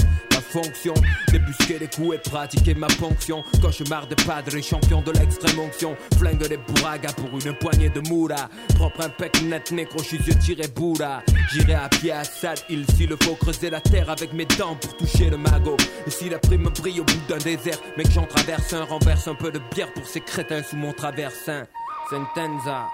Fonction, 0.55 0.93
débusquer 1.33 1.79
les 1.79 1.89
coups 1.89 2.15
et 2.15 2.17
pratiquer 2.17 2.75
ma 2.75 2.87
ponction. 2.87 3.43
Cauchemar 3.61 4.07
de 4.07 4.15
padres, 4.15 4.57
champion 4.63 5.01
de 5.01 5.11
l'extrême 5.11 5.59
onction. 5.59 5.97
Flingue 6.17 6.47
des 6.47 6.55
bourragas 6.55 7.11
pour 7.11 7.27
une 7.37 7.53
poignée 7.57 7.89
de 7.89 7.99
moula. 8.07 8.49
Propre 8.75 9.01
un 9.01 9.09
pec 9.09 9.41
net, 9.41 9.69
nécro, 9.71 9.99
yeux 10.01 10.33
tiré 10.39 10.69
boula. 10.69 11.21
J'irai 11.51 11.73
à 11.73 11.89
pied 11.89 12.13
à 12.13 12.23
Sad 12.23 12.57
Hill 12.69 12.85
s'il 12.95 13.09
le 13.09 13.17
faut 13.21 13.35
creuser 13.35 13.69
la 13.69 13.81
terre 13.81 14.09
avec 14.09 14.31
mes 14.31 14.45
dents 14.45 14.77
pour 14.77 14.95
toucher 14.95 15.29
le 15.29 15.35
magot. 15.35 15.75
Et 16.07 16.09
si 16.09 16.29
la 16.29 16.39
prime 16.39 16.69
brille 16.69 17.01
au 17.01 17.03
bout 17.03 17.27
d'un 17.27 17.37
désert, 17.37 17.81
mec, 17.97 18.09
j'en 18.11 18.25
traverse 18.25 18.71
un, 18.71 18.85
renverse 18.85 19.27
un 19.27 19.35
peu 19.35 19.51
de 19.51 19.59
bière 19.73 19.91
pour 19.91 20.07
ces 20.07 20.21
crétins 20.21 20.63
sous 20.63 20.77
mon 20.77 20.93
traversin. 20.93 21.65
Sentenza. 22.09 22.87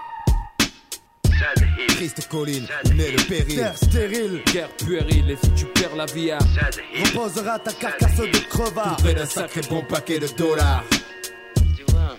Triste 1.88 2.28
colline 2.28 2.66
naît 2.94 3.10
le 3.12 3.22
péril. 3.28 3.56
Terre 3.56 3.76
stérile. 3.76 4.42
Guerre 4.52 4.68
puérile, 4.70 5.30
et 5.30 5.36
si 5.36 5.50
tu 5.52 5.66
perds 5.66 5.96
la 5.96 6.06
vie 6.06 6.30
à 6.30 6.38
Reposera 6.38 7.58
ta 7.58 7.72
carcasse 7.72 8.16
de 8.16 8.38
crevard. 8.48 8.96
près 8.96 9.14
d'un 9.14 9.26
sacré 9.26 9.60
bon 9.68 9.82
paquet 9.82 10.18
de 10.18 10.28
dollars. 10.36 10.84
Tu 11.76 11.84
vois, 11.88 12.16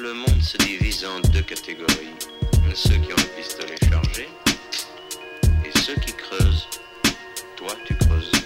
le 0.00 0.14
monde 0.14 0.40
se 0.42 0.56
divise 0.58 1.04
en 1.04 1.20
deux 1.28 1.42
catégories. 1.42 2.14
Ceux 2.74 2.96
qui 2.96 3.12
ont 3.12 3.16
un 3.16 3.36
pistolet 3.36 3.76
chargé 3.88 4.28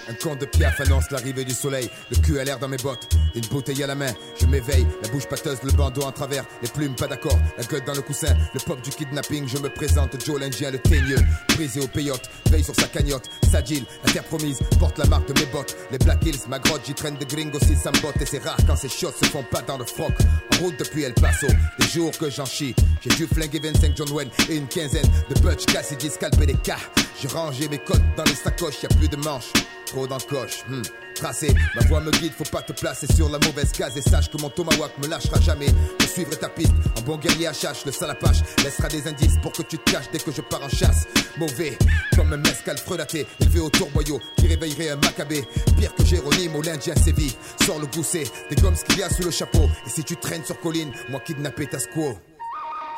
Un 0.09 0.13
conte 0.13 0.39
de 0.39 0.45
piaf 0.45 0.79
annonce 0.79 1.11
l'arrivée 1.11 1.43
du 1.43 1.53
soleil. 1.53 1.89
Le 2.09 2.17
cul 2.17 2.39
à 2.39 2.43
l'air 2.45 2.59
dans 2.59 2.69
mes 2.69 2.77
bottes, 2.77 3.09
une 3.35 3.45
bouteille 3.47 3.83
à 3.83 3.87
la 3.87 3.95
main. 3.95 4.11
Je 4.39 4.45
m'éveille, 4.45 4.87
la 5.01 5.09
bouche 5.09 5.25
pâteuse, 5.25 5.61
le 5.63 5.71
bandeau 5.71 6.03
en 6.03 6.11
travers, 6.11 6.45
les 6.61 6.69
plumes 6.69 6.95
pas 6.95 7.07
d'accord, 7.07 7.37
la 7.57 7.63
gueule 7.65 7.83
dans 7.85 7.93
le 7.93 8.01
coussin, 8.01 8.33
le 8.53 8.59
pop 8.59 8.81
du 8.81 8.89
kidnapping. 8.89 9.47
Je 9.47 9.57
me 9.57 9.69
présente, 9.69 10.15
Joe 10.25 10.39
l'Indien, 10.39 10.71
le 10.71 10.79
teigneux, 10.79 11.19
brisé 11.55 11.81
au 11.81 11.87
peyote, 11.87 12.29
veille 12.49 12.63
sur 12.63 12.75
sa 12.75 12.87
cagnotte. 12.87 13.29
Sagile, 13.51 13.85
la 14.05 14.13
terre 14.13 14.23
promise, 14.23 14.59
porte 14.79 14.97
la 14.97 15.05
marque 15.05 15.27
de 15.27 15.39
mes 15.39 15.45
bottes. 15.47 15.75
Les 15.91 15.97
Black 15.97 16.25
Hills, 16.25 16.39
ma 16.47 16.59
grotte, 16.59 16.81
j'y 16.85 16.93
traîne 16.93 17.17
de 17.17 17.25
gringos 17.25 17.59
si 17.59 17.75
ça 17.75 17.91
botte. 18.01 18.21
Et 18.21 18.25
c'est 18.25 18.43
rare 18.43 18.57
quand 18.65 18.77
ces 18.77 18.89
shots 18.89 19.13
se 19.21 19.25
font 19.25 19.43
pas 19.43 19.61
dans 19.61 19.77
le 19.77 19.85
froc. 19.85 20.13
En 20.53 20.63
route 20.63 20.79
depuis 20.79 21.03
El 21.03 21.13
Paso, 21.15 21.47
les 21.79 21.87
jours 21.87 22.11
que 22.17 22.29
j'en 22.29 22.45
chie. 22.45 22.73
J'ai 23.01 23.09
dû 23.09 23.27
flinguer 23.27 23.59
25 23.59 23.91
John 23.95 24.09
Wayne 24.11 24.29
et 24.49 24.55
une 24.55 24.67
quinzaine 24.67 25.09
de 25.29 25.39
Butch 25.41 25.65
Cassidy, 25.65 26.09
scalper 26.09 26.45
des 26.45 26.53
cas. 26.55 26.77
J'ai 27.19 27.27
rangé 27.27 27.67
mes 27.67 27.79
codes 27.79 28.03
dans 28.15 28.23
les 28.23 28.35
sacoches, 28.35 28.83
y 28.83 28.85
a 28.85 28.89
plus 28.89 29.09
de 29.09 29.17
manches. 29.17 29.51
Trop 29.97 30.05
le 30.05 30.29
coche, 30.29 30.63
hmm. 30.69 30.83
Tracé, 31.15 31.55
ma 31.73 31.81
voix 31.87 31.99
me 31.99 32.11
guide, 32.11 32.31
faut 32.31 32.43
pas 32.43 32.61
te 32.61 32.71
placer 32.71 33.07
sur 33.15 33.29
la 33.29 33.39
mauvaise 33.39 33.71
case 33.71 33.97
et 33.97 34.01
sache 34.03 34.29
que 34.29 34.39
mon 34.39 34.51
tomahawk 34.51 34.91
me 35.01 35.07
lâchera 35.07 35.41
jamais. 35.41 35.69
Je 35.99 36.05
suivrai 36.05 36.35
ta 36.35 36.49
piste, 36.49 36.73
en 36.95 37.01
bon 37.01 37.17
guerrier 37.17 37.47
à 37.47 37.53
chasse, 37.53 37.83
le 37.83 37.91
salapache 37.91 38.37
laissera 38.63 38.89
des 38.89 39.07
indices 39.07 39.39
pour 39.41 39.53
que 39.53 39.63
tu 39.63 39.79
te 39.79 39.91
caches 39.91 40.11
dès 40.11 40.19
que 40.19 40.31
je 40.31 40.41
pars 40.41 40.61
en 40.61 40.69
chasse. 40.69 41.07
Mauvais, 41.39 41.75
comme 42.15 42.31
un 42.31 42.37
mescal 42.37 42.77
frelaté, 42.77 43.25
élevé 43.39 43.59
au 43.59 43.71
tourboyau, 43.71 44.19
qui 44.37 44.45
réveillerait 44.45 44.89
un 44.89 44.97
macabé. 44.97 45.43
Pire 45.79 45.95
que 45.95 46.05
Jérôme 46.05 46.55
au 46.55 46.61
l'Indien 46.61 46.93
sévit. 46.95 47.35
Sors 47.65 47.79
le 47.79 47.87
gousset, 47.87 48.25
des 48.51 48.55
gommes 48.57 48.75
ce 48.75 48.83
qu'il 48.83 48.99
y 48.99 49.03
a 49.03 49.09
sous 49.09 49.23
le 49.23 49.31
chapeau. 49.31 49.67
Et 49.87 49.89
si 49.89 50.03
tu 50.03 50.15
traînes 50.15 50.45
sur 50.45 50.59
colline, 50.59 50.91
moi 51.09 51.21
kidnappé 51.21 51.65
ta 51.65 51.79
squaw. 51.79 52.15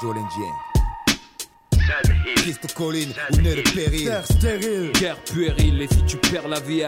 Joe 0.02 0.16
l'Indien. 0.16 0.69
Piste 2.44 2.68
de 2.68 2.72
colline 2.74 3.14
ou 3.34 3.42
née 3.42 3.56
de 3.56 3.70
péril. 3.72 4.06
Terre 4.06 4.26
stérile, 4.26 4.92
guerre 4.94 5.18
puérile. 5.24 5.82
Et 5.82 5.88
si 5.88 6.04
tu 6.06 6.18
perds 6.18 6.48
la 6.48 6.60
vie, 6.60 6.84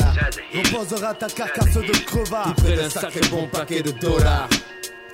reposera 0.54 1.14
ta 1.14 1.28
carcasse 1.28 1.74
de 1.74 2.06
crevard. 2.06 2.56
Près 2.56 2.76
d'un 2.76 2.90
sacré 2.90 3.22
bon 3.30 3.48
paquet 3.48 3.82
de 3.82 3.92
dollars. 3.92 4.50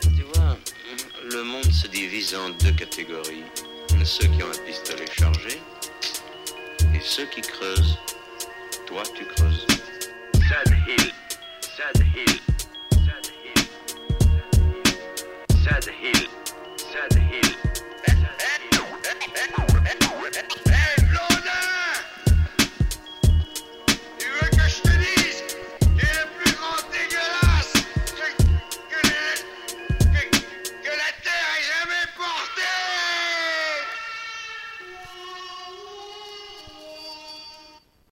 Tu 0.01 0.23
vois, 0.34 0.57
le 1.31 1.43
monde 1.43 1.72
se 1.72 1.88
divise 1.88 2.35
en 2.35 2.49
deux 2.64 2.73
catégories 2.73 3.43
ceux 4.07 4.27
qui 4.27 4.41
ont 4.41 4.47
un 4.47 4.65
pistolet 4.65 5.05
chargé 5.11 5.59
et 6.95 6.99
ceux 7.03 7.26
qui 7.26 7.41
creusent. 7.41 7.97
Toi, 8.85 9.03
tu 9.14 9.26
creuses. 9.26 9.68
Sad 10.34 10.73
Hill. 10.88 11.11
Sad 11.59 12.03
Hill. 12.15 12.39
Sad 12.93 13.26
Hill. 13.43 13.64
Sad 15.65 15.85
Hill. 16.01 16.47